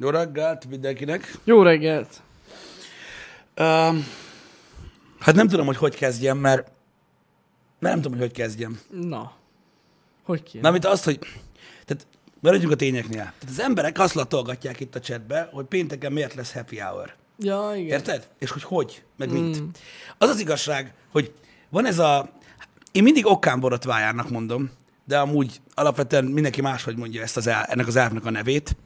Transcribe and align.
Jó 0.00 0.10
reggelt 0.10 0.66
mindenkinek. 0.68 1.38
Jó 1.44 1.62
reggelt! 1.62 2.22
Um, 3.58 4.06
hát 5.18 5.34
nem 5.34 5.48
tudom, 5.48 5.66
hogy 5.66 5.76
hogy 5.76 5.94
kezdjem, 5.94 6.38
mert 6.38 6.70
nem 7.78 7.94
tudom, 7.94 8.12
hogy 8.12 8.20
hogy 8.20 8.32
kezdjem. 8.32 8.80
Na. 8.90 9.32
Hogy 10.22 10.42
kéne? 10.42 10.62
Mármint 10.62 10.84
azt, 10.84 11.04
hogy... 11.04 11.18
Tehát 11.84 12.06
maradjunk 12.40 12.72
a 12.72 12.76
tényeknél. 12.76 13.16
Tehát 13.16 13.48
az 13.48 13.60
emberek 13.60 13.98
azt 13.98 14.14
latolgatják 14.14 14.80
itt 14.80 14.94
a 14.94 15.00
chatbe, 15.00 15.48
hogy 15.52 15.64
pénteken 15.64 16.12
miért 16.12 16.34
lesz 16.34 16.52
happy 16.52 16.78
hour. 16.78 17.14
Ja, 17.38 17.72
igen. 17.74 17.98
Érted? 17.98 18.28
És 18.38 18.50
hogy 18.50 18.62
hogy, 18.62 19.02
meg 19.16 19.30
mint. 19.30 19.78
Az 20.18 20.28
az 20.28 20.40
igazság, 20.40 20.94
hogy 21.10 21.32
van 21.68 21.86
ez 21.86 21.98
a... 21.98 22.28
Én 22.92 23.02
mindig 23.02 23.26
okán 23.26 23.60
borotvájának 23.60 24.30
mondom, 24.30 24.70
de 25.04 25.18
amúgy 25.18 25.60
alapvetően 25.74 26.24
mindenki 26.24 26.60
máshogy 26.60 26.96
mondja 26.96 27.22
ezt 27.22 27.36
az 27.36 27.46
el, 27.46 27.62
ennek 27.62 27.86
az 27.86 27.96
elvnek 27.96 28.24
a 28.24 28.30
nevét, 28.30 28.76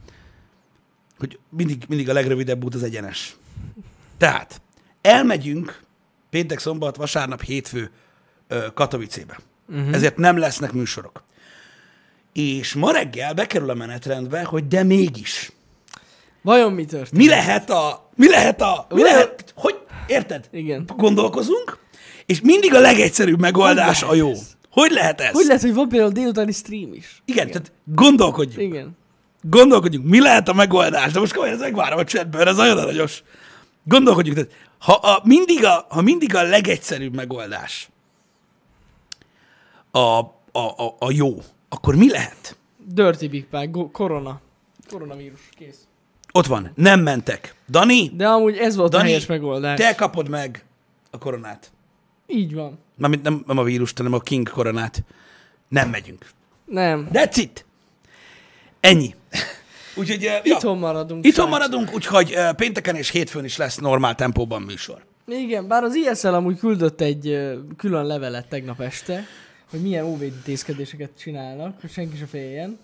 hogy 1.19 1.39
mindig, 1.49 1.85
mindig 1.89 2.09
a 2.09 2.13
legrövidebb 2.13 2.65
út 2.65 2.75
az 2.75 2.83
egyenes. 2.83 3.37
Tehát 4.19 4.61
elmegyünk 5.01 5.81
péntek, 6.31 6.59
szombat, 6.59 6.97
vasárnap, 6.97 7.43
hétfő 7.43 7.91
Katowicébe. 8.75 9.39
Uh-huh. 9.69 9.95
Ezért 9.95 10.17
nem 10.17 10.39
lesznek 10.39 10.73
műsorok. 10.73 11.23
És 12.33 12.75
ma 12.75 12.93
reggel 12.93 13.35
bekerül 13.35 13.71
a 13.71 13.75
menetrendbe, 13.75 14.45
hogy 14.45 14.69
de 14.69 14.83
mégis. 14.83 15.53
Vajon 16.43 16.73
mi 16.73 16.85
történt? 16.85 17.23
Mi 17.23 17.29
lehet 17.29 17.71
a... 17.71 18.11
Mi 18.15 18.29
lehet 18.29 18.61
a... 18.61 18.87
Mi 18.89 19.03
Olyan- 19.03 19.15
lehet... 19.15 19.53
Hogy... 19.57 19.79
Érted? 20.07 20.49
Igen. 20.51 20.85
Gondolkozunk, 20.97 21.79
és 22.27 22.41
mindig 22.41 22.75
a 22.75 22.81
legegyszerűbb 22.81 23.41
megoldás 23.41 24.03
a 24.03 24.15
jó. 24.15 24.31
ez? 24.31 24.57
Hogy 24.71 24.91
lehet 24.91 25.21
ez? 25.21 25.33
Hogy 25.33 25.47
lehet, 25.47 25.63
hogy 25.63 25.75
van 25.75 25.89
például 25.89 26.13
délutáni 26.13 26.53
stream 26.53 26.93
is? 26.93 27.23
Igen, 27.25 27.47
tehát 27.47 27.73
gondolkodjunk. 27.85 28.73
Igen. 28.73 28.97
Gondolkodjunk, 29.51 30.07
mi 30.07 30.21
lehet 30.21 30.49
a 30.49 30.53
megoldás? 30.53 31.13
De 31.13 31.19
most 31.19 31.33
komolyan, 31.33 31.55
ezt 31.55 31.63
megvárom 31.63 31.99
a 31.99 32.27
mert 32.33 32.49
ez 32.49 32.57
nagyon 32.57 32.79
aranyos. 32.79 33.23
Gondolkodjunk, 33.83 34.39
tehát 34.39 34.53
ha, 34.79 34.93
a, 34.93 35.21
mindig 35.25 35.65
a, 35.65 35.87
ha 35.89 36.03
mindig 36.03 36.35
a 36.35 36.43
legegyszerűbb 36.43 37.15
megoldás 37.15 37.89
a, 39.91 39.99
a, 39.99 40.29
a, 40.53 40.97
a 40.99 41.11
jó, 41.11 41.43
akkor 41.69 41.95
mi 41.95 42.11
lehet? 42.11 42.57
Dirty 42.87 43.29
Big 43.29 43.47
Pack, 43.47 43.93
korona. 43.93 44.41
Koronavírus, 44.89 45.41
kész. 45.59 45.87
Ott 46.33 46.47
van, 46.47 46.71
nem 46.75 47.01
mentek. 47.01 47.55
Dani, 47.69 48.09
De 48.09 48.29
amúgy 48.29 48.57
ez 48.57 48.77
volt 48.77 48.91
Dani, 48.91 49.03
a 49.03 49.07
helyes 49.07 49.27
megoldás. 49.27 49.79
te 49.79 49.95
kapod 49.95 50.29
meg 50.29 50.65
a 51.11 51.19
koronát. 51.19 51.73
Így 52.27 52.55
van. 52.55 52.79
Mármint 52.97 53.23
nem, 53.23 53.43
nem 53.47 53.59
a 53.59 53.63
vírust, 53.63 53.97
hanem 53.97 54.13
a 54.13 54.19
King 54.19 54.49
koronát. 54.49 55.05
Nem 55.69 55.89
megyünk. 55.91 56.27
Nem. 56.65 57.09
That's 57.13 57.35
it. 57.37 57.65
Ennyi. 58.85 59.15
Úgyhogy, 59.97 60.17
uh, 60.17 60.25
ja, 60.25 60.41
Itthon 60.43 60.79
maradunk. 60.79 61.27
itthon 61.27 61.49
maradunk, 61.49 61.95
úgyhogy 61.95 62.35
uh, 62.35 62.55
pénteken 62.55 62.97
és 62.97 63.11
hétfőn 63.11 63.45
is 63.45 63.57
lesz 63.57 63.77
normál 63.77 64.15
tempóban 64.15 64.63
műsor. 64.63 65.05
Igen, 65.27 65.69
bár 65.69 65.83
az 65.83 65.95
ISL 65.95 66.27
amúgy 66.27 66.59
küldött 66.59 67.01
egy 67.01 67.29
ö, 67.29 67.55
külön 67.77 68.07
levelet 68.07 68.49
tegnap 68.49 68.81
este, 68.81 69.27
hogy 69.71 69.81
milyen 69.81 70.05
óvéd 70.05 70.33
intézkedéseket 70.33 71.11
csinálnak, 71.19 71.81
hogy 71.81 71.91
senki 71.91 72.17
se 72.17 72.27
féljen. 72.27 72.79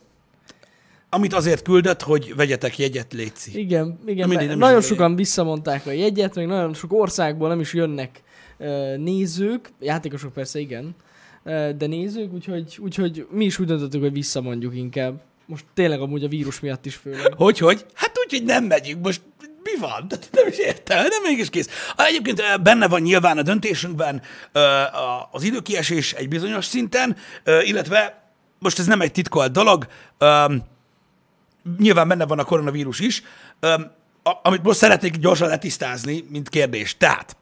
Amit 1.09 1.33
azért 1.33 1.63
küldött, 1.63 2.03
hogy 2.03 2.35
vegyetek 2.37 2.79
jegyet, 2.79 3.13
létszi. 3.13 3.59
Igen, 3.59 3.99
igen 4.07 4.29
mindegy, 4.29 4.47
mert 4.47 4.59
nem 4.59 4.69
nagyon 4.69 4.81
sokan 4.81 5.17
visszamondták 5.17 5.87
a 5.87 5.91
jegyet, 5.91 6.35
meg 6.35 6.47
nagyon 6.47 6.75
sok 6.75 6.93
országból 6.93 7.49
nem 7.49 7.61
is 7.61 7.75
jönnek 7.75 8.23
nézők, 8.97 9.71
játékosok 9.81 10.33
persze 10.33 10.59
igen, 10.59 10.95
de 11.77 11.87
nézők, 11.87 12.33
úgyhogy, 12.33 12.79
úgyhogy 12.81 13.27
mi 13.31 13.45
is 13.45 13.59
úgy 13.59 13.67
döntöttük, 13.67 14.01
hogy 14.01 14.13
visszamondjuk 14.13 14.77
inkább. 14.77 15.21
Most 15.51 15.65
tényleg 15.75 16.01
amúgy 16.01 16.25
a 16.25 16.29
vírus 16.29 16.61
miatt 16.61 16.87
is 16.87 16.95
főleg. 16.95 17.33
Hogy, 17.37 17.59
hogy? 17.59 17.87
Hát 17.95 18.19
úgy, 18.25 18.31
hogy 18.31 18.45
nem 18.45 18.65
megyünk. 18.65 19.05
Most 19.05 19.23
mi 19.63 19.79
van? 19.81 20.09
Tehát 20.09 20.29
Nem 20.37 20.47
is 20.49 20.59
értem, 20.59 21.03
de 21.03 21.15
mégis 21.23 21.51
kész. 21.51 21.69
Ah, 21.97 22.07
Egyébként 22.07 22.39
ö, 22.41 22.57
benne 22.63 22.89
van 22.89 23.01
nyilván 23.01 23.39
a 23.39 23.43
döntésünkben 23.43 24.23
a- 24.53 25.29
az 25.33 25.43
időkiesés 25.43 26.13
egy 26.13 26.29
bizonyos 26.29 26.65
szinten, 26.65 27.17
ö, 27.45 27.61
illetve 27.61 28.23
most 28.59 28.79
ez 28.79 28.87
nem 28.87 29.01
egy 29.01 29.13
titkolt 29.13 29.53
dolog, 29.53 29.87
ö, 30.19 30.55
nyilván 31.79 32.09
benne 32.09 32.27
van 32.27 32.39
a 32.39 32.45
koronavírus 32.45 33.01
is, 33.01 33.23
a- 34.23 34.39
amit 34.43 34.63
most 34.63 34.79
szeretnék 34.79 35.17
gyorsan 35.17 35.49
letisztázni, 35.49 36.25
mint 36.29 36.49
kérdés. 36.49 36.97
Tehát, 36.97 37.37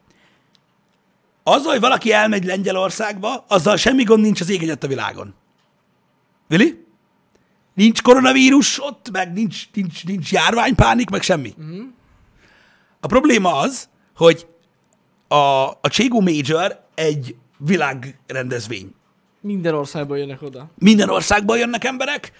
azzal, 1.42 1.70
hogy 1.72 1.80
valaki 1.80 2.12
elmegy 2.12 2.44
Lengyelországba, 2.44 3.44
azzal 3.48 3.76
semmi 3.76 4.02
gond 4.02 4.22
nincs 4.22 4.40
az 4.40 4.48
ég 4.50 4.62
egyet 4.62 4.84
a 4.84 4.86
világon. 4.88 5.34
Vili? 6.48 6.86
Nincs 7.78 8.02
koronavírus 8.02 8.82
ott, 8.84 9.10
meg 9.10 9.32
nincs, 9.32 9.68
nincs, 9.72 10.04
nincs 10.06 10.32
járványpánik, 10.32 11.10
meg 11.10 11.22
semmi. 11.22 11.54
Uh-huh. 11.58 11.86
A 13.00 13.06
probléma 13.06 13.56
az, 13.56 13.88
hogy 14.16 14.46
a, 15.28 15.34
a 15.68 15.88
Cségó 15.88 16.20
Major 16.20 16.84
egy 16.94 17.36
világrendezvény. 17.58 18.94
Minden 19.40 19.74
országból 19.74 20.18
jönnek 20.18 20.42
oda. 20.42 20.70
Minden 20.78 21.08
országból 21.08 21.58
jönnek 21.58 21.84
emberek, 21.84 22.32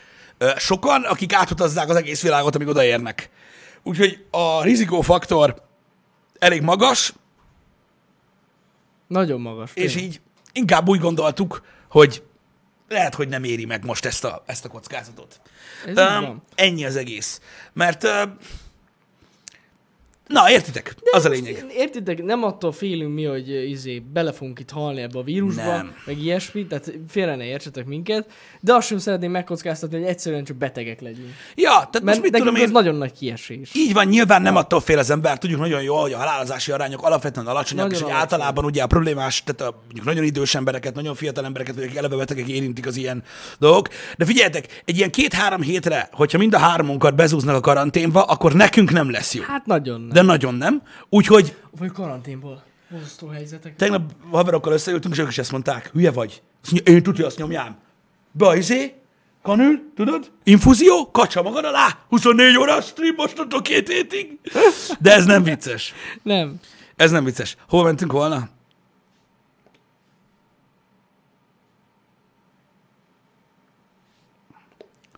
sokan, 0.57 1.05
akik 1.05 1.33
átutazzák 1.33 1.89
az 1.89 1.97
egész 1.97 2.23
világot, 2.23 2.55
amíg 2.55 2.69
odaérnek. 2.69 3.31
Úgyhogy 3.83 4.25
a 4.31 4.63
rizikófaktor 4.63 5.63
elég 6.39 6.63
magas, 6.63 7.13
Nagyon 9.07 9.41
magas. 9.41 9.71
és 9.75 9.93
tényleg. 9.93 10.11
így 10.11 10.21
inkább 10.53 10.89
úgy 10.89 11.01
gondoltuk, 11.01 11.63
hogy 11.89 12.23
lehet, 12.89 13.15
hogy 13.15 13.29
nem 13.29 13.45
éri 13.45 13.65
meg 13.65 13.85
most 13.85 14.05
ezt 14.05 14.25
a, 14.25 14.43
ezt 14.47 14.65
a 14.65 14.69
kockázatot. 14.69 15.41
Ez 15.87 15.97
Um, 15.97 16.43
ennyi 16.55 16.85
az 16.85 16.97
egész. 16.97 17.41
Mert, 17.73 18.05
uh, 18.05 18.23
na, 20.29 20.51
értitek, 20.51 20.95
az 21.13 21.25
a 21.25 21.29
lényeg. 21.29 21.65
Értitek, 21.77 22.23
nem 22.23 22.43
attól 22.45 22.73
félünk 22.73 23.15
mi, 23.15 23.25
hogy 23.25 23.51
ö, 23.51 23.61
izé, 23.61 24.03
bele 24.13 24.33
fogunk 24.33 24.59
itt 24.61 24.71
halni 24.71 25.01
ebbe 25.01 25.19
a 25.19 25.23
vírusba, 25.23 25.63
Nem. 25.63 25.95
meg 26.07 26.19
ilyesmi, 26.23 26.67
tehát 26.67 26.93
félre 27.09 27.37
ne 27.37 27.45
értsetek 27.45 27.87
minket, 27.87 28.31
de 28.61 28.75
azt 28.75 28.87
sem 28.87 28.99
szeretném 28.99 29.31
megkockáztatni, 29.31 29.99
hogy 29.99 30.07
egyszerűen 30.07 30.45
csak 30.45 30.57
betegek 30.57 31.01
legyünk. 31.01 31.29
Ja, 31.55 31.71
tehát 31.71 31.93
most 31.93 32.05
Mert 32.05 32.21
mit 32.23 32.31
nekünk 32.31 32.49
tudom 32.49 32.55
ez 32.63 32.67
én, 32.69 32.73
nagyon 32.73 32.95
nagy 32.95 33.13
kiesés. 33.13 33.71
így 33.75 33.93
van, 33.93 34.07
nyilván 34.07 34.43
nem 34.43 34.57
attól 34.57 34.81
fél 34.81 34.99
az 34.99 35.11
ember, 35.11 35.39
tudjuk 35.39 35.61
nagyon 35.61 35.83
jól, 35.83 36.01
hogy 36.01 36.13
a 36.13 36.17
halálozási 36.19 36.73
arányok 36.73 37.03
alapvetően 37.03 37.47
alacsonyak, 37.47 37.85
Nagyon 37.85 37.93
és 37.99 38.03
hogy 38.03 38.11
alacsony. 38.13 38.37
általában 38.37 38.65
ugye 38.65 38.83
a 38.83 38.87
problémás, 38.87 39.43
tehát 39.45 39.73
a, 39.73 39.79
mondjuk 39.85 40.05
nagyon 40.07 40.25
idős 40.25 40.55
embereket, 40.55 40.95
nagyon 40.95 41.15
fiatal 41.15 41.45
embereket, 41.45 41.75
vagy 41.75 41.85
akik 41.85 41.97
eleve 41.97 42.17
betegek 42.17 42.49
érintik 42.49 42.87
az 42.87 42.97
ilyen 42.97 43.23
dolgok. 43.59 43.89
De 44.17 44.25
figyeljetek, 44.25 44.83
egy 44.85 44.97
ilyen 44.97 45.11
két-három 45.11 45.61
hétre, 45.61 46.09
hogyha 46.13 46.39
mind 46.39 46.55
a 46.55 46.59
háromunkat 46.59 47.15
bezúznak 47.15 47.55
a 47.57 47.61
karanténba, 47.61 48.23
akkor 48.23 48.53
nekünk 48.53 48.91
nem 48.91 49.11
lesz 49.11 49.35
jó. 49.35 49.43
Hát 49.43 49.67
nagyon 49.67 50.01
nem. 50.01 50.09
De 50.19 50.25
nagyon 50.25 50.55
nem. 50.55 50.83
Úgyhogy 51.09 51.57
Vagy 51.79 51.93
karanténból. 51.93 52.63
Borzasztó 52.91 53.27
helyzetek. 53.27 53.77
Tegnap 53.77 54.13
haverokkal 54.31 54.73
összeültünk, 54.73 55.15
és 55.15 55.21
ők 55.21 55.29
is 55.29 55.39
ezt 55.39 55.51
mondták. 55.51 55.91
Hülye 55.93 56.11
vagy. 56.11 56.43
Azt 56.63 56.73
mondja, 56.73 56.93
én 56.93 57.03
tudja, 57.03 57.27
azt 57.27 57.39
nyomjám. 57.39 57.79
Be 58.33 58.47
a 58.47 58.57
izé, 58.57 58.95
kanül, 59.43 59.93
tudod? 59.95 60.31
Infúzió, 60.45 61.11
kacsa 61.11 61.43
magad 61.43 61.65
alá, 61.65 61.99
24 62.09 62.57
óra 62.57 62.81
stream 62.81 63.15
mostantól 63.17 63.63
két 63.63 63.89
hétig. 63.89 64.39
De 65.01 65.15
ez 65.15 65.25
nem 65.25 65.43
vicces. 65.43 65.95
Nem. 66.23 66.61
Ez 66.97 67.11
nem 67.11 67.25
vicces. 67.25 67.57
Hol 67.69 67.85
mentünk 67.85 68.13
volna? 68.13 68.49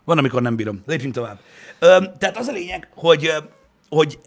Van, 0.04 0.18
amikor 0.18 0.42
nem 0.42 0.56
bírom. 0.56 0.82
Lépjünk 0.86 1.14
tovább. 1.14 1.38
Ö, 1.78 1.98
tehát 2.18 2.38
az 2.38 2.46
a 2.48 2.52
lényeg, 2.52 2.88
hogy, 2.94 3.32
hogy 3.88 4.18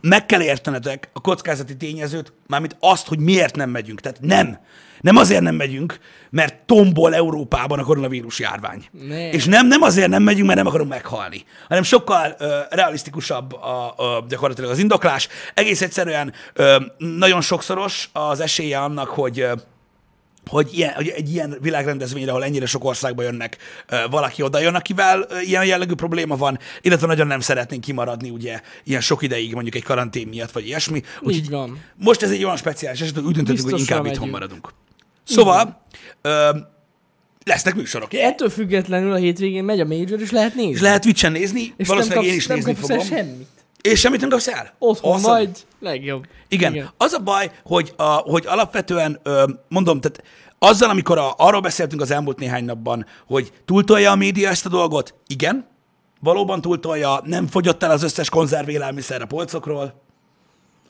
meg 0.00 0.26
kell 0.26 0.40
értenetek 0.40 1.10
a 1.12 1.20
kockázati 1.20 1.76
tényezőt, 1.76 2.32
mármint 2.46 2.76
azt, 2.80 3.06
hogy 3.06 3.18
miért 3.18 3.56
nem 3.56 3.70
megyünk. 3.70 4.00
Tehát 4.00 4.20
nem. 4.20 4.58
Nem 5.00 5.16
azért 5.16 5.40
nem 5.40 5.54
megyünk, 5.54 5.98
mert 6.30 6.54
tombol 6.66 7.14
Európában 7.14 7.78
a 7.78 7.84
koronavírus 7.84 8.38
járvány. 8.38 8.84
Nem. 8.90 9.18
És 9.18 9.44
nem, 9.44 9.66
nem 9.66 9.82
azért 9.82 10.08
nem 10.08 10.22
megyünk, 10.22 10.46
mert 10.46 10.58
nem 10.58 10.66
akarunk 10.66 10.90
meghalni, 10.90 11.44
hanem 11.68 11.82
sokkal 11.82 12.34
ö, 12.38 12.58
realisztikusabb 12.70 13.52
a, 13.52 13.94
a, 13.96 14.24
gyakorlatilag 14.28 14.70
az 14.70 14.78
indoklás. 14.78 15.28
Egész 15.54 15.82
egyszerűen 15.82 16.32
ö, 16.52 16.76
nagyon 16.98 17.40
sokszoros 17.40 18.10
az 18.12 18.40
esélye 18.40 18.78
annak, 18.78 19.08
hogy 19.08 19.40
ö, 19.40 19.52
hogy, 20.48 20.68
ilyen, 20.72 20.92
hogy 20.94 21.08
egy 21.08 21.32
ilyen 21.32 21.56
világrendezvényre, 21.60 22.30
ahol 22.30 22.44
ennyire 22.44 22.66
sok 22.66 22.84
országba 22.84 23.22
jönnek, 23.22 23.56
valaki 24.10 24.42
oda 24.42 24.58
jön, 24.58 24.74
akivel 24.74 25.26
ilyen 25.44 25.64
jellegű 25.64 25.94
probléma 25.94 26.36
van, 26.36 26.58
illetve 26.80 27.06
nagyon 27.06 27.26
nem 27.26 27.40
szeretnénk 27.40 27.82
kimaradni 27.82 28.30
ugye 28.30 28.60
ilyen 28.84 29.00
sok 29.00 29.22
ideig 29.22 29.52
mondjuk 29.52 29.74
egy 29.74 29.82
karantén 29.82 30.28
miatt, 30.28 30.50
vagy 30.50 30.66
ilyesmi. 30.66 31.02
Úgyhogy 31.20 31.50
van. 31.50 31.82
most 31.96 32.22
ez 32.22 32.30
egy 32.30 32.44
olyan 32.44 32.56
speciális 32.56 33.00
eset, 33.00 33.14
hogy 33.14 33.24
úgy 33.24 33.34
döntöttük, 33.34 33.70
hogy 33.70 33.78
inkább 33.78 34.06
itthon 34.06 34.28
maradunk. 34.28 34.72
Szóval 35.24 35.82
ö, 36.22 36.48
lesznek 37.44 37.74
műsorok. 37.74 38.14
Ettől 38.14 38.50
függetlenül 38.50 39.12
a 39.12 39.16
hétvégén 39.16 39.64
megy 39.64 39.80
a 39.80 39.84
Major, 39.84 40.20
és 40.20 40.30
lehet 40.30 40.54
nézni. 40.54 40.72
És 40.72 40.80
lehet 40.80 41.02
Twitch-en 41.02 41.32
nézni, 41.32 41.74
és 41.76 41.88
valószínűleg 41.88 42.24
nem 42.24 42.34
én 42.34 42.38
kapsz, 42.38 42.44
is 42.44 42.46
nézni 42.46 42.74
kapsz 42.74 42.88
fogom. 42.88 43.04
semmit. 43.04 43.57
És 43.88 44.00
semmit 44.00 44.20
nem 44.20 44.28
kapsz 44.28 44.48
el? 44.48 44.74
Otthon 44.78 45.12
Awesome. 45.12 45.34
vagy, 45.34 45.66
legjobb. 45.80 46.26
Igen. 46.48 46.74
Igen. 46.74 46.90
Az 46.96 47.12
a 47.12 47.18
baj, 47.18 47.50
hogy, 47.64 47.92
a, 47.96 48.02
hogy 48.04 48.44
alapvetően, 48.46 49.20
ö, 49.22 49.44
mondom, 49.68 50.00
tehát 50.00 50.22
azzal, 50.58 50.90
amikor 50.90 51.18
a, 51.18 51.34
arról 51.36 51.60
beszéltünk 51.60 52.00
az 52.00 52.10
elmúlt 52.10 52.38
néhány 52.38 52.64
napban, 52.64 53.06
hogy 53.26 53.52
túltolja 53.64 54.10
a 54.10 54.16
média 54.16 54.48
ezt 54.48 54.66
a 54.66 54.68
dolgot, 54.68 55.14
igen, 55.26 55.66
valóban 56.20 56.60
túltolja, 56.60 57.20
nem 57.24 57.46
fogyott 57.46 57.82
el 57.82 57.90
az 57.90 58.02
összes 58.02 58.28
konzervélelmiszer 58.28 59.22
a 59.22 59.26
polcokról, 59.26 60.02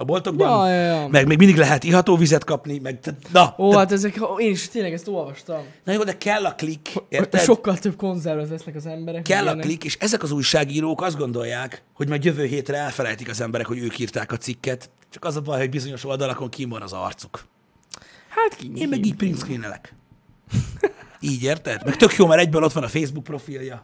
a 0.00 0.04
boltokban, 0.04 0.68
Ja, 0.68 0.74
ja, 0.74 1.00
ja. 1.00 1.08
meg 1.08 1.26
még 1.26 1.38
mindig 1.38 1.56
lehet 1.56 1.84
iható 1.84 2.16
vizet 2.16 2.44
kapni, 2.44 2.78
meg 2.78 2.98
na, 3.32 3.54
Ó, 3.58 3.70
te, 3.70 3.76
hát 3.76 3.92
ezek, 3.92 4.20
én 4.38 4.50
is 4.50 4.68
tényleg 4.68 4.92
ezt 4.92 5.08
olvastam. 5.08 5.62
na 5.84 5.92
jó, 5.92 6.02
de 6.02 6.18
kell 6.18 6.44
a 6.44 6.54
klik, 6.54 6.92
érted? 7.08 7.40
Sokkal 7.40 7.78
több 7.78 7.96
konzervet 7.96 8.48
vesznek 8.48 8.74
az 8.74 8.86
emberek. 8.86 9.22
Kell 9.22 9.48
a 9.48 9.56
klik, 9.56 9.84
és 9.84 9.96
ezek 10.00 10.22
az 10.22 10.30
újságírók 10.30 11.02
azt 11.02 11.16
gondolják, 11.18 11.82
hogy 11.94 12.08
majd 12.08 12.24
jövő 12.24 12.44
hétre 12.44 12.76
elfelejtik 12.76 13.28
az 13.28 13.40
emberek, 13.40 13.66
hogy 13.66 13.78
ők 13.78 13.98
írták 13.98 14.32
a 14.32 14.36
cikket, 14.36 14.90
csak 15.10 15.24
az 15.24 15.36
a 15.36 15.40
baj, 15.40 15.58
hogy 15.58 15.70
bizonyos 15.70 16.04
oldalakon 16.04 16.48
kim 16.48 16.68
van 16.68 16.82
az 16.82 16.92
arcuk. 16.92 17.44
Hát 18.28 18.56
ki, 18.56 18.72
Én 18.74 18.88
meg 18.88 19.06
így 19.06 19.14
print. 19.14 19.46
Így 21.20 21.42
érted? 21.42 21.84
Meg 21.84 21.96
tök 21.96 22.16
jó, 22.16 22.26
mert 22.26 22.40
egyből 22.40 22.62
ott 22.62 22.72
van 22.72 22.84
a 22.84 22.88
Facebook 22.88 23.24
profilja. 23.24 23.82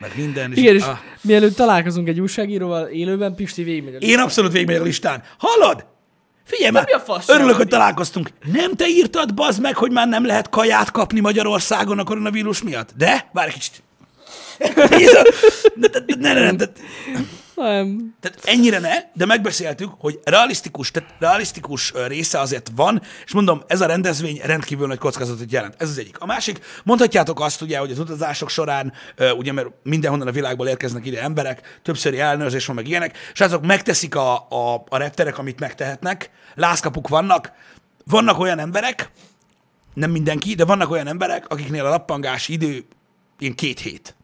Meg 0.00 0.12
minden. 0.16 0.52
Igen, 0.54 0.74
és 0.74 0.82
ah. 0.82 0.98
mielőtt 1.20 1.56
találkozunk 1.56 2.08
egy 2.08 2.20
újságíróval 2.20 2.86
élőben, 2.86 3.34
Pisti 3.34 3.62
végigmegy 3.62 3.94
a 3.94 3.98
Én 3.98 4.18
abszolút 4.18 4.52
végigmegyek 4.52 4.82
a 4.82 4.84
listán. 4.84 5.22
Hallod? 5.38 5.86
Figyelj 6.44 6.70
már, 6.70 6.88
örülök, 7.26 7.56
hogy 7.56 7.68
találkoztunk. 7.68 8.30
Nem 8.52 8.74
te 8.74 8.86
írtad, 8.86 9.34
bazd 9.34 9.60
meg, 9.60 9.76
hogy 9.76 9.90
már 9.90 10.08
nem 10.08 10.26
lehet 10.26 10.48
kaját 10.48 10.90
kapni 10.90 11.20
Magyarországon 11.20 11.98
a 11.98 12.04
koronavírus 12.04 12.62
miatt? 12.62 12.90
De? 12.96 13.28
Várj 13.32 13.48
egy 13.48 13.54
kicsit. 13.54 13.82
Ne, 15.74 15.88
ne, 16.06 16.32
ne, 16.32 16.32
ne, 16.32 16.50
ne, 16.50 16.64
Nem. 17.58 18.14
Tehát 18.20 18.40
ennyire 18.44 18.78
ne, 18.78 18.94
de 19.14 19.26
megbeszéltük, 19.26 19.90
hogy 19.98 20.20
realisztikus, 20.24 20.90
tehát 20.90 21.14
realisztikus 21.18 21.92
része 22.06 22.40
azért 22.40 22.70
van, 22.74 23.02
és 23.24 23.32
mondom, 23.32 23.62
ez 23.66 23.80
a 23.80 23.86
rendezvény 23.86 24.40
rendkívül 24.44 24.86
nagy 24.86 24.98
kockázatot 24.98 25.52
jelent. 25.52 25.74
Ez 25.78 25.88
az 25.88 25.98
egyik. 25.98 26.18
A 26.18 26.26
másik, 26.26 26.60
mondhatjátok 26.84 27.40
azt 27.40 27.62
ugye, 27.62 27.78
hogy 27.78 27.90
az 27.90 27.98
utazások 27.98 28.48
során, 28.48 28.92
ugye, 29.36 29.52
mert 29.52 29.68
mindenhonnan 29.82 30.28
a 30.28 30.32
világból 30.32 30.68
érkeznek 30.68 31.06
ide 31.06 31.22
emberek, 31.22 31.80
többszöri 31.82 32.20
ellenőrzés 32.20 32.66
van, 32.66 32.76
meg 32.76 32.88
ilyenek, 32.88 33.16
és 33.32 33.40
azok 33.40 33.66
megteszik 33.66 34.14
a, 34.14 34.34
a, 34.34 34.84
a 34.88 34.96
repterek, 34.96 35.38
amit 35.38 35.60
megtehetnek, 35.60 36.30
lázkapuk 36.54 37.08
vannak, 37.08 37.52
vannak 38.04 38.38
olyan 38.38 38.58
emberek, 38.58 39.10
nem 39.94 40.10
mindenki, 40.10 40.54
de 40.54 40.64
vannak 40.64 40.90
olyan 40.90 41.06
emberek, 41.06 41.48
akiknél 41.48 41.84
a 41.84 41.88
lappangási 41.88 42.52
idő 42.52 42.84
ilyen 43.38 43.54
két 43.54 43.80
hét. 43.80 44.16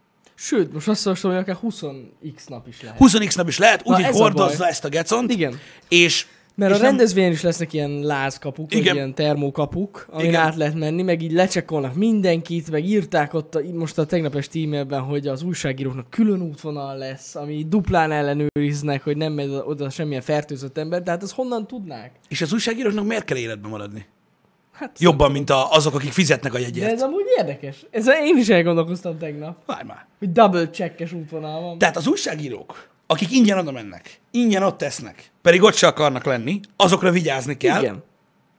Sőt, 0.45 0.73
most 0.73 0.89
azt 0.89 1.07
olvastam, 1.07 1.31
hogy 1.31 1.41
akár 1.41 1.59
20x 1.63 2.49
nap 2.49 2.69
is 2.69 2.83
lehet. 2.83 2.99
20x 3.01 3.37
nap 3.37 3.49
is 3.49 3.59
lehet, 3.59 3.83
úgyhogy 3.85 4.05
ez 4.05 4.15
a 4.17 4.23
hordozza 4.23 4.59
baj. 4.59 4.69
ezt 4.69 4.85
a 4.85 4.89
gecont, 4.89 5.31
Igen. 5.31 5.59
és 5.89 6.27
Mert 6.55 6.71
és 6.73 6.79
a 6.79 6.81
nem- 6.81 6.91
rendezvényen 6.91 7.33
is 7.33 7.43
lesznek 7.43 7.73
ilyen 7.73 8.01
lázkapuk, 8.01 8.71
vagy 8.71 8.79
Igen. 8.81 8.95
ilyen 8.95 9.15
termókapuk, 9.15 10.07
amin 10.11 10.27
Igen. 10.27 10.41
át 10.41 10.57
lehet 10.57 10.75
menni, 10.75 11.03
meg 11.03 11.23
így 11.23 11.33
lecsekkolnak 11.33 11.95
mindenkit, 11.95 12.71
meg 12.71 12.85
írták 12.85 13.35
ott 13.35 13.55
a, 13.55 13.61
most 13.73 13.99
a 13.99 14.07
tegnap 14.07 14.35
esti 14.35 14.65
e-mailben, 14.65 15.01
hogy 15.01 15.27
az 15.27 15.43
újságíróknak 15.43 16.11
külön 16.11 16.41
útvonal 16.41 16.97
lesz, 16.97 17.35
ami 17.35 17.65
duplán 17.69 18.13
ellenőriznek, 18.13 19.03
hogy 19.03 19.17
nem 19.17 19.33
megy 19.33 19.49
oda 19.65 19.91
semmilyen 19.91 20.23
fertőzött 20.23 20.79
ember, 20.79 21.03
tehát 21.03 21.23
ezt 21.23 21.33
honnan 21.35 21.67
tudnák? 21.67 22.13
És 22.29 22.41
az 22.43 22.53
újságíróknak 22.53 23.07
miért 23.07 23.25
kell 23.25 23.37
életben 23.37 23.71
maradni? 23.71 24.07
Hát, 24.75 24.99
Jobban, 24.99 25.31
mint 25.33 25.51
a, 25.51 25.71
azok, 25.73 25.95
akik 25.95 26.13
fizetnek 26.13 26.55
a 26.55 26.59
De 26.59 26.65
ez 26.65 26.77
jegyet. 26.77 27.03
amúgy 27.03 27.25
érdekes. 27.39 27.87
Ez 27.91 28.07
én 28.09 28.37
is 28.37 28.49
elgondolkoztam 28.49 29.19
tegnap, 29.19 29.57
Várj 29.67 29.87
már. 29.87 30.07
hogy 30.19 30.33
double 30.33 30.71
checkes 30.71 31.13
útvonal 31.13 31.61
van. 31.61 31.79
Tehát 31.79 31.97
az 31.97 32.07
újságírók, 32.07 32.89
akik 33.07 33.33
ingyen 33.33 33.59
oda 33.59 33.73
mennek, 33.73 34.21
ingyen 34.31 34.63
ott 34.63 34.79
tesznek, 34.79 35.31
pedig 35.43 35.63
ott 35.63 35.75
se 35.75 35.87
akarnak 35.87 36.25
lenni, 36.25 36.61
azokra 36.77 37.11
vigyázni 37.11 37.57
kell. 37.57 37.81
Igen. 37.83 38.03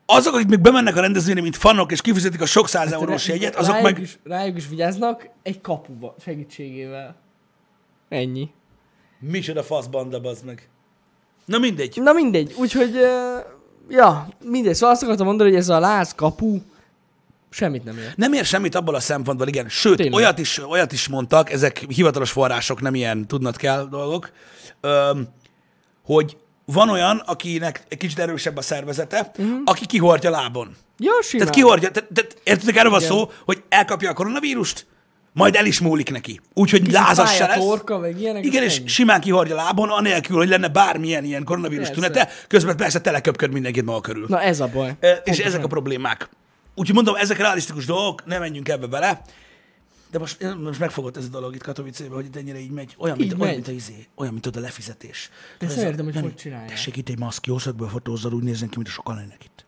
Azok, 0.06 0.34
akik 0.34 0.48
még 0.48 0.60
bemennek 0.60 0.96
a 0.96 1.02
rendezvényre, 1.02 1.42
mint 1.42 1.56
fanok, 1.56 1.92
és 1.92 2.02
kifizetik 2.02 2.42
a 2.42 2.46
sok 2.46 2.68
száz 2.68 2.92
eurós 2.92 3.28
Rá- 3.28 3.36
jegyet, 3.38 3.56
azok 3.56 3.72
rájuk 3.74 3.92
meg... 3.92 4.02
Is, 4.02 4.20
rájuk 4.24 4.58
is 4.58 4.68
vigyáznak 4.68 5.30
egy 5.44 5.62
kapuba 5.62 6.16
segítségével. 6.20 7.16
Ennyi. 8.10 8.50
Micsoda 9.20 9.64
faszbanda, 9.64 10.20
bazd 10.22 10.46
meg. 10.46 10.70
Na 11.46 11.58
mindegy. 11.58 12.00
Na 12.02 12.14
mindegy, 12.14 12.54
úgyhogy, 12.58 12.96
uh, 12.96 13.46
ja, 13.90 14.28
mindegy. 14.44 14.74
Szóval 14.74 14.90
azt 14.90 15.04
akartam 15.04 15.26
mondani, 15.26 15.50
hogy 15.50 15.60
ez 15.60 15.70
a 15.70 15.80
láz 15.80 16.14
kapu 16.16 16.60
semmit 17.50 17.84
nem 17.84 17.98
ér. 17.98 18.14
Nem 18.16 18.34
ér 18.34 18.46
semmit 18.46 18.76
abból 18.76 18.96
a 18.96 19.00
szempontból, 19.00 19.48
igen. 19.48 19.70
Sőt, 19.70 19.98
Tényleg. 19.98 20.14
olyat 20.14 20.40
is, 20.40 20.62
olyat 20.70 20.92
is 20.92 21.08
mondtak, 21.08 21.52
ezek 21.52 21.86
hivatalos 21.88 22.32
források, 22.32 22.82
nem 22.82 22.96
ilyen 22.96 23.28
tudnod 23.28 23.56
kell 23.56 23.88
dolgok, 23.90 24.32
öm, 24.82 25.28
hogy 26.06 26.38
van 26.66 26.90
olyan, 26.90 27.18
akinek 27.26 27.84
egy 27.90 27.98
kicsit 27.98 28.20
erősebb 28.20 28.58
a 28.58 28.62
szervezete, 28.62 29.32
uh-huh. 29.38 29.62
aki 29.66 29.86
kihordja 29.86 30.30
lábon. 30.30 30.76
Ja, 30.98 31.12
simán. 31.22 31.46
Tehát 31.48 31.54
kihordja, 31.62 31.92
tehát, 31.92 32.10
tehát 32.14 32.38
értitek, 32.44 32.76
erről 32.76 32.92
van 32.92 33.00
szó, 33.00 33.32
hogy 33.46 33.64
elkapja 33.70 34.10
a 34.10 34.14
koronavírust, 34.14 34.86
majd 35.36 35.56
el 35.56 35.66
is 35.66 35.80
múlik 35.80 36.12
neki. 36.12 36.40
Úgyhogy 36.54 36.92
lázas 36.92 37.36
se 37.36 37.48
lesz. 37.48 37.58
torka, 37.58 37.98
meg 38.00 38.20
ilyenek, 38.20 38.46
Igen, 38.46 38.64
és 38.64 38.78
ennyi. 38.78 38.88
simán 38.88 39.22
kihordja 39.22 39.56
lábon, 39.56 39.90
anélkül, 39.90 40.38
hogy 40.38 40.48
lenne 40.48 40.68
bármilyen 40.68 41.24
ilyen 41.24 41.44
koronavírus 41.44 41.88
Persze. 41.88 42.02
tünete, 42.02 42.30
közben 42.48 42.78
persze 42.78 43.02
teleköpköd 43.02 43.52
mindenkit 43.52 43.86
maga 43.86 44.02
körül. 44.02 44.26
Na 44.30 44.42
ez 44.42 44.60
a 44.60 44.68
baj. 44.68 44.96
Ö, 45.00 45.08
És 45.10 45.14
Pontosan. 45.16 45.46
ezek 45.46 45.64
a 45.64 45.68
problémák. 45.68 46.30
Úgyhogy 46.76 46.96
mondom, 46.96 47.16
ezek 47.16 47.38
realisztikus 47.38 47.86
dolgok, 47.86 48.26
ne 48.26 48.40
menjünk 48.40 48.70
ebbe 48.70 48.88
bele. 48.88 49.22
De 50.12 50.20
most, 50.20 50.56
most 50.64 50.80
megfogott 50.80 51.18
ez 51.18 51.26
a 51.26 51.28
dolog 51.28 51.56
itt 51.56 51.64
Katowicébe, 51.64 52.16
hogy 52.16 52.26
itt 52.26 52.36
ennyire 52.36 52.60
így 52.60 52.72
megy. 52.72 52.96
Olyan, 52.98 53.18
mint, 53.18 53.32
Így 53.32 53.40
olyan, 53.40 53.48
megy. 53.56 53.56
mint, 53.56 53.68
a, 53.68 53.72
izé, 53.72 54.08
olyan, 54.16 54.34
mint 54.34 54.46
ott 54.46 54.56
a 54.56 54.60
lefizetés. 54.60 55.30
De 55.60 55.68
értem, 55.78 56.06
hogy 56.06 56.14
nem, 56.14 56.24
hogy 56.24 56.36
csinálják. 56.36 56.70
Tessék 56.70 56.98
itt 56.98 57.10
egy 57.10 57.20
maszk, 57.20 57.46
jó 57.46 57.58
szögből 57.58 57.88
fotózzal, 57.88 58.34
úgy 58.34 58.44
nézzen 58.44 58.70
ki, 58.70 58.76
mint 58.76 58.90
sokan 58.90 59.16
lennek 59.16 59.44
itt. 59.44 59.66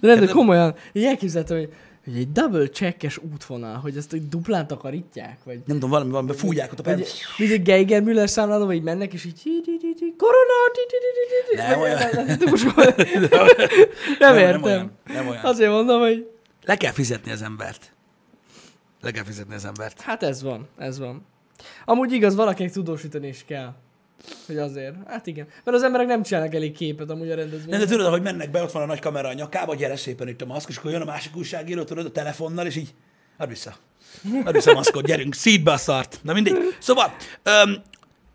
De 0.00 0.14
nem, 0.14 0.20
de 0.24 0.32
komolyan, 0.32 0.74
így 0.92 1.04
elképzelhető, 1.04 1.58
hogy, 1.58 1.72
hogy 2.04 2.16
egy 2.16 2.32
double 2.32 2.66
checkes 2.66 3.18
útvonal, 3.32 3.76
hogy 3.76 3.96
ezt 3.96 4.12
egy 4.12 4.28
duplán 4.28 4.66
takarítják, 4.66 5.38
vagy... 5.44 5.54
Nem 5.54 5.76
tudom, 5.76 5.90
valami 5.90 6.10
van, 6.10 6.28
fújják 6.28 6.72
ott 6.72 6.78
a 6.78 6.82
pen. 6.82 7.02
mint 7.38 7.50
egy 7.52 7.62
Geiger 7.62 8.02
Müller 8.02 8.28
számláló, 8.28 8.66
vagy 8.66 8.82
mennek, 8.82 9.12
és 9.12 9.24
így... 9.24 9.42
Korona! 10.16 10.52
Nem 14.18 14.38
értem. 14.38 14.90
nem 15.04 15.28
olyan. 15.28 15.44
Azért 15.44 15.70
mondom, 15.70 16.00
hogy 16.00 16.30
Le 16.64 16.76
kell 16.76 16.92
fizetni 16.92 17.30
az 17.30 17.42
embert. 17.42 17.92
Le 19.00 19.10
kell 19.10 19.24
fizetni 19.24 19.54
az 19.54 19.64
embert. 19.64 20.00
hát 20.00 20.22
ez 20.22 20.42
van, 20.42 20.68
ez 20.78 20.98
van. 20.98 21.26
Amúgy 21.84 22.12
igaz, 22.12 22.34
valakinek 22.34 22.72
tudósítani 22.72 23.26
is 23.28 23.44
kell. 23.46 23.74
Hogy 24.46 24.56
azért. 24.56 24.94
Hát 25.06 25.26
igen. 25.26 25.46
Mert 25.64 25.76
az 25.76 25.82
emberek 25.82 26.06
nem 26.06 26.22
csinálnak 26.22 26.54
elég 26.54 26.72
képet 26.72 27.10
amúgy 27.10 27.26
a 27.26 27.28
Nem, 27.28 27.38
rendezvényen. 27.38 27.80
de 27.80 27.86
tudod, 27.86 28.10
hogy 28.10 28.22
mennek 28.22 28.50
be, 28.50 28.62
ott 28.62 28.72
van 28.72 28.82
a 28.82 28.86
nagy 28.86 28.98
kamera 28.98 29.28
a 29.28 29.32
nyakába, 29.32 29.74
gyere 29.74 29.96
szépen 29.96 30.28
itt 30.28 30.42
a 30.42 30.46
maszk, 30.46 30.68
és 30.68 30.76
akkor 30.76 30.90
jön 30.90 31.00
a 31.00 31.04
másik 31.04 31.36
újságíró, 31.36 31.82
tudod, 31.82 32.06
a 32.06 32.10
telefonnal, 32.10 32.66
és 32.66 32.76
így, 32.76 32.94
add 33.36 33.48
vissza. 33.48 33.74
Add 34.44 34.52
vissza 34.52 34.70
a 34.70 34.74
maszkot, 34.74 35.06
gyerünk, 35.06 35.34
szídbe 35.34 35.72
a 35.72 35.76
szart. 35.76 36.18
Na 36.22 36.32
mindegy. 36.32 36.76
Szóval, 36.78 37.14
öm, 37.42 37.82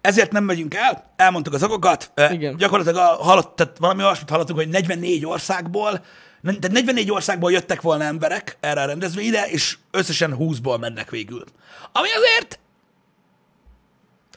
ezért 0.01 0.31
nem 0.31 0.43
megyünk 0.43 0.73
el, 0.73 1.13
elmondtuk 1.15 1.53
az 1.53 1.63
okokat. 1.63 2.11
Igen. 2.31 2.55
Gyakorlatilag 2.57 2.97
a, 2.97 3.23
hallott, 3.23 3.55
tehát 3.55 3.77
valami 3.77 4.03
olyasmit 4.03 4.29
hallottunk, 4.29 4.59
hogy 4.59 4.69
44 4.69 5.25
országból, 5.25 6.03
tehát 6.43 6.71
44 6.71 7.11
országból 7.11 7.51
jöttek 7.51 7.81
volna 7.81 8.03
emberek 8.03 8.57
erre 8.59 8.81
a 8.81 8.85
rendezvényre, 8.85 9.45
és 9.49 9.77
összesen 9.91 10.35
20-ból 10.39 10.79
mennek 10.79 11.09
végül. 11.09 11.43
Ami 11.91 12.07
azért 12.11 12.59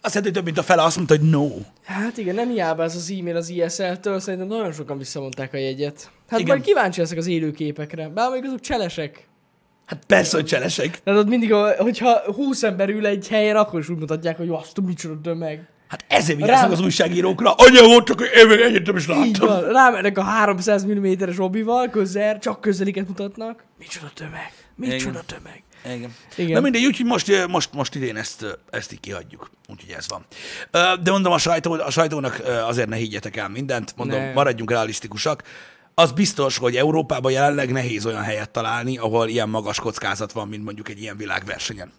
azt 0.05 0.15
jelenti, 0.15 0.23
hogy 0.23 0.33
több 0.33 0.45
mint 0.45 0.59
a 0.59 0.63
fele 0.63 0.83
azt 0.83 0.97
mondta, 0.97 1.17
hogy 1.17 1.31
no. 1.31 1.49
Hát 1.85 2.17
igen, 2.19 2.35
nem 2.35 2.49
hiába 2.49 2.83
ez 2.83 2.95
az 2.97 3.15
e-mail 3.19 3.37
az 3.37 3.49
ISL-től, 3.49 4.21
szerintem 4.21 4.49
nagyon 4.49 4.73
sokan 4.73 4.99
visszamondták 4.99 5.55
a 5.55 5.57
jegyet. 5.57 6.11
Hát 6.29 6.41
Igen. 6.41 6.53
majd 6.57 6.67
kíváncsi 6.67 7.01
leszek 7.01 7.19
az 7.19 7.27
élőképekre. 7.27 8.09
Bár 8.09 8.31
még 8.31 8.45
azok 8.45 8.61
cselesek. 8.61 9.29
Hát 9.87 10.03
persze, 10.07 10.37
hogy 10.37 10.47
cselesek. 10.47 11.03
Tehát 11.03 11.21
ott 11.21 11.29
mindig, 11.29 11.53
hogyha 11.79 12.33
20 12.35 12.63
ember 12.63 12.89
ül 12.89 13.07
egy 13.07 13.29
helyen, 13.29 13.57
akkor 13.57 13.81
is 13.81 13.89
úgy 13.89 13.99
mutatják, 13.99 14.37
hogy 14.37 14.49
azt 14.49 14.81
micsoda 14.81 15.21
tömeg. 15.23 15.67
Hát 15.89 16.05
ezért 16.09 16.39
vigyáznak 16.39 16.69
Rá- 16.71 16.79
az 16.79 16.85
újságírókra. 16.85 17.53
Anya 17.53 17.83
volt, 17.87 18.07
csak 18.07 18.21
én 18.37 18.47
még 18.47 18.61
egyetem 18.61 18.97
is 18.97 19.03
Így 19.03 19.09
láttam. 19.09 19.49
van, 19.49 19.73
rámennek 19.73 20.19
a 20.19 20.23
300 20.23 20.85
mm-es 20.87 21.39
obival, 21.39 21.89
közel, 21.91 22.39
csak 22.39 22.61
közeliket 22.61 23.09
mutatnak. 23.09 23.65
Micsoda 23.79 24.11
tömeg, 24.15 24.53
micsoda 24.77 25.11
Igen. 25.11 25.23
tömeg. 25.27 25.63
Igen. 25.85 26.15
Igen. 26.37 26.53
Na 26.53 26.61
mindegy, 26.61 26.85
úgyhogy 26.85 27.07
most, 27.07 27.47
most, 27.49 27.73
most 27.73 27.95
idén 27.95 28.17
ezt, 28.17 28.59
ezt 28.71 28.93
így 28.93 29.01
kihagyjuk. 29.01 29.51
Úgyhogy 29.69 29.91
ez 29.97 30.07
van. 30.09 30.25
De 31.03 31.11
mondom, 31.11 31.33
a, 31.33 31.39
sajtó, 31.39 31.73
a 31.73 31.91
sajtónak 31.91 32.43
azért 32.67 32.89
ne 32.89 32.97
higgyetek 32.97 33.37
el 33.37 33.49
mindent. 33.49 33.93
Mondom, 33.97 34.19
Ne. 34.21 34.33
maradjunk 34.33 34.71
realisztikusak. 34.71 35.43
Az 35.95 36.13
biztos, 36.13 36.59
hogy 36.59 36.77
Európában 36.77 37.33
jelenleg 37.33 37.73
nehéz 37.73 38.07
olyan 38.07 38.23
helyet 38.23 38.51
találni, 38.51 38.99
ahol 38.99 39.29
ilyen 39.29 39.49
magas 39.49 39.81
kockázat 39.81 40.33
van, 40.33 40.49
mint 40.49 40.65
mondjuk 40.65 40.89
egy 40.89 41.01
ilyen 41.01 41.17
világversenyen. 41.17 41.93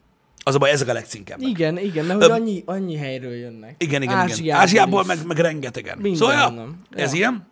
Az 0.45 0.55
a 0.55 0.57
baj, 0.57 0.69
ezek 0.71 0.87
a 0.87 0.93
legcinkebbek. 0.93 1.47
Igen, 1.47 1.77
igen, 1.77 2.05
mert 2.05 2.21
hogy 2.21 2.31
annyi, 2.31 2.63
annyi 2.65 2.95
helyről 2.97 3.33
jönnek. 3.33 3.75
Igen, 3.77 4.01
igen, 4.01 4.15
igen. 4.15 4.29
Ázsiából 4.29 4.61
Ázsiából 4.61 5.01
is. 5.01 5.07
meg, 5.07 5.25
meg 5.25 5.37
rengetegen. 5.37 5.97
Mindenhonnan. 5.97 6.51
Szóval, 6.51 6.75
ja, 6.91 7.03
ez 7.03 7.11
Ja. 7.11 7.17
ilyen. 7.17 7.47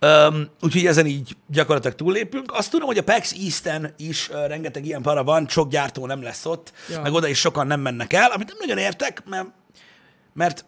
Um, 0.00 0.48
úgyhogy 0.60 0.86
ezen 0.86 1.06
így 1.06 1.36
gyakorlatilag 1.46 1.96
túlépünk. 1.96 2.52
Azt 2.52 2.70
tudom, 2.70 2.86
hogy 2.86 2.98
a 2.98 3.02
PAX 3.02 3.32
East-en 3.32 3.94
is 3.96 4.28
uh, 4.28 4.46
rengeteg 4.46 4.86
ilyen 4.86 5.02
para 5.02 5.24
van, 5.24 5.48
sok 5.48 5.70
gyártó 5.70 6.06
nem 6.06 6.22
lesz 6.22 6.46
ott, 6.46 6.72
Ja. 6.88 7.00
meg 7.00 7.12
oda 7.12 7.28
is 7.28 7.38
sokan 7.38 7.66
nem 7.66 7.80
mennek 7.80 8.12
el, 8.12 8.30
amit 8.30 8.48
nem 8.48 8.56
nagyon 8.60 8.78
értek, 8.78 9.22
mert, 9.26 9.46
mert 10.34 10.64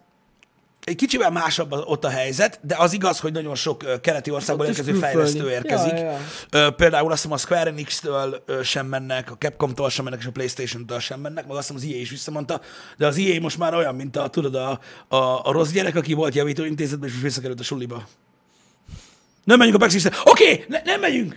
egy 0.85 0.97
kicsivel 0.97 1.31
másabb 1.31 1.73
ott 1.73 2.05
a 2.05 2.09
helyzet, 2.09 2.61
de 2.63 2.77
az 2.79 2.93
igaz, 2.93 3.21
hogy 3.21 3.33
nagyon 3.33 3.55
sok 3.55 4.01
keleti 4.01 4.31
országból 4.31 4.67
Ott 4.67 4.71
érkező 4.71 4.93
fejlesztő 4.93 5.51
érkezik. 5.51 5.99
Ja, 5.99 6.19
ja, 6.51 6.71
Például 6.71 7.13
azt 7.13 7.23
hiszem 7.23 7.33
a 7.33 7.39
Square 7.39 7.71
Enix-től 7.71 8.45
sem 8.63 8.87
mennek, 8.87 9.31
a 9.31 9.37
Capcom-tól 9.39 9.91
sem 9.91 10.05
mennek, 10.05 10.21
és 10.21 10.27
a 10.27 10.31
Playstation-től 10.31 10.99
sem 10.99 11.21
mennek, 11.21 11.47
meg 11.47 11.57
azt 11.57 11.69
hiszem 11.69 11.89
az 11.89 11.95
EA 11.95 12.01
is 12.01 12.11
visszamondta, 12.11 12.61
de 12.97 13.07
az 13.07 13.19
EA 13.19 13.41
most 13.41 13.59
már 13.59 13.75
olyan, 13.75 13.95
mint 13.95 14.17
a, 14.17 14.29
tudod, 14.29 14.55
a, 14.55 14.81
a, 15.09 15.17
a 15.17 15.53
rossz 15.53 15.71
gyerek, 15.71 15.97
aki 15.97 16.13
volt 16.13 16.35
javítóintézetben, 16.35 17.09
és 17.09 17.15
visszakerült 17.23 17.61
a 17.61 17.63
suliba. 17.63 18.05
Nem 19.51 19.59
menjünk 19.59 19.83
a 19.83 19.87
PAX 19.87 20.05
Oké, 20.05 20.17
okay, 20.25 20.65
ne, 20.69 20.81
nem 20.85 21.01
megyünk! 21.01 21.37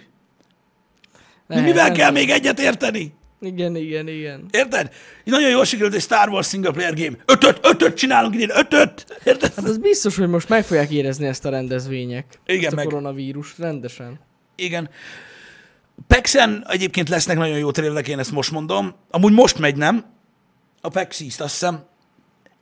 Mi 1.47 1.55
Nem, 1.55 1.63
mivel 1.63 1.85
nem. 1.85 1.93
kell 1.93 2.11
még 2.11 2.29
egyet 2.29 2.59
érteni? 2.59 3.13
Igen, 3.41 3.75
igen, 3.75 4.07
igen. 4.07 4.45
Érted? 4.51 4.93
Nagyon 5.23 5.49
jól 5.49 5.65
sikerült 5.65 5.93
egy 5.93 6.01
Star 6.01 6.29
Wars 6.29 6.47
single 6.47 6.71
player 6.71 6.93
game. 6.93 7.17
Ötöt, 7.25 7.59
ötöt 7.61 7.97
csinálunk 7.97 8.33
idén, 8.33 8.49
ötöt! 8.53 9.19
Érted? 9.23 9.53
Hát 9.53 9.65
az 9.65 9.77
biztos, 9.77 10.17
hogy 10.17 10.27
most 10.27 10.49
meg 10.49 10.65
fogják 10.65 10.91
érezni 10.91 11.25
ezt 11.25 11.45
a 11.45 11.49
rendezvények. 11.49 12.25
Igen, 12.45 12.63
ezt 12.63 12.73
a 12.73 12.75
meg- 12.75 12.85
koronavírus 12.85 13.57
rendesen. 13.57 14.19
Igen. 14.55 14.89
Pexen 16.07 16.65
egyébként 16.69 17.09
lesznek 17.09 17.37
nagyon 17.37 17.57
jó 17.57 17.71
trailerek, 17.71 18.07
én 18.07 18.19
ezt 18.19 18.31
most 18.31 18.51
mondom. 18.51 18.95
Amúgy 19.09 19.33
most 19.33 19.59
megy, 19.59 19.75
nem? 19.75 20.05
A 20.81 20.97
East, 20.97 21.19
azt 21.19 21.39
hiszem. 21.39 21.85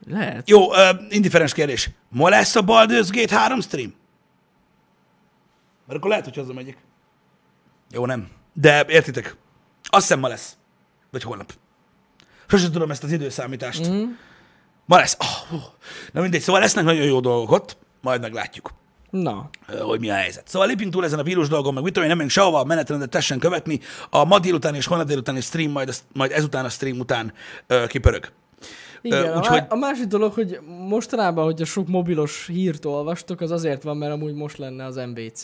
Lehet. 0.08 0.48
Jó, 0.48 0.66
uh, 0.66 0.76
indiferens 1.08 1.52
kérdés. 1.52 1.90
Ma 2.08 2.28
lesz 2.28 2.56
a 2.56 2.62
Baldur's 2.62 3.08
Gate 3.10 3.36
3 3.36 3.60
stream? 3.60 4.00
Mert 5.92 6.04
akkor 6.04 6.10
lehet, 6.10 6.24
hogy 6.24 6.36
hazamegyek. 6.36 6.76
Jó, 7.90 8.06
nem. 8.06 8.28
De 8.52 8.84
értitek? 8.88 9.36
Azt 9.82 10.02
hiszem 10.06 10.18
ma 10.20 10.28
lesz. 10.28 10.56
Vagy 11.10 11.22
holnap. 11.22 11.52
Sosem 12.46 12.72
tudom 12.72 12.90
ezt 12.90 13.04
az 13.04 13.12
időszámítást. 13.12 13.88
Mm. 13.90 14.04
Ma 14.86 14.96
lesz. 14.96 15.16
Oh, 15.20 15.54
oh. 15.54 15.62
Na 16.12 16.20
mindegy, 16.20 16.40
szóval 16.40 16.60
lesznek 16.60 16.84
nagyon 16.84 17.04
jó 17.04 17.20
dolgok 17.20 17.50
ott. 17.50 17.76
Majd 18.00 18.20
meglátjuk 18.20 18.70
Na, 19.10 19.50
hogy 19.80 20.00
mi 20.00 20.10
a 20.10 20.14
helyzet. 20.14 20.48
Szóval 20.48 20.68
lépjünk 20.68 20.92
túl 20.92 21.04
ezen 21.04 21.18
a 21.18 21.22
vírus 21.22 21.48
dolgon, 21.48 21.74
meg 21.74 21.82
mit 21.82 21.92
tudom 21.92 22.02
én, 22.02 22.08
nem 22.08 22.16
megyünk 22.16 22.30
sehova, 22.38 22.60
a 22.60 22.64
menetrendet 22.64 23.08
tessen 23.10 23.38
követni. 23.38 23.80
A 24.10 24.24
ma 24.24 24.38
délután 24.38 24.74
és 24.74 24.86
holnap 24.86 25.06
délutáni 25.06 25.40
stream, 25.40 25.70
majd, 25.70 25.88
az- 25.88 26.04
majd 26.12 26.30
ezután 26.32 26.64
a 26.64 26.68
stream 26.68 26.98
után 26.98 27.32
ö, 27.66 27.86
kipörög. 27.86 28.32
igen. 29.02 29.32
A, 29.32 29.36
úgyhogy- 29.38 29.64
a 29.68 29.76
másik 29.76 30.06
dolog, 30.06 30.32
hogy 30.32 30.60
mostanában, 30.88 31.44
hogy 31.44 31.62
a 31.62 31.64
sok 31.64 31.88
mobilos 31.88 32.46
hírt 32.46 32.84
olvastok, 32.84 33.40
az 33.40 33.50
azért 33.50 33.82
van, 33.82 33.96
mert 33.96 34.12
amúgy 34.12 34.34
most 34.34 34.58
lenne 34.58 34.84
az 34.84 34.96
MVC. 34.96 35.42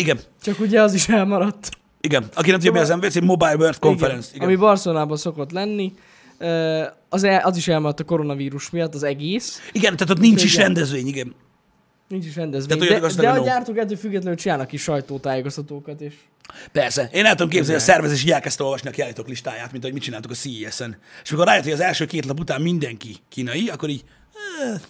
Igen, 0.00 0.20
Csak 0.42 0.60
ugye 0.60 0.82
az 0.82 0.94
is 0.94 1.08
elmaradt. 1.08 1.68
igen. 2.00 2.24
Aki 2.34 2.50
nem 2.50 2.58
tudja, 2.58 2.72
mi 2.72 2.78
az 2.78 2.88
MVC, 2.88 3.20
Mobile 3.20 3.54
World 3.56 3.78
Conference. 3.78 4.30
Igen. 4.34 4.46
Ami 4.46 4.56
Barcelonában 4.56 5.16
szokott 5.16 5.50
lenni. 5.50 5.92
Az, 7.08 7.24
el, 7.24 7.40
az 7.44 7.56
is 7.56 7.68
elmaradt 7.68 8.00
a 8.00 8.04
koronavírus 8.04 8.70
miatt, 8.70 8.94
az 8.94 9.02
egész. 9.02 9.60
igen, 9.72 9.96
tehát 9.96 10.10
ott 10.10 10.18
nincs 10.18 10.44
is 10.44 10.52
Igen. 10.52 10.64
rendezvény, 10.64 11.06
igen. 11.06 11.34
Nincs 12.08 12.26
is 12.26 12.36
rendezvény. 12.36 12.78
Tehát 12.78 12.92
De, 12.92 12.96
igaz, 12.96 13.14
de 13.16 13.30
a 13.30 13.44
gyártók 13.44 13.78
ettől 13.78 13.96
függetlenül 13.96 14.38
csinálnak 14.38 14.72
is 14.72 14.82
sajtótájékoztatókat, 14.82 16.00
és 16.00 16.14
Persze. 16.72 17.08
Én 17.12 17.24
el 17.24 17.34
tudom 17.34 17.48
képzelni, 17.48 17.80
hogy 17.80 17.88
a 17.88 17.92
szervezés 17.92 18.22
így 18.22 18.30
elkezdte 18.30 18.64
olvasni 18.64 18.88
a 18.88 18.92
kiállítók 18.92 19.28
listáját, 19.28 19.70
mint 19.72 19.82
ahogy 19.82 19.94
mit 19.94 20.02
csináltuk 20.02 20.30
a 20.30 20.34
CES-en. 20.34 20.96
És 21.22 21.30
amikor 21.30 21.46
rájött, 21.46 21.64
hogy 21.64 21.72
az 21.72 21.80
első 21.80 22.04
két 22.06 22.24
lap 22.26 22.40
után 22.40 22.60
mindenki 22.62 23.16
kínai, 23.28 23.68
akkor 23.68 23.88
így... 23.88 24.04
Eh, 24.62 24.80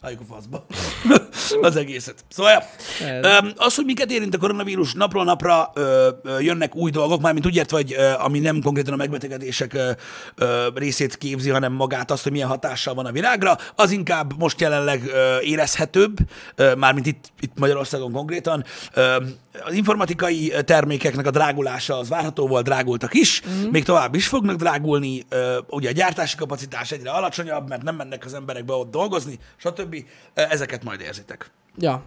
Halljuk 0.00 0.20
a 0.20 0.34
faszba. 0.34 0.66
az 1.68 1.76
egészet. 1.76 2.24
Szóval, 2.28 2.52
ja. 3.00 3.06
Ez. 3.06 3.44
Az, 3.56 3.74
hogy 3.74 3.84
minket 3.84 4.10
érint 4.10 4.34
a 4.34 4.38
koronavírus, 4.38 4.92
napról 4.92 5.24
napra 5.24 5.70
ö, 5.74 6.08
ö, 6.22 6.38
jönnek 6.40 6.74
új 6.74 6.90
dolgok, 6.90 7.20
mármint 7.20 7.46
úgy 7.46 7.56
értve, 7.56 7.76
hogy 7.76 7.94
ö, 7.98 8.12
ami 8.18 8.38
nem 8.38 8.62
konkrétan 8.62 8.92
a 8.92 8.96
megbetegedések 8.96 9.74
ö, 9.74 9.90
ö, 10.34 10.68
részét 10.74 11.16
képzi, 11.16 11.50
hanem 11.50 11.72
magát 11.72 12.10
azt, 12.10 12.22
hogy 12.22 12.32
milyen 12.32 12.48
hatással 12.48 12.94
van 12.94 13.06
a 13.06 13.12
világra, 13.12 13.56
az 13.74 13.90
inkább 13.90 14.38
most 14.38 14.60
jelenleg 14.60 15.02
ö, 15.06 15.40
érezhetőbb, 15.40 16.16
ö, 16.54 16.74
mármint 16.74 17.06
itt, 17.06 17.32
itt 17.40 17.58
Magyarországon 17.58 18.12
konkrétan. 18.12 18.64
Ö, 18.94 19.16
az 19.64 19.72
informatikai 19.72 20.52
termékeknek 20.64 21.26
a 21.26 21.30
drágulása 21.30 21.98
az 21.98 22.08
várható 22.08 22.46
volt, 22.46 22.64
drágultak 22.64 23.14
is, 23.14 23.42
mm. 23.48 23.68
még 23.70 23.84
tovább 23.84 24.14
is 24.14 24.26
fognak 24.26 24.56
drágulni, 24.56 25.24
ö, 25.28 25.58
ugye 25.68 25.88
a 25.88 25.92
gyártási 25.92 26.36
kapacitás 26.36 26.92
egyre 26.92 27.10
alacsonyabb, 27.10 27.68
mert 27.68 27.82
nem 27.82 27.94
mennek 27.94 28.24
az 28.24 28.34
emberek 28.34 28.64
be 28.64 28.72
ott 28.72 28.90
dolgozni, 28.90 29.38
stb. 29.56 29.97
Ezeket 30.34 30.84
majd 30.84 31.00
érzitek. 31.00 31.50
ja, 31.76 32.02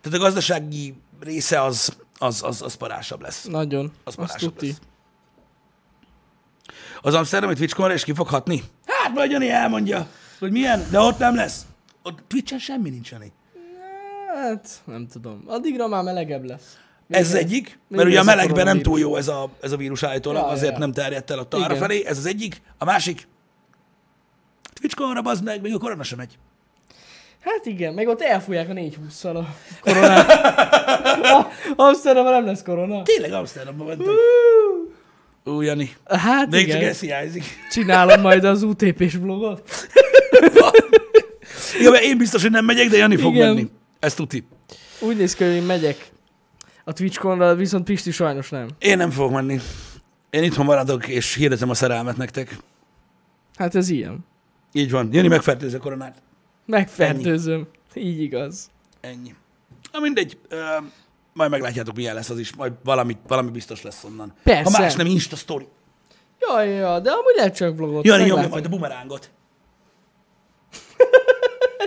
Tehát 0.00 0.18
a 0.18 0.22
gazdasági 0.22 0.94
része 1.20 1.62
az, 1.62 1.96
az, 2.18 2.42
az, 2.42 2.62
az 2.62 2.74
parásabb 2.74 3.20
lesz. 3.20 3.44
nagyon. 3.44 3.92
Az 4.04 4.14
parásabb 4.14 4.62
lesz. 4.62 4.80
Az 7.02 7.14
Amsterdam, 7.14 7.48
hogy 7.48 7.56
TwitchCon 7.58 7.92
is 7.92 8.04
ki 8.04 8.12
fog 8.14 8.28
hatni? 8.28 8.62
Hát 8.86 9.14
majd 9.14 9.30
Jani 9.30 9.50
elmondja, 9.50 10.06
hogy 10.38 10.50
milyen, 10.50 10.86
de 10.90 11.00
ott 11.00 11.18
nem 11.18 11.34
lesz. 11.34 11.66
Ott 12.02 12.18
Twitchen 12.26 12.58
semmi 12.58 12.90
nincs, 12.90 13.10
Jani. 13.10 13.32
Hát, 14.34 14.68
nem 14.84 15.06
tudom. 15.06 15.42
Addigra 15.46 15.88
már 15.88 16.02
melegebb 16.02 16.44
lesz. 16.44 16.78
Ez 17.08 17.26
az 17.28 17.34
egyik, 17.34 17.64
még 17.66 17.98
mert 17.98 18.08
ugye 18.08 18.18
a 18.18 18.20
a 18.20 18.24
melegben 18.24 18.64
nem 18.64 18.82
túl 18.82 18.98
jó 18.98 19.16
ez 19.16 19.28
a, 19.28 19.50
ez 19.60 19.72
a 19.72 19.76
vírus 19.76 20.02
állítólag, 20.02 20.42
Ja, 20.42 20.48
azért 20.48 20.72
ja. 20.72 20.78
nem 20.78 20.92
terjedt 20.92 21.30
el 21.30 21.38
ott 21.38 21.54
arra 21.54 21.76
felé, 21.76 22.04
ez 22.06 22.18
az 22.18 22.26
egyik. 22.26 22.62
A 22.78 22.84
másik, 22.84 23.28
TwitchConra 24.62 25.22
bazd 25.22 25.44
meg, 25.44 25.60
még 25.60 25.74
a 25.74 25.78
korona 25.78 26.02
sem 26.02 26.18
megy. 26.18 26.38
Hát 27.46 27.66
igen, 27.66 27.94
meg 27.94 28.08
ott 28.08 28.20
elfújják 28.22 28.68
a 28.68 28.72
420-szal 28.72 29.34
a 29.34 29.44
koronát. 29.80 30.30
A- 31.22 31.50
Amsterdamban 31.82 32.32
nem 32.32 32.46
lesz 32.46 32.62
korona. 32.62 33.02
Tényleg 33.02 33.32
Amsterdamban 33.32 33.86
mentek. 33.86 34.06
Ú, 35.44 35.60
Jani, 35.60 35.96
Hát 36.04 36.50
még 36.50 36.66
csak 36.68 36.76
igen, 36.78 36.88
ez 36.88 37.00
hiányzik. 37.00 37.44
csinálom 37.70 38.20
majd 38.20 38.44
az 38.44 38.62
UTP-s 38.62 39.14
vlogot. 39.14 39.68
Igen, 41.78 41.92
mert 41.92 42.04
én 42.04 42.18
biztos, 42.18 42.42
hogy 42.42 42.50
nem 42.50 42.64
megyek, 42.64 42.88
de 42.88 42.96
Jani 42.96 43.16
fog 43.16 43.34
Igen. 43.34 43.54
menni. 43.54 43.70
Ez 44.00 44.14
tuti. 44.14 44.46
Úgy 45.00 45.16
néz 45.16 45.34
ki, 45.34 45.44
hogy 45.44 45.52
én 45.52 45.62
megyek 45.62 46.08
a 46.84 46.92
Twitchkonra, 46.92 47.54
viszont 47.54 47.84
Pisti 47.84 48.10
sajnos 48.10 48.50
nem. 48.50 48.68
Én 48.78 48.96
nem 48.96 49.10
fogok 49.10 49.32
menni. 49.32 49.58
Én 50.30 50.42
itthon 50.42 50.64
maradok, 50.64 51.08
és 51.08 51.34
hirdetem 51.34 51.70
a 51.70 51.74
szerelmet 51.74 52.16
nektek. 52.16 52.56
Hát 53.56 53.74
ez 53.74 53.88
ilyen. 53.88 54.18
Így 54.72 54.90
van. 54.90 55.08
Jani 55.12 55.28
megfertőzi 55.28 55.76
a 55.76 55.78
koronát. 55.78 56.22
Megfertőzöm. 56.66 57.66
Így 57.94 58.20
igaz. 58.20 58.70
Ennyi. 59.00 59.34
Na 59.92 60.00
mindegy. 60.00 60.38
Ö, 60.48 60.64
majd 61.32 61.50
meglátjátok, 61.50 61.96
milyen 61.96 62.14
lesz 62.14 62.30
az 62.30 62.38
is. 62.38 62.54
Majd 62.54 62.72
valami, 62.84 63.16
valami 63.26 63.50
biztos 63.50 63.82
lesz 63.82 64.04
onnan. 64.04 64.34
Persze. 64.42 64.70
Ha 64.72 64.82
más 64.82 64.94
nem, 64.94 65.06
Insta 65.06 65.36
story. 65.36 65.66
Ja, 66.40 66.62
ja, 66.62 66.76
ja, 66.76 67.00
de 67.00 67.10
amúgy 67.10 67.34
lehet 67.36 67.56
csak 67.56 67.76
vlogot. 67.76 68.04
Jani 68.04 68.24
nyomja 68.24 68.48
majd 68.48 68.64
a 68.64 68.68
bumerángot. 68.68 69.30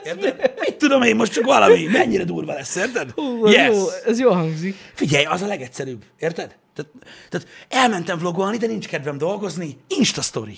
Érted? 0.03 0.53
Mit 0.59 0.75
tudom 0.77 1.01
én, 1.01 1.15
most 1.15 1.33
csak 1.33 1.45
valami. 1.45 1.87
Mennyire 1.87 2.23
durva 2.23 2.53
lesz, 2.53 2.75
érted? 2.75 3.11
Hú, 3.11 3.45
ez, 3.45 3.53
yes. 3.53 3.75
jó, 3.75 3.87
ez 4.05 4.19
jó 4.19 4.31
hangzik. 4.31 4.75
Figyelj, 4.93 5.25
az 5.25 5.41
a 5.41 5.47
legegyszerűbb. 5.47 6.03
Érted? 6.19 6.57
Tehát, 6.73 6.91
tehát 7.29 7.47
elmentem 7.69 8.17
vlogolni, 8.17 8.57
de 8.57 8.67
nincs 8.67 8.87
kedvem 8.87 9.17
dolgozni. 9.17 9.77
Insta 9.87 10.21
story. 10.21 10.57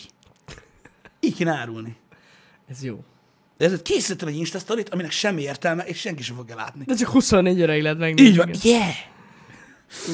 Így 1.20 1.36
kéne 1.36 1.52
árulni. 1.52 1.98
Ez 2.70 2.84
jó. 2.84 3.00
De 3.62 3.68
ez 3.68 3.82
készítettem 3.82 4.28
egy 4.28 4.36
Insta 4.36 4.60
storyt, 4.60 4.90
aminek 4.90 5.12
semmi 5.12 5.42
értelme, 5.42 5.84
és 5.84 6.00
senki 6.00 6.24
sem 6.24 6.36
fogja 6.36 6.56
látni. 6.56 6.84
De 6.86 6.96
csak 6.96 7.08
24 7.08 7.62
óráig 7.62 7.82
lehet 7.82 7.98
megnézni. 7.98 8.32
Így 8.32 8.38
van. 8.38 8.52
Yeah! 8.64 8.94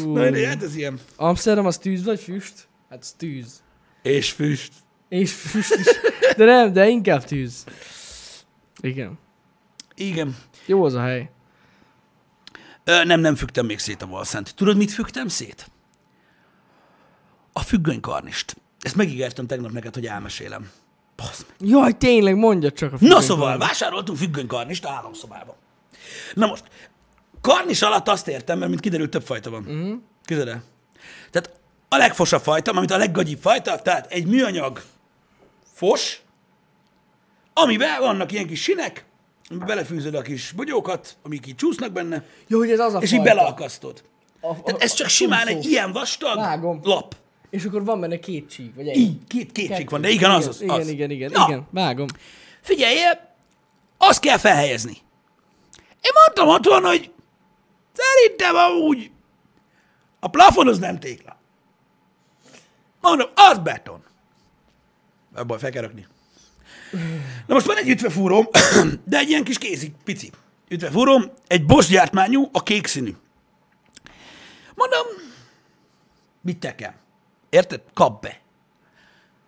Ú, 0.03 0.13
Na, 0.13 0.29
de 0.29 0.47
hát 0.47 0.63
ez 0.63 0.75
ilyen. 0.75 0.99
Amsterdam 1.15 1.65
az 1.65 1.77
tűz 1.77 2.03
vagy 2.03 2.19
füst? 2.19 2.67
Hát 2.89 2.99
az 2.99 3.11
tűz. 3.17 3.63
És 4.01 4.31
füst. 4.31 4.71
És 5.09 5.33
füst 5.33 5.75
is. 5.75 5.85
De 6.37 6.45
nem, 6.45 6.73
de 6.73 6.87
inkább 6.87 7.23
tűz. 7.23 7.63
Igen. 8.79 9.19
Igen. 9.95 10.37
Jó 10.65 10.83
az 10.83 10.93
a 10.93 11.01
hely. 11.01 11.29
Ö, 12.83 13.03
nem, 13.03 13.19
nem 13.19 13.35
fügtem 13.35 13.65
még 13.65 13.79
szét 13.79 14.01
a 14.01 14.07
valszent. 14.07 14.55
Tudod, 14.55 14.77
mit 14.77 14.91
fügtem 14.91 15.27
szét? 15.27 15.71
A 17.53 17.59
függönykarnist. 17.59 18.55
Ezt 18.79 18.95
megígértem 18.95 19.47
tegnap 19.47 19.71
neked, 19.71 19.93
hogy 19.93 20.05
elmesélem. 20.05 20.69
Basz 21.17 21.45
meg. 21.59 21.69
Jaj, 21.69 21.97
tényleg, 21.97 22.35
mondja 22.35 22.71
csak 22.71 22.93
a 22.93 22.97
Na 22.99 23.21
szóval, 23.21 23.47
karnis. 23.49 23.67
vásároltunk 23.67 24.17
függönykarnist 24.17 24.85
a 24.85 24.89
háromszobába. 24.89 25.55
Na 26.33 26.45
most, 26.47 26.63
karnis 27.41 27.81
alatt 27.81 28.07
azt 28.07 28.27
értem, 28.27 28.57
mert 28.57 28.69
mint 28.69 28.81
kiderült, 28.81 29.09
több 29.09 29.23
fajta 29.23 29.49
van. 29.49 29.61
Uh-huh. 29.61 29.97
Képzeld 30.25 30.47
el. 30.47 30.63
Tehát 31.31 31.51
a 31.89 31.97
legfosabb 31.97 32.41
fajta, 32.41 32.71
amit 32.71 32.91
a 32.91 32.97
leggagyibb 32.97 33.39
fajta, 33.41 33.81
tehát 33.81 34.11
egy 34.11 34.25
műanyag 34.27 34.81
fos, 35.73 36.21
amiben 37.53 37.99
vannak 37.99 38.31
ilyen 38.31 38.47
kis 38.47 38.61
sinek, 38.61 39.05
belefűzöd 39.65 40.15
a 40.15 40.21
kis 40.21 40.51
bogyókat, 40.51 41.17
amik 41.23 41.47
így 41.47 41.55
csúsznak 41.55 41.91
benne, 41.91 42.23
Jó, 42.47 42.57
hogy 42.57 42.71
ez 42.71 42.79
az 42.79 42.93
a 42.93 42.97
és 42.99 43.11
így 43.11 43.17
fajta. 43.19 43.35
beleakasztod. 43.35 44.03
A, 44.41 44.47
a, 44.49 44.61
Tehát 44.63 44.81
ez 44.81 44.93
csak 44.93 45.05
a 45.07 45.09
simán 45.09 45.45
csúszó. 45.45 45.57
egy 45.57 45.65
ilyen 45.65 45.91
vastag 45.91 46.35
Vágom. 46.35 46.79
lap. 46.83 47.15
És 47.49 47.63
akkor 47.65 47.83
van 47.83 47.99
benne 47.99 48.19
két 48.19 48.49
csík, 48.49 48.75
vagy 48.75 48.87
egy. 48.87 48.97
Így, 48.97 49.17
két, 49.27 49.51
két 49.51 49.75
csík 49.75 49.89
van, 49.89 50.01
de 50.01 50.09
igen, 50.09 50.31
az 50.31 50.47
az. 50.47 50.61
Igen, 50.61 50.79
az. 50.79 50.87
igen, 50.87 51.09
igen, 51.11 51.31
Na, 51.31 51.45
igen, 51.47 51.67
vágom. 51.69 52.07
Figyelj, 52.61 52.97
azt 53.97 54.19
kell 54.19 54.37
felhelyezni. 54.37 54.97
Én 56.01 56.11
mondtam 56.13 56.47
otthon, 56.47 56.83
hogy 56.83 57.11
szerintem 57.93 58.55
amúgy 58.55 59.11
a 60.19 60.27
plafon 60.27 60.67
az 60.67 60.79
nem 60.79 60.99
tégla. 60.99 61.39
Mondom, 63.01 63.27
az 63.35 63.57
beton. 63.57 64.03
Ebből 65.35 65.57
fel 65.57 65.71
kell 65.71 65.81
rakni. 65.81 66.07
Na 67.47 67.53
most 67.53 67.65
van 67.65 67.77
egy 67.77 67.89
ütvefúróm, 67.89 68.47
de 69.03 69.17
egy 69.17 69.29
ilyen 69.29 69.43
kis 69.43 69.57
kézi, 69.57 69.91
pici 70.03 70.31
ütvefúróm, 70.67 71.31
egy 71.47 71.65
Bosch 71.65 71.91
gyártmányú, 71.91 72.49
a 72.51 72.63
kék 72.63 72.87
színű. 72.87 73.15
Mondom, 74.75 75.05
mit 76.41 76.59
tekem? 76.59 76.93
Érted? 77.49 77.81
Kap 77.93 78.21
be. 78.21 78.39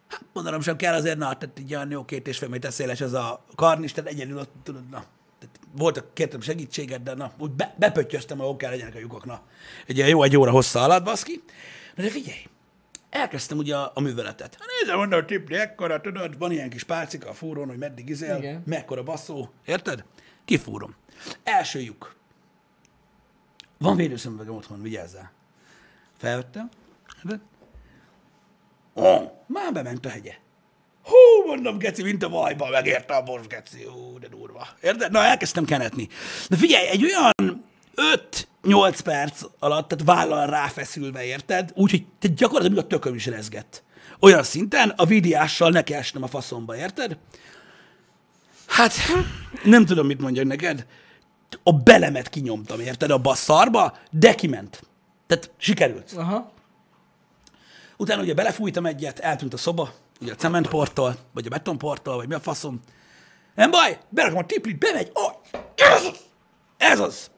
Hát 0.08 0.24
mondanom 0.34 0.62
sem 0.62 0.76
kell 0.76 0.94
azért, 0.94 1.18
na, 1.18 1.38
tehát 1.38 1.60
így 1.60 1.74
olyan 1.74 1.92
jó 1.92 2.06
két 2.06 2.28
és 2.28 2.38
fél 2.38 2.50
méter 2.50 2.72
széles 2.72 3.02
ez 3.02 3.14
a 3.14 3.46
karnis, 3.56 3.92
tehát 3.92 4.12
egyedül 4.12 4.38
ott, 4.38 4.52
tudod, 4.64 4.90
na. 4.90 5.04
Tehát 5.40 5.60
voltak, 5.72 6.14
kértem 6.14 6.42
segítséget, 6.42 7.04
de 7.04 7.14
na, 7.14 7.32
úgy 7.38 7.52
be, 7.52 7.76
bepöttyöztem, 7.78 8.38
hogy 8.38 8.56
kell 8.56 8.70
legyenek 8.70 8.96
a 8.96 9.00
lyukak, 9.00 9.26
na. 9.26 9.42
Egy 9.88 9.98
ilyen 9.98 10.10
jó 10.10 10.24
egy 10.24 10.38
óra 10.38 10.52
hossza 10.52 10.84
alatt, 10.84 11.04
baszki. 11.04 11.44
Na 11.96 12.04
de 12.04 12.10
figyelj, 12.10 12.48
elkezdtem 13.10 13.58
ugye 13.58 13.76
a, 13.76 13.92
a 13.94 14.00
műveletet. 14.00 14.58
Hát 14.60 14.68
nézd, 14.82 14.98
mondom, 14.98 15.26
tipli 15.26 15.56
ekkora, 15.56 16.02
tudod, 16.02 16.38
van 16.38 16.52
ilyen 16.52 16.70
kis 16.70 16.84
pálcika 16.84 17.30
a 17.30 17.34
fúrón, 17.34 17.68
hogy 17.68 17.78
meddig 17.78 18.10
izél, 18.10 18.38
Igen. 18.38 18.64
mekkora 18.66 19.04
basszó, 19.04 19.50
érted? 19.66 20.04
Kifúrom. 20.46 20.96
Első 21.44 21.80
lyuk. 21.80 22.16
Van 23.78 23.96
védőszemüvegem 23.96 24.54
otthon, 24.56 24.82
vigyázzál. 24.82 25.32
Felvettem. 26.18 26.70
érted? 27.18 27.40
Ó, 29.00 29.32
már 29.48 29.74
bement 29.74 30.06
a 30.06 30.10
hegye. 30.10 30.34
Hú, 31.04 31.48
mondom, 31.48 31.78
geci, 31.78 32.04
mint 32.04 32.24
a 32.24 32.30
vajba, 32.30 32.70
megérte 32.70 33.14
a 33.16 33.24
bors, 33.24 33.48
geci, 33.48 33.84
hú, 33.84 34.20
de 34.20 34.28
durva. 34.28 34.68
Érted? 34.82 35.12
Na, 35.12 35.24
elkezdtem 35.24 35.66
kenetni. 35.66 36.08
De 36.50 36.56
figyelj, 36.56 36.88
egy 36.88 37.04
olyan 37.04 37.64
5-8 38.64 39.00
perc 39.04 39.42
alatt, 39.60 39.88
tehát 39.88 40.06
vállal 40.06 40.48
ráfeszülve, 40.48 41.24
érted? 41.24 41.72
Úgyhogy 41.76 42.06
te 42.20 42.28
gyakorlatilag 42.28 42.76
még 42.76 42.86
a 42.86 42.88
tököm 42.88 43.16
is 43.16 43.26
rezgett. 43.26 43.84
Olyan 44.20 44.44
szinten, 44.44 44.90
a 44.90 45.06
vidiással 45.06 45.70
neki 45.70 45.94
estem 45.94 46.24
a 46.24 46.28
faszomba, 46.28 46.76
érted? 46.76 47.18
Hát, 48.68 48.94
nem 49.64 49.86
tudom, 49.86 50.06
mit 50.06 50.22
mondjak 50.22 50.46
neked. 50.46 50.86
A 51.64 51.74
belemet 51.74 52.30
kinyomtam, 52.30 52.80
érted? 52.80 53.12
Abba 53.12 53.30
a 53.32 53.36
szarba, 53.36 53.98
de 54.12 54.36
kiment. 54.36 54.82
Tehát 55.28 55.52
sikerült. 55.58 56.12
Aha. 56.16 56.52
Utána 58.02 58.22
ugye 58.22 58.34
belefújtam 58.34 58.86
egyet, 58.86 59.20
eltűnt 59.20 59.54
a 59.54 59.58
szoba, 59.58 59.94
ugye 60.22 60.32
a 60.32 60.36
cementporttól, 60.36 61.16
vagy 61.34 61.46
a 61.46 61.50
betonporttól, 61.50 62.16
vagy 62.16 62.28
mi 62.28 62.34
a 62.34 62.40
faszom. 62.40 62.80
Nem 63.56 63.72
baj, 63.72 63.98
berakom 64.10 64.38
a 64.38 64.46
tiplit, 64.46 64.78
bemegy, 64.78 65.10
oh, 65.14 65.34
ez 65.76 66.06
az! 66.06 66.20
Ez 66.78 67.00
az! 67.00 67.32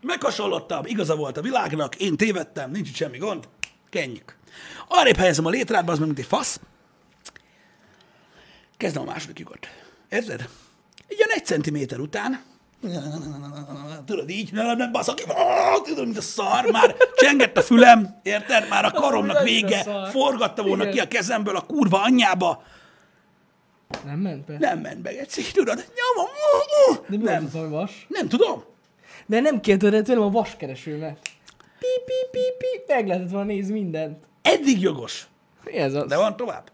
Meghasonlottam, 0.00 0.86
igaza 0.86 1.16
volt 1.16 1.36
a 1.36 1.42
világnak, 1.42 1.96
én 1.96 2.16
tévedtem, 2.16 2.70
nincs 2.70 2.88
itt 2.88 2.94
semmi 2.94 3.18
gond, 3.18 3.48
kenjük. 3.90 4.36
Arrébb 4.88 5.16
helyezem 5.16 5.46
a 5.46 5.50
létrádba, 5.50 5.92
az 5.92 5.98
meg 5.98 6.06
mint 6.06 6.18
egy 6.18 6.26
fasz. 6.26 6.60
Kezdem 8.76 9.02
a 9.02 9.10
második 9.10 9.38
lyukat. 9.38 9.68
Érted? 10.08 10.48
Egy 11.08 11.16
olyan 11.16 11.38
egy 11.38 11.46
centiméter 11.46 11.98
után, 11.98 12.42
tudod 14.04 14.30
így, 14.30 14.52
nem, 14.52 14.76
nem 14.76 14.92
baszok 14.92 15.14
ki, 15.14 15.24
tudod, 15.84 16.04
mint 16.04 16.16
a 16.18 16.20
szar, 16.20 16.70
már 16.70 16.96
csengett 17.16 17.56
a 17.56 17.62
fülem, 17.62 18.20
érted? 18.22 18.68
Már 18.68 18.84
a 18.84 18.90
karomnak 18.90 19.42
vége, 19.42 19.82
forgatta 20.10 20.62
volna 20.62 20.82
Igen. 20.82 20.94
ki 20.94 21.00
a 21.00 21.08
kezemből 21.08 21.56
a 21.56 21.60
kurva 21.60 22.02
anyjába, 22.02 22.62
Nem 24.04 24.18
ment 24.18 24.44
be? 24.46 24.56
nem 24.58 24.78
ment 24.78 25.02
be, 25.02 25.10
egy 25.10 25.50
tudod, 25.54 25.76
nyomom, 25.76 26.30
De 27.08 27.16
mi 27.16 27.24
nem, 27.24 27.44
az 27.44 27.54
a 27.54 27.68
vas? 27.68 28.06
nem 28.08 28.28
tudom. 28.28 28.64
De 29.26 29.40
nem 29.40 29.60
kérted 29.60 30.04
tőlem 30.04 30.22
a 30.22 30.30
vaskeresőmet. 30.30 31.18
Pi, 31.78 31.86
pi, 32.04 32.12
pi, 32.30 32.38
pi. 32.58 32.92
Meg 32.92 33.06
lehetett 33.06 33.30
volna 33.30 33.46
nézni 33.46 33.72
mindent. 33.72 34.24
Eddig 34.42 34.80
jogos. 34.80 35.26
Mi 35.64 35.76
ez 35.76 35.94
az? 35.94 36.08
De 36.08 36.16
van 36.16 36.36
tovább? 36.36 36.70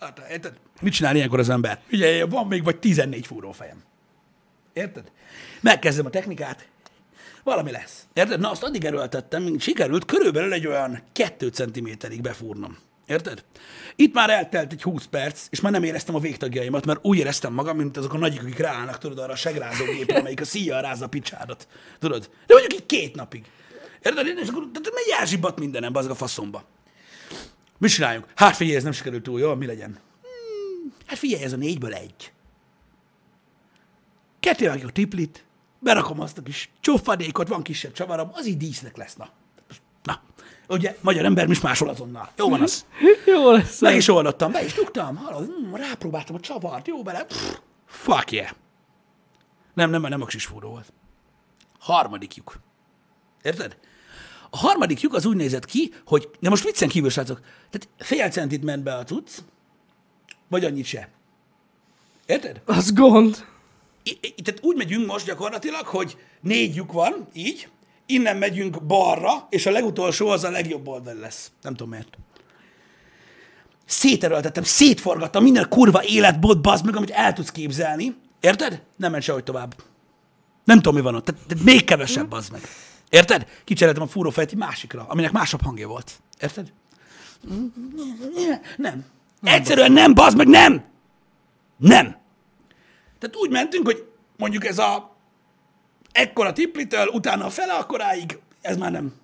Hát, 0.00 0.20
érted? 0.30 0.52
Mit 0.80 0.92
csinál 0.92 1.14
ilyenkor 1.16 1.38
az 1.38 1.48
ember? 1.48 1.80
Ugye, 1.92 2.26
van 2.26 2.46
még 2.46 2.64
vagy 2.64 2.78
14 2.78 3.26
fúrófejem. 3.26 3.82
Érted? 4.78 5.10
Megkezdem 5.60 6.06
a 6.06 6.10
technikát, 6.10 6.68
valami 7.42 7.70
lesz. 7.70 8.06
Érted? 8.12 8.40
Na, 8.40 8.50
azt 8.50 8.62
addig 8.62 8.84
erőltettem, 8.84 9.42
mint 9.42 9.60
sikerült 9.60 10.04
körülbelül 10.04 10.52
egy 10.52 10.66
olyan 10.66 11.02
2 11.12 11.48
centiméterig 11.48 12.20
befúrnom. 12.20 12.78
Érted? 13.06 13.44
Itt 13.96 14.14
már 14.14 14.30
eltelt 14.30 14.72
egy 14.72 14.82
20 14.82 15.04
perc, 15.04 15.46
és 15.50 15.60
már 15.60 15.72
nem 15.72 15.82
éreztem 15.82 16.14
a 16.14 16.18
végtagjaimat, 16.18 16.86
mert 16.86 16.98
úgy 17.02 17.18
éreztem 17.18 17.52
magam, 17.52 17.76
mint 17.76 17.96
azok 17.96 18.12
a 18.12 18.18
nagyok, 18.18 18.42
akik 18.42 18.58
ráállnak, 18.58 18.98
tudod, 18.98 19.18
arra 19.18 19.32
a 19.32 19.36
segrázógépre, 19.36 20.18
amelyik 20.20 20.40
a 20.40 20.44
szíjjal 20.44 20.82
rázza 20.82 21.04
a 21.04 21.08
picsádat. 21.08 21.68
Tudod? 21.98 22.30
De 22.46 22.54
mondjuk 22.54 22.74
így 22.80 22.86
két 22.86 23.14
napig. 23.14 23.44
Érted? 24.02 24.26
És 24.26 24.48
akkor 24.48 24.68
tehát 24.72 24.92
megy 24.94 25.18
elzsibbat 25.18 25.58
mindenem, 25.58 25.96
az 25.96 26.06
a 26.06 26.14
faszomba. 26.14 26.64
Mit 27.78 27.90
csináljunk? 27.90 28.26
Hát 28.34 28.56
figyelj, 28.56 28.76
ez 28.76 28.82
nem 28.82 28.92
sikerült 28.92 29.22
túl 29.22 29.40
jól, 29.40 29.56
mi 29.56 29.66
legyen? 29.66 29.98
Hmm, 30.22 30.92
hát 31.06 31.18
figyelj, 31.18 31.42
ez 31.42 31.52
a 31.52 31.56
négyből 31.56 31.94
egy. 31.94 32.32
Ketté 34.40 34.66
vágjuk 34.66 34.88
a 34.88 34.92
tiplit, 34.92 35.44
berakom 35.78 36.20
azt 36.20 36.38
a 36.38 36.42
kis 36.42 36.70
csófadékot, 36.80 37.48
van 37.48 37.62
kisebb 37.62 37.92
csavarom, 37.92 38.30
az 38.32 38.46
így 38.46 38.56
dísznek 38.56 38.96
lesz, 38.96 39.14
na. 39.16 39.28
Na, 40.02 40.22
ugye, 40.68 40.96
magyar 41.00 41.24
ember, 41.24 41.50
is 41.50 41.60
máshol 41.60 41.88
azonnal. 41.88 42.30
Jó 42.36 42.48
van 42.48 42.62
az. 42.62 42.84
Jó 43.26 43.50
lesz. 43.50 43.80
Meg 43.80 43.96
is 43.96 44.08
oldottam, 44.08 44.52
be 44.52 44.64
is 44.64 44.72
dugtam, 44.72 45.16
hallod, 45.16 45.44
hmm, 45.44 45.74
rápróbáltam 45.74 46.34
a 46.34 46.40
csavart, 46.40 46.86
jó 46.86 47.02
bele, 47.02 47.24
pff, 47.24 47.56
fuck 47.86 48.32
yeah. 48.32 48.50
Nem, 49.74 49.90
nem, 49.90 50.02
nem 50.02 50.22
a 50.22 50.26
kis 50.26 50.44
fúró 50.44 50.70
volt. 50.70 50.92
Harmadik 51.78 52.34
lyuk. 52.34 52.60
Érted? 53.42 53.76
A 54.50 54.56
harmadik 54.56 55.00
lyuk 55.00 55.14
az 55.14 55.26
úgy 55.26 55.36
nézett 55.36 55.64
ki, 55.64 55.92
hogy, 56.04 56.30
de 56.40 56.48
most 56.48 56.64
viccen 56.64 56.88
kívül, 56.88 57.10
srácok, 57.10 57.40
tehát 57.70 57.88
fél 57.98 58.30
centit 58.30 58.64
ment 58.64 58.82
be 58.82 58.94
a 58.94 59.04
cucc, 59.04 59.30
vagy 60.48 60.64
annyit 60.64 60.84
se. 60.84 61.08
Érted? 62.26 62.62
Az 62.64 62.92
gond. 62.92 63.46
Tehát 64.20 64.60
úgy 64.62 64.76
megyünk 64.76 65.06
most 65.06 65.26
gyakorlatilag, 65.26 65.86
hogy 65.86 66.16
négy 66.40 66.74
lyuk 66.74 66.92
van, 66.92 67.28
így, 67.32 67.68
innen 68.06 68.36
megyünk 68.36 68.82
balra, 68.86 69.46
és 69.50 69.66
a 69.66 69.70
legutolsó 69.70 70.28
az 70.28 70.44
a 70.44 70.50
legjobb 70.50 70.88
oldal 70.88 71.14
lesz. 71.14 71.50
Nem 71.62 71.74
tudom 71.74 71.88
miért. 71.88 72.18
Széterőltettem, 73.86 74.62
szétforgattam 74.62 75.42
minden 75.42 75.68
kurva 75.68 76.04
életbot, 76.04 76.60
bazd 76.60 76.84
meg, 76.84 76.96
amit 76.96 77.10
el 77.10 77.32
tudsz 77.32 77.50
képzelni. 77.50 78.16
Érted? 78.40 78.82
Nem 78.96 79.10
ment 79.10 79.22
sehogy 79.22 79.44
tovább. 79.44 79.74
Nem 80.64 80.76
tudom, 80.76 80.94
mi 80.94 81.00
van 81.00 81.14
ott. 81.14 81.24
Tehát, 81.24 81.40
tehát 81.46 81.64
még 81.64 81.84
kevesebb, 81.84 82.32
az 82.32 82.48
meg. 82.48 82.60
Érted? 83.10 83.46
Kicseréltem 83.64 84.02
a 84.02 84.06
fúrófejt 84.06 84.50
egy 84.50 84.56
másikra, 84.56 85.06
aminek 85.08 85.32
másabb 85.32 85.62
hangja 85.62 85.88
volt. 85.88 86.12
Érted? 86.40 86.72
Nem. 88.76 89.04
Egyszerűen 89.42 89.92
nem, 89.92 90.14
bazd 90.14 90.36
meg, 90.36 90.46
nem! 90.46 90.84
Nem! 91.76 92.16
Tehát 93.18 93.36
úgy 93.36 93.50
mentünk, 93.50 93.86
hogy 93.86 94.08
mondjuk 94.36 94.64
ez 94.64 94.78
a 94.78 95.16
ekkora 96.12 96.52
tiplitől, 96.52 97.06
utána 97.06 97.44
a 97.44 97.50
fele 97.50 97.72
akkoráig, 97.72 98.38
ez 98.60 98.76
már 98.76 98.90
nem. 98.90 99.14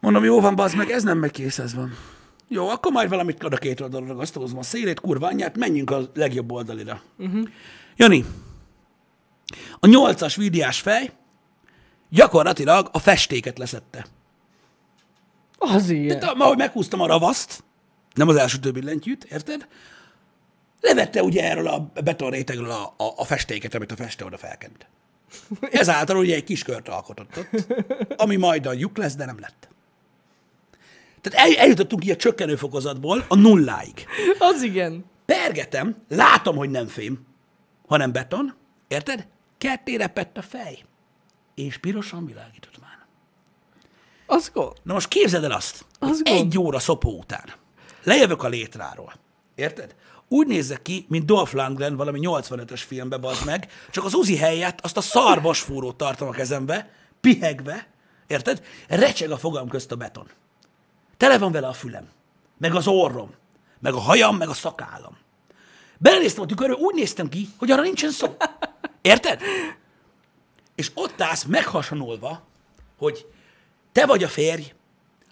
Mondom, 0.00 0.24
jó 0.24 0.40
van, 0.40 0.54
bazd 0.54 0.76
meg, 0.76 0.90
ez 0.90 1.02
nem 1.02 1.18
megy 1.18 1.30
kész, 1.30 1.58
ez 1.58 1.74
van. 1.74 1.96
Jó, 2.48 2.68
akkor 2.68 2.92
majd 2.92 3.08
valamit 3.08 3.44
oda 3.44 3.56
két 3.56 3.80
oldalra 3.80 4.06
ragasztózom 4.06 4.58
a 4.58 4.62
szélét, 4.62 5.00
kurva 5.00 5.26
anyját, 5.26 5.56
menjünk 5.56 5.90
a 5.90 6.10
legjobb 6.14 6.52
oldalira. 6.52 7.02
Uh-huh. 7.18 7.48
Jani, 7.96 8.24
a 9.80 9.86
nyolcas 9.86 10.36
vídiás 10.36 10.80
fej 10.80 11.12
gyakorlatilag 12.08 12.88
a 12.92 12.98
festéket 12.98 13.58
leszette. 13.58 14.06
Az 15.58 15.90
ilyen. 15.90 16.18
Tehát, 16.18 16.34
ahogy 16.38 16.56
meghúztam 16.56 17.00
a 17.00 17.06
ravaszt, 17.06 17.64
nem 18.14 18.28
az 18.28 18.36
első 18.36 18.58
több 18.58 18.74
billentyűt, 18.74 19.24
érted? 19.24 19.66
Levette 20.82 21.22
ugye 21.22 21.50
erről 21.50 21.66
a 21.66 21.92
betonrétegről 22.04 22.70
a, 22.70 22.94
a, 22.96 23.12
a 23.16 23.24
festéket, 23.24 23.74
amit 23.74 23.92
a 23.92 23.96
festő 23.96 24.24
oda 24.24 24.36
felkent. 24.36 24.86
Ezáltal 25.70 26.16
ugye 26.16 26.34
egy 26.34 26.44
kis 26.44 26.62
kört 26.62 26.88
alkotott 26.88 27.36
ott, 27.38 27.66
ami 28.16 28.36
majd 28.36 28.66
a 28.66 28.72
lyuk 28.72 28.96
lesz, 28.96 29.14
de 29.14 29.24
nem 29.24 29.38
lett. 29.40 29.68
Tehát 31.20 31.48
el, 31.48 31.56
eljutottunk 31.56 32.04
így 32.04 32.10
a 32.10 32.16
csökkenő 32.16 32.56
fokozatból 32.56 33.24
a 33.28 33.34
nulláig. 33.36 34.06
Az 34.38 34.62
igen. 34.62 35.04
Pergetem, 35.24 36.02
látom, 36.08 36.56
hogy 36.56 36.70
nem 36.70 36.86
fém, 36.86 37.26
hanem 37.86 38.12
beton, 38.12 38.54
érted? 38.88 39.26
Ketté 39.58 39.94
repett 39.94 40.36
a 40.38 40.42
fej, 40.42 40.78
és 41.54 41.78
pirosan 41.78 42.26
világított 42.26 42.80
már. 42.80 43.06
Az 44.26 44.50
gond. 44.54 44.76
Na 44.82 44.92
most 44.92 45.08
képzeld 45.08 45.44
el 45.44 45.52
azt, 45.52 45.84
Az 45.98 46.08
hogy 46.08 46.22
gond. 46.22 46.38
egy 46.38 46.58
óra 46.58 46.78
szopó 46.78 47.18
után 47.18 47.44
lejövök 48.04 48.42
a 48.42 48.48
létráról. 48.48 49.12
Érted? 49.54 49.94
Úgy 50.32 50.46
nézek 50.46 50.82
ki, 50.82 51.06
mint 51.08 51.24
Dolph 51.24 51.54
Lundgren 51.54 51.96
valami 51.96 52.18
85-ös 52.22 52.82
filmbe, 52.86 53.16
bazd 53.16 53.44
meg, 53.44 53.68
csak 53.90 54.04
az 54.04 54.14
uzi 54.14 54.36
helyett 54.36 54.80
azt 54.80 54.96
a 54.96 55.00
szarbas 55.00 55.60
fúrót 55.60 55.96
tartom 55.96 56.28
a 56.28 56.30
kezembe, 56.30 56.90
pihegve, 57.20 57.86
érted? 58.26 58.62
Recseg 58.88 59.30
a 59.30 59.36
fogam 59.36 59.68
közt 59.68 59.92
a 59.92 59.96
beton. 59.96 60.30
Tele 61.16 61.38
van 61.38 61.52
vele 61.52 61.66
a 61.66 61.72
fülem, 61.72 62.08
meg 62.58 62.74
az 62.74 62.86
orrom, 62.86 63.30
meg 63.78 63.94
a 63.94 63.98
hajam, 63.98 64.36
meg 64.36 64.48
a 64.48 64.54
szakállam. 64.54 65.16
Belenéztem 65.98 66.42
a 66.42 66.46
tükörbe, 66.46 66.74
úgy 66.74 66.94
néztem 66.94 67.28
ki, 67.28 67.48
hogy 67.56 67.70
arra 67.70 67.82
nincsen 67.82 68.10
szó. 68.10 68.36
Érted? 69.00 69.40
És 70.74 70.90
ott 70.94 71.20
állsz 71.20 71.44
meghasonolva, 71.44 72.42
hogy 72.98 73.26
te 73.92 74.06
vagy 74.06 74.22
a 74.22 74.28
férj, 74.28 74.72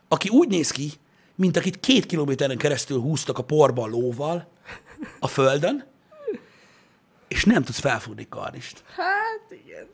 aki 0.09 0.29
úgy 0.29 0.49
néz 0.49 0.71
ki, 0.71 0.93
mint 1.35 1.57
akit 1.57 1.81
két 1.81 2.07
kilométeren 2.07 2.59
keresztül 2.59 3.01
húztak 3.01 3.39
a 3.39 3.45
porban 3.45 3.91
lóval 3.91 4.49
a 5.21 5.27
földön, 5.27 5.85
és 7.29 7.45
nem 7.45 7.63
tudsz 7.63 7.81
felfúrni 7.81 8.29
karnist. 8.29 8.83
Hát 8.97 9.61
igen. 9.65 9.87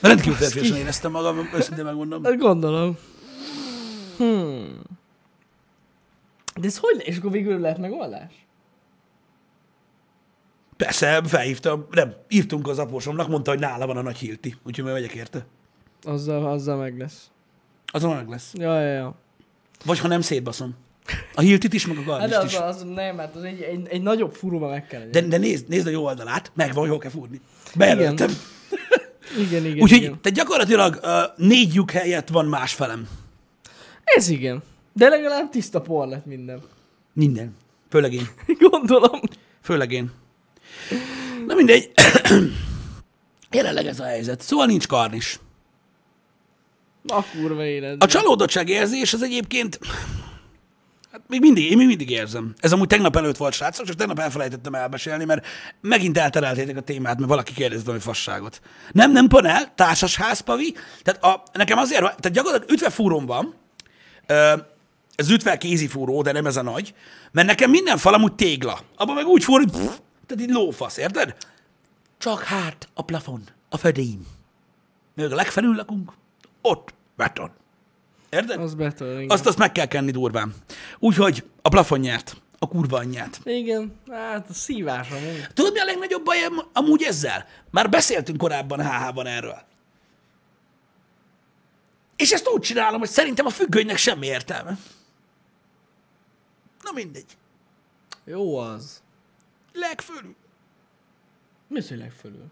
Rendkívül 0.00 0.34
férfiasan 0.34 0.76
éreztem 0.76 1.10
magam, 1.10 1.50
őszintén 1.54 1.84
megmondom. 1.84 2.24
Hát 2.24 2.36
Gondolom. 2.36 2.98
Hmm. 4.16 4.80
De 6.60 6.66
ez 6.66 6.78
hogy? 6.78 7.02
És 7.04 7.16
akkor 7.16 7.30
végül 7.30 7.58
lehet 7.58 7.78
megoldás? 7.78 8.46
Persze, 10.76 11.22
felhívtam, 11.24 11.86
nem, 11.90 12.14
írtunk 12.28 12.68
az 12.68 12.78
apósomnak, 12.78 13.28
mondta, 13.28 13.50
hogy 13.50 13.60
nála 13.60 13.86
van 13.86 13.96
a 13.96 14.02
nagy 14.02 14.16
hilti, 14.16 14.54
úgyhogy 14.64 14.84
majd 14.84 14.96
megyek 14.96 15.14
érte. 15.14 15.46
Azzal, 16.02 16.46
azzal 16.46 16.76
meg 16.76 16.98
lesz. 16.98 17.30
Azon 17.86 18.16
meg 18.16 18.28
lesz. 18.28 18.52
Ja, 18.54 18.80
ja, 18.80 18.92
ja. 18.92 19.14
Vagy 19.84 19.98
ha 19.98 20.08
nem, 20.08 20.20
szétbaszom. 20.20 20.76
A 21.34 21.40
hiltit 21.40 21.74
is, 21.74 21.86
meg 21.86 21.96
a 21.96 22.18
Hát 22.18 22.30
garnist 22.30 22.58
az, 22.58 22.76
is. 22.76 22.82
az, 22.82 22.86
nem, 22.94 23.18
hát 23.18 23.36
az 23.36 23.42
egy, 23.42 23.60
egy, 23.62 23.86
egy 23.88 24.02
nagyobb 24.02 24.34
fúróba 24.34 24.68
meg 24.68 24.86
kell. 24.86 25.06
De, 25.10 25.20
de 25.20 25.36
nézd, 25.36 25.68
nézd 25.68 25.86
a 25.86 25.90
jó 25.90 26.04
oldalát, 26.04 26.52
megvan, 26.54 26.80
hogy 26.80 26.88
hol 26.88 26.98
kell 26.98 27.10
fúrni. 27.10 27.40
Bejelöltem. 27.74 28.30
Igen, 29.38 29.64
igen, 29.64 29.82
Úgyhogy 29.82 30.02
igen. 30.02 30.18
te 30.20 30.30
gyakorlatilag 30.30 31.00
uh, 31.02 31.10
négy 31.36 31.74
lyuk 31.74 31.90
helyett 31.90 32.28
van 32.28 32.46
másfelem. 32.46 33.08
Ez 34.04 34.28
igen. 34.28 34.62
De 34.92 35.08
legalább 35.08 35.50
tiszta 35.50 35.80
por 35.80 36.08
lett 36.08 36.26
minden. 36.26 36.62
Minden. 37.12 37.56
Főleg 37.90 38.12
én. 38.12 38.28
Gondolom. 38.70 39.20
Főleg 39.62 39.92
én. 39.92 40.10
Na 41.46 41.54
mindegy. 41.54 41.90
Jelenleg 43.50 43.86
ez 43.86 44.00
a 44.00 44.04
helyzet. 44.04 44.40
Szóval 44.40 44.66
nincs 44.66 44.86
karnis. 44.86 45.38
A 47.06 47.22
kurva 47.22 47.64
élet. 47.64 48.02
A 48.02 48.06
csalódottság 48.06 48.68
érzés 48.68 49.12
az 49.12 49.22
egyébként... 49.22 49.78
Hát 51.12 51.20
még 51.26 51.40
mindig, 51.40 51.70
én 51.70 51.76
még 51.76 51.86
mindig 51.86 52.10
érzem. 52.10 52.54
Ez 52.58 52.72
amúgy 52.72 52.86
tegnap 52.86 53.16
előtt 53.16 53.36
volt, 53.36 53.52
srácok, 53.54 53.86
csak 53.86 53.96
tegnap 53.96 54.18
elfelejtettem 54.18 54.74
elbesélni, 54.74 55.24
mert 55.24 55.46
megint 55.80 56.18
eltereltétek 56.18 56.76
a 56.76 56.80
témát, 56.80 57.16
mert 57.18 57.28
valaki 57.28 57.52
kérdezte 57.52 57.84
valami 57.84 58.02
fasságot. 58.02 58.60
Nem, 58.92 59.12
nem 59.12 59.26
panel, 59.28 59.74
társasház, 59.74 60.40
pavi. 60.40 60.74
Tehát 61.02 61.22
a, 61.24 61.42
nekem 61.52 61.78
azért, 61.78 62.00
van- 62.00 62.16
tehát 62.16 62.36
gyakorlatilag 62.36 62.72
ütvefúróm 62.74 63.26
van, 63.26 63.54
Ö, 64.26 64.52
ez 65.14 65.30
ütve 65.30 65.58
kézifúró, 65.58 66.22
de 66.22 66.32
nem 66.32 66.46
ez 66.46 66.56
a 66.56 66.62
nagy, 66.62 66.94
mert 67.32 67.46
nekem 67.46 67.70
minden 67.70 67.98
fal 67.98 68.14
amúgy 68.14 68.34
tégla. 68.34 68.80
Abban 68.96 69.14
meg 69.14 69.26
úgy 69.26 69.44
fúr, 69.44 69.58
hogy 69.60 69.70
pff, 69.70 69.96
tehát 70.26 70.42
így 70.42 70.50
lófasz, 70.50 70.96
érted? 70.96 71.36
Csak 72.18 72.42
hát 72.42 72.88
a 72.94 73.02
plafon, 73.02 73.42
a 73.68 73.76
födény. 73.76 74.26
Még 75.14 75.32
a 75.32 75.34
legfelül 75.34 75.74
lakunk, 75.74 76.12
ott 76.62 76.94
beton. 77.16 77.50
Érted? 78.30 78.60
Az 78.60 78.74
beton, 78.74 79.16
igen. 79.16 79.30
Azt, 79.30 79.46
azt 79.46 79.58
meg 79.58 79.72
kell 79.72 79.86
kenni 79.86 80.10
durván. 80.10 80.54
Úgyhogy 80.98 81.44
a 81.62 81.68
plafon 81.68 81.98
nyert. 81.98 82.36
A 82.58 82.68
kurva 82.68 82.96
anyját. 82.98 83.40
Igen, 83.44 84.00
hát 84.10 84.48
a 84.48 84.52
szívás 84.52 85.10
amúgy. 85.10 85.46
Tudod, 85.54 85.72
mi 85.72 85.78
a 85.80 85.84
legnagyobb 85.84 86.24
baj 86.24 86.42
am- 86.44 86.68
amúgy 86.72 87.02
ezzel? 87.02 87.46
Már 87.70 87.88
beszéltünk 87.88 88.38
korábban 88.38 88.86
HH-ban 88.86 89.26
erről. 89.26 89.58
És 92.16 92.30
ezt 92.30 92.48
úgy 92.48 92.60
csinálom, 92.60 92.98
hogy 92.98 93.08
szerintem 93.08 93.46
a 93.46 93.50
függönynek 93.50 93.96
semmi 93.96 94.26
értelme. 94.26 94.78
Na 96.82 96.90
mindegy. 96.94 97.36
Jó 98.24 98.56
az. 98.56 99.02
Legfölül. 99.72 100.34
Mi 101.68 101.78
az, 101.78 101.88
hogy 101.88 101.98
legfölül? 101.98 102.46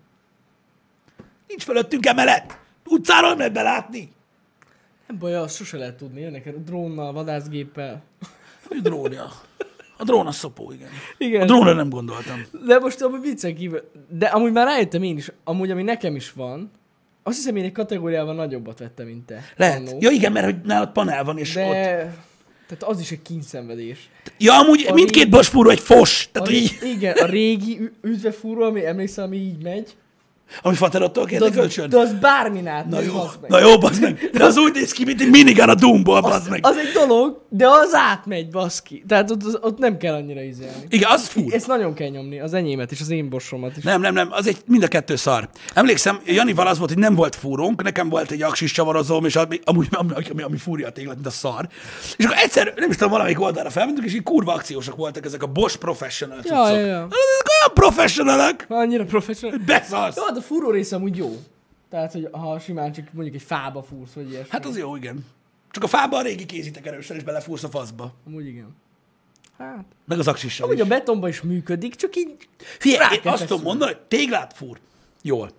Nincs 1.47 1.63
fölöttünk 1.63 2.07
emelet. 2.07 2.59
Utcáról 2.85 3.29
nem 3.29 3.39
lehet 3.39 3.53
belátni. 3.53 4.13
Nem 5.07 5.19
baj, 5.19 5.35
azt 5.35 5.57
sose 5.57 5.77
lehet 5.77 5.97
tudni. 5.97 6.21
Jönnek 6.21 6.47
a 6.47 6.51
drónnal, 6.51 7.13
vadászgéppel. 7.13 8.03
A 8.71 8.77
drónja. 8.83 9.33
A 9.99 10.05
drón 10.05 10.27
a 10.27 10.33
szopó, 10.33 10.73
igen. 10.73 10.89
Igen. 11.19 11.43
A 11.43 11.45
drónra 11.45 11.73
nem 11.73 11.89
gondoltam. 11.89 12.47
De 12.67 12.79
most 12.79 13.01
amúgy 13.03 13.21
viccen 13.21 13.55
kívül, 13.55 13.91
de 14.09 14.27
amúgy 14.27 14.53
már 14.53 14.67
rájöttem 14.67 15.03
én 15.03 15.17
is, 15.17 15.33
amúgy 15.45 15.71
ami 15.71 15.83
nekem 15.83 16.17
is 16.17 16.33
van, 16.33 16.71
azt 17.23 17.37
hiszem 17.37 17.57
én 17.57 17.65
egy 17.65 17.73
kategóriával 17.73 18.35
nagyobbat 18.35 18.79
vettem, 18.79 19.07
mint 19.07 19.27
te. 19.27 19.45
Lehet. 19.57 19.89
annó. 19.89 19.99
Ja 20.01 20.11
igen, 20.11 20.33
mert 20.33 20.45
hogy 20.45 20.61
nálad 20.65 20.93
panel 20.93 21.25
van, 21.25 21.39
és 21.39 21.53
de... 21.55 21.65
ott... 21.67 21.75
Tehát 22.67 22.83
az 22.95 23.01
is 23.01 23.11
egy 23.11 23.23
kínszenvedés. 23.23 24.09
Ja, 24.39 24.59
amúgy 24.59 24.87
A 24.89 24.93
mindkét 24.93 25.17
régi- 25.17 25.31
bosfúró 25.31 25.71
egy 25.71 25.81
fos. 25.81 26.29
Tehát, 26.33 26.49
A, 26.49 26.53
így, 26.53 26.79
igen, 26.83 27.17
a 27.17 27.27
régi 27.27 27.91
üdvefúró, 28.03 28.63
ami 28.63 28.87
emlékszel, 28.87 29.25
ami 29.25 29.37
így 29.37 29.63
megy, 29.63 29.97
ami 30.63 30.75
faterottól 30.75 31.25
kérte 31.25 31.51
kölcsön. 31.51 31.89
de 31.89 31.99
az 31.99 32.13
bármin 32.13 32.67
át, 32.67 32.87
Na 32.87 33.01
jó, 33.01 33.13
bazd 33.13 33.39
meg. 33.41 33.51
na 33.51 33.59
jó, 33.61 33.79
bazd 33.79 34.03
meg. 34.03 34.31
De 34.33 34.45
az 34.45 34.57
úgy 34.57 34.73
néz 34.75 34.93
ki, 34.93 35.05
mint 35.05 35.21
egy 35.21 35.31
minigun 35.31 35.69
a 35.69 35.75
Doomból, 35.75 36.21
bazd 36.21 36.51
meg. 36.51 36.61
Az 36.63 36.77
egy 36.77 36.93
dolog, 36.93 37.41
de 37.49 37.67
az 37.69 37.95
átmegy, 37.95 38.49
baszki. 38.51 39.05
Tehát 39.09 39.31
ott, 39.31 39.43
az- 39.45 39.59
ott 39.61 39.79
nem 39.79 39.97
kell 39.97 40.15
annyira 40.15 40.43
izélni. 40.43 40.85
Igen, 40.89 41.11
az 41.11 41.27
fúr. 41.27 41.55
Ezt 41.55 41.67
nagyon 41.67 41.95
kell 41.95 42.09
nyomni, 42.09 42.41
az 42.41 42.55
enyémet 42.55 42.91
és 42.93 43.01
az 43.01 43.11
én 43.11 43.29
borsomat 43.29 43.77
is. 43.77 43.83
Nem, 43.85 44.01
nem, 44.01 44.15
nem, 44.15 44.29
az 44.31 44.47
egy 44.47 44.57
mind 44.67 44.83
a 44.83 44.89
kettő 44.89 45.17
szar. 45.17 45.49
Emlékszem, 45.75 46.21
Janival 46.27 46.67
az 46.67 46.79
volt, 46.79 46.91
hogy 46.91 47.01
nem 47.03 47.15
volt 47.15 47.35
fúrónk, 47.37 47.83
nekem 47.83 48.09
volt 48.09 48.31
egy 48.31 48.43
aksis 48.43 48.73
csavarozóm, 48.73 49.25
és 49.25 49.37
ami, 49.37 49.61
amúgy, 49.65 49.89
ami, 49.91 50.11
ami, 50.31 50.43
ami 50.43 50.57
fúrja 50.57 50.87
a 50.87 50.91
téglat, 50.91 51.15
mint 51.15 51.27
a 51.27 51.31
szar. 51.31 51.69
És 52.17 52.25
akkor 52.25 52.37
egyszer, 52.39 52.73
nem 52.77 52.89
is 52.91 52.97
tudom, 52.97 53.11
valamelyik 53.11 53.41
oldalra 53.41 53.71
felmentünk, 53.71 54.07
és 54.07 54.15
így 54.15 54.23
kurva 54.23 54.53
akciósak 54.53 54.97
voltak 54.97 55.25
ezek 55.25 55.43
a 55.43 55.47
Bosch 55.47 55.79
Professional 55.79 56.37
cuccok. 56.39 56.57
Ja, 56.57 56.69
ja, 56.71 56.87
ja. 56.87 56.95
Ezek 56.97 57.47
olyan 57.61 57.73
professionalek, 57.75 58.67
Annyira 58.69 59.05
professzionál. 59.05 59.59
beszarsz. 59.67 60.17
Jó, 60.17 60.23
a 60.37 60.41
fúró 60.41 60.71
része 60.71 60.97
amúgy 60.97 61.17
jó. 61.17 61.43
Tehát, 61.91 62.13
hogy 62.13 62.29
ha 62.33 62.59
simán 62.59 62.93
csak 62.93 63.13
mondjuk 63.13 63.37
egy 63.37 63.43
fába 63.43 63.83
fúrsz, 63.83 64.13
vagy 64.13 64.31
ilyesmi. 64.31 64.51
Hát 64.51 64.67
az 64.67 64.79
jó, 64.79 64.97
igen. 64.97 65.25
Csak 65.71 65.83
a 65.83 65.87
fában 65.87 66.21
a 66.21 66.23
régi 66.23 66.47
kézitek 66.47 66.87
erősen, 66.87 67.17
és 67.17 67.23
belefúrsz 67.23 67.65
a 67.65 67.69
faszba. 67.69 68.15
Amúgy 68.27 68.47
igen. 68.47 68.77
Hát. 69.59 69.85
Meg 70.05 70.19
az 70.19 70.29
aksissal 70.29 70.67
Amúgy 70.67 70.79
is. 70.79 70.85
a 70.85 70.89
betonban 70.89 71.29
is 71.29 71.41
működik, 71.43 71.95
csak 71.95 72.17
így... 72.17 72.49
Figyelj, 72.59 73.15
én 73.15 73.33
azt 73.33 73.47
tudom 73.47 73.63
mondani, 73.63 73.93
hogy 73.93 74.01
téglát 74.01 74.53
fúr. 74.53 74.79
Jól. 75.23 75.51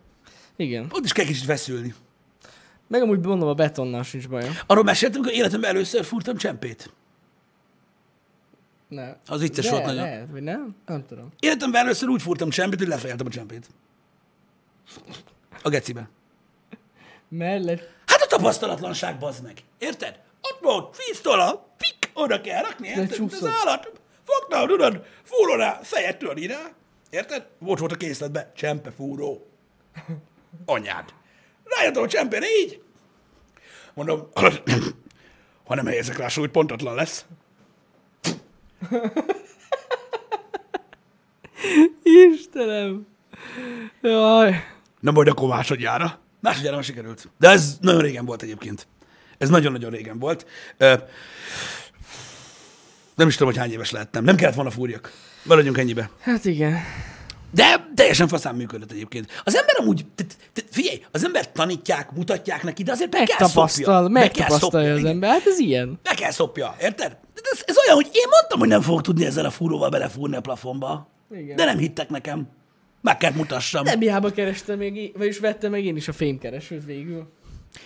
Igen. 0.55 0.87
Ott 0.91 1.03
is 1.03 1.11
kell 1.11 1.25
kicsit 1.25 1.43
feszülni. 1.43 1.93
Meg 2.87 3.01
amúgy 3.01 3.19
mondom, 3.19 3.47
a 3.47 3.53
betonnal 3.53 4.03
sincs 4.03 4.29
bajom. 4.29 4.53
Arról 4.67 4.83
meséltem, 4.83 5.23
hogy 5.23 5.33
életemben 5.33 5.69
először 5.69 6.03
fúrtam 6.03 6.37
csempét. 6.37 6.91
Ne. 8.87 9.15
Az 9.27 9.41
vicces 9.41 9.69
volt 9.69 9.85
nagyon. 9.85 10.03
Lehet, 10.03 10.27
vagy 10.31 10.41
nem? 10.41 10.75
Nem 10.85 11.05
tudom. 11.05 11.31
Életemben 11.39 11.81
először 11.81 12.09
úgy 12.09 12.21
fúrtam 12.21 12.49
csempét, 12.49 12.79
hogy 12.79 12.87
lefejeltem 12.87 13.25
a 13.25 13.29
csempét. 13.29 13.69
A 15.63 15.69
gecibe. 15.69 16.09
Mellett. 17.29 17.89
Hát 18.05 18.21
a 18.21 18.27
tapasztalatlanság, 18.27 19.17
bazd 19.17 19.43
meg. 19.43 19.63
Érted? 19.77 20.19
Ott 20.41 20.59
volt, 20.61 20.97
víztola, 20.97 21.67
pik, 21.77 22.11
oda 22.13 22.41
kell 22.41 22.61
rakni, 22.61 22.87
érted? 22.87 23.31
Az 23.31 23.45
állat. 23.45 23.91
Fogta, 24.23 24.65
tudod, 24.65 25.05
fúró 25.23 25.55
rá, 25.55 25.79
fejet 25.83 26.17
tudod 26.17 26.37
ide. 26.37 26.73
Érted? 27.09 27.47
Volt 27.59 27.79
volt 27.79 27.91
a 27.91 27.95
készletben, 27.95 28.51
csempe 28.55 28.91
fúró. 28.91 29.47
Anyád. 30.65 31.13
Rájöttem 31.63 32.03
a 32.03 32.07
csempére 32.07 32.45
így. 32.61 32.81
Mondom, 33.93 34.29
ha 35.67 35.75
nem 35.75 35.85
helyezek 35.85 36.17
rá 36.17 36.27
súlyt, 36.27 36.51
pontatlan 36.51 36.95
lesz. 36.95 37.25
Istenem. 42.03 43.07
Jaj. 44.01 44.75
Na 44.99 45.11
majd 45.11 45.27
akkor 45.27 45.47
másodjára. 45.49 46.19
Másodjára 46.41 46.75
már 46.75 46.83
sikerült. 46.85 47.29
De 47.39 47.49
ez 47.49 47.77
nagyon 47.81 48.01
régen 48.01 48.25
volt 48.25 48.41
egyébként. 48.41 48.87
Ez 49.37 49.49
nagyon-nagyon 49.49 49.91
régen 49.91 50.19
volt. 50.19 50.45
Nem 53.15 53.27
is 53.27 53.33
tudom, 53.35 53.51
hogy 53.53 53.61
hány 53.61 53.71
éves 53.71 53.91
lehettem. 53.91 54.23
Nem 54.23 54.35
kellett 54.35 54.55
volna 54.55 54.69
fúrjak. 54.69 55.11
Maradjunk 55.43 55.77
ennyibe. 55.77 56.09
Hát 56.19 56.45
igen. 56.45 56.77
De 57.51 57.87
teljesen 57.95 58.27
faszán 58.27 58.55
működött 58.55 58.91
egyébként. 58.91 59.41
Az 59.43 59.55
ember 59.55 59.75
amúgy, 59.79 60.05
te, 60.15 60.23
te, 60.53 60.61
figyelj, 60.71 61.05
az 61.11 61.25
ember 61.25 61.51
tanítják, 61.51 62.11
mutatják 62.11 62.63
neki, 62.63 62.83
de 62.83 62.91
azért 62.91 63.13
meg 63.13 63.23
kell 63.23 63.47
szopja. 63.47 63.61
Megtapasztal, 63.61 64.09
Meg 64.09 64.31
kell 64.31 64.47
megtapasztalja 64.49 64.93
az 64.93 65.03
ember. 65.03 65.29
Hát 65.29 65.45
ez 65.45 65.59
ilyen. 65.59 65.99
Meg 66.03 66.15
kell 66.15 66.31
szopja, 66.31 66.75
érted? 66.81 67.17
De 67.33 67.41
ez, 67.51 67.61
ez 67.65 67.75
olyan, 67.85 67.95
hogy 67.95 68.09
én 68.11 68.25
mondtam, 68.31 68.59
hogy 68.59 68.67
nem 68.67 68.81
fogok 68.81 69.01
tudni 69.01 69.25
ezzel 69.25 69.45
a 69.45 69.49
fúróval 69.49 69.89
belefúrni 69.89 70.35
a 70.35 70.41
plafonba. 70.41 71.09
Igen. 71.31 71.55
De 71.55 71.65
nem 71.65 71.77
hittek 71.77 72.09
nekem. 72.09 72.47
Meg 73.01 73.17
kell 73.17 73.31
mutassam. 73.35 73.83
Nem 73.83 73.99
hiába 73.99 74.31
kerestem 74.31 74.77
még, 74.77 75.11
vagyis 75.17 75.39
vettem 75.39 75.71
meg 75.71 75.85
én 75.85 75.95
is 75.95 76.07
a 76.07 76.13
fémkeresőt 76.13 76.85
végül. 76.85 77.27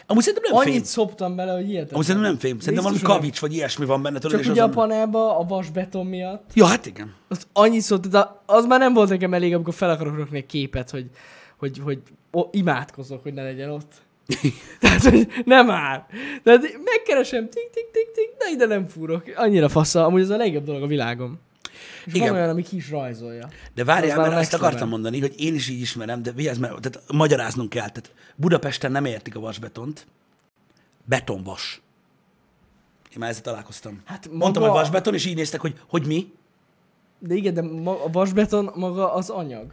Amúgy 0.05 0.23
szerintem 0.23 0.51
nem 0.51 0.61
Annyit 0.61 0.73
fém. 0.73 0.83
szoptam 0.83 1.35
bele, 1.35 1.53
hogy 1.53 1.69
ilyet. 1.69 1.91
Amúgy 1.91 2.05
szerintem 2.05 2.31
nem 2.31 2.39
fém. 2.39 2.59
Szerintem 2.59 2.83
valami 2.83 3.01
kavics 3.01 3.39
vagy 3.39 3.53
ilyesmi 3.53 3.85
van 3.85 4.01
benne. 4.01 4.19
Tudod, 4.19 4.31
Csak 4.31 4.45
és 4.45 4.51
ugye 4.51 4.61
a 4.61 4.63
azon... 4.63 4.75
panelba, 4.75 5.37
a 5.39 5.43
vasbeton 5.43 6.05
miatt, 6.05 6.51
Ja, 6.53 6.65
hát 6.65 6.85
igen. 6.85 7.13
az 7.27 7.47
annyit 7.53 8.09
de 8.09 8.27
az 8.45 8.65
már 8.65 8.79
nem 8.79 8.93
volt 8.93 9.09
nekem 9.09 9.33
elég, 9.33 9.53
amikor 9.53 9.73
fel 9.73 9.89
akarok 9.89 10.17
rakni 10.17 10.37
egy 10.37 10.45
képet, 10.45 10.89
hogy, 10.89 11.09
hogy, 11.57 11.79
hogy 11.83 11.99
o, 12.31 12.41
imádkozok, 12.51 13.23
hogy 13.23 13.33
ne 13.33 13.43
legyen 13.43 13.69
ott. 13.69 13.91
Tehát, 14.79 15.01
hogy 15.03 15.27
nem 15.45 15.69
áll. 15.69 16.05
Tehát 16.43 16.61
megkeresem, 16.83 17.49
tik, 17.49 17.69
tik, 17.73 17.91
tik, 17.91 18.11
tik, 18.13 18.29
de 18.37 18.49
ide 18.53 18.65
nem 18.65 18.87
fúrok. 18.87 19.23
Annyira 19.35 19.69
fasza, 19.69 20.05
amúgy 20.05 20.21
ez 20.21 20.29
a 20.29 20.37
legjobb 20.37 20.63
dolog 20.65 20.83
a 20.83 20.87
világon. 20.87 21.39
És 22.05 22.13
Igen. 22.13 22.27
van 22.27 22.37
olyan, 22.37 22.49
ami 22.49 22.63
ki 22.63 22.75
is 22.75 22.89
rajzolja. 22.89 23.47
De 23.75 23.81
Az 23.81 23.87
várjál, 23.87 24.17
már 24.17 24.27
mert 24.27 24.39
azt 24.39 24.51
next 24.51 24.53
akartam 24.53 24.73
level. 24.73 24.87
mondani, 24.87 25.19
hogy 25.19 25.33
én 25.37 25.53
is 25.53 25.69
így 25.69 25.81
ismerem, 25.81 26.23
de 26.23 26.31
vigyázz, 26.31 26.57
mert 26.57 26.79
tehát 26.81 27.03
magyaráznunk 27.11 27.69
kell. 27.69 27.89
Tehát 27.89 28.11
Budapesten 28.35 28.91
nem 28.91 29.05
értik 29.05 29.35
a 29.35 29.39
vasbetont. 29.39 30.07
Betonvas. 31.05 31.81
Én 33.11 33.17
már 33.19 33.29
ezzel 33.29 33.41
találkoztam. 33.41 34.01
Hát 34.05 34.29
Mondtam, 34.31 34.63
maga- 34.63 34.75
hogy 34.75 34.81
vasbeton, 34.81 35.13
és 35.13 35.25
így 35.25 35.35
néztek, 35.35 35.59
hogy 35.61 35.79
hogy 35.87 36.05
mi? 36.05 36.31
De 37.19 37.33
igen, 37.33 37.53
de 37.53 37.61
ma, 37.61 38.03
a 38.03 38.09
vasbeton 38.11 38.71
maga 38.75 39.13
az 39.13 39.29
anyag. 39.29 39.71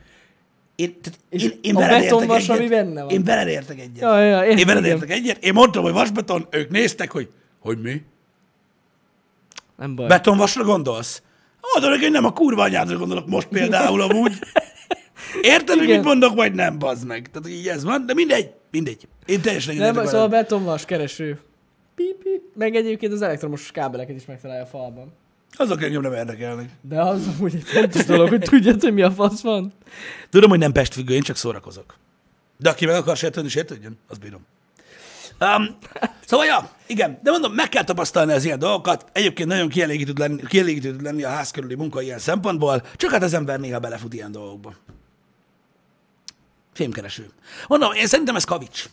Én, 0.77 1.01
tehát 1.01 1.19
én, 1.29 1.59
én 1.63 1.77
a 1.77 1.79
betonvas, 1.89 2.49
ami 2.49 2.69
benne 2.69 3.03
van. 3.03 3.11
Én 3.11 3.25
veled 3.25 3.49
értek 3.49 3.79
egyet. 3.81 4.01
Ja, 4.01 4.21
ja, 4.21 4.45
én 4.45 4.51
értem, 4.51 4.67
veled 4.67 4.85
igen. 4.85 4.97
értek 4.97 5.11
egyet. 5.11 5.45
Én 5.45 5.53
mondtam, 5.53 5.83
hogy 5.83 5.93
vasbeton, 5.93 6.47
ők 6.51 6.71
néztek, 6.71 7.11
hogy 7.13 7.29
hogy 7.59 7.81
mi? 7.81 8.03
Nem 9.77 9.95
baj. 9.95 10.07
Betonvasra 10.07 10.65
gondolsz? 10.65 11.23
Mondom, 11.73 11.91
hogy 11.91 12.03
én 12.03 12.11
nem 12.11 12.25
a 12.25 12.33
kurva 12.33 12.63
anyádra 12.63 12.99
gondolok 12.99 13.27
most 13.27 13.49
például 13.49 14.01
amúgy. 14.01 14.33
Érted, 15.43 15.77
hogy 15.77 15.85
Igen. 15.85 15.97
mit 15.97 16.07
mondok, 16.07 16.35
vagy 16.35 16.55
nem, 16.55 16.79
bazd 16.79 17.07
meg. 17.07 17.31
Tehát 17.31 17.49
így 17.49 17.69
ez 17.69 17.85
van, 17.85 18.07
de 18.07 18.15
mindegy, 18.15 18.51
mindegy. 18.71 19.09
Én 19.27 19.41
teljesen 19.41 19.77
nem, 19.77 19.95
szóval 19.95 20.13
veled. 20.13 20.31
betonvas 20.31 20.85
kereső. 20.85 21.39
Pip, 21.95 22.23
pip. 22.23 22.43
Meg 22.55 22.75
egyébként 22.75 23.13
az 23.13 23.23
elektromos 23.23 23.71
kábeleket 23.71 24.17
is 24.17 24.27
megtalálja 24.27 24.63
a 24.63 24.67
falban. 24.67 25.13
Azok 25.57 25.83
engem 25.83 26.03
nem 26.03 26.13
érdekelnek. 26.13 26.69
De 26.81 27.03
az 27.03 27.27
amúgy 27.37 27.55
egy 27.55 27.63
fontos 27.63 28.05
dolog, 28.05 28.29
hogy 28.29 28.41
tudjad, 28.41 28.83
hogy 28.83 28.95
mi 28.95 29.03
a 29.03 29.11
fasz 29.11 29.41
van. 29.41 29.73
Tudom, 30.31 30.51
hogy 30.51 30.59
nem 30.59 30.73
Pest 30.73 30.95
függő, 30.95 31.15
én 31.15 31.21
csak 31.21 31.37
szórakozok. 31.37 31.97
De 32.57 32.71
aki 32.71 32.87
meg 32.87 32.95
akar 32.95 33.17
sértődni, 33.17 33.49
sértődjön, 33.49 33.99
azt 34.09 34.21
bírom. 34.21 34.47
Um, 35.41 35.77
szóval, 36.27 36.47
ja, 36.47 36.71
igen, 36.87 37.19
de 37.23 37.31
mondom, 37.31 37.53
meg 37.53 37.69
kell 37.69 37.85
tapasztalni 37.85 38.33
az 38.33 38.45
ilyen 38.45 38.59
dolgokat. 38.59 39.11
Egyébként 39.13 39.49
nagyon 39.49 39.69
kielégítő 39.69 40.13
lenni, 40.17 40.43
kielégítő 40.47 40.97
lenni 41.01 41.23
a 41.23 41.29
ház 41.29 41.51
körüli 41.51 41.75
munka 41.75 42.03
ilyen 42.03 42.19
szempontból, 42.19 42.83
csak 42.97 43.11
hát 43.11 43.23
az 43.23 43.35
ember 43.35 43.61
néha 43.61 43.79
belefut 43.79 44.15
ilyen 44.15 44.33
dolgokba. 44.33 44.75
Fémkereső. 46.73 47.31
Mondom, 47.67 47.93
én 47.93 48.07
szerintem 48.07 48.37
ez 48.37 48.45
kavics. 48.45 48.89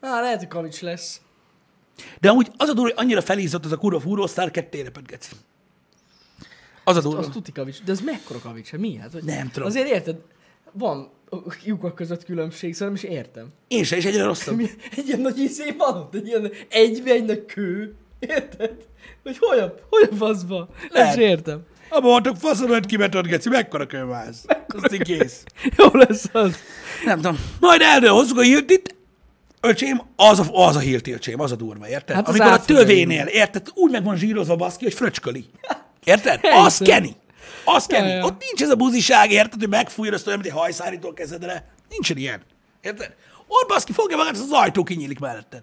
Á, 0.00 0.20
lehet, 0.20 0.38
hogy 0.38 0.48
kavics 0.48 0.80
lesz. 0.80 1.20
De 2.20 2.28
amúgy 2.28 2.50
az 2.56 2.68
a 2.68 2.72
durva, 2.72 2.90
hogy 2.90 3.04
annyira 3.04 3.22
felízott 3.22 3.64
az 3.64 3.72
a 3.72 3.76
kurva 3.76 4.00
fúró, 4.00 4.28
kettére 4.50 4.90
geci. 5.06 5.30
Az 6.84 6.96
a 6.96 7.00
durva. 7.00 7.18
Az 7.18 7.28
tuti 7.32 7.52
kavics. 7.52 7.82
De 7.82 7.92
ez 7.92 8.00
mekkora 8.00 8.38
kavics? 8.38 8.70
Hát 8.70 8.80
mi? 8.80 8.96
Hát, 8.96 9.12
hogy 9.12 9.24
Nem 9.24 9.50
tudom. 9.50 9.68
Azért 9.68 9.88
érted, 9.88 10.16
van 10.72 11.10
lyukak 11.64 11.94
között 11.94 12.24
különbség, 12.24 12.74
szóval 12.74 12.94
nem 12.94 13.04
is 13.04 13.16
értem. 13.16 13.46
Én 13.68 13.84
se, 13.84 13.96
és 13.96 14.04
egyre 14.04 14.24
rosszabb. 14.24 14.60
Egy 14.96 15.06
ilyen 15.06 15.20
nagy 15.20 15.38
izé 15.38 15.74
van 15.78 16.08
egy 16.12 16.26
ilyen 16.26 16.52
egybe 16.68 17.10
egy 17.10 17.24
nagy 17.24 17.44
kő. 17.46 17.94
Érted? 18.18 18.74
Hogy 19.22 19.38
hogy 19.38 19.58
a, 19.58 19.74
hogy 19.90 20.08
a 20.10 20.14
faszba? 20.14 20.68
Nem 20.92 21.08
is 21.08 21.16
értem. 21.16 21.60
Abba 21.88 22.06
voltak 22.06 22.36
faszom 22.36 22.70
öt 22.70 22.86
kibetott 22.86 23.26
geci, 23.26 23.48
mekkora 23.48 23.86
kőváz. 23.86 24.44
Azt 24.66 24.92
így 24.92 25.02
kész. 25.02 25.44
Jó 25.76 25.86
lesz 25.92 26.28
az. 26.32 26.56
Nem 27.04 27.16
tudom. 27.16 27.38
Majd 27.60 27.80
eldől 27.80 28.10
hozzuk 28.10 28.38
a 28.38 28.42
hiltit. 28.42 28.96
Öcsém, 29.60 30.02
az 30.16 30.38
a, 30.38 30.66
az 30.66 30.76
a 30.76 30.78
hilti, 30.78 31.12
öcsém, 31.12 31.40
az 31.40 31.52
a 31.52 31.56
durva, 31.56 31.88
érted? 31.88 32.16
Hát 32.16 32.28
Amikor 32.28 32.46
a 32.52 32.60
tövénél, 32.60 33.26
érted? 33.26 33.68
Úgy 33.74 33.90
meg 33.90 34.04
van 34.04 34.16
zsírozva 34.16 34.56
baszki, 34.56 34.84
hogy 34.84 34.94
fröcsköli. 34.94 35.44
Érted? 36.04 36.40
Az 36.42 36.78
keni. 36.78 37.16
Az 37.64 37.86
keni. 37.86 38.08
Ja, 38.08 38.14
ja. 38.14 38.24
Ott 38.24 38.42
nincs 38.46 38.62
ez 38.62 38.70
a 38.70 38.74
buziság, 38.76 39.30
érted, 39.30 39.60
hogy 39.60 39.68
megfújod 39.68 40.14
azt 40.14 40.26
olyan, 40.26 40.38
mint 40.38 40.52
egy 40.52 40.58
hajszárító 40.58 41.12
kezedre. 41.12 41.68
Nincsen 41.88 42.16
ilyen. 42.16 42.42
Érted? 42.80 43.14
Ott 43.46 43.68
baszki, 43.68 43.92
fogja 43.92 44.16
magát, 44.16 44.32
az 44.32 44.48
ajtó 44.50 44.82
kinyílik 44.82 45.18
melletted. 45.18 45.62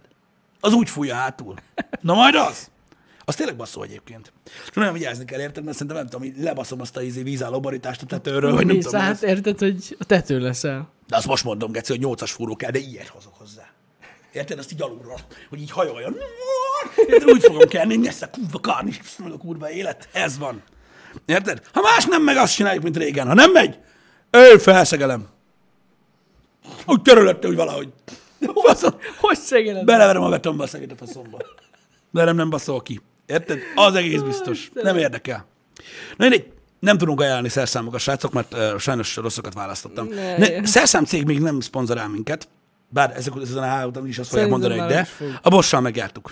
Az 0.59 0.73
úgy 0.73 0.89
fújja 0.89 1.15
hátul. 1.15 1.55
Na 2.01 2.13
majd 2.13 2.35
az. 2.35 2.69
Az 3.25 3.35
tényleg 3.35 3.55
basszó 3.55 3.81
egyébként. 3.83 4.33
Csak 4.65 4.75
nagyon 4.75 4.93
vigyázni 4.93 5.25
kell, 5.25 5.39
érted? 5.39 5.63
Mert 5.63 5.77
szerintem 5.77 5.97
nem 5.97 6.07
tudom, 6.09 6.27
hogy 6.33 6.43
lebaszom 6.43 6.81
azt 6.81 6.97
a 6.97 7.01
izé 7.01 7.21
vízálló 7.21 7.71
a 7.81 8.05
tetőről, 8.07 8.53
vagy 8.53 8.65
nem 8.65 8.79
tudom. 8.79 9.01
át, 9.01 9.11
ez- 9.11 9.23
érted, 9.23 9.59
hogy 9.59 9.95
a 9.99 10.03
tető 10.05 10.39
leszel. 10.39 10.89
de 11.07 11.15
azt 11.15 11.25
most 11.25 11.43
mondom, 11.43 11.71
Geci, 11.71 11.91
hogy 11.97 12.01
8-as 12.17 12.29
fúró 12.31 12.55
kell, 12.55 12.71
de 12.71 12.79
ilyet 12.79 13.07
hozok 13.07 13.33
hozzá. 13.37 13.67
Érted? 14.31 14.57
Azt 14.59 14.71
így 14.71 14.81
alulról, 14.81 15.19
hogy 15.49 15.61
így 15.61 15.71
hajoljon. 15.71 16.15
Érted? 17.07 17.29
Úgy 17.29 17.43
fogom 17.43 17.67
kelni, 17.67 17.95
hogy 17.95 18.07
ezt 18.07 18.21
a 18.21 18.29
kurva 18.29 18.59
karnis, 18.59 18.99
a 19.33 19.37
kurva 19.37 19.71
élet. 19.71 20.09
Ez 20.13 20.37
van. 20.37 20.63
Érted? 21.25 21.61
Ha 21.73 21.81
más 21.81 22.05
nem 22.05 22.23
meg, 22.23 22.37
azt 22.37 22.55
csináljuk, 22.55 22.83
mint 22.83 22.97
régen. 22.97 23.27
Ha 23.27 23.33
nem 23.33 23.51
megy, 23.51 23.79
ő 24.31 24.57
felszegelem. 24.57 25.27
Úgy 26.85 27.01
törölötte, 27.01 27.47
úgy 27.47 27.55
valahogy. 27.55 27.89
Faszom. 28.65 28.91
Hogy 29.19 29.37
szegeled? 29.37 29.85
Beleverem 29.85 30.21
a 30.21 30.29
betonba 30.29 30.63
a 30.63 30.67
szegét 30.67 30.91
a 30.91 30.95
faszomba. 30.95 31.37
De 32.11 32.23
nem, 32.23 32.35
nem 32.35 32.49
baszol 32.49 32.81
ki. 32.81 33.01
Érted? 33.25 33.59
Az 33.75 33.95
egész 33.95 34.21
biztos. 34.21 34.69
Nem 34.73 34.97
érdekel. 34.97 35.45
Na 36.17 36.27
mindegy, 36.27 36.51
nem 36.79 36.97
tudunk 36.97 37.21
ajánlani 37.21 37.49
szerszámokat, 37.49 37.99
srácok, 37.99 38.33
mert 38.33 38.53
uh, 38.53 38.77
sajnos 38.77 39.15
rosszakat 39.15 39.53
választottam. 39.53 40.07
Ne. 40.07 40.37
Ne, 40.37 40.65
szerszám 40.65 41.05
cég 41.05 41.25
még 41.25 41.39
nem 41.39 41.59
szponzorál 41.59 42.07
minket, 42.07 42.47
bár 42.89 43.13
ezek 43.15 43.33
ezen 43.41 43.63
a 43.63 43.65
há 43.65 43.85
után 43.85 44.07
is 44.07 44.19
azt 44.19 44.29
fogják 44.29 44.49
mondani, 44.49 44.77
hogy 44.77 44.87
de 44.87 45.07
a 45.41 45.49
bossal 45.49 45.81
megjártuk. 45.81 46.31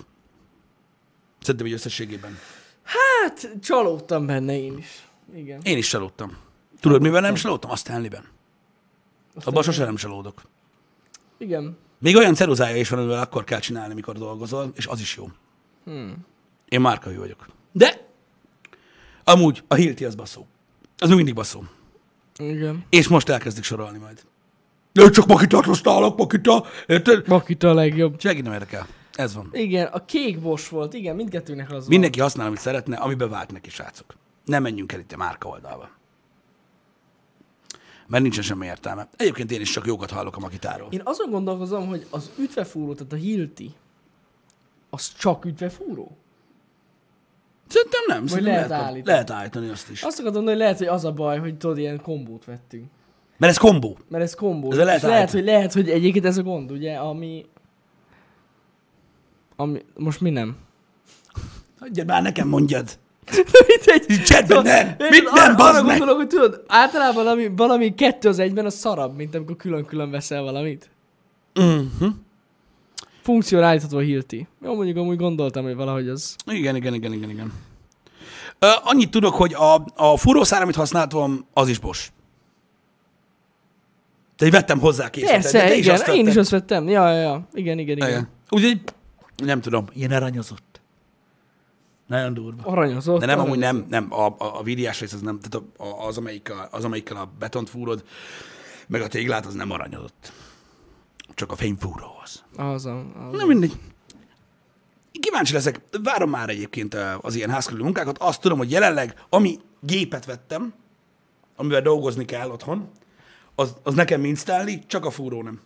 Szerintem 1.41 1.65
így 1.67 1.73
összességében. 1.73 2.37
Hát, 2.83 3.49
csalódtam 3.61 4.25
benne 4.25 4.59
én 4.59 4.77
is. 4.77 5.07
Igen. 5.35 5.61
Én 5.63 5.77
is 5.77 5.87
csalódtam. 5.87 6.37
Tudod, 6.79 7.01
mivel 7.01 7.21
nem 7.21 7.33
csalódtam? 7.33 7.71
A 7.71 7.75
Stanley-ben. 7.75 8.23
Abban 9.43 9.63
sosem 9.63 9.85
nem 9.85 9.95
csalódok. 9.95 10.41
Igen. 11.37 11.77
Még 11.99 12.15
olyan 12.15 12.33
ceruzája 12.33 12.75
is 12.75 12.89
van, 12.89 12.99
amivel 12.99 13.21
akkor 13.21 13.43
kell 13.43 13.59
csinálni, 13.59 13.93
mikor 13.93 14.17
dolgozol, 14.17 14.71
és 14.75 14.87
az 14.87 14.99
is 14.99 15.15
jó. 15.15 15.29
Hmm. 15.83 16.25
Én 16.69 16.81
márkahű 16.81 17.17
vagyok. 17.17 17.47
De 17.71 18.07
amúgy 19.23 19.63
a 19.67 19.75
Hilti 19.75 20.05
az 20.05 20.15
baszó. 20.15 20.47
Az 20.97 21.07
még 21.07 21.17
mindig 21.17 21.35
baszó. 21.35 21.63
Igen. 22.37 22.85
És 22.89 23.07
most 23.07 23.29
elkezdik 23.29 23.63
sorolni 23.63 23.97
majd. 23.97 24.21
De 24.91 25.09
csak 25.09 25.25
makitát 25.25 25.65
használok, 25.65 26.17
makita, 26.17 26.65
érted? 26.87 27.27
Makita 27.27 27.69
a 27.69 27.73
legjobb. 27.73 28.19
Segít 28.19 28.43
nem 28.43 28.53
érdekel. 28.53 28.87
Ez 29.13 29.35
van. 29.35 29.49
Igen, 29.51 29.87
a 29.87 30.05
kék 30.05 30.39
bos 30.39 30.69
volt, 30.69 30.93
igen, 30.93 31.15
mindkettőnek 31.15 31.71
az 31.71 31.87
Mindenki 31.87 32.19
használ, 32.19 32.47
amit 32.47 32.59
szeretne, 32.59 32.95
amiben 32.95 33.29
vált 33.29 33.51
neki, 33.51 33.69
srácok. 33.69 34.15
Nem 34.45 34.61
menjünk 34.61 34.91
el 34.91 34.99
itt 34.99 35.11
a 35.11 35.17
márka 35.17 35.49
oldalba. 35.49 35.89
Mert 38.07 38.23
nincsen 38.23 38.43
semmi 38.43 38.65
értelme. 38.65 39.09
Egyébként 39.17 39.51
én 39.51 39.61
is 39.61 39.71
csak 39.71 39.85
jókat 39.85 40.11
hallok 40.11 40.35
a 40.35 40.39
makitáról. 40.39 40.87
Én 40.91 41.01
azon 41.03 41.29
gondolkozom, 41.29 41.87
hogy 41.87 42.07
az 42.09 42.31
ütvefúró, 42.37 42.93
tehát 42.93 43.13
a 43.13 43.15
Hilti, 43.15 43.71
az 44.89 45.13
csak 45.17 45.45
ütvefúró? 45.45 46.17
Szerintem 47.67 48.01
nem. 48.07 48.27
Szerintem 48.27 48.53
lehet 48.53 48.69
lehet, 48.69 48.85
állítani. 48.85 49.11
lehet 49.11 49.29
állítani 49.29 49.69
azt 49.69 49.89
is. 49.89 50.03
Azt 50.03 50.19
akartam 50.19 50.43
hogy 50.43 50.57
lehet, 50.57 50.77
hogy 50.77 50.87
az 50.87 51.05
a 51.05 51.11
baj, 51.11 51.39
hogy 51.39 51.57
tudod, 51.57 51.77
ilyen 51.77 52.01
kombót 52.01 52.45
vettünk. 52.45 52.85
Mert 53.37 53.51
ez 53.51 53.57
kombó. 53.57 53.97
Mert 54.07 54.23
ez 54.23 54.33
kombó. 54.33 54.71
Ez 54.71 54.77
lehet 54.77 55.01
lehet, 55.01 55.31
hogy, 55.31 55.43
lehet, 55.43 55.73
hogy 55.73 55.89
egyébként 55.89 56.25
ez 56.25 56.37
a 56.37 56.43
gond, 56.43 56.71
ugye, 56.71 56.95
ami... 56.95 57.45
Ami... 59.55 59.81
Most 59.95 60.21
mi 60.21 60.29
nem? 60.29 60.55
Hagyjad 61.79 62.07
már 62.07 62.21
nekem 62.21 62.47
mondjad. 62.47 62.99
Mindegy. 63.67 64.23
Csetben 64.23 64.61
nem. 64.61 64.87
Érted, 64.87 65.09
Mit 65.09 65.31
nem, 65.31 65.55
bazd 65.55 65.75
arra 65.75 65.83
meg. 65.83 65.97
gondolok, 65.97 66.17
hogy 66.17 66.27
tudod, 66.27 66.63
általában 66.67 67.23
valami, 67.23 67.51
valami 67.55 67.93
kettő 67.93 68.29
az 68.29 68.39
egyben, 68.39 68.65
az 68.65 68.73
szarabb, 68.75 69.15
mint 69.15 69.35
amikor 69.35 69.55
külön-külön 69.55 70.11
veszel 70.11 70.41
valamit. 70.41 70.89
Mhm. 71.53 72.05
Funkcióra 73.21 73.65
állítható 73.65 73.97
a 73.97 74.01
Hilti. 74.01 74.47
Jó, 74.63 74.75
mondjuk 74.75 74.97
amúgy 74.97 75.17
gondoltam, 75.17 75.63
hogy 75.63 75.75
valahogy 75.75 76.09
az... 76.09 76.35
Igen, 76.51 76.75
igen, 76.75 76.93
igen, 76.93 77.13
igen, 77.13 77.29
igen. 77.29 77.53
Ö, 78.59 78.67
annyit 78.83 79.11
tudok, 79.11 79.33
hogy 79.33 79.53
a, 79.53 79.85
a 79.95 80.17
fúrószár, 80.17 80.61
amit 80.61 80.75
használtam, 80.75 81.45
az 81.53 81.67
is 81.67 81.79
Bosch. 81.79 82.09
Így 84.43 84.51
vettem 84.51 84.79
hozzá 84.79 85.09
készletet. 85.09 85.41
Persze, 85.41 85.75
igen, 85.75 86.15
én 86.15 86.27
is 86.27 86.35
azt 86.35 86.49
vettem. 86.49 86.87
Ja, 86.87 87.09
ja, 87.11 87.19
ja. 87.19 87.47
Igen, 87.53 87.79
igen, 87.79 87.97
igen. 87.97 88.09
Igen. 88.09 88.29
Úgyhogy 88.49 88.81
nem 89.35 89.61
tudom, 89.61 89.85
ilyen 89.93 90.11
aranyozott. 90.11 90.81
Nagyon 92.07 92.33
durva. 92.33 92.63
Aranyozott. 92.63 93.19
De 93.19 93.25
nem, 93.25 93.39
amúgy 93.39 93.63
aranyozott. 93.63 93.89
nem, 93.89 94.03
nem, 94.09 94.19
a, 94.19 94.25
a, 94.25 94.59
a 94.59 94.63
víriás 94.63 94.99
rész 94.99 95.13
az 95.13 95.21
nem, 95.21 95.39
tehát 95.39 95.67
a, 95.77 95.83
a, 95.83 96.07
az, 96.07 96.17
amelyikkel, 96.17 96.67
az, 96.71 96.83
amelyikkel 96.83 97.17
a 97.17 97.31
betont 97.39 97.69
fúrod, 97.69 98.03
meg 98.87 99.01
a 99.01 99.07
téglát, 99.07 99.45
az 99.45 99.53
nem 99.53 99.71
aranyozott. 99.71 100.33
Csak 101.33 101.51
a 101.51 101.55
fényfúró 101.55 102.05
az. 102.23 102.43
Az 102.55 102.85
a... 102.85 102.99
Az 102.99 103.37
Na 103.37 103.45
mindegy. 103.45 103.77
Kíváncsi 105.11 105.53
leszek, 105.53 105.81
várom 106.03 106.29
már 106.29 106.49
egyébként 106.49 106.93
ö, 106.93 107.13
az 107.21 107.35
ilyen 107.35 107.49
házkörüli 107.49 107.83
munkákat. 107.83 108.17
Azt 108.17 108.41
tudom, 108.41 108.57
hogy 108.57 108.71
jelenleg, 108.71 109.25
ami 109.29 109.59
gépet 109.79 110.25
vettem, 110.25 110.73
amivel 111.55 111.81
dolgozni 111.81 112.25
kell 112.25 112.49
otthon, 112.49 112.89
az, 113.55 113.75
az 113.83 113.93
nekem 113.93 114.25
installni, 114.25 114.83
csak 114.87 115.05
a 115.05 115.09
fúró 115.11 115.41
nem. 115.41 115.61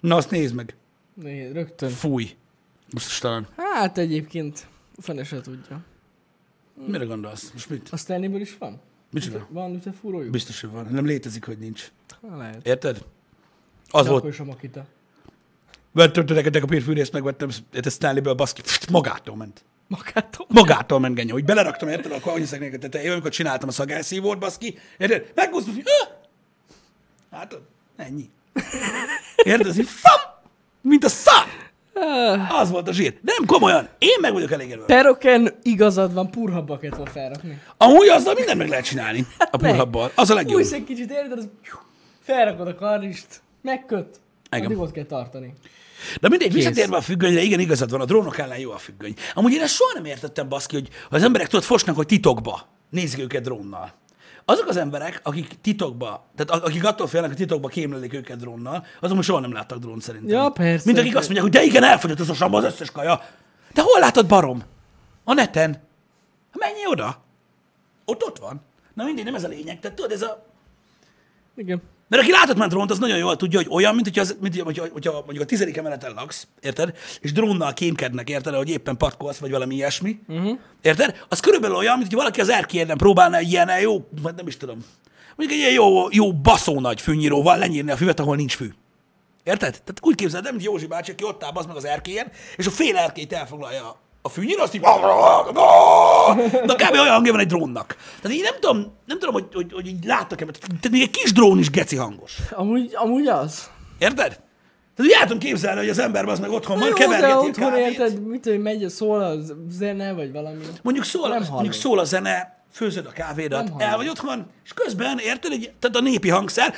Na 0.00 0.16
azt 0.16 0.30
nézd 0.30 0.54
meg. 0.54 0.76
Nézd, 1.14 1.52
rögtön. 1.52 1.90
Fúj. 1.90 2.36
Most 2.92 3.20
talán. 3.20 3.46
Hát 3.56 3.98
egyébként, 3.98 4.66
fene 4.98 5.24
se 5.24 5.40
tudja. 5.40 5.80
Mire 6.86 7.04
gondolsz? 7.04 7.50
Most 7.52 7.70
mit? 7.70 7.88
A 7.88 7.96
Stanleyből 7.96 8.40
is 8.40 8.56
van? 8.58 8.80
Micsoda? 9.10 9.46
Van 9.50 9.74
üte 9.74 9.92
fúrójuk? 9.92 10.30
Biztos, 10.30 10.60
hogy 10.60 10.70
van. 10.70 10.86
Nem 10.90 11.06
létezik, 11.06 11.44
hogy 11.44 11.58
nincs. 11.58 11.90
Ha, 12.28 12.36
lehet. 12.36 12.66
Érted? 12.66 13.04
Az 13.90 14.02
De 14.02 14.08
volt. 14.08 14.20
akkor 14.20 14.32
is 14.32 14.40
a 14.40 14.44
Makita. 14.44 14.86
Vettem 15.92 16.24
neked 16.28 16.56
a 16.56 16.60
papírfűrészt, 16.60 17.12
megvettem, 17.12 17.48
a 17.84 17.88
Stanleyből, 17.88 18.34
baszki, 18.34 18.62
magától 18.90 19.36
ment. 19.36 19.64
Magától. 19.88 20.46
Magától 20.48 21.00
ment 21.00 21.14
genyó, 21.14 21.32
hogy 21.32 21.44
beleraktam, 21.44 21.88
érted, 21.88 22.12
akkor 22.12 22.32
annyi 22.32 22.44
szegényeket 22.44 22.80
tetejébe, 22.80 23.12
amikor 23.12 23.30
csináltam 23.30 23.68
a 23.68 23.72
szagelszívót, 23.72 24.38
baszki, 24.38 24.78
érted? 24.98 25.32
Megmozdult, 25.34 25.76
hogy! 25.76 25.84
Hát, 27.30 27.58
ennyi. 27.96 28.30
Érted? 29.44 29.86
Mint 30.80 31.04
a 31.04 31.08
szám! 31.08 31.48
Az 32.60 32.70
volt 32.70 32.88
a 32.88 32.92
zsír. 32.92 33.18
Nem, 33.22 33.46
komolyan. 33.46 33.88
Én 33.98 34.18
meg 34.20 34.32
vagyok 34.32 34.52
elégedve. 34.52 34.84
Peroken 34.84 35.54
igazad 35.62 36.12
van, 36.14 36.30
purhabbaket 36.30 36.96
van 36.96 37.06
felrakni. 37.06 37.62
Amúgy 37.76 38.08
azzal 38.08 38.34
mindent 38.34 38.58
meg 38.58 38.68
lehet 38.68 38.84
csinálni. 38.84 39.26
A 39.50 39.56
purhabbal. 39.56 40.10
Az 40.14 40.30
a 40.30 40.34
legjobb. 40.34 40.60
Fújsz 40.60 40.72
egy 40.72 40.84
kicsit, 40.84 41.10
érted? 41.10 41.38
Az... 41.38 41.48
Felrakod 42.22 42.66
a 42.66 42.74
karist, 42.74 43.26
megköt. 43.62 44.20
Igen. 44.50 44.64
Addig 44.64 44.78
ott 44.78 44.92
kell 44.92 45.04
tartani. 45.04 45.54
De 46.20 46.28
mindegy, 46.28 46.52
visszatérve 46.52 46.96
a 46.96 47.00
függönyre, 47.00 47.40
igen, 47.40 47.60
igazad 47.60 47.90
van, 47.90 48.00
a 48.00 48.04
drónok 48.04 48.38
ellen 48.38 48.58
jó 48.58 48.70
a 48.70 48.78
függöny. 48.78 49.14
Amúgy 49.34 49.52
én 49.52 49.60
ezt 49.60 49.74
soha 49.74 49.90
nem 49.94 50.04
értettem, 50.04 50.48
baszki, 50.48 50.74
hogy 50.74 50.88
az 51.10 51.22
emberek 51.22 51.48
tudod 51.48 51.64
fosnak, 51.64 51.96
hogy 51.96 52.06
titokba 52.06 52.68
nézik 52.90 53.20
őket 53.20 53.42
drónnal. 53.42 53.92
Azok 54.44 54.68
az 54.68 54.76
emberek, 54.76 55.20
akik 55.22 55.60
titokba, 55.60 56.26
tehát 56.36 56.64
akik 56.64 56.84
attól 56.84 57.06
félnek, 57.06 57.28
hogy 57.28 57.38
titokba 57.38 57.68
kémlelik 57.68 58.14
őket 58.14 58.38
drónnal, 58.38 58.86
azok 59.00 59.16
most 59.16 59.28
soha 59.28 59.40
nem 59.40 59.52
láttak 59.52 59.78
drónt 59.78 60.02
szerintem. 60.02 60.38
Ja, 60.38 60.50
persze. 60.50 60.82
Mint 60.86 60.98
akik 60.98 61.16
azt 61.16 61.28
mondják, 61.28 61.42
hogy 61.42 61.52
de 61.60 61.62
igen, 61.62 61.84
elfogyott 61.84 62.20
az 62.20 62.40
a 62.40 62.48
az 62.48 62.64
összes 62.64 62.90
kaja. 62.90 63.20
De 63.72 63.82
hol 63.82 64.00
látod 64.00 64.26
barom? 64.26 64.62
A 65.24 65.32
neten. 65.32 65.82
Menj 66.52 66.86
oda. 66.90 67.22
Ott 68.04 68.22
ott 68.22 68.38
van. 68.38 68.60
Na 68.94 69.04
mindegy, 69.04 69.24
nem 69.24 69.34
ez 69.34 69.44
a 69.44 69.48
lényeg. 69.48 69.80
Tehát 69.80 69.96
tudod, 69.96 70.12
ez 70.12 70.22
a, 70.22 70.46
Igen. 71.56 71.82
Mert 72.12 72.24
aki 72.24 72.32
látott 72.32 72.56
már 72.56 72.68
drónt, 72.68 72.90
az 72.90 72.98
nagyon 72.98 73.18
jól 73.18 73.36
tudja, 73.36 73.58
hogy 73.58 73.68
olyan, 73.70 73.94
mint 73.94 74.06
hogyha, 74.06 74.20
az, 74.20 74.36
mint 74.40 74.60
hogyha, 74.60 74.86
hogyha 74.92 75.12
mondjuk 75.12 75.40
a 75.40 75.44
tizedik 75.44 75.76
emeleten 75.76 76.12
laksz, 76.14 76.46
érted? 76.60 76.96
És 77.20 77.32
drónnal 77.32 77.72
kémkednek, 77.72 78.28
érted? 78.28 78.54
Hogy 78.54 78.68
éppen 78.68 78.96
patkolsz, 78.96 79.38
vagy 79.38 79.50
valami 79.50 79.74
ilyesmi. 79.74 80.18
Uh-huh. 80.28 80.58
Érted? 80.82 81.24
Az 81.28 81.40
körülbelül 81.40 81.76
olyan, 81.76 81.92
mint 81.92 82.04
hogyha 82.04 82.18
valaki 82.18 82.40
az 82.40 82.48
erkélyen 82.48 82.96
próbálna 82.96 83.36
egy 83.36 83.50
ilyen 83.50 83.80
jó, 83.80 84.08
vagy 84.22 84.34
nem 84.34 84.46
is 84.46 84.56
tudom, 84.56 84.84
mondjuk 85.36 85.58
egy 85.58 85.64
ilyen 85.64 85.72
jó, 85.72 86.10
jó 86.10 86.32
baszó 86.32 86.80
nagy 86.80 87.00
fűnyíróval 87.00 87.58
lenyírni 87.58 87.90
a 87.90 87.96
füvet, 87.96 88.20
ahol 88.20 88.36
nincs 88.36 88.56
fű. 88.56 88.72
Érted? 89.44 89.70
Tehát 89.70 89.98
úgy 90.00 90.14
képzeld, 90.14 90.46
el, 90.46 90.52
mint 90.52 90.64
Józsi 90.64 90.86
bácsi, 90.86 91.10
aki 91.10 91.24
ott 91.24 91.44
áll 91.44 91.50
az 91.54 91.66
meg 91.66 91.76
az 91.76 91.84
erkélyen, 91.84 92.30
és 92.56 92.66
a 92.66 92.70
fél 92.70 92.96
erkélyt 92.96 93.32
elfoglalja 93.32 94.00
a 94.22 94.28
fűnyíró, 94.28 94.62
azt 94.62 94.74
így... 94.74 94.80
Na 96.66 96.74
kb. 96.74 96.92
olyan 96.92 97.12
hangja 97.12 97.32
van 97.32 97.40
egy 97.40 97.46
drónnak. 97.46 97.96
Tehát 98.20 98.36
így 98.36 98.42
nem 98.42 98.54
tudom, 98.60 98.92
nem 99.06 99.18
tudom 99.18 99.34
hogy, 99.34 99.46
hogy, 99.52 99.72
hogy 99.72 99.86
így 99.86 100.04
láttak-e, 100.04 100.44
tehát 100.44 100.90
még 100.90 101.02
egy 101.02 101.10
kis 101.10 101.32
drón 101.32 101.58
is 101.58 101.70
geci 101.70 101.96
hangos. 101.96 102.36
Amúgy, 102.50 102.90
amúgy 102.94 103.26
az. 103.26 103.70
Érted? 103.98 104.40
Tehát 104.96 105.12
úgy 105.12 105.16
el 105.20 105.22
tudom 105.22 105.38
képzelni, 105.38 105.78
hogy 105.78 105.88
az 105.88 105.98
ember 105.98 106.24
az 106.24 106.38
meg 106.38 106.50
otthon 106.50 106.78
van, 106.78 106.92
kevergeti 106.92 107.32
a 107.32 107.38
otthon 107.38 107.70
kávét. 107.70 107.86
érted, 107.86 108.26
mit 108.26 108.40
tudom, 108.40 108.60
megy, 108.60 108.88
szól 108.88 109.20
a 109.20 109.34
zene, 109.68 110.12
vagy 110.12 110.32
valami. 110.32 110.58
Mondjuk 110.82 111.04
szól, 111.04 111.22
Nem 111.28 111.30
mondjuk 111.30 111.56
hallom. 111.56 111.72
szól 111.72 111.98
a 111.98 112.04
zene, 112.04 112.64
főzöd 112.72 113.06
a 113.06 113.10
kávédat, 113.10 113.62
Nem 113.64 113.72
hallom. 113.72 113.88
el 113.88 113.96
vagy 113.96 114.08
otthon, 114.08 114.46
és 114.64 114.72
közben, 114.72 115.18
érted, 115.18 115.52
egy, 115.52 115.72
tehát 115.78 115.96
a 115.96 116.00
népi 116.00 116.28
hangszer, 116.28 116.74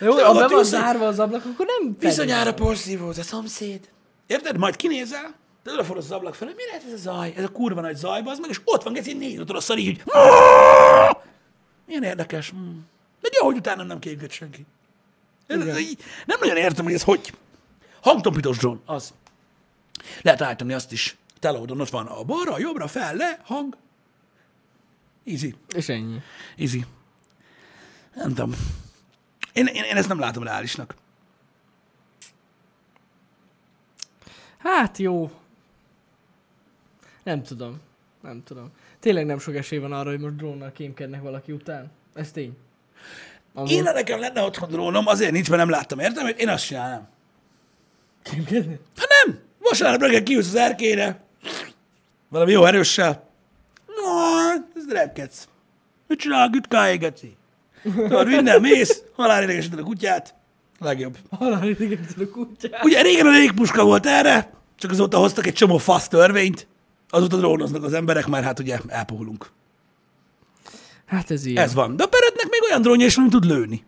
Jó, 0.00 0.12
ha 0.12 0.32
be 0.32 0.38
van 0.40 0.48
hogy 0.48 0.64
zárva 0.64 1.06
az 1.06 1.18
ablak, 1.18 1.44
akkor 1.52 1.66
nem 1.66 1.96
Bizonyára 2.00 2.54
porszívó, 2.54 3.08
a 3.08 3.12
szomszéd. 3.12 3.80
Érted? 4.26 4.56
Majd 4.56 4.76
kinézel, 4.76 5.34
de 5.62 5.72
odafordulsz 5.72 6.04
az 6.04 6.12
ablak 6.12 6.34
felé, 6.34 6.52
mi 6.56 6.64
lehet 6.66 6.84
ez 6.86 6.92
a 6.92 6.96
zaj? 6.96 7.32
Ez 7.36 7.44
a 7.44 7.52
kurva 7.52 7.80
nagy 7.80 7.96
zaj, 7.96 8.22
az 8.24 8.38
meg, 8.38 8.50
és 8.50 8.60
ott 8.64 8.82
van, 8.82 8.92
geci, 8.92 9.12
négy 9.12 9.42
a 9.46 9.60
szari, 9.60 9.84
hogy 9.84 10.02
milyen 11.86 12.02
érdekes. 12.02 12.52
Mm. 12.52 12.78
De 13.20 13.28
jó, 13.40 13.46
hogy 13.46 13.56
utána 13.56 13.82
nem 13.82 13.98
képget 13.98 14.30
senki. 14.30 14.66
Így, 15.78 16.02
nem 16.26 16.38
nagyon 16.40 16.56
értem, 16.56 16.84
hogy 16.84 16.94
ez 16.94 17.02
hogy. 17.02 17.32
Hangtompítós 18.00 18.56
drón, 18.56 18.82
az. 18.86 19.14
Lehet 20.22 20.42
állítani 20.42 20.72
azt 20.72 20.92
is. 20.92 21.16
Telódon 21.40 21.80
ott 21.80 21.88
van 21.88 22.06
a 22.06 22.22
balra, 22.22 22.52
a 22.52 22.58
jobbra, 22.58 22.86
fel, 22.86 23.14
le, 23.16 23.40
hang. 23.44 23.76
Easy. 25.24 25.54
És 25.74 25.88
ennyi. 25.88 26.18
Easy. 26.58 26.84
Nem 28.14 28.28
tudom. 28.28 28.54
Én, 29.52 29.66
én, 29.66 29.84
én 29.84 29.96
ezt 29.96 30.08
nem 30.08 30.18
látom 30.18 30.42
reálisnak. 30.42 30.94
Hát 34.64 34.98
jó. 34.98 35.30
Nem 37.22 37.42
tudom. 37.42 37.80
Nem 38.22 38.42
tudom. 38.44 38.70
Tényleg 39.00 39.26
nem 39.26 39.38
sok 39.38 39.54
esély 39.54 39.78
van 39.78 39.92
arra, 39.92 40.10
hogy 40.10 40.20
most 40.20 40.36
drónnal 40.36 40.72
kémkednek 40.72 41.22
valaki 41.22 41.52
után. 41.52 41.90
Ez 42.14 42.30
tény. 42.30 42.56
Amúgy 43.54 43.70
Én, 43.70 43.82
nekem 43.82 44.20
lenne 44.20 44.42
otthon 44.42 44.68
drónom, 44.68 45.06
azért 45.06 45.32
nincs, 45.32 45.48
mert 45.48 45.60
nem 45.60 45.70
láttam, 45.70 45.98
értem? 45.98 46.26
Én 46.36 46.48
azt 46.48 46.66
csinálnám. 46.66 47.08
kémkedni? 48.22 48.78
Ha 48.96 49.04
nem, 49.24 49.38
vasárnap 49.58 50.00
reggel 50.00 50.22
kiülsz 50.22 50.48
az 50.48 50.54
erkére, 50.54 51.24
valami 52.28 52.52
jó 52.52 52.64
erőssel. 52.64 53.28
No, 53.86 54.50
ez 54.74 54.92
repkedsz. 54.92 55.48
Mit 56.06 56.18
csinál 56.18 56.46
a 56.46 56.50
gütkáé, 56.50 56.96
geci? 56.96 57.36
Tudod, 57.82 58.26
minden 58.26 58.60
mész, 58.60 59.02
halálidegesíted 59.14 59.78
a 59.78 59.82
kutyát, 59.82 60.34
legjobb. 60.78 61.18
A 61.28 61.36
kutyát. 62.30 62.84
Ugye 62.84 63.02
régen 63.02 63.26
a 63.26 63.30
légpuska 63.30 63.84
volt 63.84 64.06
erre, 64.06 64.52
csak 64.76 64.90
azóta 64.90 65.18
hoztak 65.18 65.46
egy 65.46 65.52
csomó 65.52 65.78
fasz 65.78 66.08
törvényt, 66.08 66.66
azóta 67.08 67.36
drónoznak 67.36 67.84
az 67.84 67.92
emberek, 67.92 68.26
mert 68.26 68.44
hát 68.44 68.58
ugye 68.58 68.78
elpuhulunk. 68.86 69.50
Hát 71.06 71.30
ez 71.30 71.46
ilyen. 71.46 71.64
Ez 71.64 71.74
van. 71.74 71.96
De 71.96 72.02
a 72.02 72.06
Perötnek 72.06 72.50
még 72.50 72.62
olyan 72.62 72.82
drónja 72.82 73.06
is 73.06 73.16
amit 73.16 73.30
tud 73.30 73.44
lőni. 73.44 73.84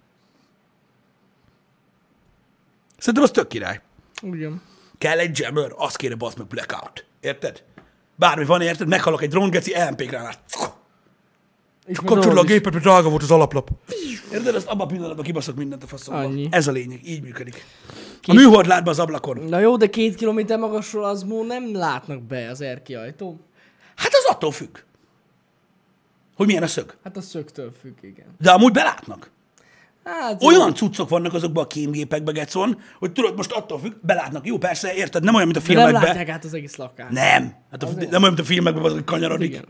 Szerintem 2.98 3.22
az 3.22 3.30
tök 3.30 3.48
király. 3.48 3.80
Ugyan. 4.22 4.62
Kell 4.98 5.18
egy 5.18 5.38
jammer, 5.38 5.72
az 5.76 5.96
kéne 5.96 6.14
basz 6.14 6.34
meg 6.34 6.46
blackout. 6.46 7.04
Érted? 7.20 7.62
Bármi 8.16 8.44
van, 8.44 8.60
érted? 8.60 8.88
Meghalok 8.88 9.22
egy 9.22 9.28
dróngeci, 9.28 9.74
EMP 9.74 10.02
gránát. 10.02 10.40
És 11.86 11.98
Kapcsolod 12.04 12.38
a 12.38 12.42
gépet, 12.42 12.72
mert 12.72 12.84
drága 12.84 13.08
volt 13.08 13.22
az 13.22 13.30
alaplap. 13.30 13.70
Érted? 14.32 14.54
Azt 14.54 14.66
abban 14.66 14.86
a 14.86 14.90
pillanatban 14.90 15.24
kibaszok 15.24 15.56
mindent 15.56 15.82
a 15.82 15.86
faszomba. 15.86 16.20
Annyi. 16.20 16.48
Ez 16.50 16.68
a 16.68 16.72
lényeg, 16.72 17.00
így 17.08 17.22
működik. 17.22 17.64
A 18.26 18.32
műhold 18.34 18.66
lát 18.66 18.84
be 18.84 18.90
az 18.90 18.98
ablakon. 18.98 19.38
Na 19.38 19.58
jó, 19.58 19.76
de 19.76 19.86
két 19.90 20.14
kilométer 20.14 20.58
magasról 20.58 21.04
az 21.04 21.22
mó 21.22 21.44
nem 21.44 21.74
látnak 21.76 22.22
be 22.22 22.50
az 22.50 22.60
erki 22.60 22.94
ajtó. 22.94 23.40
Hát 23.94 24.10
az 24.12 24.24
attól 24.34 24.52
függ. 24.52 24.78
Hogy 26.36 26.46
milyen 26.46 26.62
a 26.62 26.66
szög. 26.66 26.96
Hát 27.04 27.16
a 27.16 27.20
szögtől 27.20 27.72
függ, 27.80 27.96
igen. 28.00 28.26
De 28.40 28.50
amúgy 28.50 28.72
belátnak. 28.72 29.30
Hát 30.04 30.42
Olyan 30.42 30.74
cuccok 30.74 31.08
vannak 31.08 31.34
azokban 31.34 31.64
a 31.64 31.66
kémgépekben, 31.66 32.34
Gecon, 32.34 32.78
hogy 32.98 33.12
tudod, 33.12 33.36
most 33.36 33.52
attól 33.52 33.78
függ, 33.78 33.92
belátnak. 34.02 34.46
Jó, 34.46 34.58
persze, 34.58 34.94
érted? 34.94 35.24
Nem 35.24 35.34
olyan, 35.34 35.46
mint 35.46 35.58
a 35.58 35.66
de 35.66 35.74
nem 35.74 35.76
filmekben. 35.76 36.08
látják 36.08 36.28
át 36.28 36.44
az 36.44 36.54
egész 36.54 36.76
lakást. 36.76 37.10
Nem. 37.10 37.54
Hát 37.70 37.82
a, 37.82 37.86
nem 37.86 37.96
olyan, 38.08 38.20
mint 38.20 38.38
a 38.38 38.44
filmekben, 38.44 38.84
az, 38.84 38.92
hogy 38.92 39.04
kanyarodik. 39.04 39.50
Igen. 39.50 39.64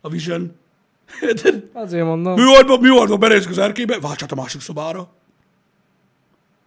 A 0.00 0.08
Vision. 0.08 0.56
Érted? 1.20 1.70
Azért 1.72 2.04
mondom. 2.04 2.34
Műholdba, 2.34 2.78
műholdba 2.78 3.16
benézünk 3.16 3.50
az 3.50 3.58
erkébe, 3.58 4.00
váltsát 4.00 4.32
a 4.32 4.34
másik 4.34 4.60
szobára. 4.60 5.08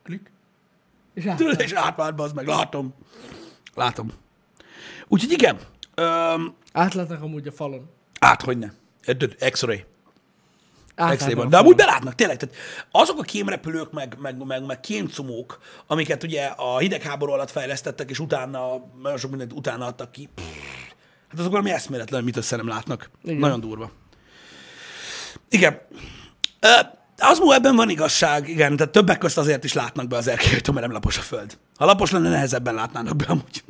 Klik. 0.04 0.32
És 1.14 1.24
Tudod, 1.38 1.62
és 1.62 1.72
átvált 1.72 2.16
be, 2.16 2.24
az 2.24 2.34
meg 2.34 2.48
látom. 2.48 2.94
Látom. 3.76 4.12
Úgyhogy 5.08 5.32
igen, 5.32 5.58
öm, 5.96 6.54
átlátnak 6.74 7.22
amúgy 7.22 7.48
a 7.48 7.52
falon. 7.52 7.90
át, 8.20 8.42
hogy 8.42 8.58
ne. 8.58 8.68
Érted? 9.06 9.36
X-ray. 9.50 9.86
Átlátnak 10.96 11.32
a 11.32 11.36
van. 11.36 11.50
De 11.50 11.50
falon. 11.50 11.66
amúgy 11.66 11.76
belátnak, 11.76 12.16
tényleg. 12.16 12.38
Tehát 12.38 12.56
azok 12.92 13.20
a 13.20 13.22
kémrepülők, 13.22 13.92
meg, 13.92 14.18
meg, 14.20 14.46
meg, 14.46 14.66
meg 14.66 14.80
kémcumók, 14.80 15.60
amiket 15.88 16.24
ugye 16.24 16.46
a 16.46 16.78
hidegháború 16.78 17.32
alatt 17.32 17.52
fejlesztettek, 17.52 18.10
és 18.10 18.20
utána, 18.20 18.86
nagyon 19.02 19.18
sok 19.18 19.30
mindent 19.30 19.54
utána 19.54 19.86
adtak 19.86 20.12
ki. 20.12 20.30
Pff, 20.36 20.44
Hát 21.32 21.40
azok 21.40 21.52
valami 21.52 21.72
eszméletlen, 21.72 22.24
mit 22.24 22.38
össze 22.38 22.56
nem 22.56 22.68
látnak. 22.68 23.10
Igen. 23.24 23.38
Nagyon 23.38 23.60
durva. 23.60 23.92
Igen. 25.52 25.82
Ö, 26.60 26.68
az 27.18 27.42
ebben 27.48 27.76
van 27.76 27.90
igazság, 27.90 28.50
igen, 28.50 28.76
tehát 28.76 28.92
többek 28.92 29.18
közt 29.18 29.38
azért 29.38 29.64
is 29.64 29.74
látnak 29.74 30.08
be 30.08 30.18
az 30.18 30.28
erkélytől, 30.28 30.74
mert 30.76 30.86
nem 30.86 30.96
lapos 30.96 31.18
a 31.18 31.22
föld. 31.22 31.58
Ha 31.78 31.86
lapos 31.86 32.12
lenne, 32.12 32.30
nehezebben 32.30 32.74
látnának 32.74 33.16
be 33.16 33.26
amúgy. 33.28 33.64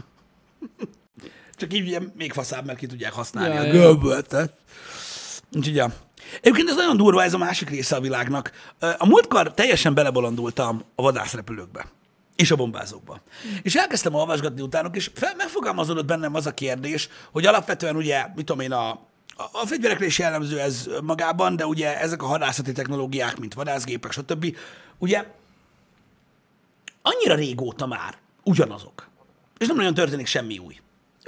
Csak 1.59 1.73
így 1.73 1.87
ugye 1.87 1.99
még 2.15 2.31
faszább, 2.33 2.65
mert 2.65 2.77
ki 2.77 2.85
tudják 2.85 3.13
használni 3.13 3.55
Ja, 3.55 3.61
a 3.61 3.63
ja. 3.63 3.71
göböltet. 3.71 4.53
Úgyhogy, 5.51 5.75
ja. 5.75 5.93
Egyébként 6.41 6.69
ez 6.69 6.75
nagyon 6.75 6.97
durva, 6.97 7.23
ez 7.23 7.33
a 7.33 7.37
másik 7.37 7.69
része 7.69 7.95
a 7.95 7.99
világnak. 7.99 8.51
A 8.97 9.05
múltkor 9.07 9.53
teljesen 9.53 9.93
belebolondultam 9.93 10.83
a 10.95 11.01
vadászrepülőkbe. 11.01 11.85
És 12.35 12.51
a 12.51 12.55
bombázókba. 12.55 13.21
És 13.61 13.75
elkezdtem 13.75 14.13
olvasgatni 14.13 14.61
utánuk, 14.61 14.95
és 14.95 15.11
fel, 15.13 15.33
megfogalmazódott 15.37 16.05
bennem 16.05 16.35
az 16.35 16.45
a 16.45 16.53
kérdés, 16.53 17.09
hogy 17.31 17.45
alapvetően 17.45 17.95
ugye, 17.95 18.25
mit 18.35 18.45
tudom 18.45 18.61
én, 18.61 18.71
a, 18.71 18.99
a, 19.51 19.65
fegyverekre 19.65 20.05
is 20.05 20.19
jellemző 20.19 20.59
ez 20.59 20.89
magában, 21.03 21.55
de 21.55 21.65
ugye 21.65 21.99
ezek 21.99 22.23
a 22.23 22.25
hadászati 22.25 22.71
technológiák, 22.71 23.39
mint 23.39 23.53
vadászgépek, 23.53 24.11
stb. 24.11 24.57
Ugye 24.97 25.25
annyira 27.01 27.35
régóta 27.35 27.85
már 27.85 28.17
ugyanazok. 28.43 29.09
És 29.57 29.67
nem 29.67 29.75
nagyon 29.75 29.93
történik 29.93 30.25
semmi 30.25 30.57
új. 30.57 30.79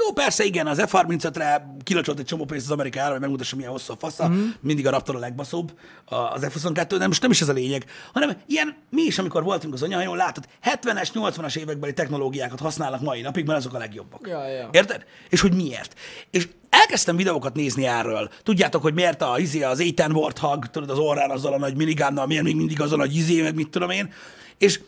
Jó, 0.06 0.14
persze, 0.14 0.44
igen, 0.44 0.68
az 0.68 0.84
F-35-re 0.88 1.76
kilocsolt 1.84 2.20
egy 2.20 2.26
csomó 2.26 2.46
pénzt 2.46 2.66
az 2.66 2.72
Amerikára, 2.72 3.12
hogy 3.12 3.20
megmutassa, 3.20 3.56
milyen 3.56 3.72
hosszú 3.72 3.94
a 3.94 3.96
fasza. 4.00 4.30
Mm. 4.30 4.50
Mindig 4.60 4.88
a 4.88 4.90
Raptor 4.90 5.16
a 5.16 5.20
legbaszóbb, 5.20 5.80
az 6.06 6.46
F-22, 6.46 6.96
de 6.98 7.08
most 7.08 7.22
nem 7.22 7.32
is 7.32 7.42
ez 7.42 7.50
a 7.50 7.54
lényeg, 7.54 7.86
hanem 8.14 8.38
ilyen, 8.46 8.76
mi 8.90 9.02
is, 9.02 9.18
amikor 9.18 9.44
voltunk 9.44 9.74
az 9.74 9.84
anyahajón, 9.84 10.16
látod, 10.16 10.48
70-es, 10.64 11.10
80-as 11.14 11.58
évekbeli 11.58 11.94
technológiákat 11.94 12.60
használnak 12.60 13.02
mai 13.02 13.22
napig, 13.22 13.46
mert 13.46 13.60
azok 13.60 13.74
a 13.74 13.78
legjobbak. 13.78 14.28
Ja, 14.28 14.48
ja. 14.48 14.70
Érted? 14.72 15.04
És 15.30 15.42
hogy 15.42 15.54
miért? 15.54 16.00
És 16.30 16.48
elkezdtem 16.70 17.16
videókat 17.16 17.54
nézni 17.54 17.86
erről. 17.86 18.30
Tudjátok, 18.44 18.82
hogy 18.82 18.94
miért 18.94 19.22
a, 19.22 19.40
izé, 19.40 19.62
az 19.62 19.80
A-10 19.80 20.14
Warthog, 20.14 20.68
tudod, 20.68 20.90
az 20.90 20.98
orrán 20.98 21.30
azzal 21.30 21.54
a 21.54 21.58
nagy 21.58 21.76
minigánnal, 21.76 22.26
miért 22.26 22.44
még 22.44 22.56
mindig 22.56 22.82
az 22.82 22.92
a 22.92 22.96
nagy 22.96 23.16
izé, 23.16 23.42
meg 23.42 23.56
mit 23.56 23.70
tudom 23.70 23.90
én. 23.90 24.14
És 24.58 24.80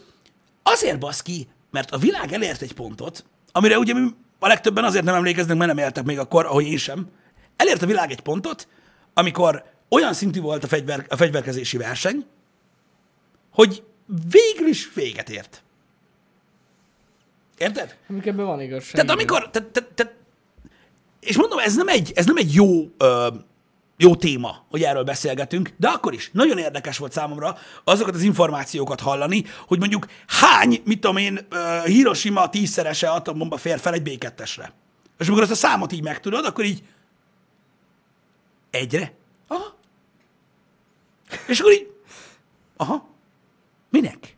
Azért 0.67 0.99
baszki, 0.99 1.47
mert 1.71 1.91
a 1.91 1.97
világ 1.97 2.33
elért 2.33 2.61
egy 2.61 2.73
pontot, 2.73 3.25
amire 3.51 3.77
ugye 3.77 3.93
mi 3.93 4.09
a 4.39 4.47
legtöbben 4.47 4.83
azért 4.83 5.03
nem 5.03 5.15
emlékeznek, 5.15 5.57
mert 5.57 5.73
nem 5.73 5.83
éltek 5.83 6.03
még 6.03 6.19
akkor, 6.19 6.45
ahogy 6.45 6.65
én 6.65 6.77
sem. 6.77 7.07
Elért 7.55 7.81
a 7.81 7.85
világ 7.85 8.11
egy 8.11 8.21
pontot, 8.21 8.67
amikor 9.13 9.63
olyan 9.89 10.13
szintű 10.13 10.41
volt 10.41 10.63
a, 10.63 10.67
fegyver, 10.67 11.05
a 11.09 11.15
fegyverkezési 11.15 11.77
verseny, 11.77 12.25
hogy 13.51 13.83
végül 14.29 14.67
is 14.67 14.93
véget 14.93 15.29
ért. 15.29 15.63
Érted? 17.57 17.95
Amik 18.09 18.25
ebben 18.25 18.45
van 18.45 18.61
igazság. 18.61 18.93
Tehát 18.93 19.09
amikor, 19.09 19.49
te, 19.49 19.61
te, 19.71 19.81
te, 19.95 20.13
és 21.19 21.37
mondom, 21.37 21.59
ez 21.59 21.75
nem 21.75 21.87
egy, 21.87 22.11
ez 22.15 22.25
nem 22.25 22.37
egy 22.37 22.53
jó, 22.53 22.91
ö, 22.97 23.27
jó 23.97 24.15
téma, 24.15 24.65
hogy 24.69 24.83
erről 24.83 25.03
beszélgetünk, 25.03 25.73
de 25.77 25.87
akkor 25.87 26.13
is 26.13 26.29
nagyon 26.33 26.57
érdekes 26.57 26.97
volt 26.97 27.11
számomra 27.11 27.57
azokat 27.83 28.15
az 28.15 28.21
információkat 28.21 28.99
hallani, 28.99 29.45
hogy 29.67 29.79
mondjuk 29.79 30.05
hány, 30.27 30.81
mit 30.85 30.99
tudom 30.99 31.17
én, 31.17 31.47
Hiroshima 31.85 32.49
tízszerese 32.49 33.09
atombomba 33.09 33.57
fér 33.57 33.79
fel 33.79 33.93
egy 33.93 34.01
B2-esre. 34.05 34.69
És 35.17 35.27
amikor 35.27 35.43
azt 35.43 35.51
a 35.51 35.55
számot 35.55 35.91
így 35.91 36.03
megtudod, 36.03 36.45
akkor 36.45 36.65
így 36.65 36.83
egyre? 38.69 39.13
Aha. 39.47 39.77
És 41.47 41.59
akkor 41.59 41.71
így, 41.71 41.91
aha, 42.77 43.09
minek? 43.89 44.37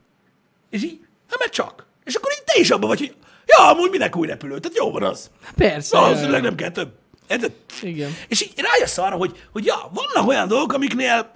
És 0.69 0.83
így, 0.83 0.99
hát 1.29 1.39
mert 1.39 1.53
csak. 1.53 1.85
És 2.03 2.15
akkor 2.15 2.31
így 2.37 2.43
te 2.43 2.59
is 2.59 2.69
abban 2.69 2.89
vagy, 2.89 2.99
hogy 2.99 3.15
ja, 3.45 3.69
amúgy 3.69 3.89
minek 3.89 4.15
új 4.15 4.27
repülő? 4.27 4.59
Tehát 4.59 4.77
jó 4.77 4.91
van 4.91 5.03
az. 5.03 5.31
Persze. 5.55 5.99
Valószínűleg 5.99 6.41
nem 6.41 6.55
kell 6.55 6.71
több. 6.71 6.93
Érted? 7.29 7.51
Igen. 7.81 8.15
És 8.27 8.41
így 8.41 8.53
rájössz 8.55 8.97
arra, 8.97 9.15
hogy, 9.15 9.43
hogy 9.51 9.65
ja, 9.65 9.91
vannak 9.93 10.29
olyan 10.29 10.47
dolgok, 10.47 10.73
amiknél 10.73 11.31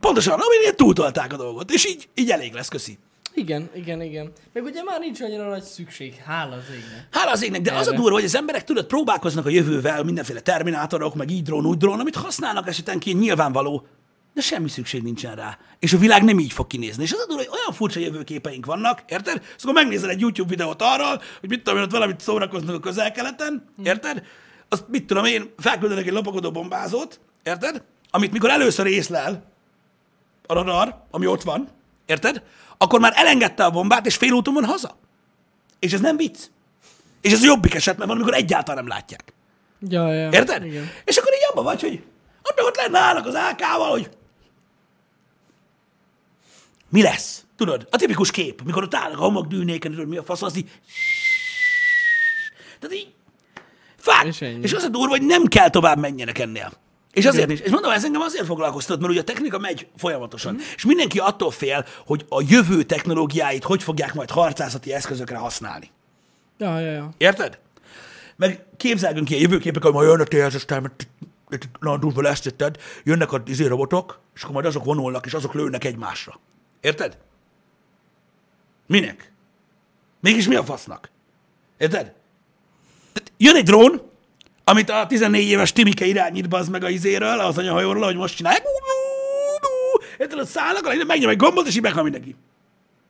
pontosan, 0.00 0.40
aminél 0.40 0.74
túltolták 0.74 1.32
a 1.32 1.36
dolgot, 1.36 1.70
és 1.70 1.86
így, 1.86 2.08
így 2.14 2.30
elég 2.30 2.52
lesz, 2.52 2.68
köszi. 2.68 2.98
Igen, 3.34 3.70
igen, 3.74 4.02
igen. 4.02 4.32
Meg 4.52 4.64
ugye 4.64 4.82
már 4.82 5.00
nincs 5.00 5.20
annyira 5.20 5.48
nagy 5.48 5.62
szükség, 5.62 6.14
hála 6.14 6.54
az 6.54 6.64
égnek. 6.70 7.06
Hála 7.10 7.30
az 7.30 7.42
égnek, 7.42 7.60
de 7.60 7.72
az 7.72 7.86
a 7.86 7.88
Erre. 7.88 8.00
durva, 8.00 8.14
hogy 8.14 8.24
az 8.24 8.34
emberek 8.34 8.64
tudod, 8.64 8.86
próbálkoznak 8.86 9.46
a 9.46 9.48
jövővel, 9.48 10.02
mindenféle 10.02 10.40
terminátorok, 10.40 11.14
meg 11.14 11.30
így 11.30 11.42
drón, 11.42 11.66
úgy 11.66 11.76
drón, 11.76 12.00
amit 12.00 12.16
használnak 12.16 12.68
esetenként 12.68 13.20
nyilvánvaló, 13.20 13.86
de 14.34 14.40
semmi 14.40 14.68
szükség 14.68 15.02
nincsen 15.02 15.34
rá. 15.34 15.58
És 15.78 15.92
a 15.92 15.98
világ 15.98 16.22
nem 16.24 16.38
így 16.38 16.52
fog 16.52 16.66
kinézni. 16.66 17.02
És 17.02 17.12
az 17.12 17.18
a 17.18 17.26
durva, 17.26 17.42
hogy 17.42 17.58
olyan 17.60 17.72
furcsa 17.72 18.00
jövőképeink 18.00 18.66
vannak, 18.66 19.02
érted? 19.06 19.42
Szóval 19.56 19.82
megnézel 19.82 20.10
egy 20.10 20.20
YouTube 20.20 20.48
videót 20.48 20.82
arról, 20.82 21.22
hogy 21.40 21.48
mit 21.48 21.62
tudom 21.62 21.78
én, 21.78 21.84
ott 21.84 21.90
valamit 21.90 22.20
szórakoznak 22.20 22.74
a 22.74 22.80
közel-keleten, 22.80 23.64
érted? 23.84 24.22
Azt 24.68 24.84
mit 24.88 25.06
tudom 25.06 25.24
én, 25.24 25.54
felküldenek 25.58 26.06
egy 26.06 26.12
lopakodó 26.12 26.50
bombázót, 26.50 27.20
érted? 27.42 27.82
Amit 28.10 28.32
mikor 28.32 28.50
először 28.50 28.86
észlel 28.86 29.52
a 30.46 30.54
radar, 30.54 30.96
ami 31.10 31.26
ott 31.26 31.42
van, 31.42 31.68
érted? 32.06 32.42
Akkor 32.78 33.00
már 33.00 33.12
elengedte 33.16 33.64
a 33.64 33.70
bombát, 33.70 34.06
és 34.06 34.16
félúton 34.16 34.54
van 34.54 34.64
haza. 34.64 34.98
És 35.78 35.92
ez 35.92 36.00
nem 36.00 36.16
vicc. 36.16 36.38
És 37.20 37.32
ez 37.32 37.42
a 37.42 37.46
jobbik 37.46 37.74
eset, 37.74 37.96
mert 37.96 38.08
van, 38.08 38.16
amikor 38.16 38.34
egyáltalán 38.34 38.84
nem 38.84 38.92
látják. 38.92 39.32
Ja, 39.88 40.12
ja. 40.12 40.28
Érted? 40.30 40.64
Igen. 40.64 40.90
És 41.04 41.16
akkor 41.16 41.32
így 41.32 41.46
abban 41.50 41.64
vagy, 41.64 41.80
hogy 41.80 42.02
ott 42.42 42.56
meg 42.56 42.64
ott 42.64 42.76
lenne 42.76 42.98
állnak 42.98 43.26
az 43.26 43.34
AK-val, 43.34 43.90
hogy 43.90 44.10
mi 46.92 47.02
lesz? 47.02 47.44
Tudod, 47.56 47.86
a 47.90 47.96
tipikus 47.96 48.30
kép, 48.30 48.62
mikor 48.64 48.82
ott 48.82 48.94
állnak 48.94 49.18
a 49.18 49.22
homokdűnéken, 49.22 49.90
tudod, 49.90 50.08
mi 50.08 50.16
a 50.16 50.22
fasz, 50.22 50.42
az 50.42 50.56
így... 50.56 50.70
Tehát 52.80 52.96
így... 52.96 53.12
Fák. 53.96 54.24
És 54.24 54.40
ennyi. 54.40 54.62
És 54.62 54.72
az 54.72 54.82
a 54.82 54.88
durva, 54.88 55.08
hogy 55.08 55.22
nem 55.22 55.44
kell 55.44 55.70
tovább 55.70 55.98
menjenek 55.98 56.38
ennél. 56.38 56.72
És 57.12 57.26
azért 57.26 57.50
is. 57.50 57.60
És 57.60 57.70
mondom, 57.70 57.90
ez 57.90 58.04
engem 58.04 58.20
azért 58.20 58.46
foglalkoztat, 58.46 58.98
mert 58.98 59.10
ugye 59.10 59.20
a 59.20 59.24
technika 59.24 59.58
megy 59.58 59.86
folyamatosan. 59.96 60.58
És 60.76 60.84
mindenki 60.84 61.18
attól 61.18 61.50
fél, 61.50 61.86
hogy 62.06 62.24
a 62.28 62.42
jövő 62.48 62.82
technológiáit 62.82 63.64
hogy 63.64 63.82
fogják 63.82 64.14
majd 64.14 64.30
harcászati 64.30 64.92
eszközökre 64.92 65.36
használni. 65.36 65.90
Ja, 66.58 66.78
ja, 66.78 66.90
ja. 66.92 67.10
Érted? 67.16 67.58
Meg 68.36 68.64
képzelgünk 68.76 69.30
ilyen 69.30 69.42
jövőképek, 69.42 69.82
hogy 69.82 69.92
majd 69.92 70.08
jön 70.08 70.42
a 70.42 70.46
aztán 70.46 70.82
mert 70.82 71.08
durva 72.00 72.20
lesz? 72.20 72.42
Jönnek 73.04 73.32
a 73.32 73.42
izé 73.46 73.66
robotok, 73.66 74.20
és 74.34 74.42
akkor 74.42 74.54
majd 74.54 74.66
azok 74.66 74.84
vonulnak, 74.84 75.26
és 75.26 75.34
azok 75.34 75.54
lőnek 75.54 75.84
egymásra. 75.84 76.40
Érted? 76.82 77.18
Minek? 78.86 79.32
Mégis 80.20 80.48
mi 80.48 80.54
a 80.54 80.64
fasznak? 80.64 81.10
Érted? 81.78 82.12
Tehát 83.12 83.32
jön 83.36 83.56
egy 83.56 83.64
drón, 83.64 84.10
amit 84.64 84.90
a 84.90 85.06
14 85.06 85.48
éves 85.48 85.72
Timike 85.72 86.04
irányít 86.04 86.48
bazd 86.48 86.70
meg 86.70 86.84
a 86.84 86.88
izéről, 86.88 87.40
az 87.40 87.58
anyahajóról, 87.58 88.02
ahogy 88.02 88.16
most 88.16 88.36
csinálják. 88.36 88.64
Érted, 90.18 90.38
ott 90.38 90.46
szállnak, 90.46 91.06
megnyom 91.06 91.30
egy 91.30 91.36
gombot, 91.36 91.66
és 91.66 91.76
így 91.76 91.82
meghal 91.82 92.02
mindenki. 92.02 92.36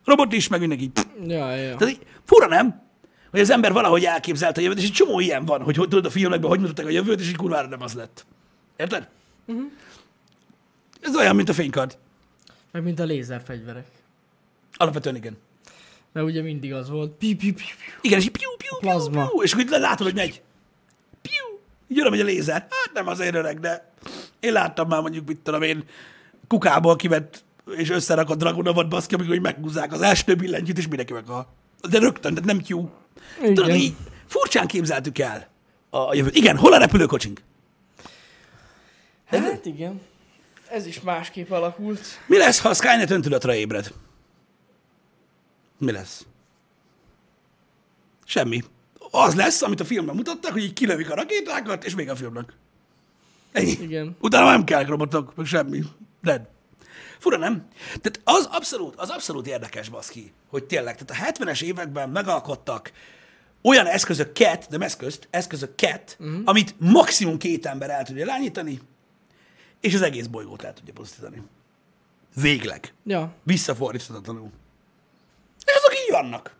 Robot 0.04 0.32
is, 0.32 0.48
meg 0.48 0.60
mindenki. 0.60 0.90
Ja, 1.26 1.54
ja. 1.54 1.76
Tehát 1.76 1.94
így, 1.94 2.06
fura 2.24 2.46
nem? 2.46 2.82
Hogy 3.30 3.40
az 3.40 3.50
ember 3.50 3.72
valahogy 3.72 4.04
elképzelte 4.04 4.60
a 4.60 4.62
jövőt, 4.62 4.78
és 4.78 4.84
egy 4.84 4.92
csomó 4.92 5.20
ilyen 5.20 5.44
van, 5.44 5.62
hogy, 5.62 5.76
hogy 5.76 5.88
tudod 5.88 6.04
a 6.04 6.10
filmekben, 6.10 6.50
hogy 6.50 6.60
mutatták 6.60 6.86
a 6.86 6.90
jövőt, 6.90 7.20
és 7.20 7.28
így 7.28 7.36
kurvára 7.36 7.68
nem 7.68 7.82
az 7.82 7.94
lett. 7.94 8.26
Érted? 8.76 9.08
Uh-huh. 9.46 9.64
Ez 11.00 11.16
olyan, 11.16 11.36
mint 11.36 11.48
a 11.48 11.52
fénykard. 11.52 11.98
Meg 12.72 12.82
mint 12.82 13.00
a 13.00 13.04
lézerfegyverek. 13.04 13.86
Alapvetően 14.74 15.16
igen. 15.16 15.36
Mert 16.12 16.26
ugye 16.26 16.42
mindig 16.42 16.72
az 16.72 16.90
volt. 16.90 17.10
Piu, 17.10 17.36
piu, 17.36 17.52
piu, 17.54 17.64
piu. 17.64 17.94
Igen, 18.00 18.18
és 18.18 18.24
így 18.24 18.30
piu, 18.30 18.50
piu, 18.56 18.78
piu, 18.78 18.90
Plazma. 18.90 19.26
piu, 19.28 19.42
és 19.42 19.52
akkor 19.52 19.64
így 19.64 19.70
látod, 19.70 20.06
hogy 20.06 20.14
megy. 20.14 20.42
Piu, 21.22 21.58
így 21.88 21.96
jön, 21.96 22.10
megy 22.10 22.20
a 22.20 22.24
lézer. 22.24 22.54
Hát 22.54 22.90
nem 22.92 23.06
azért 23.06 23.34
öreg, 23.34 23.60
de 23.60 23.92
én 24.40 24.52
láttam 24.52 24.88
már 24.88 25.00
mondjuk, 25.00 25.26
mit 25.26 25.38
tudom 25.38 25.62
én, 25.62 25.84
kukából 26.48 26.96
kivett 26.96 27.44
és 27.76 27.90
összerakott 27.90 28.38
dragonavat 28.38 28.88
baszki, 28.88 29.14
amikor 29.14 29.34
így 29.34 29.40
meghúzzák 29.40 29.92
az 29.92 30.00
első 30.00 30.34
billentyűt, 30.34 30.78
és 30.78 30.88
mindenki 30.88 31.12
meghal. 31.12 31.46
De 31.90 31.98
rögtön, 31.98 32.34
tehát 32.34 32.48
nem 32.48 32.60
tyú. 32.60 32.90
Tudod, 33.42 33.74
így 33.74 33.94
furcsán 34.26 34.66
képzeltük 34.66 35.18
el 35.18 35.48
a 35.90 35.96
a 35.96 36.14
jövőt. 36.14 36.36
Igen, 36.36 36.56
hol 36.56 36.72
a 36.72 36.78
repülőkocsink? 36.78 37.40
Hát 39.24 39.66
igen. 39.66 40.00
Ez 40.72 40.86
is 40.86 41.00
másképp 41.00 41.50
alakult. 41.50 42.00
Mi 42.26 42.36
lesz, 42.36 42.60
ha 42.60 42.68
a 42.68 42.74
Skynet 42.74 43.10
öntudatra 43.10 43.54
ébred? 43.54 43.92
Mi 45.78 45.92
lesz? 45.92 46.26
Semmi. 48.24 48.62
Az 49.10 49.34
lesz, 49.34 49.62
amit 49.62 49.80
a 49.80 49.84
filmben 49.84 50.14
mutattak, 50.14 50.52
hogy 50.52 50.62
így 50.62 50.72
kilövik 50.72 51.10
a 51.10 51.14
rakétákat, 51.14 51.84
és 51.84 51.94
még 51.94 52.10
a 52.10 52.16
filmnek. 52.16 52.52
Ennyi. 53.52 53.70
Igen. 53.70 54.16
Utána 54.20 54.50
nem 54.50 54.64
kell 54.64 54.84
robotok, 54.84 55.34
meg 55.34 55.46
semmi. 55.46 55.82
Dead. 56.22 56.48
Fura, 57.18 57.36
nem? 57.36 57.68
Tehát 57.86 58.20
az 58.24 58.48
abszolút, 58.50 58.94
az 58.96 59.08
abszolút 59.08 59.46
érdekes, 59.46 59.88
baszki, 59.88 60.32
hogy 60.48 60.64
tényleg, 60.64 60.96
tehát 61.04 61.38
a 61.38 61.44
70-es 61.44 61.62
években 61.62 62.08
megalkottak 62.10 62.92
olyan 63.62 63.86
eszközöket, 63.86 64.66
nem 64.70 64.82
eszközt, 64.82 65.28
eszközöket, 65.30 66.16
uh-huh. 66.20 66.40
amit 66.44 66.74
maximum 66.78 67.38
két 67.38 67.66
ember 67.66 67.90
el 67.90 68.04
tudja 68.04 68.24
irányítani, 68.24 68.80
és 69.82 69.94
az 69.94 70.02
egész 70.02 70.26
bolygót 70.26 70.62
el 70.62 70.72
tudja 70.72 70.92
pusztítani. 70.92 71.42
Végleg. 72.34 72.94
Ja. 73.04 73.32
Visszafordíthatatlanul. 73.42 74.50
És 75.64 75.72
azok 75.76 75.94
így 75.94 76.10
vannak. 76.10 76.54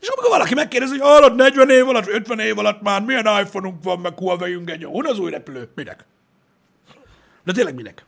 És 0.00 0.08
amikor 0.08 0.30
valaki 0.30 0.54
megkérdezi, 0.54 0.90
hogy 0.98 1.00
hallod, 1.00 1.34
40 1.34 1.70
év 1.70 1.88
alatt, 1.88 2.08
50 2.08 2.38
év 2.38 2.58
alatt 2.58 2.82
már 2.82 3.02
milyen 3.02 3.26
iPhone-unk 3.26 3.82
van, 3.82 3.98
meg 4.00 4.18
Huawei-ünk 4.18 4.70
egy, 4.70 4.84
hol 4.84 5.06
az 5.06 5.18
új 5.18 5.30
repülő? 5.30 5.68
Minek? 5.74 6.04
De 7.44 7.52
tényleg 7.52 7.74
minek? 7.74 8.04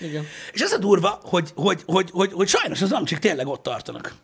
Igen. 0.00 0.24
És 0.52 0.60
ez 0.60 0.72
a 0.72 0.78
durva, 0.78 1.20
hogy, 1.22 1.52
hogy, 1.54 1.82
hogy, 1.86 2.10
hogy, 2.10 2.32
hogy 2.32 2.48
sajnos 2.48 2.82
az 2.82 2.92
amcsik 2.92 3.18
tényleg 3.18 3.46
ott 3.46 3.62
tartanak. 3.62 4.14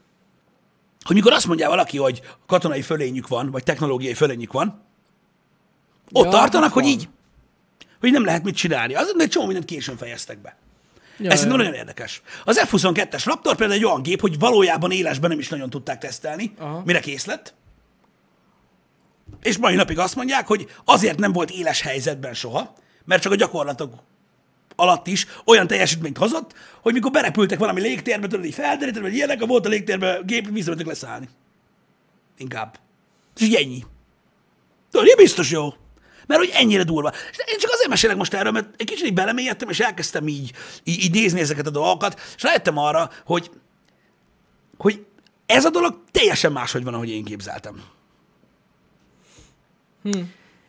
Hogy 1.05 1.17
mikor 1.17 1.33
azt 1.33 1.47
mondja 1.47 1.69
valaki, 1.69 1.99
hogy 1.99 2.21
katonai 2.47 2.83
fölényük 2.83 3.29
van, 3.29 3.51
vagy 3.51 3.63
technológiai 3.63 4.15
fölényük 4.15 4.53
van, 4.53 4.83
ott 6.13 6.25
Ja, 6.25 6.31
tartanak, 6.31 6.73
hogy 6.73 6.83
van. 6.83 6.93
így, 6.93 7.09
hogy 8.01 8.13
nem 8.13 8.25
lehet 8.25 8.43
mit 8.43 8.57
csinálni. 8.57 8.95
Az, 8.95 9.15
egy 9.19 9.29
csomó 9.29 9.47
mindent 9.47 9.67
későn 9.67 9.97
fejeztek 9.97 10.39
be. 10.39 10.57
Ja, 11.19 11.31
Ez 11.31 11.39
szerintem 11.39 11.61
nagyon 11.61 11.79
érdekes. 11.79 12.23
Az 12.45 12.59
F-22-es 12.59 13.23
Raptor 13.25 13.57
például 13.57 13.79
egy 13.79 13.85
olyan 13.85 14.03
gép, 14.03 14.21
hogy 14.21 14.39
valójában 14.39 14.91
élesben 14.91 15.31
nem 15.31 15.39
is 15.39 15.49
nagyon 15.49 15.71
tudták 15.71 15.99
tesztelni, 15.99 16.53
Aha. 16.59 16.83
mire 16.85 17.01
kész 17.01 17.25
lett. 17.25 17.55
És 19.43 19.59
mai 19.59 19.75
napig 19.75 19.99
azt 19.99 20.15
mondják, 20.17 20.47
hogy 20.47 20.71
azért 20.85 21.19
nem 21.19 21.33
volt 21.33 21.51
éles 21.51 21.81
helyzetben 21.81 22.35
soha, 22.35 22.75
mert 23.05 23.23
csak 23.23 23.33
a 23.33 23.37
gyakorlatok 23.37 23.95
alatt 24.77 25.07
is 25.07 25.27
olyan 25.45 25.67
teljesítményt 25.67 26.19
hozott, 26.19 26.55
hogy 26.81 26.93
mikor 26.93 27.11
berepültek 27.11 27.59
valami 27.59 27.81
légtérbe, 27.81 28.27
tudod, 28.27 28.45
így 28.45 28.55
felderíteni, 28.55 29.05
vagy 29.05 29.15
ilyenek, 29.15 29.43
a 29.43 29.47
volt 29.47 29.67
a 29.67 29.69
légtérbe, 29.69 30.21
gép 30.25 30.49
visszamentek 30.51 30.87
leszállni. 30.87 31.29
Inkább. 32.39 32.79
És 33.37 33.49
ennyi. 33.55 33.85
Tudod, 34.91 35.17
biztos 35.17 35.51
jó. 35.51 35.75
Mert 36.27 36.41
hogy 36.41 36.51
ennyire 36.55 36.83
durva. 36.83 37.13
És 37.31 37.39
én 37.47 37.59
csak 37.59 37.71
azért 37.71 37.89
mesélek 37.89 38.17
most 38.17 38.35
erről, 38.35 38.53
mert 38.53 38.69
egy 38.77 38.87
kicsit 38.87 39.07
így 39.07 39.15
belemélyedtem, 39.15 39.69
és 39.69 39.81
elkezdtem 39.81 40.29
így, 40.29 40.53
így, 40.85 41.05
így 41.05 41.13
nézni 41.13 41.41
ezeket 41.41 41.67
a 41.67 41.71
dolgokat, 41.71 42.21
és 42.37 42.43
rájöttem 42.43 42.79
arra, 42.79 43.11
hogy, 43.25 43.51
hogy 44.77 45.07
ez 45.47 45.65
a 45.65 45.71
dolog 45.71 46.03
teljesen 46.11 46.53
máshogy 46.53 46.85
van, 46.85 46.95
ahogy 46.95 47.11
én 47.11 47.25
képzeltem. 47.25 47.83
Hm. 50.03 50.21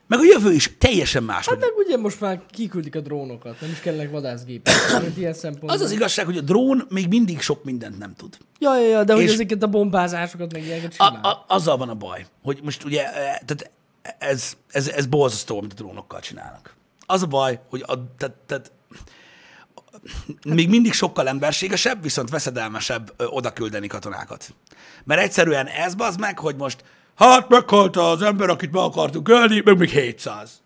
Meg 0.07 0.19
a 0.19 0.23
jövő 0.23 0.53
is 0.53 0.71
teljesen 0.77 1.23
más. 1.23 1.47
Hát 1.47 1.59
meg 1.59 1.69
ugye 1.75 1.97
most 1.97 2.19
már 2.21 2.41
kiküldik 2.49 2.95
a 2.95 2.99
drónokat, 2.99 3.61
nem 3.61 3.69
is 3.69 3.79
kellnek 3.79 4.11
vadászgépek. 4.11 4.73
Ilyen. 5.17 5.35
Az 5.61 5.81
az 5.81 5.91
igazság, 5.91 6.25
hogy 6.25 6.37
a 6.37 6.41
drón 6.41 6.85
még 6.89 7.07
mindig 7.07 7.41
sok 7.41 7.63
mindent 7.63 7.97
nem 7.97 8.13
tud. 8.13 8.37
Ja, 8.59 8.79
ja, 8.79 8.87
ja, 8.87 9.03
de 9.03 9.13
hogy 9.13 9.23
ezeket 9.23 9.63
a 9.63 9.67
bombázásokat 9.67 10.53
meg 10.53 10.63
ilyeneket 10.63 10.95
A, 10.97 11.05
a, 11.05 11.45
azzal 11.47 11.77
van 11.77 11.89
a 11.89 11.93
baj, 11.93 12.25
hogy 12.43 12.59
most 12.63 12.83
ugye, 12.83 13.05
e, 13.05 13.41
tehát 13.45 13.71
ez, 14.17 14.53
ez, 14.67 14.87
ez 14.87 15.05
borzasztó, 15.05 15.57
amit 15.57 15.71
a 15.71 15.75
drónokkal 15.75 16.19
csinálnak. 16.19 16.75
Az 17.05 17.21
a 17.21 17.25
baj, 17.25 17.59
hogy 17.69 17.83
a, 17.87 18.15
tehát, 18.17 18.35
tehát, 18.45 18.71
még 20.45 20.69
mindig 20.69 20.93
sokkal 20.93 21.27
emberségesebb, 21.27 22.01
viszont 22.01 22.29
veszedelmesebb 22.29 23.13
oda 23.17 23.53
küldeni 23.53 23.87
katonákat. 23.87 24.53
Mert 25.03 25.21
egyszerűen 25.21 25.67
ez 25.67 25.95
bazd 25.95 26.19
meg, 26.19 26.39
hogy 26.39 26.55
most 26.55 26.83
hát 27.15 27.49
meghalt 27.49 27.97
az 27.97 28.21
ember, 28.21 28.49
akit 28.49 28.71
meg 28.71 28.83
akartunk 28.83 29.29
ölni, 29.29 29.61
meg 29.65 29.77
még 29.77 29.89
700. 29.89 30.61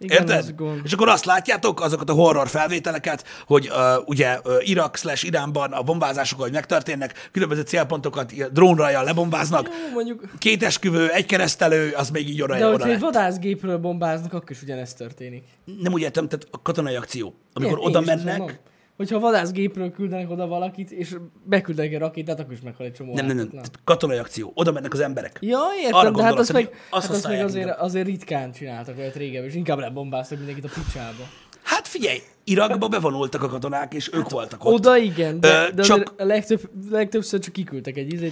Igen, 0.00 0.18
Érted? 0.18 0.54
És 0.84 0.92
akkor 0.92 1.08
azt 1.08 1.24
látjátok, 1.24 1.80
azokat 1.80 2.10
a 2.10 2.12
horror 2.12 2.48
felvételeket, 2.48 3.24
hogy 3.46 3.68
uh, 3.68 4.08
ugye 4.08 4.38
uh, 4.44 4.68
Irak 4.68 4.96
slash 4.96 5.24
Iránban 5.24 5.72
a 5.72 5.82
bombázások, 5.82 6.40
hogy 6.40 6.52
megtörténnek, 6.52 7.28
különböző 7.32 7.60
célpontokat 7.60 8.32
ilyen 8.32 8.50
drónrajjal 8.52 9.04
lebombáznak. 9.04 9.66
Jó, 9.66 9.92
mondjuk, 9.92 10.24
Két 10.38 10.62
esküvő, 10.62 11.08
egy 11.08 11.26
keresztelő, 11.26 11.92
az 11.92 12.10
még 12.10 12.28
így 12.28 12.42
oda, 12.42 12.58
de 12.58 12.66
hogyha 12.66 12.88
egy 12.88 13.00
vadászgépről 13.00 13.78
bombáznak, 13.78 14.32
akkor 14.32 14.50
is 14.50 14.62
ugyanezt 14.62 14.96
történik. 14.96 15.44
Nem 15.80 15.92
úgy 15.92 16.02
értem, 16.02 16.28
tehát 16.28 16.46
a 16.50 16.62
katonai 16.62 16.94
akció. 16.94 17.34
Amikor 17.52 17.78
Én- 17.78 17.86
oda 17.86 18.00
mennek. 18.00 18.60
Hogyha 18.98 19.18
vadászgépről 19.18 19.90
küldenek 19.90 20.30
oda 20.30 20.46
valakit, 20.46 20.90
és 20.90 21.16
beküldenek 21.44 21.92
egy 21.92 21.98
rakétát, 21.98 22.40
akkor 22.40 22.52
is 22.52 22.60
meghal 22.60 22.86
egy 22.86 22.92
csomó 22.92 23.14
nem, 23.14 23.26
nem, 23.26 23.36
nem, 23.36 23.48
tehát 23.48 23.70
katonai 23.84 24.18
akció. 24.18 24.52
Oda 24.54 24.72
mennek 24.72 24.92
az 24.92 25.00
emberek. 25.00 25.38
Ja, 25.40 25.58
Arra 25.58 25.76
értem, 25.80 26.12
de 26.12 26.22
hát 26.22 26.38
azt 26.38 26.52
meg, 26.52 26.70
azt 26.90 27.06
hát 27.06 27.16
azt 27.16 27.28
meg 27.28 27.44
azért, 27.44 27.78
azért 27.78 28.06
ritkán 28.06 28.52
csináltak 28.52 28.98
olyat 28.98 29.16
régebben, 29.16 29.48
és 29.48 29.54
inkább 29.54 29.78
lebombáztak 29.78 30.38
mindenkit 30.38 30.64
a 30.64 30.70
picsába. 30.74 31.22
Hát 31.62 31.88
figyelj, 31.88 32.18
Irakba 32.50 32.88
bevonultak 32.88 33.42
a 33.42 33.48
katonák, 33.48 33.94
és 33.94 34.10
ők 34.12 34.28
voltak 34.30 34.64
ott. 34.64 34.72
Oda 34.72 34.96
igen, 34.96 35.40
de, 35.40 35.70
de 35.74 35.82
csak- 35.82 36.14
a 36.18 36.24
legtöbb, 36.24 36.70
legtöbbször 36.90 37.40
csak 37.40 37.52
kiküldtek 37.52 37.96
egy. 37.96 38.06
Piu. 38.18 38.30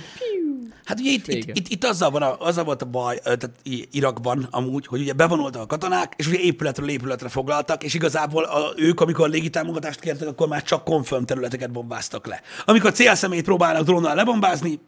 Hát 0.84 1.00
ugye 1.00 1.10
itt, 1.10 1.26
itt, 1.28 1.56
itt, 1.56 1.68
itt 1.68 1.84
azzal, 1.84 2.10
van 2.10 2.22
a, 2.22 2.36
azzal 2.40 2.64
volt 2.64 2.82
a 2.82 2.86
baj, 2.86 3.18
tehát 3.22 3.50
Irakban 3.90 4.48
amúgy, 4.50 4.86
hogy 4.86 5.00
ugye 5.00 5.12
bevonultak 5.12 5.62
a 5.62 5.66
katonák, 5.66 6.12
és 6.16 6.26
ugye 6.26 6.38
épületről 6.38 6.88
épületre 6.88 7.28
foglaltak, 7.28 7.82
és 7.84 7.94
igazából 7.94 8.44
a, 8.44 8.72
ők, 8.76 9.00
amikor 9.00 9.28
légitámogatást 9.28 10.00
kértek, 10.00 10.28
akkor 10.28 10.48
már 10.48 10.62
csak 10.62 10.84
confirm 10.84 11.22
területeket 11.22 11.70
bombáztak 11.70 12.26
le. 12.26 12.40
Amikor 12.64 12.92
célszemét 12.92 13.44
próbálnak 13.44 13.82
drónnal 13.84 14.14
lebombázni, 14.14 14.80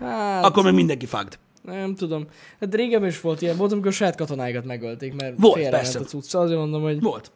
Hát, 0.00 0.44
akkor 0.44 0.62
meg 0.64 0.74
mindenki 0.74 1.06
fagd. 1.06 1.38
nem 1.62 1.94
tudom. 1.94 2.26
Hát 2.60 2.74
régebben 2.74 3.08
is 3.08 3.20
volt 3.20 3.42
ilyen, 3.42 3.56
volt, 3.56 3.72
amikor 3.72 3.88
a 3.90 3.94
saját 3.94 4.16
katonáikat 4.16 4.64
megölték, 4.64 5.14
mert 5.14 5.34
Volt, 5.38 5.68
persze. 5.68 5.98
a 5.98 6.02
cucc. 6.02 6.34
Azért 6.34 6.58
mondom, 6.58 6.82
hogy 6.82 7.00
Volt. 7.00 7.30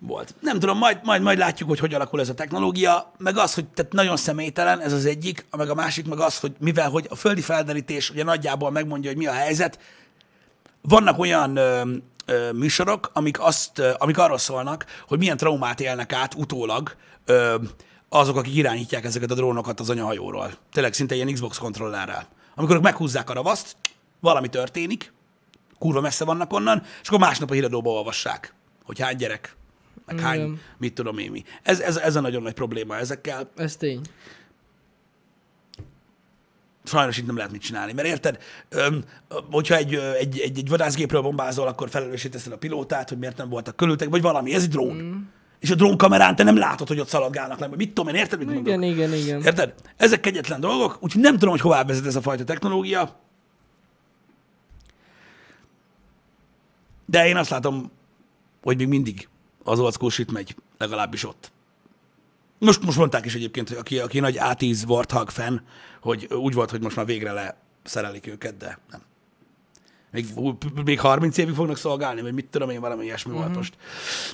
Volt. 0.00 0.34
Nem 0.40 0.58
tudom, 0.58 0.78
majd, 0.78 0.98
majd, 1.02 1.22
majd 1.22 1.38
látjuk, 1.38 1.68
hogy 1.68 1.78
hogy 1.78 1.94
alakul 1.94 2.20
ez 2.20 2.28
a 2.28 2.34
technológia, 2.34 3.12
meg 3.18 3.36
az, 3.36 3.54
hogy 3.54 3.66
tehát 3.66 3.92
nagyon 3.92 4.16
személytelen, 4.16 4.80
ez 4.80 4.92
az 4.92 5.06
egyik, 5.06 5.46
meg 5.56 5.70
a 5.70 5.74
másik, 5.74 6.06
meg 6.06 6.18
az, 6.18 6.38
hogy 6.38 6.52
mivel, 6.58 6.90
hogy 6.90 7.06
a 7.10 7.14
földi 7.14 7.40
felderítés 7.40 8.10
ugye 8.10 8.24
nagyjából 8.24 8.70
megmondja, 8.70 9.10
hogy 9.10 9.18
mi 9.18 9.26
a 9.26 9.32
helyzet, 9.32 9.78
vannak 10.82 11.18
olyan 11.18 11.56
ö, 11.56 11.82
ö, 12.26 12.52
műsorok, 12.52 13.10
amik, 13.12 13.40
azt, 13.40 13.78
ö, 13.78 13.90
amik 13.98 14.18
arról 14.18 14.38
szólnak, 14.38 14.84
hogy 15.08 15.18
milyen 15.18 15.36
traumát 15.36 15.80
élnek 15.80 16.12
át 16.12 16.34
utólag 16.34 16.96
ö, 17.24 17.54
azok, 18.08 18.36
akik 18.36 18.54
irányítják 18.54 19.04
ezeket 19.04 19.30
a 19.30 19.34
drónokat 19.34 19.80
az 19.80 19.90
anyahajóról. 19.90 20.50
Tényleg 20.72 20.92
szinte 20.92 21.14
ilyen 21.14 21.32
Xbox 21.32 21.58
kontrollerrel. 21.58 22.28
Amikor 22.54 22.76
ők 22.76 22.82
meghúzzák 22.82 23.30
a 23.30 23.32
ravaszt, 23.32 23.76
valami 24.20 24.48
történik, 24.48 25.12
kurva 25.78 26.00
messze 26.00 26.24
vannak 26.24 26.52
onnan, 26.52 26.82
és 27.02 27.08
akkor 27.08 27.20
másnap 27.20 27.50
a 27.50 27.54
híradóba 27.54 27.90
olvassák, 27.90 28.54
hogy 28.84 29.00
hány 29.00 29.16
gyerek, 29.16 29.56
meg 30.12 30.20
hány, 30.20 30.38
Igen. 30.38 30.60
mit 30.78 30.94
tudom 30.94 31.18
én 31.18 31.30
mi. 31.30 31.44
Ez, 31.62 31.80
ez, 31.80 31.96
ez 31.96 32.16
a 32.16 32.20
nagyon 32.20 32.42
nagy 32.42 32.52
probléma 32.52 32.96
ezekkel. 32.96 33.50
ez 33.56 33.76
tény. 33.76 34.00
Sajnos 36.84 37.18
itt 37.18 37.26
nem 37.26 37.36
lehet 37.36 37.52
mit 37.52 37.60
csinálni, 37.60 37.92
mert 37.92 38.08
érted, 38.08 38.38
öm, 38.68 39.04
hogyha 39.50 39.76
egy, 39.76 39.94
egy, 39.94 40.38
egy, 40.38 40.58
egy 40.58 40.68
vadászgépről 40.68 41.20
bombázol, 41.20 41.66
akkor 41.66 41.90
felelőssé 41.90 42.28
teszed 42.28 42.52
a 42.52 42.58
pilótát, 42.58 43.08
hogy 43.08 43.18
miért 43.18 43.36
nem 43.36 43.48
voltak 43.48 43.76
körültek, 43.76 44.08
vagy 44.08 44.22
valami, 44.22 44.54
ez 44.54 44.62
egy 44.62 44.68
drón. 44.68 44.96
Mm. 44.96 45.16
És 45.58 45.70
a 45.70 45.74
drónkamerán 45.74 46.36
te 46.36 46.42
nem 46.42 46.56
látod, 46.56 46.88
hogy 46.88 46.98
ott 46.98 47.08
szaladgálnak 47.08 47.58
le, 47.58 47.66
mit 47.66 47.88
tudom 47.92 48.14
én, 48.14 48.20
érted, 48.20 48.38
mit 48.38 48.46
mondok? 48.48 48.66
Igen, 48.66 48.82
igen, 48.82 49.12
igen. 49.12 49.42
Érted? 49.42 49.74
Ezek 49.96 50.20
kegyetlen 50.20 50.60
dolgok, 50.60 50.98
úgyhogy 51.00 51.22
nem 51.22 51.32
tudom, 51.32 51.50
hogy 51.50 51.60
hová 51.60 51.84
vezet 51.84 52.06
ez 52.06 52.16
a 52.16 52.20
fajta 52.20 52.44
technológia. 52.44 53.20
De 57.06 57.26
én 57.26 57.36
azt 57.36 57.50
látom, 57.50 57.90
hogy 58.62 58.76
még 58.76 58.88
mindig 58.88 59.28
az 59.68 59.94
school 59.94 60.10
shit 60.10 60.32
megy, 60.32 60.56
legalábbis 60.78 61.24
ott. 61.24 61.52
Most, 62.58 62.82
most 62.82 62.98
mondták 62.98 63.24
is 63.24 63.34
egyébként, 63.34 63.68
hogy 63.68 63.78
aki, 63.78 63.98
aki 63.98 64.20
nagy 64.20 64.38
A10 64.40 64.88
Warthog 64.88 65.30
fan, 65.30 65.62
hogy 66.00 66.28
úgy 66.34 66.54
volt, 66.54 66.70
hogy 66.70 66.82
most 66.82 66.96
már 66.96 67.06
végre 67.06 67.56
leszerelik 67.84 68.26
őket, 68.26 68.56
de 68.56 68.78
nem. 68.90 69.00
Még, 70.10 70.26
még 70.84 71.00
30 71.00 71.36
évig 71.36 71.54
fognak 71.54 71.76
szolgálni, 71.76 72.20
vagy 72.22 72.32
mit 72.32 72.46
tudom 72.46 72.70
én, 72.70 72.80
valami 72.80 73.04
ilyesmi 73.04 73.30
uh-huh. 73.30 73.46
volt 73.46 73.56
most. 73.56 73.74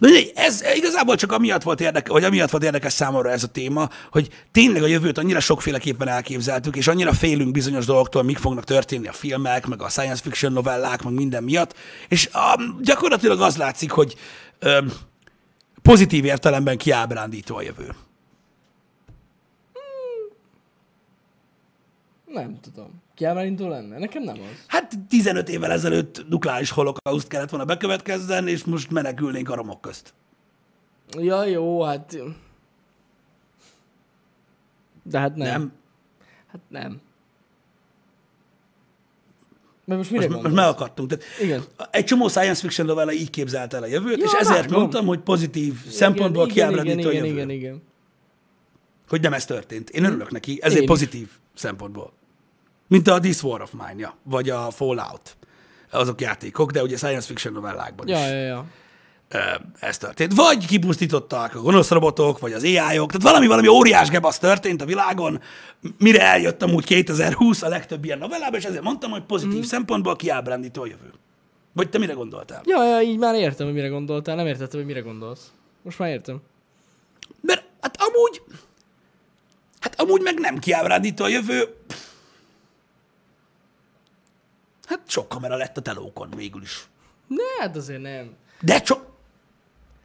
De 0.00 0.08
ez 0.34 0.62
igazából 0.74 1.16
csak 1.16 1.32
amiatt 1.32 1.62
volt, 1.62 1.80
érdekes, 1.80 2.12
vagy 2.12 2.24
amiatt 2.24 2.50
volt 2.50 2.64
érdekes 2.64 2.92
számomra 2.92 3.30
ez 3.30 3.42
a 3.42 3.46
téma, 3.46 3.88
hogy 4.10 4.28
tényleg 4.52 4.82
a 4.82 4.86
jövőt 4.86 5.18
annyira 5.18 5.40
sokféleképpen 5.40 6.08
elképzeltük, 6.08 6.76
és 6.76 6.88
annyira 6.88 7.12
félünk 7.12 7.52
bizonyos 7.52 7.84
dolgoktól, 7.86 8.22
mik 8.22 8.38
fognak 8.38 8.64
történni 8.64 9.08
a 9.08 9.12
filmek, 9.12 9.66
meg 9.66 9.82
a 9.82 9.88
science 9.88 10.22
fiction 10.22 10.52
novellák, 10.52 11.02
meg 11.02 11.12
minden 11.12 11.44
miatt, 11.44 11.74
és 12.08 12.30
um, 12.34 12.78
gyakorlatilag 12.82 13.40
az 13.40 13.56
látszik, 13.56 13.90
hogy 13.90 14.14
um, 14.62 14.92
pozitív 15.84 16.24
értelemben 16.24 16.78
kiábrándító 16.78 17.56
a 17.56 17.62
jövő. 17.62 17.94
Nem 22.26 22.60
tudom. 22.60 23.02
Kiábrányító 23.14 23.68
lenne? 23.68 23.98
Nekem 23.98 24.22
nem 24.22 24.34
az. 24.40 24.64
Hát 24.66 24.98
15 25.08 25.48
évvel 25.48 25.70
ezelőtt 25.70 26.28
nukleáris 26.28 26.70
holokauszt 26.70 27.28
kellett 27.28 27.50
volna 27.50 27.64
bekövetkezzen, 27.64 28.48
és 28.48 28.64
most 28.64 28.90
menekülnénk 28.90 29.48
a 29.48 29.54
romok 29.54 29.80
közt. 29.80 30.14
Ja, 31.18 31.44
jó, 31.44 31.82
hát... 31.82 32.16
De 35.02 35.18
hát 35.18 35.36
nem. 35.36 35.46
Nem? 35.48 35.72
Hát 36.46 36.60
nem. 36.68 37.00
Mert 39.84 39.98
most 40.00 40.10
mire 40.10 40.28
Most, 40.28 40.42
most 40.42 40.54
megakadtunk. 40.54 41.08
Tehát 41.08 41.24
Igen. 41.42 41.64
egy 41.90 42.04
csomó 42.04 42.28
science 42.28 42.60
fiction 42.60 42.86
novella 42.86 43.12
így 43.12 43.30
képzelt 43.30 43.74
el 43.74 43.82
a 43.82 43.86
jövőt, 43.86 44.18
Ja, 44.18 44.24
és 44.24 44.32
ezért 44.32 44.60
vágom. 44.60 44.78
mondtam, 44.78 45.06
hogy 45.06 45.18
pozitív 45.20 45.74
szempontból 45.90 46.42
igen, 46.48 46.54
kiábrándító 46.54 46.98
igen, 46.98 47.06
a 47.08 47.10
igen, 47.12 47.24
jövő. 47.24 47.36
igen, 47.36 47.50
igen. 47.50 47.82
Hogy 49.08 49.20
nem 49.20 49.32
ez 49.32 49.44
történt. 49.44 49.90
Én 49.90 50.04
örülök 50.04 50.30
neki, 50.30 50.58
ezért 50.62 50.76
Én 50.76 50.82
is. 50.82 50.88
pozitív 50.88 51.28
szempontból. 51.54 52.12
Mint 52.88 53.08
a 53.08 53.18
This 53.20 53.42
War 53.42 53.62
of 53.62 53.72
Mine-ja, 53.72 54.16
vagy 54.22 54.50
a 54.50 54.70
Fallout. 54.70 55.36
Azok 55.90 56.20
játékok, 56.20 56.70
de 56.70 56.82
ugye 56.82 56.96
science 56.96 57.26
fiction 57.26 57.52
novellákban 57.52 58.08
Ja, 58.08 58.18
is 58.18 58.30
ja, 58.30 58.38
ja. 58.38 58.64
Ez 59.80 59.98
történt. 59.98 60.34
Vagy 60.34 60.66
kipusztították 60.66 61.54
a 61.54 61.60
gonosz 61.60 61.90
robotok, 61.90 62.38
vagy 62.38 62.52
az 62.52 62.62
AI-ok, 62.62 63.06
tehát 63.12 63.22
valami, 63.22 63.46
valami 63.46 63.68
óriás 63.68 64.08
gebasz 64.08 64.38
történt 64.38 64.82
a 64.82 64.84
világon, 64.84 65.40
mire 65.98 66.22
eljött 66.22 66.62
amúgy 66.62 66.84
2020 66.84 67.62
a 67.62 67.68
legtöbb 67.68 68.04
ilyen 68.04 68.18
novellában, 68.18 68.58
és 68.58 68.64
ezért 68.64 68.82
mondtam, 68.82 69.10
hogy 69.10 69.22
pozitív 69.22 69.58
mm. 69.58 69.62
szempontból 69.62 70.16
kiábrándító 70.16 70.82
a 70.82 70.86
jövő. 70.86 71.12
Vagy 71.72 71.90
te 71.90 71.98
mire 71.98 72.12
gondoltál? 72.12 72.62
Ja, 72.64 72.84
ja, 72.84 73.00
így 73.00 73.18
már 73.18 73.34
értem, 73.34 73.66
hogy 73.66 73.74
mire 73.74 73.88
gondoltál. 73.88 74.36
Nem 74.36 74.46
értettem, 74.46 74.78
hogy 74.78 74.88
mire 74.88 75.00
gondolsz. 75.00 75.52
Most 75.82 75.98
már 75.98 76.08
értem. 76.08 76.42
Mert 77.40 77.64
hát 77.80 77.96
amúgy, 78.00 78.42
hát 79.80 80.00
amúgy 80.00 80.22
meg 80.22 80.38
nem 80.38 80.58
kiábrándító 80.58 81.24
a 81.24 81.28
jövő. 81.28 81.76
Hát 84.84 85.00
sok 85.06 85.28
kamera 85.28 85.56
lett 85.56 85.76
a 85.76 85.80
telókon 85.80 86.28
végül 86.36 86.62
is. 86.62 86.88
Ne, 87.26 87.62
hát 87.62 87.76
azért 87.76 88.02
nem. 88.02 88.36
De 88.60 88.80
csak 88.80 89.13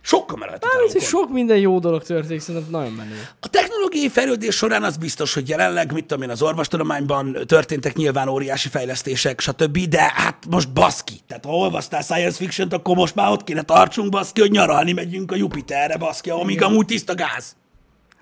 sok 0.01 0.31
a 0.31 0.35
Mármint, 0.35 0.91
hogy 0.91 1.01
sok 1.01 1.29
minden 1.29 1.57
jó 1.57 1.79
dolog 1.79 2.03
történik, 2.03 2.41
szerintem 2.41 2.71
nagyon 2.71 2.91
menő. 2.91 3.27
A 3.39 3.47
technológiai 3.47 4.09
fejlődés 4.09 4.55
során 4.55 4.83
az 4.83 4.97
biztos, 4.97 5.33
hogy 5.33 5.49
jelenleg, 5.49 5.93
mit 5.93 6.05
tudom 6.05 6.23
én, 6.23 6.29
az 6.29 6.41
orvostudományban 6.41 7.37
történtek 7.45 7.95
nyilván 7.95 8.27
óriási 8.27 8.69
fejlesztések, 8.69 9.39
stb., 9.39 9.77
de 9.77 10.11
hát 10.15 10.45
most 10.49 10.73
baszki. 10.73 11.19
Tehát 11.27 11.45
ha 11.45 11.51
olvastál 11.51 12.01
science 12.01 12.37
fiction 12.37 12.69
akkor 12.69 12.95
most 12.95 13.15
már 13.15 13.31
ott 13.31 13.43
kéne 13.43 13.61
tartsunk, 13.61 14.09
baszki, 14.09 14.39
hogy 14.39 14.51
nyaralni 14.51 14.91
megyünk 14.91 15.31
a 15.31 15.35
Jupiterre, 15.35 15.97
baszki, 15.97 16.29
amíg 16.29 16.61
amúgy 16.61 16.85
tiszta 16.85 17.15
gáz. 17.15 17.55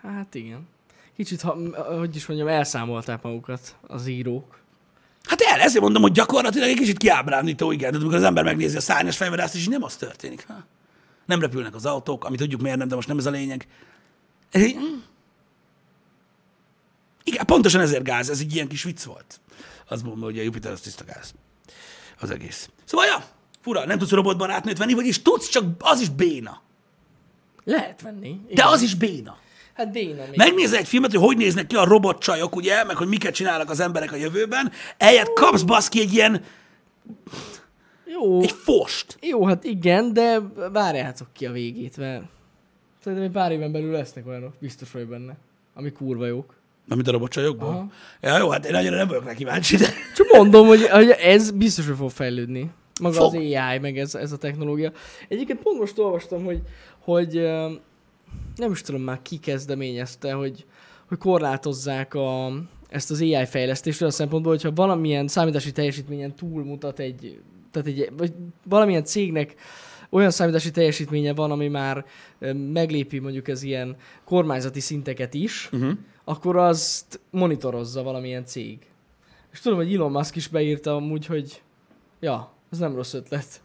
Hát 0.01 0.35
igen. 0.35 0.67
Kicsit, 1.15 1.41
ha, 1.41 1.57
hogy 1.99 2.15
is 2.15 2.25
mondjam, 2.25 2.49
elszámolták 2.49 3.21
magukat 3.21 3.75
az 3.87 4.07
írók. 4.07 4.59
Hát 5.23 5.41
el, 5.41 5.59
ezért 5.59 5.83
mondom, 5.83 6.01
hogy 6.01 6.11
gyakorlatilag 6.11 6.69
egy 6.69 6.77
kicsit 6.77 6.97
kiábrándító, 6.97 7.71
igen, 7.71 7.91
de 7.91 7.97
amikor 7.97 8.15
az 8.15 8.23
ember 8.23 8.43
megnézi 8.43 8.77
a 8.77 8.81
szárnyas 8.81 9.17
fejvadászt, 9.17 9.55
és 9.55 9.67
nem 9.67 9.83
az 9.83 9.95
történik. 9.95 10.45
Ha? 10.47 10.65
Nem 11.27 11.39
repülnek 11.39 11.75
az 11.75 11.85
autók, 11.85 12.25
ami 12.25 12.37
tudjuk 12.37 12.61
miért 12.61 12.77
nem, 12.77 12.87
de 12.87 12.95
most 12.95 13.07
nem 13.07 13.17
ez 13.17 13.25
a 13.25 13.29
lényeg. 13.29 13.67
Ez 14.51 14.61
így, 14.61 14.75
mm. 14.75 14.99
Igen, 17.23 17.45
pontosan 17.45 17.81
ezért 17.81 18.03
gáz, 18.03 18.29
ez 18.29 18.39
egy 18.39 18.55
ilyen 18.55 18.67
kis 18.67 18.83
vicc 18.83 19.03
volt. 19.03 19.39
Az 19.87 20.01
mondom, 20.01 20.21
hogy 20.21 20.39
a 20.39 20.41
Jupiter 20.41 20.71
az 20.71 20.79
tiszta 20.81 21.03
gáz. 21.03 21.33
az 22.19 22.29
egész. 22.29 22.69
Szóval, 22.85 23.05
ja, 23.05 23.23
fura, 23.61 23.85
nem 23.85 23.97
tudsz 23.97 24.11
robotbarátnőt 24.11 24.77
venni, 24.77 24.93
vagyis 24.93 25.21
tudsz, 25.21 25.49
csak 25.49 25.63
az 25.79 25.99
is 25.99 26.09
béna. 26.09 26.61
Lehet 27.63 28.01
venni. 28.01 28.41
De 28.45 28.51
Igen. 28.51 28.67
az 28.67 28.81
is 28.81 28.95
béna. 28.95 29.37
Hát 29.73 29.91
béna. 29.91 30.23
Megnézel 30.35 30.79
egy 30.79 30.87
filmet, 30.87 31.11
hogy 31.11 31.21
hogy 31.21 31.37
néznek 31.37 31.67
ki 31.67 31.75
a 31.75 31.83
robotcsajok, 31.83 32.55
ugye, 32.55 32.83
meg 32.83 32.95
hogy 32.95 33.07
miket 33.07 33.33
csinálnak 33.33 33.69
az 33.69 33.79
emberek 33.79 34.11
a 34.11 34.15
jövőben, 34.15 34.71
eljött 34.97 35.33
kapsz 35.33 35.61
baszki 35.61 35.99
egy 35.99 36.13
ilyen, 36.13 36.43
Jó, 38.11 38.41
egy 38.41 38.51
fost. 38.51 39.17
jó, 39.21 39.45
hát 39.45 39.63
igen, 39.63 40.13
de 40.13 40.39
várjátok 40.71 41.27
ki 41.33 41.45
a 41.45 41.51
végét, 41.51 41.97
mert 41.97 42.23
szerintem 43.03 43.27
egy 43.27 43.33
pár 43.33 43.51
éven 43.51 43.71
belül 43.71 43.91
lesznek 43.91 44.27
olyanok, 44.27 44.53
biztos 44.59 44.91
vagy 44.91 45.07
benne, 45.07 45.37
ami 45.73 45.91
kurva 45.91 46.25
jók. 46.25 46.55
Amit 46.89 47.07
a 47.07 47.11
robotcsajokból? 47.11 47.67
Aha. 47.67 47.91
Ja, 48.21 48.37
jó, 48.37 48.49
hát 48.49 48.65
én 48.65 48.71
nagyon 48.71 48.93
nem 48.93 49.07
vagyok 49.07 49.23
neki 49.23 49.37
kíváncsi, 49.37 49.75
de... 49.75 49.87
Csak 50.15 50.27
mondom, 50.31 50.67
hogy, 50.67 50.87
hogy 50.87 51.09
ez 51.09 51.51
biztos, 51.51 51.87
hogy 51.87 51.95
fog 51.95 52.09
fejlődni. 52.09 52.71
Maga 53.01 53.15
Fog. 53.15 53.25
az 53.25 53.33
AI, 53.33 53.77
meg 53.81 53.97
ez, 53.97 54.15
ez 54.15 54.31
a 54.31 54.37
technológia. 54.37 54.91
Egyébként 55.27 55.59
pont 55.59 55.79
most 55.79 55.99
olvastam, 55.99 56.43
hogy, 56.43 56.61
hogy 56.99 57.33
nem 58.55 58.71
is 58.71 58.81
tudom 58.81 59.01
már 59.01 59.21
ki 59.21 59.37
kezdeményezte, 59.37 60.33
hogy, 60.33 60.65
hogy 61.07 61.17
korlátozzák 61.17 62.13
a, 62.13 62.51
ezt 62.89 63.11
az 63.11 63.21
AI 63.21 63.45
fejlesztést 63.45 64.01
olyan 64.01 64.13
szempontból, 64.13 64.51
hogyha 64.51 64.71
valamilyen 64.73 65.27
számítási 65.27 65.71
teljesítményen 65.71 66.35
túlmutat 66.35 66.99
egy, 66.99 67.39
tehát 67.81 67.99
egy, 67.99 68.09
vagy 68.17 68.33
valamilyen 68.65 69.03
cégnek 69.03 69.55
olyan 70.09 70.31
számítási 70.31 70.71
teljesítménye 70.71 71.33
van, 71.33 71.51
ami 71.51 71.67
már 71.67 72.05
meglépi 72.71 73.19
mondjuk 73.19 73.47
ez 73.47 73.63
ilyen 73.63 73.95
kormányzati 74.25 74.79
szinteket 74.79 75.33
is, 75.33 75.69
Uh-huh. 75.71 75.91
akkor 76.23 76.55
azt 76.55 77.19
monitorozza 77.29 78.03
valamilyen 78.03 78.45
cég. 78.45 78.77
És 79.51 79.59
tudom, 79.59 79.77
hogy 79.77 79.93
Elon 79.93 80.11
Musk 80.11 80.35
is 80.35 80.47
beírta 80.47 80.95
amúgy, 80.95 81.25
hogy 81.25 81.61
ja, 82.19 82.51
ez 82.71 82.77
nem 82.77 82.95
rossz 82.95 83.13
ötlet. 83.13 83.61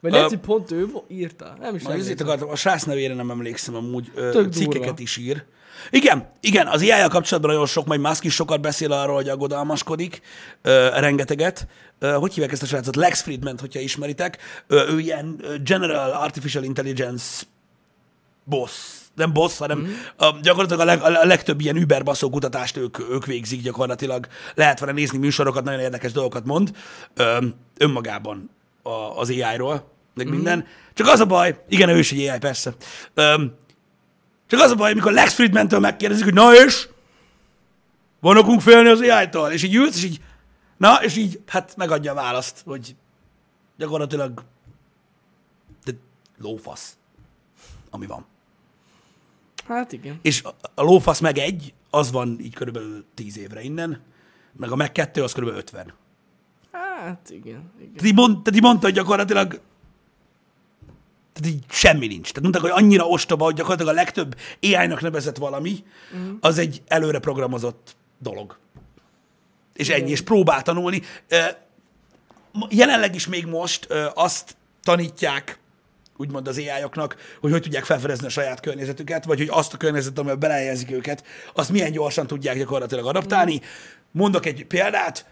Vagy 0.00 0.12
lehet, 0.12 0.28
hogy 0.28 0.38
pont 0.38 0.70
ő 0.70 0.86
írta. 1.08 1.54
Nem 1.60 1.74
is 1.74 1.82
ezért 1.82 1.92
emlékszem. 2.00 2.26
akartam, 2.26 2.48
a 2.48 2.56
srác 2.56 2.84
nevére 2.84 3.14
nem 3.14 3.30
emlékszem, 3.30 3.74
amúgy 3.74 4.10
Tök 4.14 4.52
cikkeket 4.52 4.86
durva. 4.86 5.02
is 5.02 5.16
ír. 5.16 5.44
Igen, 5.90 6.28
igen, 6.40 6.66
az 6.66 6.80
ai 6.80 7.08
kapcsolatban 7.08 7.50
nagyon 7.50 7.66
sok, 7.66 7.86
majd 7.86 8.00
Musk 8.00 8.24
is 8.24 8.34
sokat 8.34 8.60
beszél 8.60 8.92
arról, 8.92 9.14
hogy 9.14 9.28
aggodalmaskodik, 9.28 10.20
ö, 10.62 10.88
rengeteget. 10.88 11.66
Ö, 11.98 12.12
hogy 12.12 12.32
hívják 12.32 12.52
ezt 12.52 12.62
a 12.62 12.66
srácot? 12.66 12.96
Lex 12.96 13.22
Friedman, 13.22 13.58
hogyha 13.58 13.80
ismeritek. 13.80 14.38
Ö, 14.66 14.88
ő 14.88 14.98
ilyen 14.98 15.40
General 15.64 16.10
Artificial 16.10 16.64
Intelligence 16.64 17.42
boss, 18.44 18.72
nem 19.14 19.32
boss, 19.32 19.58
hanem 19.58 19.78
mm. 19.78 19.92
a, 20.16 20.34
gyakorlatilag 20.42 20.80
a, 20.80 20.84
leg, 20.84 21.02
a 21.02 21.26
legtöbb 21.26 21.60
ilyen 21.60 21.76
überbaszó 21.76 22.30
kutatást 22.30 22.76
ők, 22.76 22.98
ők 23.10 23.26
végzik 23.26 23.62
gyakorlatilag. 23.62 24.26
Lehet 24.54 24.80
vele 24.80 24.92
nézni 24.92 25.18
műsorokat, 25.18 25.64
nagyon 25.64 25.80
érdekes 25.80 26.12
dolgokat 26.12 26.44
mond 26.44 26.70
ö, 27.14 27.38
önmagában 27.78 28.50
a, 28.82 28.90
az 28.90 29.30
AI-ról, 29.30 29.90
meg 30.14 30.28
minden. 30.28 30.66
Csak 30.94 31.06
az 31.06 31.20
a 31.20 31.26
baj, 31.26 31.58
igen, 31.68 31.88
ő 31.88 31.98
is 31.98 32.12
egy 32.12 32.28
AI, 32.28 32.38
persze. 32.38 32.74
Ö, 33.14 33.44
csak 34.46 34.60
az 34.60 34.70
a 34.70 34.74
baj, 34.74 34.90
amikor 34.90 35.12
Lex 35.12 35.34
Friedman-től 35.34 35.80
megkérdezik, 35.80 36.24
hogy 36.24 36.34
na 36.34 36.54
és? 36.54 36.88
Van 38.20 38.36
okunk 38.36 38.60
félni 38.60 38.88
az 38.88 39.00
AI-tól? 39.00 39.50
És 39.50 39.62
így 39.62 39.74
ülsz, 39.74 39.96
és 39.96 40.04
így, 40.04 40.20
na, 40.76 40.94
és 40.94 41.16
így, 41.16 41.40
hát 41.46 41.76
megadja 41.76 42.12
a 42.12 42.14
választ, 42.14 42.62
hogy 42.64 42.96
gyakorlatilag 43.76 44.44
de 45.84 45.92
lófasz, 46.38 46.96
ami 47.90 48.06
van. 48.06 48.24
Hát 49.66 49.92
igen. 49.92 50.18
És 50.22 50.42
a, 50.42 50.54
a 50.74 50.82
lófasz 50.82 51.20
meg 51.20 51.38
egy, 51.38 51.74
az 51.90 52.10
van 52.10 52.38
így 52.40 52.54
körülbelül 52.54 53.04
10 53.14 53.38
évre 53.38 53.62
innen, 53.62 54.00
meg 54.52 54.70
a 54.70 54.76
meg 54.76 54.92
kettő, 54.92 55.22
az 55.22 55.32
körülbelül 55.32 55.62
50. 55.62 55.92
Hát 56.72 57.30
igen. 57.30 57.70
igen. 57.78 57.92
Tehát 57.92 58.04
így, 58.04 58.14
mond, 58.14 58.42
tehát 58.42 58.54
így 58.58 58.62
mondta, 58.62 58.86
hogy 58.86 58.94
gyakorlatilag 58.94 59.60
tehát 61.36 61.56
így 61.56 61.64
semmi 61.68 62.06
nincs. 62.06 62.32
Tehát 62.32 62.42
mondták, 62.42 62.62
hogy 62.62 62.82
annyira 62.84 63.06
ostoba, 63.06 63.44
hogy 63.44 63.54
gyakorlatilag 63.54 63.92
a 63.92 63.96
legtöbb 63.96 64.36
AI-nak 64.62 65.00
nevezett 65.00 65.36
valami, 65.36 65.84
az 66.40 66.58
egy 66.58 66.82
előre 66.86 67.18
programozott 67.18 67.96
dolog. 68.18 68.58
És 69.74 69.88
ennyi, 69.88 70.10
és 70.10 70.20
próbál 70.20 70.62
tanulni. 70.62 71.02
Jelenleg 72.68 73.14
is 73.14 73.26
még 73.26 73.46
most 73.46 73.88
azt 74.14 74.56
tanítják, 74.82 75.58
úgymond 76.16 76.48
az 76.48 76.58
AI-oknak, 76.58 77.16
hogy 77.40 77.50
hogy 77.50 77.62
tudják 77.62 77.84
felfedezni 77.84 78.26
a 78.26 78.30
saját 78.30 78.60
környezetüket, 78.60 79.24
vagy 79.24 79.38
hogy 79.38 79.48
azt 79.50 79.74
a 79.74 79.76
környezetet, 79.76 80.18
amiben 80.18 80.38
belehelyezik 80.38 80.90
őket, 80.90 81.24
azt 81.54 81.70
milyen 81.70 81.92
gyorsan 81.92 82.26
tudják 82.26 82.56
gyakorlatilag 82.56 83.06
adaptálni. 83.06 83.60
Mondok 84.10 84.46
egy 84.46 84.66
példát, 84.66 85.26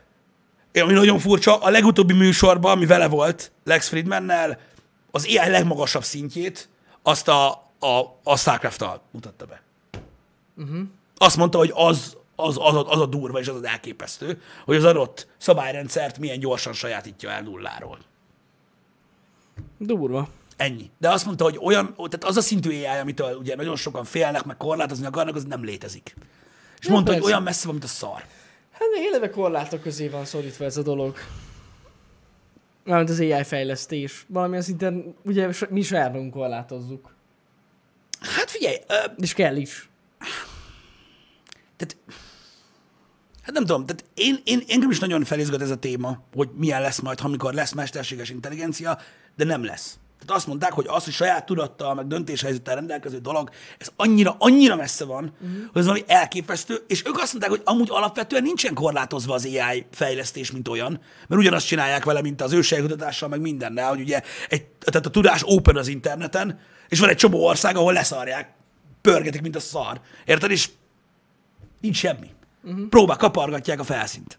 ami 0.74 0.92
nagyon 0.92 1.18
furcsa, 1.18 1.56
a 1.56 1.70
legutóbbi 1.70 2.12
műsorban, 2.14 2.72
ami 2.72 2.86
vele 2.86 3.08
volt, 3.08 3.52
Lex 3.64 3.88
Friedmannel, 3.88 4.58
az 5.14 5.24
AI 5.26 5.50
legmagasabb 5.50 6.04
szintjét, 6.04 6.68
azt 7.02 7.28
a, 7.28 7.50
a, 7.78 8.18
a 8.22 8.36
starcraft 8.36 8.84
mutatta 9.10 9.44
be. 9.46 9.62
Uh-huh. 10.56 10.80
Azt 11.16 11.36
mondta, 11.36 11.58
hogy 11.58 11.72
az, 11.74 12.16
az, 12.36 12.56
az, 12.60 12.74
a- 12.74 12.90
az 12.90 13.00
a 13.00 13.06
durva 13.06 13.38
és 13.40 13.48
az 13.48 13.54
az 13.56 13.64
elképesztő, 13.64 14.42
hogy 14.64 14.76
az 14.76 14.84
adott 14.84 15.26
szabályrendszert 15.38 16.18
milyen 16.18 16.38
gyorsan 16.38 16.72
sajátítja 16.72 17.30
el 17.30 17.42
nulláról. 17.42 17.98
Durva. 19.78 20.28
Ennyi. 20.56 20.90
De 20.98 21.10
azt 21.10 21.24
mondta, 21.26 21.44
hogy 21.44 21.58
olyan, 21.62 21.94
tehát 21.94 22.24
az 22.24 22.36
a 22.36 22.40
szintű 22.40 22.70
AI, 22.70 22.98
amitől 23.00 23.36
ugye 23.36 23.56
nagyon 23.56 23.76
sokan 23.76 24.04
félnek, 24.04 24.44
meg 24.44 24.56
korlátozni 24.56 25.06
akarnak, 25.06 25.34
az 25.34 25.44
nem 25.44 25.64
létezik. 25.64 26.14
És 26.78 26.86
Ja, 26.86 26.92
mondta, 26.92 27.10
hogy 27.10 27.20
persze. 27.20 27.34
olyan 27.34 27.44
messze 27.44 27.64
van, 27.64 27.72
mint 27.72 27.84
a 27.86 27.92
szar. 27.92 28.24
Hát 28.72 28.88
éleve 28.98 29.30
korlátok 29.30 29.80
közé 29.82 30.08
van 30.08 30.24
szorítva 30.24 30.64
ez 30.64 30.76
a 30.76 30.82
dolog. 30.82 31.16
Mármint 32.84 33.10
az 33.10 33.20
AI 33.20 33.42
fejlesztés. 33.44 34.24
Valamilyen 34.28 34.62
szinten 34.62 35.14
ugye 35.24 35.48
mi 35.70 35.82
saját 35.82 36.12
magunk 36.12 36.32
korlátozzuk. 36.32 37.14
Hát 38.20 38.50
figyelj, 38.50 38.76
ö, 38.88 38.94
És 39.16 39.34
kell 39.34 39.56
is. 39.56 39.88
tehát, 41.76 41.96
hát 43.42 43.54
nem 43.54 43.64
tudom, 43.64 43.86
tehát 43.86 44.04
én, 44.14 44.40
én, 44.44 44.62
engem 44.68 44.90
is 44.90 44.98
nagyon 44.98 45.24
felizgat 45.24 45.60
ez 45.60 45.70
a 45.70 45.76
téma, 45.76 46.22
hogy 46.34 46.48
milyen 46.54 46.80
lesz 46.80 47.00
majd, 47.00 47.18
amikor 47.22 47.54
lesz 47.54 47.72
mesterséges 47.72 48.30
intelligencia, 48.30 48.98
de 49.36 49.44
nem 49.44 49.64
lesz. 49.64 49.98
Tehát 50.26 50.40
azt 50.40 50.46
mondták, 50.46 50.72
hogy 50.72 50.86
az, 50.88 51.04
hogy 51.04 51.12
saját 51.12 51.46
tudattal, 51.46 51.94
meg 51.94 52.06
döntéshelyzettel 52.06 52.74
rendelkező 52.74 53.18
dolog, 53.18 53.50
ez 53.78 53.88
annyira, 53.96 54.36
annyira 54.38 54.76
messze 54.76 55.04
van, 55.04 55.24
uh-huh. 55.24 55.58
hogy 55.72 55.80
ez 55.80 55.86
valami 55.86 56.04
elképesztő, 56.06 56.84
és 56.86 57.02
ők 57.06 57.18
azt 57.18 57.32
mondták, 57.32 57.50
hogy 57.50 57.62
amúgy 57.64 57.88
alapvetően 57.90 58.42
nincsen 58.42 58.74
korlátozva 58.74 59.34
az 59.34 59.44
AI 59.44 59.86
fejlesztés, 59.92 60.50
mint 60.50 60.68
olyan, 60.68 61.00
mert 61.28 61.40
ugyanazt 61.40 61.66
csinálják 61.66 62.04
vele, 62.04 62.20
mint 62.20 62.42
az 62.42 62.52
ősejkutatással, 62.52 63.28
meg 63.28 63.40
mindennel, 63.40 63.88
hogy 63.88 64.00
ugye 64.00 64.20
egy, 64.48 64.64
tehát 64.64 65.06
a 65.06 65.10
tudás 65.10 65.42
open 65.44 65.76
az 65.76 65.88
interneten, 65.88 66.60
és 66.88 67.00
van 67.00 67.08
egy 67.08 67.16
csomó 67.16 67.44
ország, 67.44 67.76
ahol 67.76 67.92
leszarják, 67.92 68.54
pörgetik, 69.00 69.42
mint 69.42 69.56
a 69.56 69.60
szar. 69.60 70.00
Érted? 70.24 70.50
És 70.50 70.70
nincs 71.80 71.96
semmi. 71.96 72.30
Uh-huh. 72.64 72.88
Próbál, 72.88 73.16
kapargatják 73.16 73.80
a 73.80 73.84
felszínt. 73.84 74.38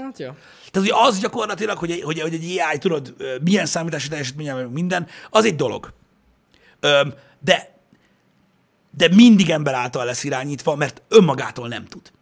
Hát 0.00 0.18
jó. 0.18 0.30
Tehát 0.70 0.88
hogy 0.88 1.06
az 1.06 1.18
gyakorlatilag, 1.18 1.78
hogy, 1.78 2.00
hogy, 2.04 2.20
hogy 2.20 2.34
egy 2.34 2.58
AI, 2.58 2.78
tudod, 2.78 3.14
milyen 3.42 3.66
számítási 3.66 4.08
teljesítménye, 4.08 4.54
minden, 4.54 5.06
az 5.30 5.44
egy 5.44 5.56
dolog. 5.56 5.92
Öm, 6.80 7.14
de, 7.40 7.78
de 8.96 9.08
mindig 9.14 9.50
ember 9.50 9.74
által 9.74 10.04
lesz 10.04 10.24
irányítva, 10.24 10.76
mert 10.76 11.02
önmagától 11.08 11.68
nem 11.68 11.86
tud. 11.86 12.12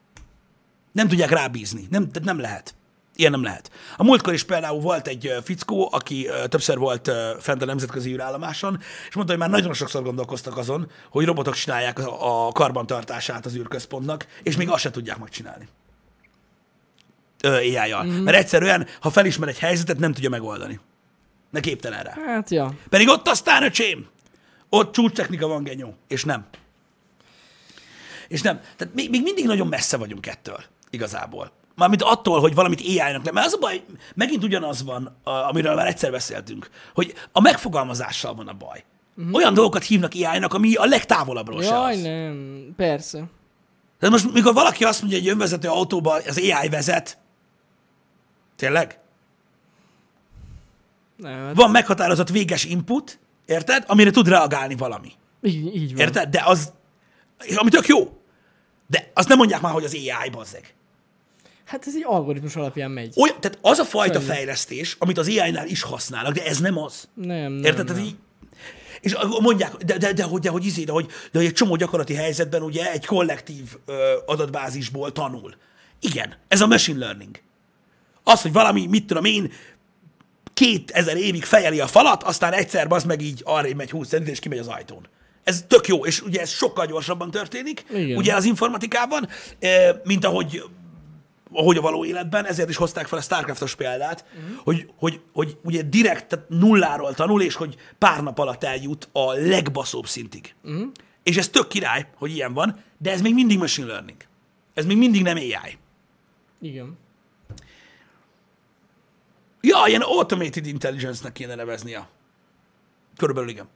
Nem 0.92 1.08
tudják 1.08 1.30
rábízni. 1.30 1.86
Nem, 1.90 2.10
tehát 2.10 2.28
nem 2.28 2.40
lehet. 2.40 2.74
Ilyen 3.16 3.30
nem 3.30 3.42
lehet. 3.42 3.70
A 3.96 4.04
múltkor 4.04 4.32
is 4.32 4.42
például 4.42 4.80
volt 4.80 5.06
egy 5.06 5.34
fickó, 5.42 5.88
aki 5.92 6.28
többször 6.48 6.78
volt 6.78 7.10
fent 7.38 7.62
a 7.62 7.64
nemzetközi 7.64 8.12
űrállomáson, 8.12 8.78
és 9.08 9.14
mondta, 9.14 9.32
hogy 9.32 9.42
már 9.42 9.50
nagyon 9.50 9.72
sokszor 9.72 10.02
gondolkoztak 10.02 10.56
azon, 10.56 10.90
hogy 11.10 11.24
robotok 11.24 11.54
csinálják 11.54 11.98
a 11.98 12.52
karbantartását 12.52 13.46
az 13.46 13.54
űrközpontnak, 13.54 14.26
és 14.42 14.56
még 14.56 14.68
azt 14.68 14.80
se 14.80 14.90
tudják 14.90 15.18
megcsinálni 15.18 15.68
AI-jal. 17.42 18.04
Mm. 18.04 18.10
Mert 18.22 18.36
egyszerűen, 18.36 18.86
ha 19.00 19.10
felismer 19.10 19.48
egy 19.48 19.58
helyzetet, 19.58 19.98
nem 19.98 20.12
tudja 20.12 20.28
megoldani. 20.30 20.80
Ne 21.50 21.60
képtelen 21.60 22.02
rá. 22.02 22.14
Hát 22.26 22.50
ja. 22.50 22.72
Pedig 22.88 23.08
ott 23.08 23.28
aztán, 23.28 23.62
öcsém, 23.62 24.06
ott 24.68 24.92
csúcstechnika 24.92 25.46
van, 25.46 25.62
genyó. 25.62 25.94
És 26.08 26.24
nem. 26.24 26.46
És 28.28 28.42
nem. 28.42 28.60
Tehát 28.76 28.94
még, 28.94 29.10
még 29.10 29.22
mindig 29.22 29.46
nagyon 29.46 29.66
messze 29.66 29.96
vagyunk 29.96 30.26
ettől, 30.26 30.60
igazából. 30.90 31.52
Mármint 31.76 32.02
attól, 32.02 32.40
hogy 32.40 32.54
valamit 32.54 32.80
AI-nak 32.80 33.24
le. 33.24 33.32
Mert 33.32 33.46
az 33.46 33.52
a 33.54 33.58
baj, 33.58 33.82
megint 34.14 34.44
ugyanaz 34.44 34.82
van, 34.84 35.16
a- 35.22 35.30
amiről 35.30 35.74
már 35.74 35.86
egyszer 35.86 36.10
beszéltünk, 36.10 36.70
hogy 36.94 37.14
a 37.32 37.40
megfogalmazással 37.40 38.34
van 38.34 38.48
a 38.48 38.52
baj. 38.52 38.84
Uh-huh. 39.16 39.34
Olyan 39.34 39.54
dolgokat 39.54 39.84
hívnak 39.84 40.12
AI-nak, 40.14 40.54
ami 40.54 40.74
a 40.74 40.84
legtávolabbról 40.84 41.62
se 41.62 41.68
Jaj, 41.74 41.92
az. 41.94 42.00
nem. 42.02 42.66
Persze. 42.76 43.24
De 43.98 44.08
most, 44.08 44.32
mikor 44.32 44.54
valaki 44.54 44.84
azt 44.84 45.00
mondja, 45.00 45.18
hogy 45.18 45.26
egy 45.26 45.32
önvezető 45.32 45.68
autóba 45.68 46.14
az 46.26 46.38
AI 46.38 46.68
vezet, 46.68 47.18
tényleg? 48.60 48.98
Nem, 51.16 51.44
hát 51.44 51.54
Van 51.54 51.70
meghatározott 51.70 52.28
véges 52.28 52.64
input, 52.64 53.18
érted? 53.46 53.84
Amire 53.86 54.10
tud 54.10 54.28
reagálni 54.28 54.74
valami. 54.76 55.12
így, 55.42 55.76
így 55.76 55.94
van. 55.94 56.00
Érted? 56.00 56.28
De 56.28 56.42
az, 56.44 56.72
ami 57.56 57.70
tök 57.70 57.86
jó. 57.86 58.18
De 58.86 59.10
azt 59.14 59.28
nem 59.28 59.38
mondják 59.38 59.60
már, 59.60 59.72
hogy 59.72 59.84
az 59.84 59.94
AI 59.94 60.30
bazzeg. 60.30 60.74
Hát 61.64 61.86
ez 61.86 61.94
egy 61.96 62.04
algoritmus 62.06 62.56
alapján 62.56 62.90
megy. 62.90 63.14
Olyan, 63.16 63.40
tehát 63.40 63.58
az 63.62 63.78
a 63.78 63.84
fajta 63.84 64.20
Sajnos. 64.20 64.36
fejlesztés, 64.36 64.96
amit 64.98 65.18
az 65.18 65.28
AI-nál 65.28 65.66
is 65.66 65.82
használnak, 65.82 66.32
de 66.32 66.44
ez 66.44 66.58
nem 66.58 66.78
az. 66.78 67.08
Nem, 67.14 67.52
nem, 67.52 67.64
Érted? 67.64 67.76
nem. 67.76 67.86
Tehát 67.86 68.02
így, 68.02 68.16
és 69.00 69.16
mondják, 69.40 69.74
de, 69.76 69.98
de, 69.98 70.12
de, 70.12 70.22
hogy, 70.22 70.40
de, 70.40 70.50
hogy, 70.50 70.66
izé, 70.66 70.84
de, 70.84 70.92
hogy, 70.92 71.06
de 71.06 71.38
hogy 71.38 71.44
egy 71.46 71.52
csomó 71.52 71.76
gyakorlati 71.76 72.14
helyzetben 72.14 72.62
ugye 72.62 72.92
egy 72.92 73.06
kollektív 73.06 73.76
ö, 73.86 74.16
adatbázisból 74.26 75.12
tanul. 75.12 75.54
Igen, 76.00 76.34
ez 76.48 76.60
a 76.60 76.66
machine 76.66 76.98
learning. 76.98 77.40
Az, 78.30 78.42
hogy 78.42 78.52
valami, 78.52 78.86
mit 78.86 79.06
tudom 79.06 79.24
én, 79.24 79.52
2000 80.54 81.16
évig 81.16 81.44
fejeli 81.44 81.80
a 81.80 81.86
falat, 81.86 82.22
aztán 82.22 82.52
egyszer 82.52 82.86
az 82.88 83.04
meg 83.04 83.20
így 83.20 83.42
arra 83.44 83.68
megy 83.76 83.90
20 83.90 84.08
centit, 84.08 84.32
és 84.32 84.38
kimegy 84.38 84.58
az 84.58 84.66
ajtón. 84.66 85.06
Ez 85.44 85.64
tök 85.68 85.86
jó, 85.86 86.04
és 86.04 86.22
ugye 86.22 86.40
ez 86.40 86.50
sokkal 86.50 86.86
gyorsabban 86.86 87.30
történik, 87.30 87.84
Igen. 87.94 88.16
ugye 88.16 88.34
az 88.34 88.44
informatikában, 88.44 89.28
eh, 89.58 89.90
mint 90.04 90.24
ahogy 90.24 90.62
ahogy 91.52 91.76
a 91.76 91.80
való 91.80 92.04
életben, 92.04 92.46
ezért 92.46 92.68
is 92.68 92.76
hozták 92.76 93.06
fel 93.06 93.18
a 93.18 93.22
Starcraftos 93.22 93.74
példát, 93.74 94.24
uh-huh. 94.34 94.58
hogy, 94.64 94.90
hogy, 94.96 95.20
hogy 95.32 95.56
ugye 95.64 95.82
direkt 95.82 96.26
tehát 96.26 96.48
nulláról 96.48 97.14
tanul, 97.14 97.42
és 97.42 97.54
hogy 97.54 97.76
pár 97.98 98.22
nap 98.22 98.38
alatt 98.38 98.64
eljut 98.64 99.08
a 99.12 99.32
legbaszóbb 99.32 100.06
szintig. 100.06 100.54
Uh-huh. 100.64 100.88
És 101.22 101.36
ez 101.36 101.48
tök 101.48 101.68
király, 101.68 102.06
hogy 102.14 102.34
ilyen 102.34 102.52
van, 102.52 102.82
de 102.98 103.10
ez 103.10 103.20
még 103.20 103.34
mindig 103.34 103.58
machine 103.58 103.86
learning. 103.86 104.16
Ez 104.74 104.84
még 104.84 104.96
mindig 104.96 105.22
nem 105.22 105.36
AI. 105.36 105.78
Igen. 106.60 106.98
Ja, 109.60 109.84
ilyen 109.86 110.00
automated 110.00 110.66
intelligence-nek 110.66 111.32
kéne 111.32 111.54
neveznia. 111.54 112.08
Körülbelül 113.16 113.50
igen. 113.50 113.68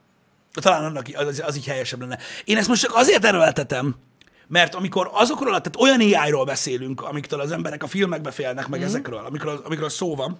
Talán 0.53 0.85
annak 0.85 1.07
az, 1.15 1.43
az 1.47 1.57
így 1.57 1.67
helyesebb 1.67 2.01
lenne. 2.01 2.19
Én 2.45 2.57
ezt 2.57 2.69
most 2.69 2.83
csak 2.83 2.95
azért 2.95 3.25
erőltetem, 3.25 3.95
mert 4.47 4.75
amikor 4.75 5.11
azokról, 5.13 5.61
tehát 5.61 5.77
olyan 5.77 6.01
AI-ról 6.01 6.45
beszélünk, 6.45 7.03
amiktől 7.03 7.41
az 7.41 7.53
emberek 7.53 7.83
a 7.83 7.87
filmekbe 7.87 8.31
félnek, 8.31 8.69
meg 8.69 8.81
mm. 8.81 8.85
ezekről, 8.85 9.25
amikről, 9.27 9.61
amikről 9.65 9.89
szó 9.89 10.15
van, 10.15 10.39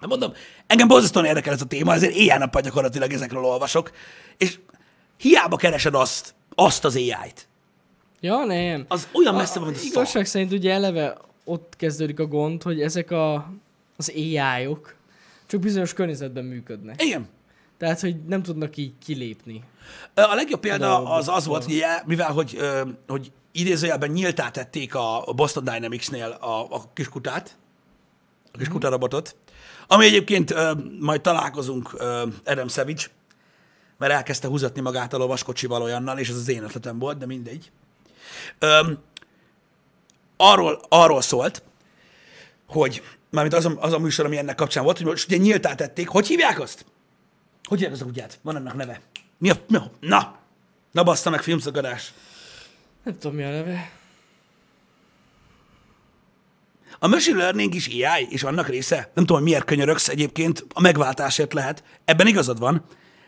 de 0.00 0.06
mondom, 0.06 0.32
engem 0.66 0.88
borzasztóan 0.88 1.24
érdekel 1.24 1.52
ez 1.52 1.60
a 1.60 1.66
téma, 1.66 1.94
ezért 1.94 2.14
éjjel-nappal 2.14 2.60
gyakorlatilag 2.60 3.12
ezekről 3.12 3.44
olvasok, 3.44 3.90
és 4.38 4.58
hiába 5.16 5.56
keresed 5.56 5.94
azt, 5.94 6.34
azt 6.54 6.84
az 6.84 6.96
AI-t. 6.96 7.48
Ja, 8.20 8.44
nem. 8.44 8.84
Az 8.88 9.08
olyan 9.12 9.34
messze 9.34 9.58
van, 9.58 9.68
mint 9.68 9.78
a 9.78 9.80
szar. 9.80 9.90
Igazság 9.90 10.26
szerint 10.26 10.52
ugye 10.52 10.72
eleve 10.72 11.16
ott 11.44 11.74
kezdődik 11.76 12.20
a 12.20 12.26
gond, 12.26 12.62
hogy 12.62 12.80
ezek 12.80 13.10
a, 13.10 13.52
az 13.96 14.12
AI-ok 14.14 14.94
csak 15.46 15.60
bizonyos 15.60 15.92
környezetben 15.92 16.44
működnek. 16.44 17.02
Igen. 17.02 17.28
Tehát, 17.78 18.00
hogy 18.00 18.24
nem 18.24 18.42
tudnak 18.42 18.76
így 18.76 18.92
kilépni. 19.04 19.62
A 20.14 20.34
legjobb 20.34 20.60
példa 20.60 20.86
Dolgokból. 20.86 21.16
az 21.16 21.28
az 21.28 21.46
volt, 21.46 21.64
ugye, 21.64 22.02
mivel 22.06 22.32
hogy, 22.32 22.58
hogy 23.06 23.32
idézőjelben 23.52 24.10
nyíltá 24.10 24.50
tették 24.50 24.94
a 24.94 25.32
Boston 25.36 25.64
Dynamics-nél 25.64 26.28
a, 26.28 26.74
a 26.74 26.92
kiskutát, 26.92 27.56
a 28.52 28.58
kiskutarobotot, 28.58 29.36
ami 29.86 30.04
egyébként 30.04 30.50
ö, 30.50 30.72
majd 31.00 31.20
találkozunk 31.20 31.90
ö, 31.92 32.26
Adam 32.44 32.68
Savage, 32.68 33.02
mert 33.98 34.12
elkezdte 34.12 34.48
húzatni 34.48 34.80
magát 34.80 35.12
a 35.12 35.16
lovaskocsival 35.16 35.82
olyannal, 35.82 36.18
és 36.18 36.28
ez 36.28 36.36
az 36.36 36.48
én 36.48 36.62
ötletem 36.62 36.98
volt, 36.98 37.18
de 37.18 37.26
mindegy. 37.26 37.70
Ö, 38.58 38.92
arról, 40.36 40.80
arról 40.88 41.20
szólt, 41.20 41.62
hogy, 42.66 43.02
mármint 43.34 43.54
az 43.54 43.66
a, 43.66 43.74
az 43.78 43.92
a 43.92 43.98
műsor, 43.98 44.24
ami 44.24 44.36
ennek 44.36 44.54
kapcsán 44.54 44.84
volt, 44.84 44.96
hogy 44.96 45.06
most 45.06 45.26
ugye 45.26 45.36
nyíltá 45.36 45.74
tették, 45.74 46.08
hogy 46.08 46.26
hívják 46.26 46.60
azt? 46.60 46.84
Hogy 47.62 47.78
hívják 47.78 47.94
az 47.94 48.00
a 48.00 48.04
kutyát? 48.04 48.38
Van 48.42 48.56
annak 48.56 48.74
neve. 48.74 49.00
Mi 49.38 49.50
a... 49.50 49.54
Mi 49.68 49.76
a 49.76 49.90
na! 50.00 50.38
Na 50.92 51.02
bassza 51.02 51.30
meg, 51.30 51.42
filmszakadás. 51.42 52.12
Nem 53.02 53.18
tudom, 53.18 53.36
mi 53.36 53.42
a 53.42 53.50
neve. 53.50 53.90
A 56.98 57.08
machine 57.08 57.38
learning 57.38 57.74
is 57.74 57.88
AI, 57.88 58.26
és 58.30 58.42
annak 58.42 58.68
része. 58.68 58.96
Nem 58.96 59.24
tudom, 59.24 59.36
hogy 59.36 59.46
miért 59.46 59.64
könyörögsz 59.64 60.08
egyébként, 60.08 60.66
a 60.72 60.80
megváltásért 60.80 61.52
lehet. 61.52 61.84
Ebben 62.04 62.26
igazad 62.26 62.58
van. 62.58 62.84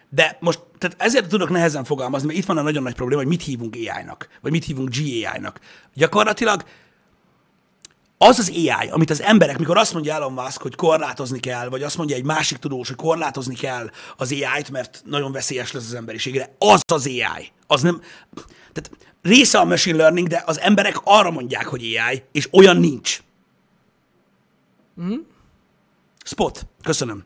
De 0.09 0.37
most, 0.41 0.61
tehát 0.79 0.97
ezért 1.01 1.29
tudok 1.29 1.49
nehezen 1.49 1.85
fogalmazni, 1.85 2.27
mert 2.27 2.39
itt 2.39 2.47
van 2.47 2.59
a 2.59 2.63
nagyon 2.63 2.83
nagy 2.83 2.95
probléma, 2.95 3.21
hogy 3.21 3.31
mit 3.31 3.43
hívunk 3.43 3.75
AI-nak, 3.75 4.29
vagy 4.41 4.53
mit 4.53 4.65
hívunk 4.65 4.89
GAI-nak. 4.97 5.61
Gyakorlatilag 5.95 6.65
az 8.19 8.39
az 8.39 8.51
AI, 8.51 8.89
amit 8.91 9.11
az 9.11 9.23
emberek, 9.23 9.59
mikor 9.59 9.77
azt 9.77 9.93
mondja 9.93 10.15
Elon 10.15 10.33
Musk, 10.33 10.63
hogy 10.63 10.75
korlátozni 10.75 11.41
kell, 11.41 11.69
vagy 11.69 11.83
azt 11.83 11.97
mondja 11.97 12.17
egy 12.17 12.25
másik 12.25 12.59
tudós, 12.59 12.89
hogy 12.89 12.97
korlátozni 12.97 13.55
kell 13.55 13.91
az 14.17 14.33
AI-t, 14.33 14.71
mert 14.71 15.03
nagyon 15.05 15.33
veszélyes 15.33 15.73
lesz 15.73 15.87
az 15.87 15.95
emberiségre, 15.95 16.55
az 16.59 16.81
az 16.93 17.07
AI. 17.07 17.53
Az 17.67 17.83
nem, 17.83 18.01
tehát 18.73 18.91
része 19.23 19.59
a 19.59 19.65
machine 19.65 19.97
learning, 19.97 20.29
de 20.29 20.43
az 20.47 20.61
emberek 20.61 20.97
arra 21.05 21.31
mondják, 21.31 21.67
hogy 21.67 21.83
AI, 21.83 22.23
és 22.33 22.49
olyan 22.53 22.77
nincs. 22.77 23.21
Spot. 26.25 26.67
Köszönöm. 26.83 27.25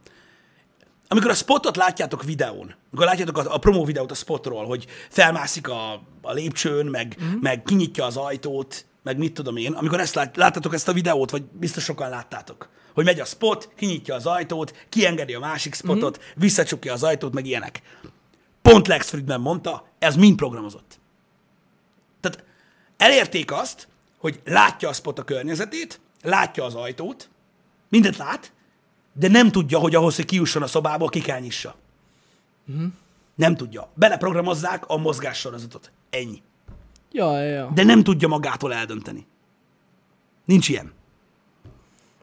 Amikor 1.08 1.30
a 1.30 1.34
spotot 1.34 1.76
látjátok 1.76 2.24
videón, 2.24 2.74
amikor 2.90 3.06
látjátok 3.06 3.38
a, 3.38 3.54
a 3.54 3.58
promo 3.58 3.84
videót 3.84 4.10
a 4.10 4.14
spotról, 4.14 4.66
hogy 4.66 4.86
felmászik 5.08 5.68
a, 5.68 5.92
a 6.22 6.32
lépcsőn, 6.32 6.86
meg, 6.86 7.16
mm. 7.22 7.38
meg 7.40 7.62
kinyitja 7.62 8.04
az 8.04 8.16
ajtót, 8.16 8.86
meg 9.02 9.18
mit 9.18 9.34
tudom 9.34 9.56
én, 9.56 9.72
amikor 9.72 10.00
ezt 10.00 10.14
lát, 10.14 10.36
láttatok 10.36 10.74
ezt 10.74 10.88
a 10.88 10.92
videót, 10.92 11.30
vagy 11.30 11.42
biztos 11.42 11.84
sokan 11.84 12.08
láttátok, 12.08 12.68
hogy 12.94 13.04
megy 13.04 13.20
a 13.20 13.24
spot, 13.24 13.72
kinyitja 13.76 14.14
az 14.14 14.26
ajtót, 14.26 14.86
kiengedi 14.88 15.34
a 15.34 15.40
másik 15.40 15.74
spotot, 15.74 16.18
mm. 16.18 16.40
visszacsukja 16.40 16.92
az 16.92 17.02
ajtót, 17.02 17.32
meg 17.32 17.46
ilyenek. 17.46 17.82
Pont 18.62 18.86
Lex 18.86 19.08
Friedman 19.08 19.40
mondta, 19.40 19.88
ez 19.98 20.16
mind 20.16 20.36
programozott. 20.36 20.98
Tehát 22.20 22.44
elérték 22.96 23.52
azt, 23.52 23.88
hogy 24.18 24.40
látja 24.44 24.88
a 24.88 24.92
spot 24.92 25.18
a 25.18 25.24
környezetét, 25.24 26.00
látja 26.22 26.64
az 26.64 26.74
ajtót, 26.74 27.30
mindent 27.88 28.16
lát, 28.16 28.52
de 29.12 29.28
nem 29.28 29.50
tudja, 29.50 29.78
hogy 29.78 29.94
ahhoz, 29.94 30.16
hogy 30.16 30.24
kijusson 30.24 30.62
a 30.62 30.66
szobából, 30.66 31.08
ki 31.08 31.20
kell 31.20 31.40
nyissa. 31.40 31.76
Uh-huh. 32.68 32.92
Nem 33.34 33.56
tudja. 33.56 33.90
Beleprogramozzák 33.94 34.86
a 34.86 34.96
mozgássorozatot. 34.96 35.92
Ennyi. 36.10 36.42
Ja, 37.12 37.42
ja. 37.42 37.70
De 37.74 37.84
nem 37.84 38.02
tudja 38.02 38.28
magától 38.28 38.74
eldönteni. 38.74 39.26
Nincs 40.44 40.68
ilyen. 40.68 40.92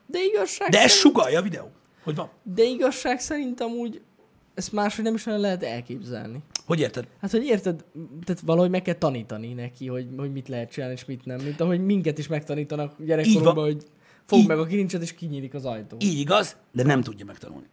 De 0.06 0.20
igazság 0.34 0.70
De 0.70 0.78
ez 0.78 0.84
szerint, 0.92 1.00
sugalja 1.00 1.40
a 1.40 1.42
videó, 1.42 1.72
hogy 2.04 2.16
van. 2.16 2.30
de 2.44 2.64
igazság 2.64 3.20
szerint 3.20 3.62
amúgy 3.62 4.02
ezt 4.54 4.72
máshogy 4.72 5.04
nem 5.04 5.14
is 5.14 5.26
olyan 5.26 5.40
lehet 5.40 5.64
elképzelni. 5.64 6.40
Hogy 6.66 6.80
érted? 6.80 7.08
Hát, 7.22 7.32
hogy 7.32 7.46
érted, 7.46 7.84
tehát 8.26 8.42
valahogy 8.46 8.70
meg 8.70 8.82
kell 8.82 8.94
tanítani 8.94 9.54
neki, 9.54 9.88
hogy, 9.88 10.08
hogy 10.18 10.32
mit 10.32 10.48
lehet 10.48 10.72
csinálni, 10.72 10.96
és 10.96 11.06
mit 11.06 11.26
nem. 11.26 11.42
Mint 11.42 11.62
ahogy 11.62 11.86
minket 11.86 12.18
is 12.18 12.28
megtanítanak 12.28 12.94
gyerekkorunkban, 13.06 13.64
hogy 13.64 13.84
fogd 14.26 14.42
Így- 14.42 14.48
meg 14.48 14.60
a 14.60 14.66
kilincset, 14.66 15.02
és 15.02 15.14
kinyílik 15.14 15.54
az 15.54 15.66
ajtó. 15.66 15.98
Így 16.00 16.20
igaz, 16.20 16.58
de 16.72 16.84
nem 16.84 17.02
tudja 17.02 17.26
megtanulni. 17.26 17.68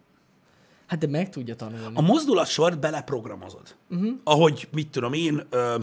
Hát 0.86 0.98
de 0.98 1.06
meg 1.06 1.28
tudja 1.30 1.54
tanulni. 1.56 1.94
A 1.94 2.00
mozdulatsort 2.00 2.80
beleprogramozod. 2.80 3.76
Uh-huh. 3.90 4.12
Ahogy, 4.24 4.68
mit 4.72 4.88
tudom 4.88 5.12
én, 5.12 5.42
ö, 5.50 5.76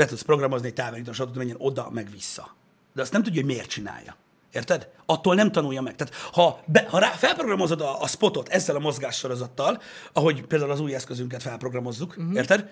be 0.00 0.06
tudsz 0.06 0.22
programozni 0.22 0.66
egy 0.66 0.74
távirányítós 0.74 1.20
autót, 1.20 1.36
menjen 1.36 1.56
oda, 1.58 1.90
meg 1.90 2.10
vissza. 2.10 2.54
De 2.94 3.02
azt 3.02 3.12
nem 3.12 3.22
tudja, 3.22 3.40
hogy 3.40 3.50
miért 3.50 3.68
csinálja. 3.68 4.16
Érted? 4.52 4.88
Attól 5.06 5.34
nem 5.34 5.52
tanulja 5.52 5.80
meg. 5.80 5.96
Tehát 5.96 6.14
ha, 6.32 6.60
be, 6.66 6.86
ha 6.90 6.98
rá, 6.98 7.08
felprogramozod 7.08 7.80
a, 7.80 8.02
a 8.02 8.06
spotot 8.06 8.48
ezzel 8.48 8.76
a 8.76 8.78
mozgássorozattal, 8.78 9.82
ahogy 10.12 10.42
például 10.46 10.70
az 10.70 10.80
új 10.80 10.94
eszközünket 10.94 11.42
felprogramozzuk, 11.42 12.14
uh-huh. 12.18 12.34
érted? 12.34 12.70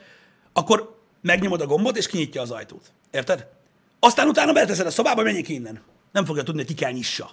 Akkor 0.52 0.98
megnyomod 1.20 1.60
a 1.60 1.66
gombot, 1.66 1.96
és 1.96 2.06
kinyitja 2.06 2.42
az 2.42 2.50
ajtót. 2.50 2.92
Érted? 3.10 3.46
Aztán 3.98 4.28
utána 4.28 4.52
beleteszed 4.52 4.86
a 4.86 4.90
szobába, 4.90 5.22
menjék 5.22 5.48
innen. 5.48 5.80
Nem 6.12 6.24
fogja 6.24 6.42
tudni, 6.42 6.60
hogy 6.60 6.74
ki 6.74 6.74
kell 6.74 6.92
nyissa. 6.92 7.30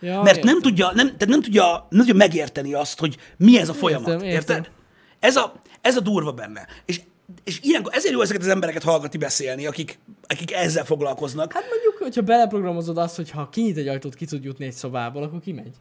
Ja, 0.00 0.22
Mert 0.22 0.36
értem. 0.36 0.52
nem 0.52 0.62
tudja, 0.62 0.92
nem, 0.94 1.06
tehát 1.06 1.28
nem, 1.28 1.42
tudja, 1.42 1.86
nem 1.88 1.98
tudja 1.98 2.14
megérteni 2.14 2.74
azt, 2.74 2.98
hogy 2.98 3.16
mi 3.36 3.58
ez 3.58 3.68
a 3.68 3.74
folyamat. 3.74 4.08
Értem, 4.08 4.28
értem. 4.28 4.56
Érted? 4.56 4.72
Ez 5.20 5.36
a, 5.36 5.52
ez 5.80 5.96
a 5.96 6.00
durva 6.00 6.32
benne. 6.32 6.66
És, 6.84 7.00
és 7.44 7.60
ilyenkor, 7.62 7.94
ezért 7.94 8.14
jó 8.14 8.20
ezeket 8.20 8.42
az 8.42 8.48
embereket 8.48 8.82
hallgatni 8.82 9.18
beszélni, 9.18 9.66
akik, 9.66 9.98
akik 10.26 10.52
ezzel 10.52 10.84
foglalkoznak. 10.84 11.52
Hát 11.52 11.64
mondjuk, 11.68 11.96
hogyha 11.96 12.22
beleprogramozod 12.22 12.98
azt, 12.98 13.16
hogy 13.16 13.30
ha 13.30 13.48
kinyit 13.48 13.76
egy 13.76 13.88
ajtót, 13.88 14.14
ki 14.14 14.24
tud 14.24 14.44
jutni 14.44 14.64
egy 14.64 14.72
szobából, 14.72 15.22
akkor 15.22 15.40
kimegy. 15.40 15.74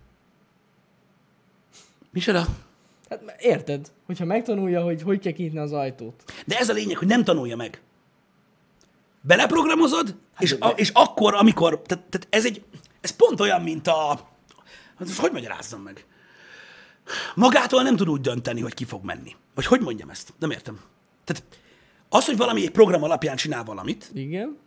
Micsoda? 2.11 2.45
Hát 3.09 3.35
érted? 3.39 3.91
Hogyha 4.05 4.25
megtanulja, 4.25 4.81
hogy 4.81 5.01
hogy 5.01 5.19
kell 5.19 5.31
kinyitni 5.31 5.59
az 5.59 5.71
ajtót. 5.71 6.23
De 6.45 6.57
ez 6.57 6.69
a 6.69 6.73
lényeg, 6.73 6.97
hogy 6.97 7.07
nem 7.07 7.23
tanulja 7.23 7.55
meg. 7.55 7.81
Beleprogramozod, 9.21 10.15
Hát 10.33 10.43
és, 10.43 10.55
a, 10.59 10.67
és 10.67 10.89
akkor, 10.93 11.33
amikor, 11.33 11.81
tehát, 11.81 12.03
tehát 12.03 12.27
ez 12.29 12.45
egy, 12.45 12.63
ez 13.01 13.11
pont 13.11 13.39
olyan, 13.39 13.61
mint 13.61 13.87
a, 13.87 14.07
hát 14.97 15.07
most 15.07 15.19
hogy 15.19 15.31
magyarázzam 15.31 15.81
meg? 15.81 16.05
Magától 17.35 17.83
nem 17.83 17.95
tud 17.95 18.09
úgy 18.09 18.21
dönteni, 18.21 18.61
hogy 18.61 18.73
ki 18.73 18.85
fog 18.85 19.03
menni. 19.03 19.35
Vagy 19.55 19.65
hogy 19.65 19.81
mondjam 19.81 20.09
ezt? 20.09 20.33
Nem 20.39 20.51
értem. 20.51 20.79
Tehát 21.31 21.43
az, 22.09 22.25
hogy 22.25 22.37
valami 22.37 22.61
egy 22.61 22.71
program 22.71 23.03
alapján 23.03 23.35
csinál 23.35 23.63
valamit, 23.63 24.11
Igen? 24.13 24.57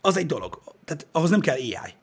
az 0.00 0.16
egy 0.16 0.26
dolog. 0.26 0.62
Tehát 0.84 1.06
ahhoz 1.12 1.30
nem 1.30 1.40
kell 1.40 1.54
AI. 1.54 1.94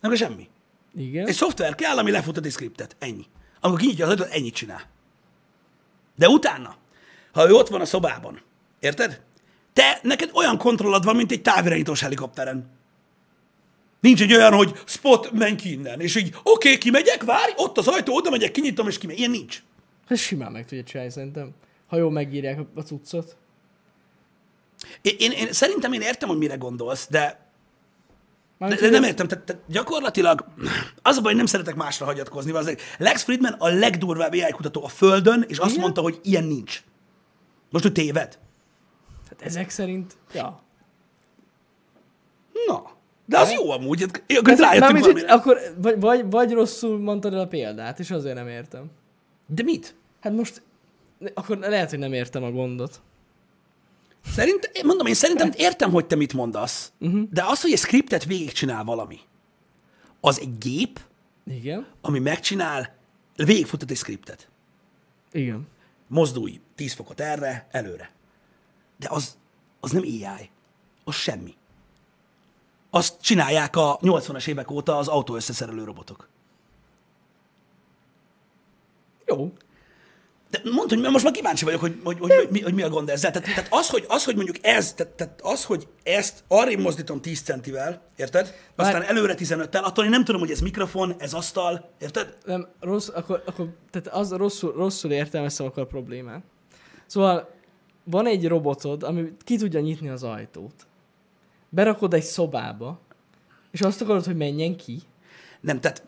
Nem 0.00 0.10
kell 0.10 0.16
semmi. 0.16 0.48
Igen? 0.94 1.26
Egy 1.26 1.34
szoftver 1.34 1.74
kell, 1.74 1.98
ami 1.98 2.10
lefutat 2.10 2.44
egy 2.44 2.52
scriptet. 2.52 2.96
Ennyi. 2.98 3.24
Amikor 3.60 3.80
kinyitja 3.80 4.04
az 4.04 4.10
ajtót, 4.10 4.28
ennyit 4.28 4.54
csinál. 4.54 4.82
De 6.16 6.28
utána, 6.28 6.76
ha 7.32 7.48
ő 7.48 7.52
ott 7.52 7.68
van 7.68 7.80
a 7.80 7.84
szobában, 7.84 8.40
érted? 8.80 9.20
Te, 9.72 10.00
neked 10.02 10.30
olyan 10.32 10.58
kontrollod 10.58 11.04
van, 11.04 11.16
mint 11.16 11.32
egy 11.32 11.42
távirányítós 11.42 12.00
helikopteren. 12.00 12.70
Nincs 14.00 14.22
egy 14.22 14.34
olyan, 14.34 14.52
hogy 14.52 14.72
spot, 14.84 15.30
menj 15.32 15.56
ki 15.56 15.72
innen. 15.72 16.00
És 16.00 16.16
így, 16.16 16.28
oké, 16.28 16.68
okay, 16.68 16.78
kimegyek, 16.78 17.24
várj, 17.24 17.52
ott 17.56 17.78
az 17.78 17.88
ajtó, 17.88 18.14
oda 18.14 18.30
megyek, 18.30 18.50
kinyitom, 18.50 18.88
és 18.88 18.98
kimegyek. 18.98 19.20
Ilyen 19.20 19.30
nincs. 19.30 19.62
Ez 20.08 20.20
simán 20.20 20.52
meg 20.52 20.66
tudja 20.66 20.84
csinálni 20.84 21.12
szerintem. 21.12 21.50
Ha 21.90 21.96
jól 21.96 22.10
megírják 22.10 22.58
a- 22.74 22.80
cuccot. 22.80 23.36
Én, 25.02 25.14
én, 25.18 25.30
én 25.30 25.52
szerintem 25.52 25.92
én 25.92 26.00
értem, 26.00 26.28
hogy 26.28 26.38
mire 26.38 26.56
gondolsz, 26.56 27.06
de, 27.10 27.48
de, 28.58 28.74
de 28.76 28.90
nem 28.90 29.02
értem. 29.02 29.28
Tehát, 29.28 29.44
tehát 29.44 29.62
gyakorlatilag 29.68 30.44
az 31.02 31.16
a 31.16 31.20
baj, 31.20 31.22
hogy 31.30 31.36
nem 31.36 31.46
szeretek 31.46 31.74
másra 31.74 32.06
hagyatkozni. 32.06 32.52
Azért 32.52 32.80
Lex 32.98 33.22
Friedman 33.22 33.52
a 33.52 33.68
legdurvább 33.68 34.32
AI 34.32 34.50
kutató 34.50 34.84
a 34.84 34.88
Földön, 34.88 35.44
és 35.48 35.58
azt 35.58 35.70
Igen? 35.70 35.80
mondta, 35.82 36.00
hogy 36.00 36.20
ilyen 36.22 36.44
nincs. 36.44 36.82
Most, 37.70 37.84
hogy 37.84 37.92
téved? 37.92 38.38
Hát 39.28 39.42
ezek 39.42 39.70
szerint, 39.70 40.16
ja. 40.32 40.60
Na. 42.66 42.82
De 43.26 43.38
az 43.38 43.52
jó 43.52 43.70
amúgy. 43.70 44.00
hát- 44.00 44.22
Akkor 44.38 44.56
rájöttünk 44.58 44.98
valamire. 44.98 45.32
akkor 45.32 45.58
vagy, 45.76 46.00
vagy, 46.00 46.30
vagy 46.30 46.52
rosszul 46.52 46.98
mondtad 46.98 47.34
el 47.34 47.40
a 47.40 47.46
példát, 47.46 47.98
és 47.98 48.10
azért 48.10 48.34
nem 48.34 48.48
értem. 48.48 48.90
De 49.46 49.62
mit? 49.62 49.94
Hát 50.20 50.32
most, 50.32 50.62
akkor 51.34 51.58
lehet, 51.58 51.90
hogy 51.90 51.98
nem 51.98 52.12
értem 52.12 52.42
a 52.42 52.50
gondot. 52.50 53.00
Szerint, 54.24 54.82
mondom, 54.84 55.06
én 55.06 55.14
szerintem 55.14 55.50
értem, 55.56 55.90
hogy 55.90 56.06
te 56.06 56.16
mit 56.16 56.32
mondasz, 56.32 56.92
uh-huh. 56.98 57.28
de 57.30 57.44
az, 57.44 57.60
hogy 57.60 57.72
egy 57.72 57.78
scriptet 57.78 58.24
végigcsinál 58.24 58.84
valami, 58.84 59.18
az 60.20 60.40
egy 60.40 60.58
gép, 60.58 61.00
Igen. 61.46 61.86
ami 62.00 62.18
megcsinál, 62.18 62.96
végigfutat 63.36 63.90
egy 63.90 63.96
scriptet. 63.96 64.48
Igen. 65.32 65.68
Mozdulj 66.06 66.60
10 66.74 66.92
fokot 66.92 67.20
erre, 67.20 67.68
előre. 67.70 68.10
De 68.96 69.08
az, 69.10 69.38
az 69.80 69.90
nem 69.90 70.02
AI. 70.02 70.50
Az 71.04 71.14
semmi. 71.14 71.54
Azt 72.90 73.20
csinálják 73.20 73.76
a 73.76 73.98
80-as 73.98 74.46
évek 74.48 74.70
óta 74.70 74.96
az 74.96 75.08
autó 75.08 75.34
összeszerelő 75.34 75.84
robotok. 75.84 76.28
Jó. 79.26 79.52
De 80.50 80.60
mondd, 80.64 80.88
hogy 80.88 80.98
most 80.98 81.24
már 81.24 81.32
kíváncsi 81.32 81.64
vagyok, 81.64 81.80
hogy, 81.80 82.00
hogy, 82.04 82.18
hogy, 82.18 82.34
hogy, 82.34 82.48
mi, 82.50 82.60
hogy 82.60 82.74
mi 82.74 82.82
a 82.82 82.88
gond 82.88 83.08
ezzel. 83.08 83.30
Tehát, 83.30 83.48
tehát 83.48 83.66
az, 83.70 83.88
hogy, 83.88 84.04
az, 84.08 84.24
hogy 84.24 84.34
mondjuk 84.34 84.56
ez, 84.60 84.92
tehát, 84.94 85.12
tehát 85.12 85.40
az, 85.42 85.64
hogy 85.64 85.88
ezt 86.02 86.44
arrébb 86.48 86.78
mozdítom 86.78 87.20
10 87.20 87.40
centivel, 87.40 88.02
érted? 88.16 88.54
Aztán 88.76 89.02
előre 89.02 89.34
15-tel, 89.38 89.82
attól 89.82 90.04
én 90.04 90.10
nem 90.10 90.24
tudom, 90.24 90.40
hogy 90.40 90.50
ez 90.50 90.60
mikrofon, 90.60 91.14
ez 91.18 91.32
asztal, 91.32 91.90
érted? 92.00 92.36
Nem, 92.44 92.68
rossz, 92.80 93.08
akkor, 93.08 93.42
akkor 93.46 93.68
tehát 93.90 94.08
az 94.08 94.32
rosszul, 94.32 94.72
rosszul 94.72 95.12
értelmeztem 95.12 95.66
akkor 95.66 95.82
a 95.82 95.86
problémát. 95.86 96.42
Szóval 97.06 97.54
van 98.04 98.26
egy 98.26 98.48
robotod, 98.48 99.02
ami 99.02 99.32
ki 99.44 99.56
tudja 99.56 99.80
nyitni 99.80 100.08
az 100.08 100.22
ajtót. 100.22 100.86
Berakod 101.68 102.14
egy 102.14 102.22
szobába, 102.22 103.00
és 103.70 103.80
azt 103.80 104.00
akarod, 104.00 104.24
hogy 104.24 104.36
menjen 104.36 104.76
ki. 104.76 104.98
Nem, 105.60 105.80
tehát 105.80 106.02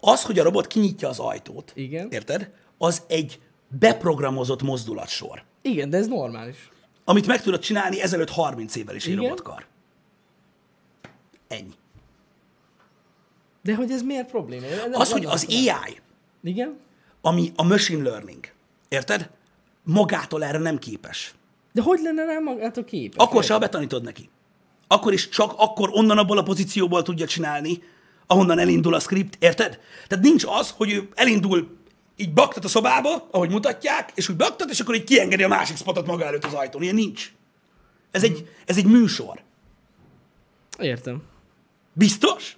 az, 0.00 0.22
hogy 0.22 0.38
a 0.38 0.42
robot 0.42 0.66
kinyitja 0.66 1.08
az 1.08 1.18
ajtót, 1.18 1.72
Igen. 1.74 2.08
érted? 2.10 2.50
Az 2.78 3.02
egy 3.06 3.40
beprogramozott 3.68 4.62
mozdulatsor, 4.62 5.42
Igen, 5.62 5.90
de 5.90 5.96
ez 5.96 6.06
normális. 6.06 6.56
amit 7.04 7.26
meg 7.26 7.42
tudod 7.42 7.60
csinálni 7.60 8.00
ezelőtt 8.00 8.30
30 8.30 8.76
évvel 8.76 8.94
is 8.94 9.04
egy 9.06 9.12
Igen. 9.12 9.22
robotkar. 9.24 9.66
Ennyi. 11.48 11.72
De 13.62 13.74
hogy 13.74 13.90
ez 13.90 14.02
miért 14.02 14.30
probléma? 14.30 14.66
Ez 14.66 14.80
Az, 14.92 15.12
hogy 15.12 15.24
az 15.24 15.46
AI, 15.48 16.00
Igen? 16.42 16.76
ami 17.20 17.52
a 17.56 17.62
machine 17.62 18.02
learning, 18.02 18.48
érted? 18.88 19.30
Magától 19.82 20.44
erre 20.44 20.58
nem 20.58 20.78
képes. 20.78 21.34
De 21.72 21.82
hogy 21.82 22.00
lenne 22.02 22.24
rá 22.24 22.38
magától 22.38 22.84
képes? 22.84 23.24
Akkor 23.26 23.44
se, 23.44 23.52
ha 23.52 23.58
betanítod 23.58 24.02
neki. 24.02 24.28
Akkor 24.86 25.12
is 25.12 25.28
csak 25.28 25.52
akkor 25.56 25.90
onnan 25.92 26.18
abból 26.18 26.38
a 26.38 26.42
pozícióból 26.42 27.02
tudja 27.02 27.26
csinálni, 27.26 27.82
ahonnan 28.26 28.58
elindul 28.58 28.94
a 28.94 29.00
script, 29.00 29.36
érted? 29.42 29.80
Tehát 30.08 30.24
nincs 30.24 30.44
az, 30.46 30.70
hogy 30.76 30.92
ő 30.92 31.08
elindul 31.14 31.76
így 32.16 32.32
baktat 32.32 32.64
a 32.64 32.68
szobába, 32.68 33.28
ahogy 33.30 33.50
mutatják, 33.50 34.12
és 34.14 34.28
úgy 34.28 34.36
baktat, 34.36 34.70
és 34.70 34.80
akkor 34.80 34.94
így 34.94 35.04
kiengedi 35.04 35.42
a 35.42 35.48
másik 35.48 35.76
spotot 35.76 36.06
maga 36.06 36.24
előtt 36.24 36.44
az 36.44 36.54
ajtón. 36.54 36.82
Ilyen 36.82 36.94
nincs. 36.94 37.32
Ez 38.10 38.22
egy, 38.22 38.48
ez 38.66 38.76
egy 38.76 38.86
műsor. 38.86 39.42
Értem. 40.78 41.22
Biztos? 41.92 42.56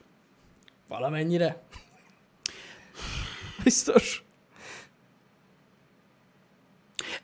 Valamennyire. 0.88 1.62
Biztos. 3.64 4.24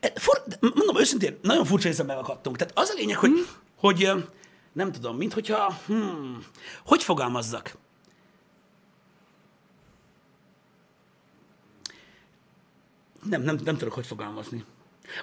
E, 0.00 0.12
For, 0.14 0.42
mondom 0.60 0.98
őszintén, 0.98 1.38
nagyon 1.42 1.64
furcsa 1.64 1.88
észre 1.88 2.04
megakadtunk. 2.04 2.56
Tehát 2.56 2.78
az 2.78 2.90
a 2.90 2.94
lényeg, 2.96 3.16
hogy, 3.16 3.30
hmm. 3.30 3.46
hogy 3.76 4.10
nem 4.72 4.92
tudom, 4.92 5.16
mint 5.16 5.32
hogyha, 5.32 5.78
hmm, 5.86 6.44
hogy 6.84 7.02
fogalmazzak? 7.02 7.76
Nem, 13.28 13.42
nem, 13.42 13.58
nem 13.64 13.76
tudok, 13.76 13.94
hogy 13.94 14.06
fogalmazni. 14.06 14.64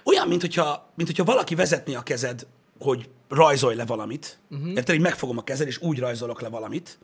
Olyan, 0.04 0.28
mint 0.28 0.42
hogyha, 0.42 0.92
mint 0.96 1.10
hogyha 1.10 1.24
valaki 1.24 1.56
vezetné 1.56 1.96
a 1.96 2.02
kezed, 2.02 2.48
hogy 2.80 3.10
rajzolj 3.28 3.76
le 3.76 3.86
valamit. 3.86 4.40
Uh-huh. 4.50 4.70
Érted, 4.70 4.96
így 4.96 5.02
megfogom 5.02 5.38
a 5.38 5.44
kezed, 5.44 5.68
és 5.68 5.82
úgy 5.82 6.00
rajzolok 6.00 6.42
le 6.42 6.50
valamit. 6.50 7.00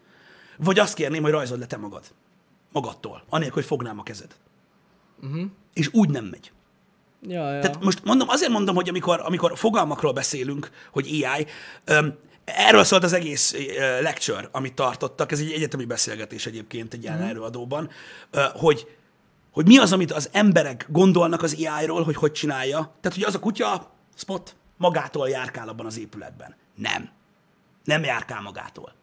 Vagy 0.58 0.80
azt 0.80 0.94
kérném, 0.94 1.22
hogy 1.22 1.32
rajzold 1.32 1.60
le 1.60 1.66
te 1.66 1.78
magad. 1.78 2.04
Magadtól. 2.72 3.24
Anélkül, 3.30 3.56
hogy 3.56 3.66
fognám 3.66 4.00
a 4.00 4.04
kezed. 4.04 4.36
Uh-huh. 5.24 5.42
És 5.74 5.90
úgy 5.94 6.10
nem 6.10 6.26
megy. 6.26 6.52
Ja, 7.28 7.54
ja. 7.54 7.62
Tehát 7.62 7.84
most 7.84 8.04
mondom, 8.04 8.30
azért 8.30 8.52
mondom, 8.52 8.76
hogy 8.76 8.90
amikor, 8.90 9.20
amikor 9.24 9.58
fogalmakról 9.58 10.14
beszélünk, 10.14 10.70
hogy 10.92 11.24
AI, 11.24 11.46
öm, 11.86 12.18
erről 12.46 12.84
szólt 12.84 13.04
az 13.04 13.14
egész 13.14 13.56
lecture, 14.02 14.50
amit 14.52 14.74
tartottak, 14.74 15.32
ez 15.32 15.40
egy 15.40 15.52
egyetemi 15.52 15.86
beszélgetés 15.86 16.46
egyébként 16.46 16.94
egy 16.94 17.04
ilyen 17.04 17.22
előadóban, 17.22 17.90
ö, 18.32 18.44
hogy, 18.54 18.98
hogy 19.56 19.68
mi 19.68 19.78
az, 19.78 19.94
amit 19.94 20.12
az 20.12 20.30
emberek 20.32 20.86
gondolnak 20.90 21.42
az 21.42 21.54
AI-ról, 21.54 22.04
hogy 22.04 22.16
hogy 22.16 22.32
csinálja. 22.32 22.78
Tehát, 22.78 23.18
hogy 23.18 23.24
az 23.24 23.36
a 23.36 23.40
kutya, 23.40 23.92
spot, 24.16 24.56
magától 24.78 25.30
járkál 25.30 25.70
abban 25.70 25.86
az 25.86 25.98
épületben. 25.98 26.56
Nem. 26.76 27.10
Nem 27.84 28.04
járkál 28.04 28.42
magától. 28.42 28.94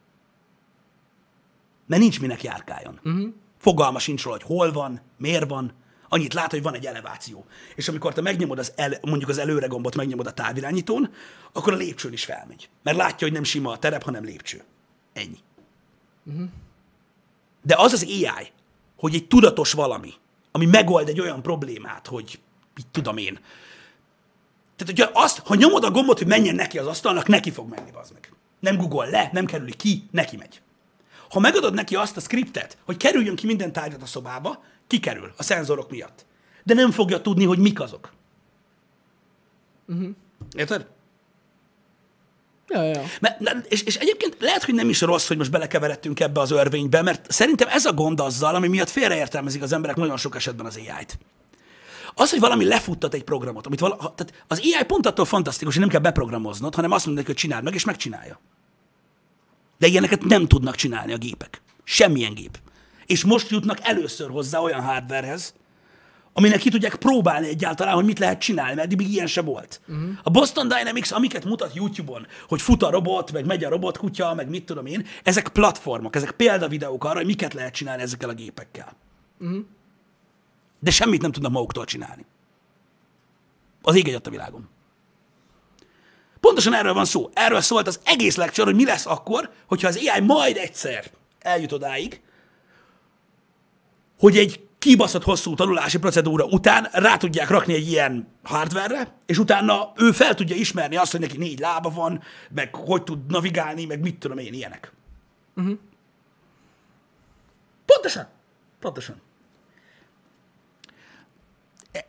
Mert 1.87 2.03
nincs 2.03 2.21
minek 2.21 2.43
járkáljon. 2.43 3.01
Uh-huh. 3.05 3.29
Fogalma 3.59 3.99
sincs 3.99 4.23
róla, 4.23 4.37
hogy 4.37 4.47
hol 4.47 4.73
van, 4.73 5.01
miért 5.17 5.49
van, 5.49 5.73
annyit 6.09 6.35
lát, 6.35 6.51
hogy 6.51 6.63
van 6.63 6.75
egy 6.75 6.87
eleváció. 6.87 7.47
És 7.75 7.89
amikor 7.89 8.13
te 8.13 8.21
megnyomod 8.21 8.59
az 8.59 8.73
el, 8.77 8.99
mondjuk 9.03 9.31
az 9.31 9.39
előre 9.39 9.67
gombot, 9.67 9.97
megnyomod 9.97 10.27
a 10.27 10.33
távirányítón, 10.33 11.11
akkor 11.53 11.73
a 11.73 11.77
lépcsőn 11.77 12.13
is 12.13 12.25
felmegy. 12.25 12.69
Mert 12.83 12.97
látja, 12.97 13.27
hogy 13.27 13.37
nem 13.37 13.45
sima 13.45 13.71
a 13.71 13.79
terep, 13.79 14.03
hanem 14.03 14.25
lépcső. 14.25 14.63
Ennyi. 15.13 15.39
Uh-huh. 16.25 16.49
De 17.63 17.75
az 17.79 17.93
az 17.93 18.03
AI, 18.03 18.53
hogy 18.97 19.15
egy 19.15 19.27
tudatos 19.27 19.73
valami, 19.73 20.13
ami 20.53 20.67
megold 20.67 21.09
egy 21.09 21.21
olyan 21.21 21.43
problémát, 21.43 22.07
hogy 22.07 22.41
mit 22.75 22.87
tudom 22.91 23.17
én. 23.17 23.39
Tehát, 24.77 24.99
hogyha 24.99 25.23
azt, 25.23 25.39
ha 25.39 25.55
nyomod 25.55 25.85
a 25.85 25.91
gombot, 25.91 26.19
hogy 26.19 26.27
menjen 26.27 26.55
neki 26.55 26.79
az 26.79 26.87
asztalnak, 26.87 27.27
neki 27.27 27.51
fog 27.51 27.69
menni, 27.69 27.91
az 27.93 28.11
meg. 28.11 28.33
Nem 28.61 28.77
Google 28.77 29.11
le, 29.11 29.31
nem 29.33 29.47
kerüli 29.47 29.75
ki, 29.77 30.09
neki 30.11 30.37
megy. 30.37 30.63
Ha 31.31 31.41
megadod 31.41 31.75
neki 31.75 31.97
azt 31.97 32.17
a 32.17 32.21
skriptet, 32.21 32.79
hogy 32.85 32.97
kerüljön 32.97 33.37
ki 33.37 33.47
minden 33.47 33.73
tárgyat 33.73 34.03
a 34.03 34.07
szobába, 34.07 34.65
kikerül 34.87 35.33
a 35.37 35.43
szenzorok 35.43 35.91
miatt. 35.91 36.27
De 36.65 36.75
nem 36.75 36.91
fogja 36.91 37.21
tudni, 37.21 37.45
hogy 37.45 37.59
mik 37.59 37.81
azok. 37.81 38.13
Uh-huh. 39.87 40.09
Érted? 40.57 40.87
Ja, 42.69 42.83
ja. 42.83 43.03
Mert, 43.21 43.67
és, 43.69 43.83
és 43.83 43.97
egyébként 43.97 44.37
lehet, 44.41 44.65
hogy 44.65 44.75
nem 44.75 44.89
is 44.89 45.01
rossz, 45.01 45.29
hogy 45.29 45.37
most 45.37 45.51
belekeveredtünk 45.51 46.21
ebbe 46.21 46.41
az 46.41 46.51
örvénybe, 46.51 47.03
mert 47.03 47.33
szerintem 47.33 47.69
ez 47.69 47.85
a 47.85 47.93
gond 47.93 48.21
azzal, 48.21 48.55
ami 48.55 48.69
miatt 48.69 48.91
félreértelmezik 48.91 49.63
az 49.63 49.73
emberek 49.73 49.97
nagyon 49.97 50.17
sok 50.17 50.37
esetben 50.37 50.67
az 50.67 50.77
AI-t. 50.77 51.19
Az, 52.15 52.31
hogy 52.31 52.41
valami 52.41 52.65
lefuttat 52.65 53.15
egy 53.15 53.25
programot, 53.25 53.67
amit 53.67 53.81
vala, 53.81 53.97
tehát 53.97 54.45
az 54.49 54.59
AI 54.59 54.85
pont 54.87 55.07
attól 55.07 55.25
fantasztikus, 55.25 55.73
hogy 55.73 55.83
nem 55.83 55.93
kell 55.93 56.01
beprogramoznod, 56.01 56.75
hanem 56.75 56.91
azt 56.91 57.07
mondod, 57.07 57.27
hogy 57.27 57.35
csináld 57.35 57.65
meg, 57.65 57.75
és 57.75 57.85
megcsinálja. 57.85 58.41
De 59.79 59.87
ilyeneket 59.87 60.25
nem 60.25 60.47
tudnak 60.47 60.75
csinálni 60.75 61.13
a 61.13 61.17
gépek. 61.19 61.63
Semmilyen 61.85 62.35
gép. 62.35 62.59
És 63.07 63.25
most 63.25 63.51
jutnak 63.51 63.79
először 63.83 64.31
hozzá 64.31 64.59
olyan 64.59 64.81
hardwarehez, 64.81 65.55
aminek 66.33 66.59
ki 66.59 66.71
tudják 66.71 66.97
próbálni 66.97 67.49
egyáltalán, 67.49 67.95
hogy 67.95 68.05
mit 68.05 68.19
lehet 68.19 68.41
csinálni, 68.41 68.75
mert 68.75 68.87
eddig 68.87 68.99
még 68.99 69.13
ilyen 69.13 69.27
se 69.27 69.41
volt. 69.43 69.81
Uh-huh. 69.89 70.11
A 70.23 70.31
Boston 70.31 70.69
Dynamics, 70.69 71.13
amiket 71.13 71.45
mutat 71.45 71.75
YouTube-on, 71.75 72.27
hogy 72.49 72.63
fut 72.63 72.83
a 72.83 72.91
robot, 72.91 73.33
meg 73.33 73.47
megy 73.47 73.65
a 73.65 73.69
robotkutya, 73.69 74.35
meg 74.35 74.49
mit 74.49 74.65
tudom 74.65 74.87
én, 74.87 75.07
ezek 75.23 75.49
platformok, 75.49 76.17
ezek 76.17 76.31
példavideók 76.31 77.05
arra, 77.05 77.17
hogy 77.17 77.27
miket 77.27 77.55
lehet 77.55 77.75
csinálni 77.75 78.03
ezekkel 78.03 78.29
a 78.29 78.35
gépekkel. 78.35 78.97
Uh-huh. 79.39 79.65
De 80.81 80.91
semmit 80.91 81.23
nem 81.23 81.33
tudnak 81.33 81.53
maguktól 81.53 81.85
csinálni. 81.85 82.25
Az 83.83 83.95
ég 83.95 84.21
a 84.25 84.31
világon. 84.31 84.69
Pontosan 86.41 86.75
erről 86.75 86.95
van 86.95 87.05
szó. 87.05 87.31
Erről 87.33 87.61
szólt 87.61 87.87
az 87.87 88.01
egész 88.05 88.37
lecture, 88.37 88.67
hogy 88.67 88.75
mi 88.75 88.85
lesz 88.85 89.07
akkor, 89.07 89.51
hogyha 89.67 89.89
az 89.89 89.97
AI 89.97 90.21
majd 90.21 90.57
egyszer 90.57 91.11
eljut 91.39 91.73
odáig, 91.73 92.21
hogy 94.19 94.37
egy 94.37 94.61
kibaszott 94.83 95.23
hosszú 95.23 95.55
tanulási 95.55 95.99
procedúra 95.99 96.45
után 96.45 96.89
rá 96.93 97.17
tudják 97.17 97.49
rakni 97.49 97.75
egy 97.75 97.89
ilyen 97.89 98.29
hardware 98.43 99.17
és 99.27 99.39
utána 99.39 99.93
ő 99.97 100.13
fel 100.13 100.35
tudja 100.35 100.57
ismerni 100.57 100.97
azt, 100.97 101.11
hogy 101.11 101.21
neki 101.21 101.37
négy 101.37 101.59
lába 101.59 101.91
van, 101.91 102.23
meg 102.51 102.75
hogy 102.75 103.03
tud 103.03 103.27
navigálni, 103.27 103.85
meg 103.85 104.01
mit 104.01 104.19
tudom 104.19 104.39
én, 104.39 104.53
ilyenek. 104.53 104.93
Uh-huh. 105.57 105.79
Pontosan. 107.87 108.29
Pontosan. 108.81 109.21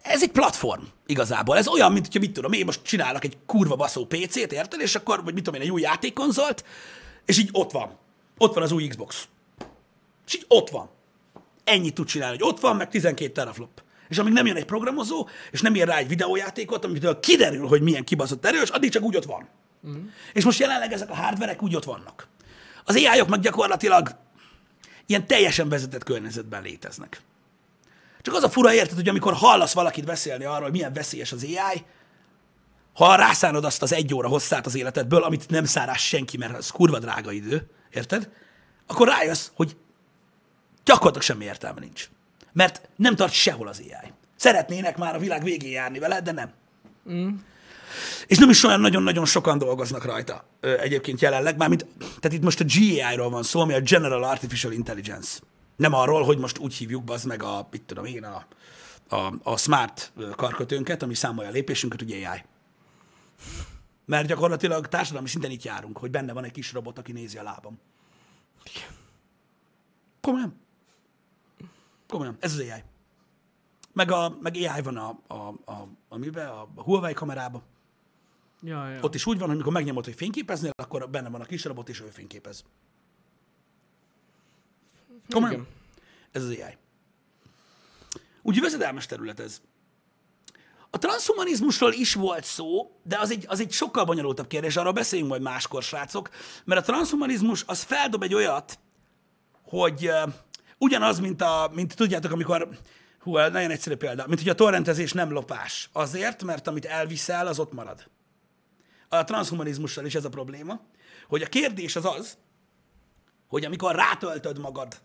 Ez 0.02 0.24
egy 0.24 0.32
platform 0.32 0.84
igazából. 1.06 1.58
Ez 1.58 1.68
olyan, 1.68 1.92
mint 1.92 2.06
hogyha 2.06 2.20
mit 2.20 2.32
tudom, 2.32 2.52
én 2.52 2.66
most 2.66 2.84
csinálok 2.84 3.24
egy 3.24 3.38
kurva 3.46 3.76
baszó 3.76 4.06
PC-t, 4.06 4.52
érted? 4.52 4.82
És 4.82 4.96
akkor, 4.96 5.24
vagy 5.24 5.34
mit 5.34 5.44
tudom 5.44 5.60
én, 5.60 5.66
egy 5.66 5.74
új 5.74 5.82
játékkonzolt, 5.82 6.66
és 7.26 7.38
így 7.38 7.50
ott 7.52 7.72
van. 7.72 7.98
Ott 8.38 8.54
van 8.54 8.64
az 8.64 8.72
új 8.72 8.88
Xbox. 8.88 9.28
És 10.26 10.36
így 10.36 10.46
ott 10.48 10.70
van. 10.70 10.90
Ennyit 11.64 11.94
tud 11.94 12.08
csinálni, 12.08 12.38
hogy 12.38 12.48
ott 12.54 12.60
van, 12.60 12.76
meg 12.76 12.90
12 12.90 13.32
teraflop. 13.32 13.82
És 14.10 14.18
amíg 14.18 14.34
nem 14.34 14.46
jön 14.46 14.56
egy 14.56 14.66
programozó, 14.66 15.28
és 15.52 15.62
nem 15.62 15.76
ír 15.76 15.88
rá 15.88 15.98
egy 15.98 16.08
videójátékot, 16.08 16.86
amitől 16.86 17.20
kiderül, 17.20 17.68
hogy 17.68 17.82
milyen 17.82 18.04
kibaszott 18.04 18.46
erős, 18.46 18.70
addig 18.70 18.92
csak 18.92 19.04
úgy 19.04 19.16
ott 19.16 19.26
van. 19.26 19.48
Mm. 19.88 20.08
És 20.34 20.44
most 20.44 20.60
jelenleg 20.60 20.92
ezek 20.92 21.10
a 21.10 21.16
hardverek 21.16 21.62
úgy 21.64 21.76
ott 21.76 21.84
vannak. 21.84 22.28
Az 22.84 22.96
ai 22.96 23.20
-ok 23.20 23.28
meg 23.28 23.40
gyakorlatilag 23.40 24.16
ilyen 25.06 25.28
teljesen 25.28 25.70
vezetett 25.70 26.04
környezetben 26.04 26.62
léteznek. 26.62 27.22
Csak 28.22 28.36
az 28.36 28.44
a 28.44 28.50
fura 28.50 28.74
érted, 28.74 28.96
hogy 28.96 29.10
amikor 29.10 29.34
hallasz 29.34 29.74
valakit 29.74 30.06
beszélni 30.06 30.44
arról, 30.44 30.62
hogy 30.62 30.72
milyen 30.72 30.94
veszélyes 30.94 31.32
az 31.32 31.44
AI, 31.44 31.84
ha 32.94 33.16
rászánod 33.16 33.66
azt 33.66 33.82
az 33.82 33.94
egy 33.94 34.14
óra 34.14 34.28
hosszát 34.28 34.66
az 34.66 34.76
életedből, 34.76 35.24
amit 35.24 35.50
nem 35.50 35.66
szárás 35.66 36.08
senki, 36.08 36.38
mert 36.38 36.58
az 36.58 36.70
kurva 36.70 37.00
drága 37.00 37.32
idő, 37.32 37.70
érted? 37.92 38.30
Akkor 38.88 39.08
rájössz, 39.08 39.50
hogy 39.56 39.76
gyakorlatilag 40.84 41.22
semmi 41.22 41.46
értelme 41.46 41.80
nincs. 41.80 42.10
Mert 42.52 42.90
nem 42.96 43.16
tart 43.16 43.34
sehol 43.34 43.68
az 43.68 43.80
AI. 43.80 44.12
Szeretnének 44.36 44.98
már 44.98 45.16
a 45.16 45.20
világ 45.20 45.44
végén 45.44 45.72
járni 45.72 46.00
vele, 46.00 46.22
de 46.22 46.32
nem. 46.32 46.52
Mm. 47.12 47.30
És 48.28 48.38
nem 48.38 48.50
is 48.50 48.64
olyan 48.64 48.80
nagyon-nagyon 48.80 49.26
sokan 49.26 49.58
dolgoznak 49.58 50.06
rajta 50.06 50.46
ö, 50.60 50.80
egyébként 50.80 51.22
jelenleg, 51.22 51.58
mármint, 51.58 51.86
tehát 51.98 52.38
itt 52.38 52.44
most 52.44 52.60
a 52.60 52.66
GAI-ról 52.68 53.30
van 53.30 53.44
szó, 53.44 53.60
ami 53.60 53.74
a 53.74 53.80
General 53.80 54.24
Artificial 54.24 54.74
Intelligence. 54.74 55.40
Nem 55.76 55.94
arról, 55.94 56.24
hogy 56.24 56.38
most 56.38 56.58
úgy 56.58 56.74
hívjuk 56.74 57.10
az 57.10 57.24
meg 57.24 57.44
a, 57.44 57.68
mit 57.72 57.82
tudom 57.82 58.06
én, 58.06 58.24
a, 58.24 58.46
a, 59.16 59.34
a 59.44 59.58
smart 59.58 60.12
karkötőnket, 60.36 61.04
ami 61.04 61.14
számolja 61.14 61.50
a 61.50 61.54
lépésünket, 61.54 62.02
ugye 62.02 62.30
AI. 62.30 62.44
Mert 64.06 64.28
gyakorlatilag 64.28 64.88
társadalmi 64.88 65.28
szinten 65.28 65.52
itt 65.52 65.64
járunk, 65.64 65.98
hogy 65.98 66.12
benne 66.12 66.34
van 66.34 66.44
egy 66.44 66.52
kis 66.52 66.74
robot, 66.74 66.98
aki 66.98 67.12
nézi 67.12 67.38
a 67.38 67.44
lábam. 67.44 67.80
Komolyan. 70.22 70.63
Komolyan. 72.14 72.38
Ez 72.40 72.54
az 72.54 72.60
AI. 72.60 72.84
Meg, 73.94 74.12
a, 74.12 74.38
meg 74.42 74.56
AI 74.56 74.82
van 74.82 74.98
a, 74.98 75.20
a, 75.28 75.34
a, 75.66 75.88
a, 76.08 76.18
mibe, 76.18 76.48
a 76.48 76.70
Huawei 76.76 77.14
kamerába. 77.14 77.64
Ja, 78.62 78.90
ja. 78.90 79.02
Ott 79.02 79.16
is 79.16 79.26
úgy 79.26 79.38
van, 79.38 79.48
hogy 79.48 79.56
amikor 79.56 79.74
megnyomod, 79.74 80.06
hogy 80.06 80.16
fényképeznél, 80.16 80.72
akkor 80.76 81.10
benne 81.10 81.30
van 81.30 81.42
a 81.42 81.46
kis 81.46 81.64
robot, 81.64 81.90
és 81.90 82.02
ő 82.02 82.06
fényképez. 82.06 82.64
Komolyan? 85.30 85.54
Igen. 85.54 85.68
Ez 86.32 86.44
az 86.44 86.50
AI. 86.50 86.78
Úgyhogy 88.42 88.64
veszedelmes 88.64 89.06
terület 89.06 89.40
ez. 89.40 89.62
A 90.90 90.98
transhumanizmusról 90.98 91.92
is 91.92 92.14
volt 92.14 92.44
szó, 92.44 93.00
de 93.04 93.20
az 93.20 93.32
egy, 93.32 93.46
az 93.48 93.60
egy 93.60 93.72
sokkal 93.72 94.06
bonyolultabb 94.06 94.48
kérdés, 94.48 94.76
arról 94.76 94.94
beszéljünk 94.94 95.30
majd 95.30 95.42
máskor, 95.42 95.84
srácok, 95.84 96.30
mert 96.66 96.82
a 96.82 96.92
transhumanizmus 96.92 97.64
az 97.68 97.84
feldob 97.84 98.24
egy 98.24 98.34
olyat, 98.34 98.80
hogy 99.64 100.12
ugyanaz, 100.84 101.20
mint, 101.20 101.42
a, 101.42 101.72
mint 101.74 101.96
tudjátok, 101.96 102.32
amikor, 102.32 102.70
hú, 103.20 103.38
nagyon 103.38 103.72
egyszerű 103.72 103.96
példa, 103.96 104.28
mint 104.28 104.40
hogy 104.40 104.50
a 104.50 104.56
torrentezés 104.56 105.12
nem 105.12 105.32
lopás. 105.32 105.90
Azért, 105.92 106.44
mert 106.44 106.68
amit 106.68 106.86
elviszel, 106.86 107.48
az 107.48 107.60
ott 107.60 107.74
marad. 107.74 108.10
A 109.10 109.24
transhumanizmussal 109.24 110.06
is 110.06 110.16
ez 110.16 110.26
a 110.26 110.30
probléma, 110.30 110.82
hogy 111.28 111.42
a 111.42 111.48
kérdés 111.48 111.96
az 111.96 112.06
az, 112.06 112.38
hogy 113.48 113.66
amikor 113.66 113.96
rátöltöd 113.96 114.60
magad 114.60 115.02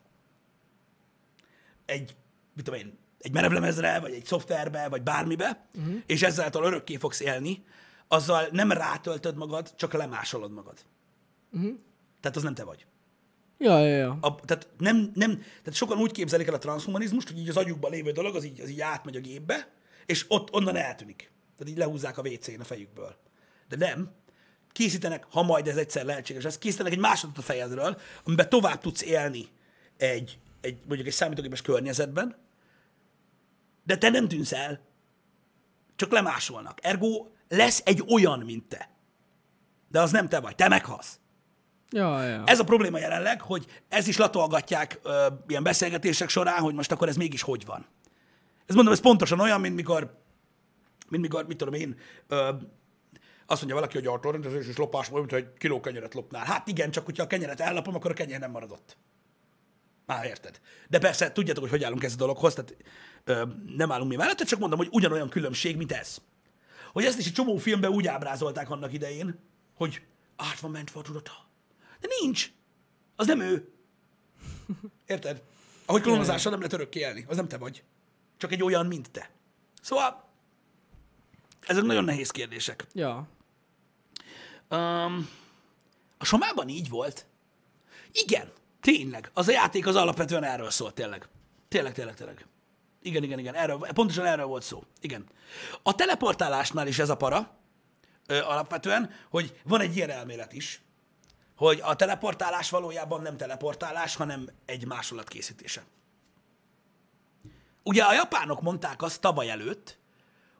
egy, 1.86 2.16
mit 2.54 2.64
tudom 2.64 2.80
én, 2.80 2.98
egy 3.18 3.32
merevlemezre, 3.32 4.00
vagy 4.00 4.12
egy 4.12 4.24
szoftverbe, 4.24 4.88
vagy 4.88 5.02
bármibe, 5.02 5.66
uh-huh. 5.74 5.94
és 6.06 6.22
ezáltal 6.22 6.64
örökké 6.64 6.96
fogsz 6.96 7.20
élni, 7.20 7.64
azzal 8.08 8.48
nem 8.50 8.72
rátöltöd 8.72 9.36
magad, 9.36 9.74
csak 9.76 9.92
lemásolod 9.92 10.50
magad. 10.50 10.78
Uh-huh. 11.52 11.74
Tehát 12.20 12.36
az 12.36 12.42
nem 12.42 12.54
te 12.54 12.64
vagy. 12.64 12.86
Ja, 13.58 13.78
ja, 13.78 13.96
ja. 13.96 14.18
A, 14.20 14.34
tehát, 14.34 14.68
nem, 14.78 15.10
nem, 15.14 15.38
tehát 15.38 15.74
sokan 15.74 15.98
úgy 15.98 16.12
képzelik 16.12 16.46
el 16.46 16.54
a 16.54 16.58
transhumanizmust, 16.58 17.28
hogy 17.28 17.38
így 17.38 17.48
az 17.48 17.56
agyukban 17.56 17.90
lévő 17.90 18.10
dolog, 18.10 18.36
az 18.36 18.44
így, 18.44 18.60
az 18.60 18.68
így 18.68 18.80
átmegy 18.80 19.16
a 19.16 19.20
gépbe, 19.20 19.72
és 20.06 20.24
ott 20.28 20.52
onnan 20.52 20.76
eltűnik. 20.76 21.30
Tehát 21.56 21.72
így 21.72 21.78
lehúzzák 21.78 22.18
a 22.18 22.22
WC-n 22.22 22.60
a 22.60 22.64
fejükből. 22.64 23.16
De 23.68 23.76
nem. 23.76 24.10
Készítenek, 24.72 25.26
ha 25.30 25.42
majd 25.42 25.68
ez 25.68 25.76
egyszer 25.76 26.04
lehetséges, 26.04 26.44
ez 26.44 26.58
készítenek 26.58 26.92
egy 26.92 26.98
másodot 26.98 27.38
a 27.38 27.42
fejedről, 27.42 28.00
amiben 28.24 28.48
tovább 28.48 28.80
tudsz 28.80 29.02
élni 29.02 29.48
egy, 29.96 30.38
egy 30.60 30.78
mondjuk 30.86 31.08
egy 31.08 31.14
számítógépes 31.14 31.62
környezetben, 31.62 32.36
de 33.84 33.98
te 33.98 34.10
nem 34.10 34.28
tűnsz 34.28 34.52
el. 34.52 34.80
Csak 35.96 36.12
lemásolnak. 36.12 36.78
Ergo 36.82 37.26
lesz 37.48 37.82
egy 37.84 38.04
olyan, 38.08 38.38
mint 38.38 38.68
te. 38.68 38.90
De 39.88 40.00
az 40.00 40.10
nem 40.10 40.28
te 40.28 40.40
vagy. 40.40 40.54
Te 40.54 40.68
meghalsz. 40.68 41.18
Ja, 41.90 42.22
ja. 42.22 42.42
Ez 42.46 42.58
a 42.58 42.64
probléma 42.64 42.98
jelenleg, 42.98 43.40
hogy 43.40 43.66
ez 43.88 44.06
is 44.06 44.16
latolgatják 44.16 45.00
ö, 45.02 45.26
ilyen 45.46 45.62
beszélgetések 45.62 46.28
során, 46.28 46.60
hogy 46.60 46.74
most 46.74 46.92
akkor 46.92 47.08
ez 47.08 47.16
mégis 47.16 47.42
hogy 47.42 47.64
van. 47.64 47.86
Ez 48.66 48.74
mondom, 48.74 48.92
ez 48.92 49.00
pontosan 49.00 49.40
olyan, 49.40 49.60
mint 49.60 49.74
mikor, 49.74 50.18
mint 51.08 51.22
mikor, 51.22 51.46
mit 51.46 51.56
tudom 51.56 51.74
én, 51.74 51.98
ö, 52.28 52.48
azt 53.46 53.60
mondja 53.60 53.74
valaki, 53.74 53.96
hogy 53.96 54.06
a 54.06 54.20
torrentezés 54.20 54.66
és 54.66 54.76
lopás 54.76 55.10
mint 55.10 55.30
hogy 55.30 55.52
kiló 55.58 55.80
kenyeret 55.80 56.14
lopnál. 56.14 56.44
Hát 56.44 56.68
igen, 56.68 56.90
csak 56.90 57.04
hogyha 57.04 57.22
a 57.22 57.26
kenyeret 57.26 57.60
ellopom, 57.60 57.94
akkor 57.94 58.10
a 58.10 58.14
kenyer 58.14 58.40
nem 58.40 58.50
maradott. 58.50 58.96
Már 60.06 60.24
érted. 60.24 60.60
De 60.88 60.98
persze, 60.98 61.32
tudjátok, 61.32 61.62
hogy 61.62 61.72
hogy 61.72 61.84
állunk 61.84 62.04
ez 62.04 62.12
a 62.12 62.16
dologhoz, 62.16 62.54
tehát 62.54 62.76
ö, 63.24 63.42
nem 63.76 63.92
állunk 63.92 64.10
mi 64.10 64.16
mellette, 64.16 64.44
csak 64.44 64.58
mondom, 64.58 64.78
hogy 64.78 64.88
ugyanolyan 64.90 65.28
különbség, 65.28 65.76
mint 65.76 65.92
ez. 65.92 66.18
Hogy 66.92 67.04
ezt 67.04 67.18
is 67.18 67.26
egy 67.26 67.32
csomó 67.32 67.56
filmben 67.56 67.90
úgy 67.90 68.06
ábrázolták 68.06 68.70
annak 68.70 68.92
idején, 68.92 69.38
hogy 69.74 70.02
át 70.36 70.60
van 70.60 70.70
mentve 70.70 71.00
a 71.00 71.02
tudata. 71.02 71.47
De 72.00 72.08
nincs. 72.20 72.52
Az 73.16 73.26
nem 73.26 73.40
ő. 73.40 73.72
Érted? 75.06 75.42
Ahogy 75.86 76.02
klónozással 76.02 76.50
nem 76.50 76.60
lehet 76.60 76.74
örökké 76.74 77.00
élni. 77.00 77.24
Az 77.28 77.36
nem 77.36 77.48
te 77.48 77.58
vagy. 77.58 77.82
Csak 78.36 78.52
egy 78.52 78.62
olyan, 78.62 78.86
mint 78.86 79.10
te. 79.10 79.30
Szóval, 79.82 80.28
ezek 81.60 81.82
nagyon 81.82 82.04
nehéz 82.04 82.30
kérdések. 82.30 82.86
Ja. 82.92 83.28
Um, 84.70 85.30
a 86.18 86.24
somában 86.24 86.68
így 86.68 86.88
volt. 86.88 87.26
Igen, 88.12 88.52
tényleg. 88.80 89.30
Az 89.34 89.48
a 89.48 89.52
játék 89.52 89.86
az 89.86 89.96
alapvetően 89.96 90.44
erről 90.44 90.70
szólt, 90.70 90.94
tényleg. 90.94 91.28
Tényleg, 91.68 91.92
tényleg, 91.92 92.14
tényleg. 92.14 92.46
Igen, 93.02 93.22
igen, 93.22 93.38
igen. 93.38 93.54
Erről, 93.54 93.78
pontosan 93.78 94.26
erről 94.26 94.46
volt 94.46 94.62
szó. 94.62 94.82
Igen. 95.00 95.24
A 95.82 95.94
teleportálásnál 95.94 96.86
is 96.86 96.98
ez 96.98 97.08
a 97.08 97.16
para, 97.16 97.56
ö, 98.26 98.38
alapvetően, 98.38 99.10
hogy 99.30 99.60
van 99.64 99.80
egy 99.80 99.96
ilyen 99.96 100.10
elmélet 100.10 100.52
is, 100.52 100.82
hogy 101.58 101.80
a 101.82 101.96
teleportálás 101.96 102.70
valójában 102.70 103.22
nem 103.22 103.36
teleportálás, 103.36 104.16
hanem 104.16 104.48
egy 104.64 104.86
másolat 104.86 105.28
készítése. 105.28 105.82
Ugye 107.82 108.02
a 108.02 108.12
japánok 108.12 108.62
mondták 108.62 109.02
azt 109.02 109.20
tavaly 109.20 109.50
előtt, 109.50 109.98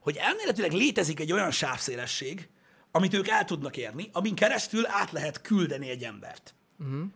hogy 0.00 0.16
elméletileg 0.16 0.72
létezik 0.72 1.20
egy 1.20 1.32
olyan 1.32 1.50
sávszélesség, 1.50 2.48
amit 2.90 3.14
ők 3.14 3.28
el 3.28 3.44
tudnak 3.44 3.76
érni, 3.76 4.10
amin 4.12 4.34
keresztül 4.34 4.86
át 4.86 5.12
lehet 5.12 5.40
küldeni 5.40 5.88
egy 5.88 6.04
embert. 6.04 6.54
Uh-huh. 6.78 7.06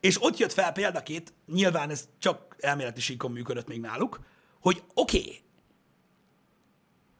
És 0.00 0.22
ott 0.22 0.36
jött 0.36 0.52
fel 0.52 0.72
példaként, 0.72 1.32
nyilván 1.46 1.90
ez 1.90 2.08
csak 2.18 2.56
elméleti 2.58 3.00
síkon 3.00 3.30
működött 3.30 3.68
még 3.68 3.80
náluk, 3.80 4.20
hogy 4.60 4.82
oké, 4.94 5.18
okay, 5.18 5.42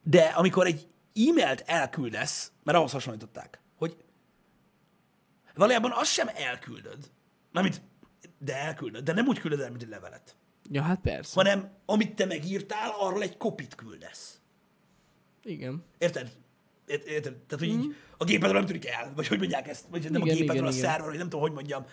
de 0.03 0.23
amikor 0.23 0.67
egy 0.67 0.87
e-mailt 1.15 1.63
elküldesz, 1.67 2.53
mert 2.63 2.79
ahhoz 2.79 2.93
hasonlították, 2.93 3.60
valójában 5.61 5.93
azt 5.95 6.13
sem 6.13 6.29
elküldöd, 6.35 7.11
amit, 7.53 7.81
de 8.39 8.57
elküldöd, 8.57 9.05
de 9.05 9.13
nem 9.13 9.27
úgy 9.27 9.39
küldöd 9.39 9.61
el, 9.61 9.71
mint 9.71 9.83
egy 9.83 9.89
levelet, 9.89 10.37
Ja, 10.71 10.83
hát 10.83 11.01
persze. 11.01 11.33
hanem 11.35 11.71
amit 11.87 12.15
te 12.15 12.25
megírtál, 12.25 12.91
arról 12.99 13.23
egy 13.23 13.37
kopit 13.37 13.75
küldesz. 13.75 14.41
Igen. 15.43 15.85
Érted? 15.99 16.31
Ért- 16.87 17.07
Érted? 17.07 17.33
Tehát, 17.35 17.65
hogy 17.65 17.69
így 17.69 17.97
a 18.19 18.25
gépedről 18.25 18.59
nem 18.59 18.67
tűnik 18.67 18.87
el, 18.87 19.13
vagy 19.17 19.27
hogy 19.27 19.39
mondják 19.39 19.69
ezt, 19.69 19.85
vagy 19.91 20.03
nem 20.03 20.13
Mhm. 20.13 20.21
Igen, 20.21 20.35
a 20.37 20.39
gépedről, 20.39 20.55
igen, 20.57 20.73
a 20.73 20.77
igen. 20.77 20.89
szerver, 20.91 21.09
vagy 21.09 21.17
nem 21.19 21.29
tudom, 21.29 21.41
hogy 21.41 21.53
mondjam. 21.53 21.85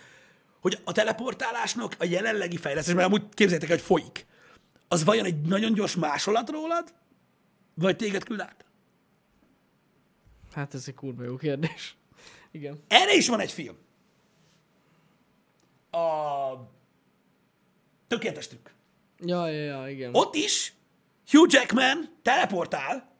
Hogy 0.60 0.78
a 0.84 0.92
teleportálásnak 0.92 1.94
a 1.98 2.04
jelenlegi 2.04 2.56
fejlesztés, 2.56 2.94
mert 2.94 3.06
amúgy 3.06 3.22
képzeljétek 3.34 3.70
el, 3.70 3.76
hogy 3.76 3.84
folyik. 3.84 4.26
Az 4.88 5.04
vajon 5.04 5.24
egy 5.24 5.40
nagyon 5.40 5.72
gyors 5.72 5.96
másolat 5.96 6.50
rólad, 6.50 6.94
vagy 7.74 7.96
téged 7.96 8.24
küld 8.24 8.40
át? 8.40 8.64
Hát 10.52 10.74
ez 10.74 10.84
egy 10.86 10.94
kurva 10.94 11.22
jó 11.24 11.36
kérdés. 11.36 11.96
Igen. 12.50 12.82
Erre 12.88 13.14
is 13.14 13.28
van 13.28 13.40
egy 13.40 13.52
film. 13.52 13.76
A 15.90 16.00
tökéletes 18.08 18.46
trükk. 18.48 18.68
Ja, 19.20 19.48
ja, 19.48 19.64
ja, 19.64 19.88
igen. 19.88 20.14
Ott 20.14 20.34
is 20.34 20.72
Hugh 21.30 21.52
Jackman 21.52 22.08
teleportál, 22.22 23.16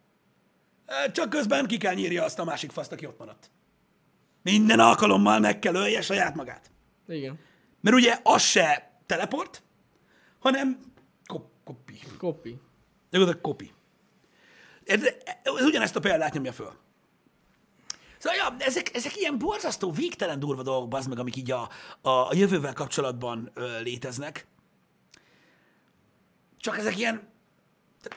csak 1.12 1.30
közben 1.30 1.66
ki 1.66 1.76
kell 1.76 1.94
nyírja 1.94 2.24
azt 2.24 2.38
a 2.38 2.44
másik 2.44 2.70
faszt, 2.70 2.92
aki 2.92 3.06
ott 3.06 3.18
maradt. 3.18 3.50
Minden 4.42 4.80
alkalommal 4.80 5.38
meg 5.38 5.58
kell 5.58 5.74
ölje 5.74 6.02
saját 6.02 6.34
magát. 6.34 6.70
Igen. 7.08 7.38
Mert 7.80 7.96
ugye 7.96 8.20
az 8.22 8.42
se 8.42 8.90
teleport, 9.06 9.62
hanem 10.38 10.80
kop- 11.26 11.52
kopi. 11.64 11.98
Kopi. 12.18 12.58
Gyakorlatilag 13.10 13.40
kopi. 13.40 13.72
Ez, 14.84 15.02
ez 15.42 15.64
ugyanezt 15.64 15.96
a 15.96 16.00
példát 16.00 16.32
nyomja 16.32 16.52
föl. 16.52 16.72
Szóval, 18.18 18.38
ja, 18.38 18.56
ezek, 18.58 18.94
ezek 18.94 19.16
ilyen 19.16 19.38
borzasztó, 19.38 19.90
végtelen 19.90 20.38
durva 20.38 20.62
dolgok, 20.62 20.94
az 20.94 21.06
meg, 21.06 21.18
amik 21.18 21.36
így 21.36 21.50
a, 21.50 21.68
a, 22.00 22.08
a 22.08 22.30
jövővel 22.32 22.72
kapcsolatban 22.72 23.50
ö, 23.54 23.80
léteznek. 23.80 24.46
Csak 26.58 26.78
ezek 26.78 26.98
ilyen... 26.98 27.28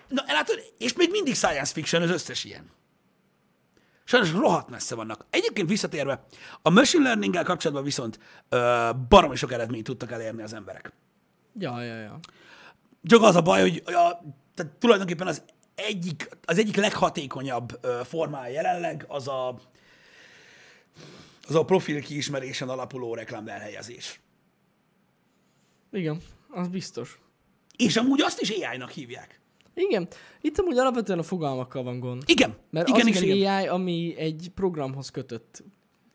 Na, 0.08 0.24
látod, 0.28 0.74
és 0.78 0.94
még 0.94 1.10
mindig 1.12 1.36
science 1.36 1.74
fiction 1.74 2.02
az 2.02 2.10
összes 2.10 2.44
ilyen. 2.44 2.72
Sajnos 4.04 4.32
rohadt 4.32 4.70
messze 4.70 4.96
vannak. 4.96 5.26
Egyébként 5.30 5.70
visszatérve, 5.70 6.26
a 6.62 6.70
machine 6.70 7.04
learning 7.04 7.44
kapcsolatban 7.44 7.84
viszont 7.86 8.20
ö, 8.50 8.90
baromi 9.10 9.36
sok 9.36 9.52
eredményt 9.52 9.84
tudtak 9.84 10.12
elérni 10.12 10.42
az 10.42 10.54
emberek. 10.54 10.94
Ja, 11.60 11.82
ja, 11.82 11.96
ja. 11.96 12.20
Csak 13.04 13.22
az 13.22 13.36
a 13.36 13.42
baj, 13.42 13.62
hogy 13.62 13.84
a, 13.86 14.24
tehát 14.54 14.72
tulajdonképpen 14.80 15.28
az 15.28 15.44
egyik, 15.76 16.30
az 16.46 16.58
egyik 16.58 16.76
leghatékonyabb 16.76 17.78
ö, 17.82 18.02
formája 18.04 18.54
jelenleg 18.54 19.06
az 19.08 19.28
a, 19.28 19.60
az 21.48 21.56
a 21.56 21.66
profil 21.66 22.02
kiismerésen 22.02 22.70
alapuló 22.70 23.14
reklám 23.14 23.48
elhelyezés. 23.48 24.22
Igen, 25.92 26.22
az 26.50 26.68
biztos. 26.68 27.20
És 27.78 27.98
amúgy 27.98 28.22
azt 28.22 28.42
is 28.42 28.50
AI-nak 28.50 28.90
hívják. 28.90 29.40
Igen, 29.74 30.08
itt 30.42 30.58
amúgy 30.58 30.78
alapvetően 30.78 31.20
a 31.20 31.24
fogalmakkal 31.24 31.84
van 31.84 32.00
gond. 32.00 32.24
Igen, 32.26 32.56
Mert 32.70 32.88
igen, 32.88 33.02
az 33.02 33.08
igen, 33.08 33.24
is 33.24 33.30
igen. 33.30 33.56
AI, 33.56 33.68
ami 33.68 34.16
egy 34.18 34.52
programhoz 34.56 35.10
kötött 35.10 35.64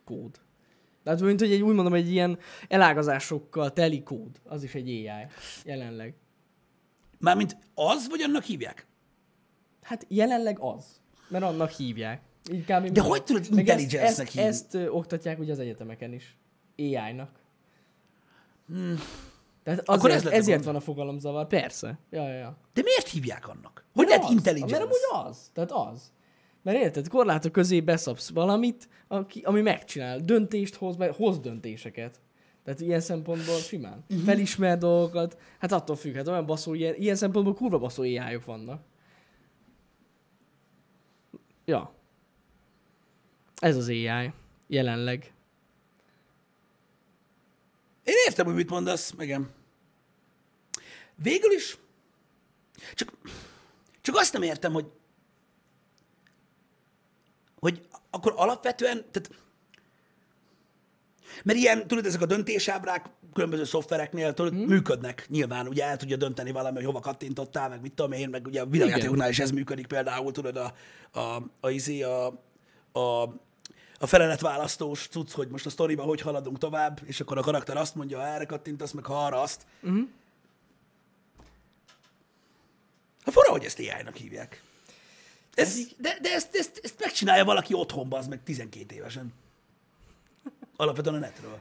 kód. 0.04 0.40
Tehát 1.02 1.20
mint 1.20 1.40
hogy 1.40 1.52
egy, 1.52 1.62
úgy 1.62 1.74
mondom, 1.74 1.94
egy 1.94 2.10
ilyen 2.10 2.38
elágazásokkal 2.68 3.72
teli 3.72 4.02
kód. 4.02 4.40
Az 4.44 4.62
is 4.62 4.74
egy 4.74 4.88
AI 4.88 5.26
jelenleg. 5.64 6.14
Mármint 7.18 7.56
az, 7.74 8.08
vagy 8.08 8.20
annak 8.20 8.42
hívják? 8.42 8.86
Hát 9.82 10.06
jelenleg 10.08 10.58
az. 10.60 11.00
Mert 11.28 11.44
annak 11.44 11.70
hívják. 11.70 12.22
Így 12.53 12.64
kb. 12.64 12.86
De 12.88 13.01
hogy 13.01 13.22
tudod 13.24 13.42
Meg 13.42 13.68
ezt, 13.68 13.80
intelligence-nek 13.80 14.26
ezt, 14.26 14.32
hívni? 14.32 14.49
ezt 14.49 14.74
ö, 14.74 14.88
oktatják 14.88 15.38
ugye 15.38 15.53
az 15.53 15.59
egyetemeken 15.59 16.12
is. 16.12 16.36
AI-nak. 16.78 17.30
Tehát 19.62 19.80
Hmm. 19.86 19.94
Akkor 19.94 20.11
ez 20.11 20.16
azért, 20.16 20.24
lett 20.24 20.32
a 20.32 20.36
ezért 20.36 20.57
gond. 20.57 20.64
van 20.66 20.76
a 20.76 20.80
fogalomzavar. 20.80 21.47
Persze. 21.47 21.99
Ja, 22.11 22.28
ja, 22.28 22.34
ja. 22.34 22.57
De 22.72 22.82
miért 22.82 23.09
hívják 23.09 23.49
annak? 23.49 23.84
Hogy 23.94 24.07
Mert 24.07 24.09
lehet 24.09 24.24
az. 24.24 24.30
intelligence? 24.30 24.78
Mert 24.78 24.84
amúgy 24.90 25.26
az. 25.28 25.51
Tehát 25.53 25.72
az. 25.72 26.12
Mert 26.62 26.78
érted, 26.78 27.09
korlátok 27.09 27.53
közé 27.53 27.80
beszapsz 27.80 28.30
valamit, 28.30 28.88
aki, 29.09 29.40
ami 29.40 29.61
megcsinál. 29.61 30.18
Döntést 30.18 30.74
hoz, 30.74 30.97
mert 30.97 31.16
hoz 31.16 31.38
döntéseket. 31.40 32.20
Tehát 32.64 32.80
ilyen 32.80 33.01
szempontból 33.01 33.57
simán. 33.57 34.05
Uh-huh. 34.11 34.24
Felismer 34.24 34.78
dolgokat. 34.78 35.38
Hát 35.59 35.72
attól 35.72 35.97
függ, 35.97 36.14
hát 36.14 36.28
olyan 36.28 36.47
baszó, 36.47 36.74
ilyen, 36.74 36.94
ilyen 36.94 37.16
szempontból 37.16 37.55
kurva 37.55 37.78
baszó 37.78 38.03
ai 38.03 38.38
vannak. 38.44 38.82
Ja. 41.64 41.94
Ez 43.57 43.76
az 43.76 43.88
AI. 43.88 44.32
Jelenleg. 44.66 45.32
Én 48.04 48.14
értem, 48.26 48.46
hogy 48.46 48.54
mit 48.54 48.70
mondasz, 48.70 49.12
megem. 49.12 49.50
Végül 51.14 51.52
is, 51.52 51.78
csak, 52.94 53.12
csak 54.00 54.16
azt 54.16 54.32
nem 54.32 54.42
értem, 54.42 54.72
hogy 54.72 54.86
hogy 57.59 57.86
akkor 58.11 58.32
alapvetően, 58.36 59.04
tehát 59.11 59.30
mert 61.44 61.59
ilyen, 61.59 61.86
tudod, 61.86 62.07
ezek 62.07 62.20
a 62.20 62.26
döntésábrák 62.26 63.07
különböző 63.32 63.64
szoftvereknél 63.64 64.34
tudod, 64.34 64.52
hmm. 64.52 64.64
működnek 64.64 65.26
nyilván, 65.28 65.66
ugye 65.66 65.84
el 65.84 65.96
tudja 65.96 66.16
dönteni 66.16 66.50
valami, 66.50 66.76
hogy 66.76 66.84
hova 66.84 67.00
kattintottál, 67.00 67.68
meg 67.68 67.80
mit 67.80 67.92
tudom 67.92 68.12
én, 68.12 68.28
meg 68.28 68.46
ugye 68.46 68.61
a 68.61 68.66
videójátékoknál 68.66 69.28
is 69.28 69.38
ez 69.38 69.50
működik 69.50 69.86
például, 69.86 70.32
tudod, 70.32 70.57
a, 70.57 70.74
a, 71.20 71.42
a, 71.61 71.70
izé, 71.70 72.02
a, 72.02 72.26
a, 72.92 73.34
a 73.99 74.07
feleletválasztós 74.07 75.09
cucc, 75.09 75.32
hogy 75.32 75.49
most 75.49 75.66
a 75.66 75.70
sztoriba 75.70 76.03
hogy 76.03 76.20
haladunk 76.20 76.59
tovább, 76.59 77.01
és 77.05 77.20
akkor 77.20 77.38
a 77.38 77.42
karakter 77.42 77.76
azt 77.76 77.94
mondja, 77.94 78.18
ha 78.18 78.26
erre 78.26 78.44
kattintasz, 78.44 78.92
meg 78.92 79.05
ha 79.05 79.24
arra 79.24 79.40
azt. 79.40 79.66
Uh-huh. 79.82 80.09
Hát 83.24 83.34
fura, 83.34 83.51
hogy 83.51 83.64
ezt 83.64 83.78
AI-nak 83.78 84.16
hívják. 84.16 84.62
Ez, 85.55 85.78
de 85.99 86.18
de 86.20 86.32
ezt, 86.32 86.55
ezt, 86.57 86.80
ezt 86.82 87.01
megcsinálja 87.01 87.44
valaki 87.44 87.74
otthonban, 87.74 88.18
az 88.18 88.26
meg 88.26 88.42
12 88.42 88.94
évesen. 88.94 89.34
Alapvetően 90.76 91.14
a 91.14 91.18
netről. 91.18 91.61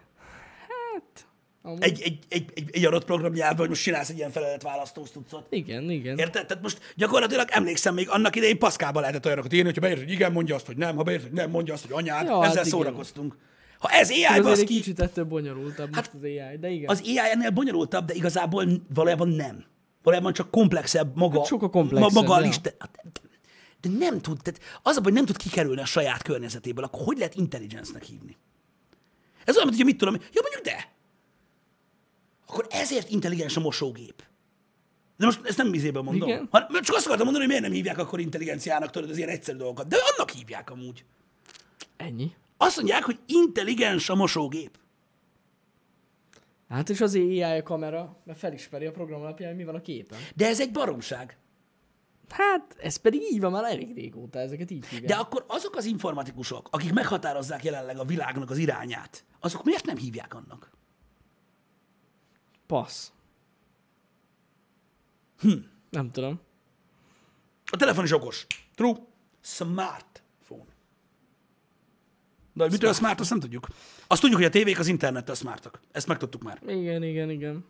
Amúgy- 1.66 1.84
Egy, 1.84 2.02
egy, 2.02 2.20
egy, 2.30 2.46
egy, 2.54 2.70
egy 2.72 2.86
adott 2.86 3.06
programnyelvben, 3.06 3.58
hogy 3.58 3.70
most 3.70 3.82
csinálsz 3.84 4.10
egy 4.10 4.18
ilyen 4.18 4.32
feleletválasztós 4.32 5.10
cuccot. 5.10 5.46
Igen, 5.50 5.90
igen. 5.90 6.18
Érted? 6.18 6.46
Tehát 6.46 6.64
most 6.64 6.80
gyakorlatilag 6.96 7.48
emlékszem, 7.52 7.94
még 7.94 8.10
annak 8.10 8.36
idején 8.36 8.58
paszkába 8.58 9.00
lehetett 9.00 9.26
olyanokat 9.26 9.54
írni, 9.54 9.66
hogyha 9.66 9.82
beírsz, 9.82 10.00
hogy 10.02 10.12
igen, 10.12 10.32
mondja 10.32 10.56
azt, 10.56 10.66
hogy 10.66 10.78
nem, 10.78 10.96
ha 10.96 11.04
beírsz, 11.04 11.24
hogy 11.24 11.32
nem, 11.32 11.50
mondja 11.50 11.74
azt, 11.74 11.86
hogy 11.86 11.92
anyád, 12.04 12.26
Ja, 12.26 12.34
hát 12.36 12.44
ezzel 12.44 12.66
igen. 12.66 12.66
szórakoztunk. 12.66 13.38
Ha 13.80 13.90
ez 13.90 14.10
AI, 14.10 14.24
az 14.40 14.60
egy 14.60 14.66
ki, 14.66 14.74
kicsit 14.76 15.00
ettől 15.00 15.26
bonyolultabb 15.26 15.96
hát, 15.96 16.14
most 16.14 16.24
az 16.24 16.24
AI, 16.24 16.58
de 16.60 16.70
igen. 16.70 16.90
az 16.90 17.02
AI 17.06 17.18
ennél 17.32 17.50
bonyolultabb, 17.50 18.06
de 18.06 18.14
igazából 18.14 18.66
valójában 18.94 19.28
nem. 19.30 19.64
Valójában 20.04 20.34
csak 20.34 20.52
komplexebb 20.52 21.16
maga, 21.16 21.38
Hát 21.38 21.48
sokkal 21.48 21.70
komplexebb, 21.70 22.12
ma- 22.14 22.22
maga 22.22 22.34
a 22.34 22.40
lista. 22.40 22.70
De, 22.70 22.88
de 23.82 23.90
nem 24.00 24.22
tud, 24.22 24.38
tehát 24.42 24.60
az 24.84 24.98
a 24.98 25.02
hogy 25.04 25.14
nem 25.14 25.26
tud 25.26 25.38
kikerülni 25.38 25.82
a 25.82 25.86
saját 25.86 26.22
környezetéből, 26.22 26.84
akkor 26.84 27.04
hogy 27.06 27.18
lehet 27.18 27.36
intelligence-nek 27.36 28.04
hívni? 28.04 28.38
Ez 29.46 29.56
olyan, 29.58 29.68
hogy 29.68 29.86
mit 29.86 29.98
tudom, 29.98 30.14
jó 30.14 30.42
mondjuk 30.42 30.64
de. 30.64 30.94
Akkor 32.48 32.68
ezért 32.70 33.10
intelligens 33.10 33.58
a 33.58 33.60
mosógép. 33.60 34.24
De 35.18 35.26
most 35.26 35.46
ezt 35.46 35.58
nem 35.58 35.74
izében 35.74 36.04
mondom. 36.04 36.28
Igen. 36.30 36.48
Ha, 36.52 36.68
csak 36.82 36.96
azt 36.96 37.06
akartam 37.06 37.26
mondani, 37.26 37.38
hogy 37.38 37.48
miért 37.48 37.62
nem 37.62 37.72
hívják 37.72 37.98
akkor 37.98 38.20
intelligenciának, 38.20 38.90
tudod, 38.90 39.10
az 39.10 39.18
ilyen 39.18 39.30
egyszerű 39.30 39.58
dolgokat. 39.58 39.88
De 39.88 39.98
annak 40.16 40.30
hívják 40.30 40.70
amúgy. 40.70 41.06
Ennyi. 41.98 42.32
Azt 42.58 42.76
mondják, 42.76 43.04
hogy 43.04 43.20
intelligens 43.26 44.10
a 44.10 44.16
mosógép. 44.16 44.78
Hát 46.70 46.90
és 46.90 47.02
az 47.02 47.16
AI 47.16 47.42
a 47.42 47.64
kamera, 47.64 48.22
mert 48.24 48.40
felismeri 48.40 48.86
a 48.86 48.92
program 48.92 49.22
alapján, 49.22 49.50
hogy 49.50 49.58
mi 49.58 49.64
van 49.64 49.76
a 49.76 49.82
képen. 49.82 50.20
De 50.36 50.48
ez 50.48 50.60
egy 50.60 50.72
baromság. 50.72 51.38
Hát, 52.30 52.76
ez 52.80 52.96
pedig 52.96 53.22
így 53.22 53.40
van 53.40 53.52
már 53.52 53.64
elég 53.64 53.96
régóta, 53.96 54.40
ezeket 54.40 54.72
így 54.72 54.86
hívják. 54.86 55.12
De 55.12 55.16
akkor 55.16 55.46
azok 55.48 55.76
az 55.76 55.86
informatikusok, 55.86 56.68
akik 56.72 56.94
meghatározzák 56.94 57.64
jelenleg 57.64 57.98
a 57.98 58.04
világnak 58.04 58.50
az 58.50 58.58
irányát, 58.58 59.24
azok 59.40 59.64
miért 59.64 59.86
nem 59.86 59.98
hívják 59.98 60.34
annak? 60.34 60.72
Passz. 62.68 63.12
Hm. 65.40 65.58
Nem 65.90 66.12
tudom. 66.12 66.40
A 67.66 67.78
telefon 67.78 68.04
is 68.04 68.12
okos. 68.12 68.48
True. 68.76 68.96
Smartphone. 69.42 70.74
De 72.54 72.64
hogy 72.64 72.72
mitől 72.72 72.90
a 72.90 72.94
smart, 72.94 73.20
azt 73.20 73.30
nem 73.30 73.40
tudjuk. 73.40 73.68
Azt 74.08 74.22
tudjuk, 74.22 74.40
hogy 74.40 74.50
a 74.50 74.52
tévék 74.52 74.80
az 74.80 74.88
internettel 74.88 75.36
smartak. 75.36 75.80
Ezt 75.92 76.08
megtudtuk 76.08 76.44
már. 76.44 76.62
Igen, 76.68 77.04
igen, 77.04 77.30
igen. 77.30 77.66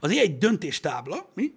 Az 0.00 0.10
ilyen 0.10 0.24
egy 0.24 0.38
döntéstábla, 0.38 1.28
mi? 1.34 1.54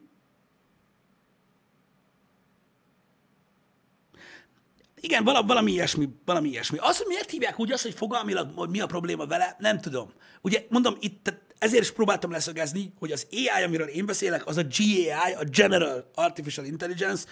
Igen, 5.02 5.24
valami, 5.24 5.48
valami 5.48 5.72
ilyesmi, 5.72 6.10
valami 6.26 6.50
ilyesmi. 6.50 6.78
Az, 6.78 6.98
hogy 6.98 7.08
miért 7.08 7.30
hívják 7.30 7.60
úgy 7.60 7.72
azt, 7.72 7.84
hogy 7.84 7.94
fogalmilag, 7.94 8.52
hogy 8.56 8.70
mi 8.70 8.80
a 8.80 8.86
probléma 8.86 9.26
vele, 9.26 9.56
nem 9.60 9.80
tudom. 9.80 10.12
Ugye, 10.42 10.66
mondom, 10.70 10.96
itt 11.00 11.34
ezért 11.58 11.84
is 11.84 11.92
próbáltam 11.92 12.32
leszögezni, 12.32 12.94
hogy 13.00 13.12
az 13.12 13.28
AI, 13.32 13.64
amiről 13.64 13.88
én 13.88 14.06
beszélek, 14.06 14.48
az 14.48 14.58
a 14.58 14.64
GAI, 14.78 15.34
a 15.40 15.44
General 15.44 16.12
Artificial 16.16 16.66
Intelligence, 16.66 17.26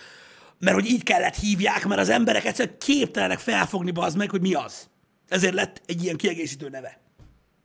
mert 0.60 0.76
hogy 0.76 0.86
így 0.86 1.04
kellett 1.04 1.36
hívják, 1.36 1.86
mert 1.86 2.02
az 2.02 2.10
emberek 2.10 2.46
egyszerűen 2.46 2.78
képtelenek 2.78 3.40
felfogni 3.40 3.92
az 3.96 4.16
meg, 4.16 4.30
hogy 4.30 4.42
mi 4.42 4.54
az. 4.54 4.90
Ezért 5.28 5.54
lett 5.54 5.82
egy 5.86 6.04
ilyen 6.04 6.18
kiegészítő 6.18 6.70
neve. 6.70 7.00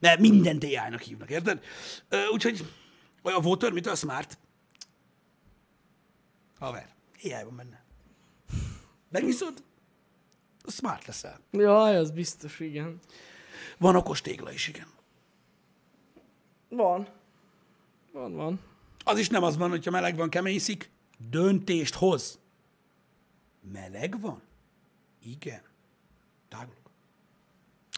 Mert 0.00 0.20
mindent 0.20 0.64
AI-nak 0.64 1.00
hívnak, 1.00 1.30
érted? 1.30 1.64
Úgyhogy 2.32 2.66
olyan 3.22 3.42
voter, 3.42 3.72
mint 3.72 3.86
a 3.86 3.94
smart. 3.94 4.38
Haver, 6.58 6.88
AI 7.22 7.44
van 7.44 7.56
benne. 7.56 7.84
Megviszod? 9.10 9.62
Smart 10.66 11.06
leszel. 11.06 11.40
Jaj, 11.50 11.96
az 11.96 12.10
biztos, 12.10 12.60
igen. 12.60 12.98
Van 13.78 13.96
okos 13.96 14.20
tégla 14.20 14.52
is, 14.52 14.68
igen. 14.68 14.86
Van. 16.68 17.08
Van, 18.12 18.34
van. 18.34 18.60
Az 19.04 19.18
is 19.18 19.28
nem 19.28 19.42
az 19.42 19.56
van, 19.56 19.70
hogyha 19.70 19.90
meleg 19.90 20.16
van, 20.16 20.30
kemény 20.30 20.58
szik. 20.58 20.90
Döntést 21.30 21.94
hoz. 21.94 22.38
Meleg 23.72 24.20
van? 24.20 24.42
Igen. 25.22 25.62
Tágulok. 26.48 26.90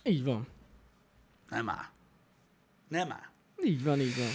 Így 0.05 0.25
van. 0.25 0.47
Nem 1.49 1.69
áll. 1.69 1.87
Nem 2.89 3.13
áll. 3.13 3.31
Így 3.65 3.85
van, 3.85 4.01
így 4.01 4.17
van. 4.17 4.29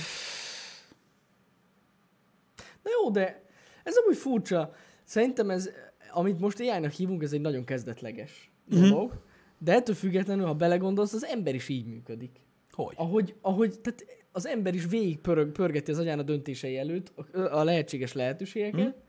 Na 2.84 2.90
jó, 2.92 3.12
de 3.12 3.46
ez 3.84 3.96
amúgy 3.96 4.18
furcsa. 4.18 4.76
Szerintem 5.04 5.50
ez, 5.50 5.70
amit 6.14 6.40
most 6.40 6.60
AI-nak 6.60 6.92
hívunk, 6.92 7.24
ez 7.24 7.34
egy 7.34 7.42
nagyon 7.42 7.64
kezdetleges 7.64 8.52
Mhm. 8.70 8.82
dolog. 8.82 9.22
De 9.58 9.74
ettől 9.74 9.96
függetlenül, 9.96 10.46
ha 10.46 10.54
belegondolsz, 10.54 11.14
az 11.14 11.26
ember 11.26 11.56
is 11.56 11.70
így 11.70 11.86
működik. 11.86 12.32
Hogy? 12.72 12.94
Ahogy, 12.98 13.36
ahogy 13.42 13.80
tehát 13.80 14.06
az 14.32 14.48
ember 14.48 14.74
is 14.74 14.86
végig 14.86 15.20
pörög, 15.20 15.52
pörgeti 15.52 15.92
az 15.92 16.00
agyán 16.00 16.20
a 16.20 16.24
döntései 16.24 16.78
előtt 16.78 17.12
a, 17.34 17.40
a 17.40 17.64
lehetséges 17.64 18.14
lehetőségeket, 18.14 18.86
Hm? 18.86 19.00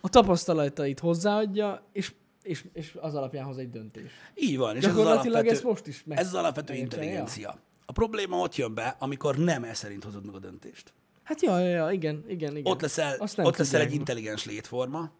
a 0.00 0.08
tapasztalatait 0.08 1.00
hozzáadja, 1.00 1.86
és, 1.92 2.12
és, 2.42 2.64
és 2.72 2.96
az 3.00 3.14
alapján 3.14 3.44
hoz 3.44 3.58
egy 3.58 3.70
döntést. 3.70 4.14
Így 4.34 4.56
van. 4.56 4.76
És 4.76 4.84
ez 4.84 4.88
Gyakorlatilag 4.90 5.26
alapvető, 5.34 5.54
ezt 5.56 5.64
most 5.64 5.86
is 5.86 6.04
meg... 6.04 6.18
ez 6.18 6.26
az 6.26 6.34
alapvető 6.34 6.74
intelligencia. 6.74 7.58
A 7.86 7.92
probléma 7.92 8.36
ott 8.38 8.56
jön 8.56 8.74
be, 8.74 8.96
amikor 8.98 9.36
nem 9.38 9.64
e 9.64 9.74
szerint 9.74 10.04
hozod 10.04 10.26
meg 10.26 10.34
a 10.34 10.38
döntést. 10.38 10.92
Hát 11.22 11.42
ja, 11.42 11.58
ja, 11.58 11.68
ja, 11.68 11.90
igen, 11.90 12.24
igen, 12.28 12.56
igen. 12.56 12.72
Ott 12.72 12.80
leszel, 12.80 13.16
ott 13.36 13.56
leszel 13.56 13.80
egy 13.80 13.92
intelligens 13.94 14.46
létforma 14.46 15.10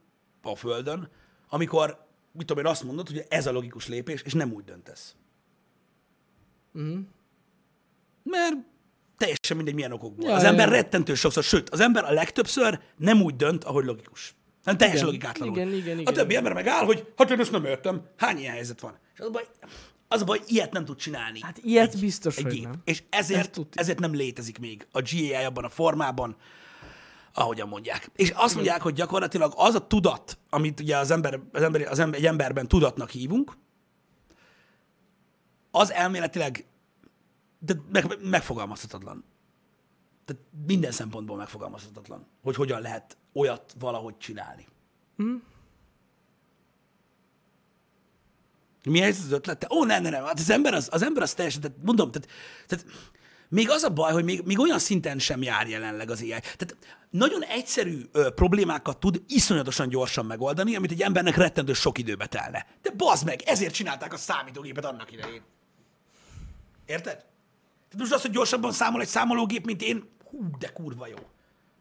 a 0.43 0.55
Földön, 0.57 1.09
amikor, 1.51 2.07
mit 2.33 2.47
tudom 2.47 2.65
én, 2.65 2.71
azt 2.71 2.85
mondod, 2.85 3.07
hogy 3.09 3.25
ez 3.29 3.47
a 3.47 3.53
logikus 3.53 3.89
lépés, 3.89 4.23
és 4.23 4.33
nem 4.33 4.53
úgy 4.53 4.65
döntesz. 4.65 5.15
Mhm. 6.73 6.99
Mert 8.23 8.55
teljesen 9.17 9.57
mindegy, 9.57 9.75
milyen 9.75 9.93
okokból. 9.93 10.29
Ja, 10.29 10.35
az 10.35 10.45
ember 10.45 10.69
ja. 10.69 10.75
rettentő 10.75 11.15
sokszor, 11.15 11.43
sőt, 11.43 11.71
az 11.71 11.81
ember 11.81 12.05
a 12.05 12.13
legtöbbször 12.13 12.81
nem 12.97 13.23
úgy 13.23 13.37
dönt, 13.37 13.65
ahogy 13.65 13.85
logikus. 13.85 14.35
Nem 14.65 14.77
teljesen 14.77 15.09
Igen, 15.09 15.15
logikátlanul. 15.15 15.57
igen, 15.57 15.73
igen, 15.73 15.97
a 15.97 16.01
igen, 16.01 16.15
többi 16.15 16.31
igen. 16.31 16.37
ember 16.37 16.53
megáll, 16.53 16.85
hogy 16.85 17.13
hát 17.17 17.31
én 17.31 17.41
ezt 17.41 17.51
nem 17.51 17.65
értem. 17.65 18.03
Hány 18.17 18.39
ilyen 18.39 18.53
helyzet 18.53 18.81
van? 18.81 18.99
És 19.15 19.21
az 19.21 19.27
a 19.27 19.31
baj, 19.31 19.47
az 20.09 20.21
a 20.23 20.25
baj 20.25 20.41
ilyet 20.47 20.73
nem 20.73 20.85
tud 20.85 20.97
csinálni. 20.97 21.41
Hát 21.43 21.59
ilyet 21.59 22.01
biztos, 22.01 22.37
egy 22.37 22.43
hogy 22.43 22.53
gép. 22.53 22.63
nem. 22.63 22.81
És 22.85 23.03
Ez 23.11 23.31
ezért, 23.31 23.61
ezért 23.73 23.99
nem 23.99 24.15
létezik 24.15 24.59
még 24.59 24.87
a 24.93 25.03
GAI 25.03 25.45
abban 25.45 25.65
a 25.65 25.69
formában, 25.69 26.37
ahogyan 27.35 27.69
mondják. 27.69 28.11
És 28.15 28.31
azt 28.31 28.55
mondják, 28.55 28.83
hogy 28.83 28.95
gyakorlatilag 28.95 29.53
az 29.57 29.75
a 29.75 29.87
tudat, 29.87 30.39
amit 30.51 30.81
ugye 30.81 30.97
az 30.97 31.11
ember, 31.11 31.41
az 31.53 31.63
ember, 31.63 31.81
az 31.81 31.99
ember, 31.99 32.19
egy 32.19 32.27
emberben 32.27 32.69
tudatnak 32.69 33.11
hívunk, 33.11 33.57
az 35.71 35.93
elméletileg 35.93 36.65
de 37.61 37.75
meg, 37.93 38.19
megfogalmazhatatlan. 38.23 39.25
Tehát 40.25 40.43
minden 40.67 40.91
szempontból 40.91 41.37
megfogalmazhatatlan, 41.37 42.27
hogy 42.43 42.57
hogyan 42.57 42.81
lehet 42.81 43.17
olyat 43.33 43.75
valahogy 43.79 44.17
csinálni. 44.19 44.67
Hm? 45.17 45.35
Mi 48.85 49.01
ez 49.01 49.19
az 49.25 49.33
ötlete? 49.33 49.67
Ó, 49.71 49.85
nem, 49.85 50.03
nem, 50.03 50.13
nem. 50.13 50.25
Hát 50.25 50.39
az 50.39 50.51
ember 50.51 50.75
az, 50.75 50.89
az 50.93 51.03
ember 51.03 51.23
az 51.23 51.35
teljesen, 51.35 51.61
tehát 51.61 51.77
mondom, 51.83 52.11
tehát, 52.11 52.29
tehát 52.67 52.87
még 53.51 53.71
az 53.71 53.83
a 53.83 53.91
baj, 53.91 54.13
hogy 54.13 54.25
még, 54.25 54.43
még 54.45 54.59
olyan 54.59 54.79
szinten 54.79 55.19
sem 55.19 55.43
jár 55.43 55.69
jelenleg 55.69 56.11
az 56.11 56.21
AI. 56.21 56.29
Tehát 56.29 56.77
nagyon 57.11 57.43
egyszerű 57.43 58.03
ö, 58.13 58.31
problémákat 58.31 58.99
tud 59.01 59.23
iszonyatosan 59.29 59.89
gyorsan 59.89 60.27
megoldani, 60.27 60.77
amit 60.77 60.91
egy 60.91 61.03
embernek 61.03 61.37
rettentő 61.37 61.73
sok 61.73 61.99
időbe 61.99 62.27
telne. 62.27 62.67
De 62.83 62.91
bazd 62.91 63.25
meg, 63.25 63.43
ezért 63.43 63.75
csinálták 63.75 64.13
a 64.13 64.17
számítógépet 64.17 64.85
annak 64.85 65.13
idején. 65.13 65.43
Érted? 66.87 67.15
Tehát 67.15 67.99
most 67.99 68.13
az, 68.13 68.23
hogy 68.23 68.31
gyorsabban 68.31 68.73
számol 68.73 69.01
egy 69.01 69.09
számológép, 69.09 69.65
mint 69.65 69.83
én, 69.83 70.09
hú, 70.25 70.57
de 70.59 70.69
kurva 70.69 71.07
jó. 71.07 71.19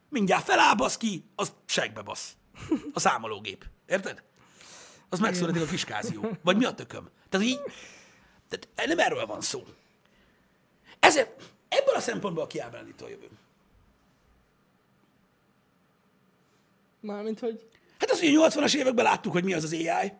Mindjárt 0.09 0.45
feláll, 0.45 0.75
ki, 0.97 1.25
az 1.35 1.53
segbe 1.65 2.01
basz. 2.01 2.33
A 2.93 2.99
számológép. 2.99 3.65
Érted? 3.87 4.23
Az 5.09 5.19
megszületik 5.19 5.61
a 5.61 5.65
kiskázió. 5.65 6.37
Vagy 6.43 6.57
mi 6.57 6.65
a 6.65 6.73
tököm? 6.73 7.09
Tehát 7.29 7.47
így, 7.47 7.59
tehát 8.49 8.87
nem 8.87 8.99
erről 8.99 9.25
van 9.25 9.41
szó. 9.41 9.63
Ezért 10.99 11.29
ebből 11.69 11.95
a 11.95 11.99
szempontból 11.99 12.47
kiábrándító 12.47 13.05
a 13.05 13.09
jövő. 13.09 13.27
Mármint, 16.99 17.39
hogy... 17.39 17.67
Hát 17.99 18.11
az, 18.11 18.19
hogy 18.19 18.35
a 18.35 18.47
80-as 18.49 18.75
években 18.75 19.05
láttuk, 19.05 19.31
hogy 19.31 19.43
mi 19.43 19.53
az 19.53 19.63
az 19.63 19.73
AI. 19.73 20.11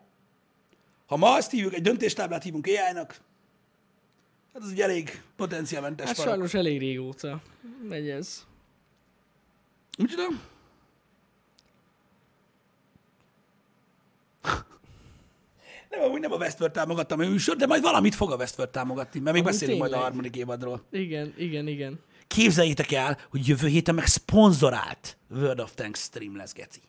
Ha 1.06 1.18
ma 1.18 1.34
azt 1.34 1.52
hívjuk, 1.52 1.74
egy 1.74 1.82
döntéstáblát 1.82 2.44
hívunk 2.44 2.66
AI-nak, 2.68 3.22
hát 4.54 4.62
az 4.64 4.70
egy 4.72 4.82
elég 4.82 5.22
potenciálmentes 5.36 6.08
Hát 6.08 6.16
farag. 6.16 6.32
sajnos 6.32 6.54
elég 6.54 6.80
régóta 6.80 7.42
megy 7.88 8.10
ez. 8.10 8.46
Micsoda? 9.98 10.28
Nem, 15.90 16.02
amúgy 16.02 16.20
nem 16.20 16.32
a 16.32 16.36
Westworld 16.36 16.74
támogattam 16.74 17.20
a 17.20 17.28
műsor, 17.28 17.56
de 17.56 17.66
majd 17.66 17.82
valamit 17.82 18.16
fog 18.16 18.32
a 18.32 18.36
Westworld 18.36 18.72
támogatni, 18.72 19.20
mert 19.20 19.36
még 19.36 19.44
Amúgy 19.44 19.54
beszélünk 19.54 19.80
majd 19.80 19.92
a 19.92 19.94
tényleg. 19.96 20.12
harmadik 20.12 20.36
évadról. 20.36 20.84
Igen, 20.92 21.34
igen, 21.38 21.68
igen. 21.68 22.00
Képzeljétek 22.28 22.92
el, 22.92 23.18
hogy 23.30 23.48
jövő 23.48 23.68
héten 23.68 23.96
meg 23.96 24.06
szponzorált 24.06 25.18
World 25.30 25.60
of 25.60 25.74
Tanks 25.74 26.00
stream 26.00 26.36
lesz, 26.36 26.54
geci. 26.54 26.82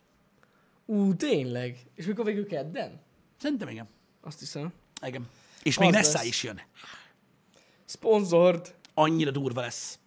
Ú, 0.87 1.15
tényleg? 1.15 1.79
És 1.95 2.07
mikor 2.07 2.25
végül 2.25 2.47
kedden? 2.47 3.01
Szerintem 3.41 3.69
igen. 3.69 3.89
Azt 4.21 4.39
hiszem. 4.39 4.73
Igen. 5.07 5.29
És 5.63 5.79
még 5.79 5.91
Nessa 5.91 6.23
is 6.25 6.43
jön. 6.43 6.61
Sponsored. 7.87 8.75
Annyira 8.95 9.31
durva 9.31 9.61
lesz. 9.61 9.99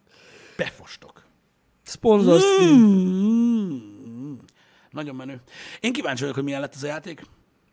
Befostok. 0.57 1.25
Sponsor. 1.85 2.41
Mm. 2.63 4.33
Nagyon 4.91 5.15
menő. 5.15 5.41
Én 5.79 5.93
kíváncsi 5.93 6.19
vagyok, 6.21 6.35
hogy 6.35 6.43
milyen 6.43 6.61
lett 6.61 6.75
ez 6.75 6.83
a 6.83 6.87
játék. 6.87 7.21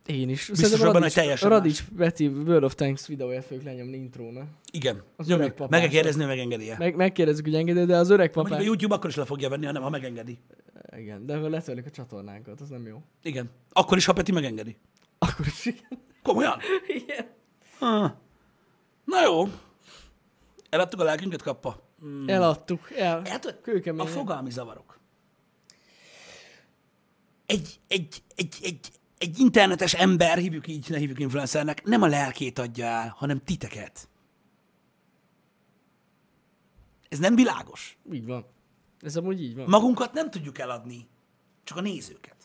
Én 0.07 0.29
is. 0.29 0.39
Biztos 0.39 0.59
Szerintem 0.59 0.89
abban, 0.89 1.03
hogy 1.03 1.13
teljesen 1.13 1.49
Radics 1.49 1.85
Beti 1.91 2.27
World 2.27 2.65
of 2.65 2.75
Tanks 2.75 3.07
videóját 3.07 3.45
fogjuk 3.45 3.65
lenyomni 3.65 3.97
intróna. 3.97 4.45
Igen. 4.71 5.03
Az 5.17 5.27
Nyomjuk. 5.27 5.53
öreg. 5.59 5.71
Meg 5.71 5.81
kell 5.81 5.89
kérdezni, 5.89 6.21
hogy 6.21 6.31
megengedi-e. 6.31 6.77
Meg, 6.79 6.97
megkérdezzük, 6.97 7.45
hogy 7.45 7.55
engedő, 7.55 7.85
de 7.85 7.97
az 7.97 8.11
öreg 8.11 8.31
Mondjuk 8.35 8.59
a. 8.59 8.63
YouTube 8.63 8.95
akkor 8.95 9.11
is 9.11 9.17
le 9.17 9.25
fogja 9.25 9.49
venni, 9.49 9.67
hanem 9.67 9.83
ha 9.83 9.91
megengedi. 9.91 10.39
Igen, 10.97 11.27
de 11.27 11.37
akkor 11.37 11.51
letörlik 11.51 11.87
a 11.87 11.91
csatornánkat, 11.91 12.61
az 12.61 12.69
nem 12.69 12.87
jó. 12.87 13.03
Igen. 13.23 13.51
Akkor 13.73 13.97
is, 13.97 14.05
ha 14.05 14.13
Peti 14.13 14.33
megengedi. 14.33 14.77
Akkor 15.19 15.47
is 15.47 15.67
igen. 15.67 15.99
Komolyan? 16.23 16.59
igen. 17.03 17.27
Ah. 17.79 18.11
Na 19.05 19.23
jó. 19.23 19.49
Eladtuk 20.71 21.01
a 21.01 21.05
lelkünket, 21.05 21.43
kappa. 21.43 21.89
Mm. 22.05 22.29
Eladtuk. 22.29 22.91
El. 22.97 23.23
Hát, 23.25 23.61
a 23.97 24.07
fogalmi 24.07 24.51
zavarok. 24.51 24.99
Egy, 27.47 27.81
egy, 27.89 28.23
egy, 28.35 28.55
egy, 28.63 28.79
egy 29.21 29.39
internetes 29.39 29.95
ember, 29.95 30.39
hívjuk 30.39 30.67
így, 30.67 30.87
ne 30.89 30.99
hívjuk 30.99 31.19
influencernek, 31.19 31.85
nem 31.85 32.03
a 32.03 32.07
lelkét 32.07 32.59
adja 32.59 32.87
el, 32.87 33.15
hanem 33.17 33.41
titeket. 33.45 34.09
Ez 37.09 37.19
nem 37.19 37.35
világos. 37.35 37.99
Így 38.13 38.27
van. 38.27 38.47
Ez 39.01 39.17
amúgy 39.17 39.43
így 39.43 39.55
van. 39.55 39.69
Magunkat 39.69 40.13
nem 40.13 40.31
tudjuk 40.31 40.59
eladni, 40.59 41.09
csak 41.65 41.77
a 41.77 41.81
nézőket. 41.81 42.37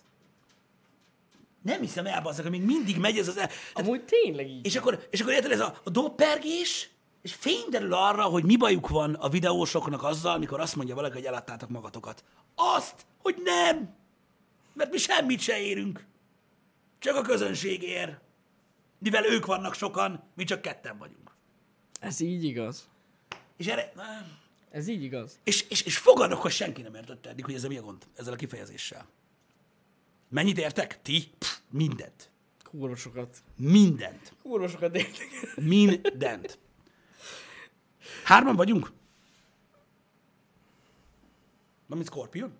Nem 1.62 1.80
hiszem 1.80 2.06
el, 2.06 2.22
bazzak, 2.22 2.42
hogy 2.42 2.52
még 2.52 2.66
mindig 2.66 2.98
megy 2.98 3.18
ez 3.18 3.28
az... 3.28 3.38
El... 3.38 3.50
Amúgy 3.74 4.06
tényleg 4.06 4.50
így. 4.50 4.66
És 4.66 4.76
akkor, 4.76 5.08
és 5.10 5.22
akkor 5.22 5.34
érted, 5.34 5.52
ez 5.52 5.60
a, 5.60 5.82
a 5.84 5.90
dobpergés, 5.90 6.90
és 7.22 7.34
fény 7.34 7.66
derül 7.70 7.94
arra, 7.94 8.24
hogy 8.24 8.44
mi 8.44 8.58
bajuk 8.58 8.90
van 8.90 9.14
a 9.14 9.30
videósoknak 9.30 10.04
azzal, 10.04 10.38
mikor 10.38 10.60
azt 10.60 10.76
mondja 10.76 10.96
valaki, 10.96 11.14
hogy 11.14 11.26
eladtátok 11.26 11.70
magatokat. 11.70 12.24
Azt, 12.56 13.06
hogy 13.22 13.36
nem! 13.44 13.96
Mert 14.74 14.92
mi 14.92 14.98
semmit 14.98 15.40
se 15.40 15.60
érünk. 15.60 16.14
Csak 17.06 17.16
a 17.16 17.22
közönség 17.22 17.84
ér. 17.84 18.18
Mivel 19.00 19.26
ők 19.26 19.46
vannak 19.46 19.74
sokan, 19.74 20.24
mi 20.36 20.44
csak 20.44 20.62
ketten 20.62 20.98
vagyunk. 20.98 21.32
Ez 22.00 22.20
így 22.20 22.44
igaz. 22.44 22.90
És 23.58 23.68
erre... 23.68 23.92
Ez 24.70 24.88
így 24.88 25.04
igaz. 25.04 25.40
És, 25.44 25.62
és, 25.70 25.82
és 25.82 25.98
fogadok, 25.98 26.42
hogy 26.42 26.52
senki 26.52 26.82
nem 26.82 26.96
értette 26.96 27.30
eddig, 27.30 27.46
hogy 27.46 27.54
ez 27.54 27.64
mi 27.64 27.78
a 27.78 27.82
gond 27.82 28.04
ezzel 28.16 28.34
a 28.34 28.36
kifejezéssel. 28.36 29.08
Mennyit 30.30 30.58
értek? 30.58 31.02
Ti? 31.02 31.32
Pff, 31.38 31.58
mindent. 31.70 32.30
Kurva 32.64 32.96
sokat. 32.96 33.38
Mindent. 33.56 34.34
Kurva 34.42 34.68
sokat 34.68 34.96
értek. 34.96 35.28
Mindent. 35.56 36.60
Hárman 38.24 38.56
vagyunk? 38.56 38.92
Mármint 41.86 42.10
Scorpion? 42.10 42.54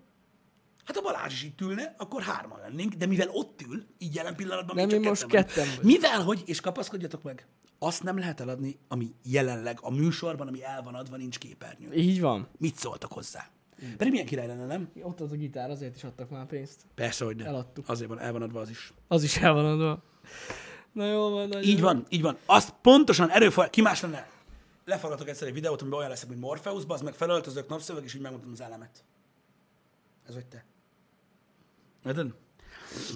Hát 0.86 0.96
ha 0.96 1.02
Balázs 1.02 1.34
is 1.34 1.44
itt 1.44 1.62
ülne, 1.62 1.96
akkor 1.98 2.22
hárman 2.22 2.60
lennénk, 2.60 2.94
de 2.94 3.06
mivel 3.06 3.30
ott 3.30 3.62
ül, 3.62 3.86
így 3.98 4.16
jelen 4.16 4.36
pillanatban 4.36 4.76
Nem, 4.76 4.86
még 4.86 4.94
csak 4.94 5.02
mi 5.04 5.08
most 5.08 5.26
ketten 5.26 5.66
vagyunk. 5.66 5.84
Mivel, 5.84 6.24
hogy, 6.24 6.44
és 6.46 6.62
kapaszkodjatok 6.62 7.24
meg, 7.24 7.48
azt 7.80 8.04
nem 8.04 8.18
lehet 8.18 8.40
eladni, 8.40 8.80
ami 8.88 9.14
jelenleg 9.24 9.78
a 9.82 9.92
műsorban, 9.92 10.48
ami 10.48 10.64
el 10.64 10.82
van 10.84 10.96
adva, 10.96 11.16
nincs 11.16 11.38
képernyő. 11.38 11.94
Így 11.94 12.22
van. 12.22 12.48
Mit 12.58 12.76
szóltak 12.76 13.12
hozzá? 13.12 13.50
Pedig 13.98 14.12
milyen 14.12 14.26
király 14.26 14.48
lenne, 14.48 14.66
nem? 14.66 14.90
Ott 15.02 15.20
az 15.20 15.32
a 15.32 15.36
gitár, 15.36 15.70
azért 15.70 15.96
is 15.96 16.04
adtak 16.04 16.30
már 16.30 16.46
pénzt. 16.46 16.82
Persze, 16.96 17.26
hogy 17.26 17.36
nem. 17.36 17.48
Eladtuk. 17.48 17.90
Azért 17.90 18.10
van, 18.10 18.20
el 18.20 18.32
van 18.32 18.42
adva 18.42 18.60
az 18.60 18.70
is. 18.70 18.94
Az 19.08 19.24
is 19.24 19.38
el 19.38 19.54
van 19.54 19.66
adva. 19.66 20.04
Na 20.92 21.06
jó 21.06 21.30
van, 21.30 21.48
nagyon 21.48 21.64
Így 21.64 21.82
van, 21.82 22.06
így 22.10 22.22
van. 22.22 22.38
Azt 22.46 22.74
pontosan 22.82 23.30
erőfor... 23.30 23.70
Ki 23.70 23.82
más 23.82 24.02
lenne? 24.02 24.30
Leforgatok 24.86 25.30
egyszer 25.30 25.48
egy 25.48 25.54
videót, 25.54 25.82
amiben 25.82 26.00
olyan 26.00 26.12
leszek, 26.12 26.30
mint 26.30 26.42
Morpheus, 26.42 26.84
az 26.88 27.02
meg 27.02 27.14
felöltözök 27.14 27.68
napszöveg, 27.68 28.04
és 28.04 28.14
így 28.14 28.22
megmutatom 28.22 28.52
az 28.52 28.62
elemet. 28.62 29.04
Ez 30.28 30.34
vagy 30.34 30.46
te. 30.46 30.66
Érted? 32.06 32.34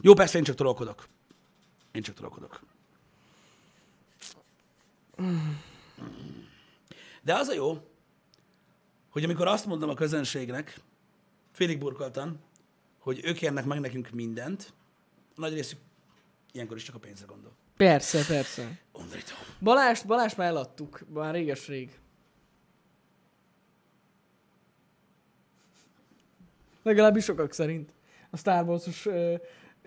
Jó, 0.02 0.14
persze 0.14 0.38
én 0.38 0.44
csak 0.44 0.56
tolkodok. 0.56 1.08
Én 1.92 2.02
csak 2.02 2.16
tolkodok. 2.16 2.62
De 7.22 7.36
az 7.36 7.48
a 7.48 7.54
jó, 7.54 7.88
hogy 9.10 9.24
amikor 9.24 9.48
azt 9.48 9.66
mondom 9.66 9.90
a 9.90 9.94
közönségnek, 9.94 10.80
félig 11.52 11.78
burkoltan, 11.80 12.40
hogy 13.00 13.20
ők 13.24 13.42
érnek 13.42 13.66
meg 13.66 13.80
nekünk 13.80 14.10
mindent, 14.10 14.74
nagy 15.36 15.54
részük 15.54 15.80
ilyenkor 16.52 16.78
is 16.78 16.84
csak 16.84 16.96
a 16.96 17.00
pénzre 17.00 17.26
gondol. 17.26 17.52
Persze, 17.78 18.26
persze. 18.26 18.80
Undorító. 18.94 19.34
Balást, 19.60 20.06
Balást 20.06 20.38
már 20.38 20.48
eladtuk, 20.48 21.06
már 21.14 21.34
réges 21.34 21.68
rég. 21.68 22.00
Legalábbis 26.84 27.24
sokak 27.24 27.54
szerint. 27.54 27.94
A 28.32 28.38
Star 28.38 28.64
Wars-os 28.64 29.06
ö, 29.06 29.34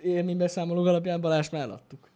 élmény 0.03 0.37
beszámolók 0.37 0.87
alapján 0.87 1.21
Balázs 1.21 1.49
már 1.51 1.63
eladtuk. 1.63 2.11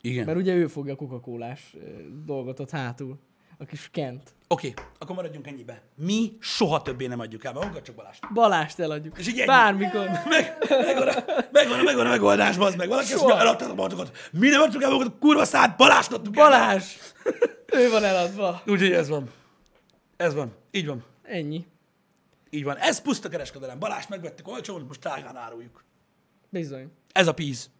Igen. 0.00 0.24
Mert 0.24 0.38
ugye 0.38 0.54
ő 0.54 0.66
fogja 0.66 0.92
a 0.92 0.96
coca 0.96 1.20
colás 1.20 1.76
dolgot 2.24 2.60
ott 2.60 2.70
hátul. 2.70 3.18
A 3.60 3.64
kis 3.64 3.88
Kent. 3.92 4.34
Oké, 4.48 4.74
akkor 4.98 5.16
maradjunk 5.16 5.46
ennyibe. 5.46 5.82
Mi 5.94 6.36
soha 6.40 6.82
többé 6.82 7.06
nem 7.06 7.20
adjuk 7.20 7.44
el 7.44 7.52
magunkat, 7.52 7.82
csak 7.82 7.94
Balást. 7.94 8.32
Balást 8.32 8.78
eladjuk. 8.78 9.18
És 9.18 9.28
így 9.28 9.38
ennyi. 9.38 9.46
Bármikor. 9.46 10.08
Meg, 10.28 10.56
megvan, 10.68 11.08
a, 11.08 11.24
megvan, 11.52 11.78
a, 11.78 11.82
megvan 11.82 12.06
a 12.06 12.08
megoldás, 12.08 12.56
bazd 12.56 12.76
meg. 12.76 12.88
Valaki 12.88 13.12
azt 13.12 13.22
Soha. 13.22 13.38
eladtad 13.38 13.70
a 13.70 13.74
magatokat. 13.74 14.16
Mi 14.32 14.48
nem 14.48 14.60
adjuk 14.60 14.82
el 14.82 14.90
magunkat, 14.90 15.18
kurva 15.18 15.44
szállt, 15.44 15.76
Balást 15.76 16.12
adtuk 16.12 16.36
el. 16.36 16.44
Balázs! 16.44 16.84
ő 17.72 17.90
van 17.90 18.04
eladva. 18.04 18.62
Úgyhogy 18.66 18.92
ez 18.92 19.08
van. 19.08 19.30
Ez 20.16 20.34
van. 20.34 20.52
Így 20.70 20.86
van. 20.86 21.04
Ennyi. 21.22 21.66
Így 22.50 22.64
van. 22.64 22.76
Ez 22.76 23.02
puszta 23.02 23.28
kereskedelem. 23.28 23.78
Balást 23.78 24.08
megvettük 24.08 24.48
olcsón, 24.48 24.84
most 24.86 25.00
drágán 25.00 25.36
áruljuk. 25.36 25.84
Bizony. 26.50 26.90
Ez 27.12 27.26
a 27.26 27.34
píz. 27.34 27.70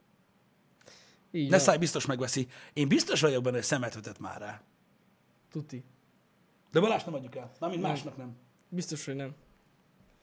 Így 1.31 1.51
Ne 1.51 1.59
száj 1.59 1.79
biztos 1.79 2.07
megveszi. 2.07 2.47
Én 2.73 2.89
biztos 2.89 3.21
vagyok 3.21 3.43
benne, 3.43 3.57
hogy 3.57 3.65
szemet 3.65 3.95
vetett 3.95 4.19
már 4.19 4.41
rá. 4.41 4.63
Tuti. 5.51 5.85
De 6.73 6.81
Balást 6.81 7.07
nem 7.07 7.15
adjuk 7.15 7.37
el. 7.37 7.53
Mármint 7.61 7.83
Nem. 7.83 7.91
másnak 7.91 8.17
nem. 8.17 8.37
Biztos, 8.69 9.05
hogy 9.05 9.15
nem. 9.15 9.35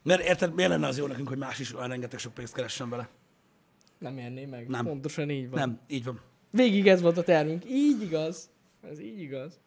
Mert 0.04 0.22
érted, 0.22 0.54
miért 0.54 0.70
lenne 0.70 0.88
az 0.88 0.98
jó 0.98 1.08
nekünk, 1.08 1.28
hogy 1.28 1.38
más 1.38 1.60
is 1.60 1.76
olyan 1.76 1.88
rengeteg 1.88 2.20
sok 2.20 2.34
pénzt 2.34 2.54
keressen 2.54 2.90
vele? 2.90 3.10
Nem 3.98 4.18
érné 4.18 4.46
meg. 4.46 4.68
Nem. 4.68 4.86
Pontosan 4.86 5.30
így 5.30 5.50
van. 5.50 5.60
Nem, 5.60 5.80
így 5.88 6.04
van. 6.04 6.22
Végig 6.52 6.88
ez 6.88 7.02
volt 7.02 7.18
a 7.18 7.24
tervünk. 7.24 7.66
Így 7.70 8.02
igaz. 8.02 8.50
Ez 8.82 9.00
így 9.00 9.20
igaz. 9.20 9.60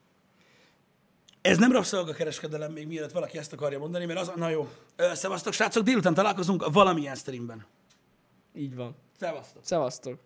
Ez 1.41 1.59
nem 1.59 1.73
rabszolgakereskedelem, 1.73 2.73
még 2.73 2.87
mielőtt 2.87 3.13
valaki 3.13 3.39
ezt 3.39 3.53
akarja 3.53 3.79
mondani, 3.79 4.05
mert 4.05 4.21
az, 4.21 4.33
na 4.37 4.49
jó. 4.49 4.69
Szevasztok, 4.97 5.53
srácok, 5.53 5.83
délután 5.83 6.15
találkozunk 6.15 6.73
valamilyen 6.73 7.15
streamben. 7.15 7.67
Így 8.55 8.75
van. 8.77 8.97
Szevasztok. 9.19 9.65
Szevasztok. 9.65 10.19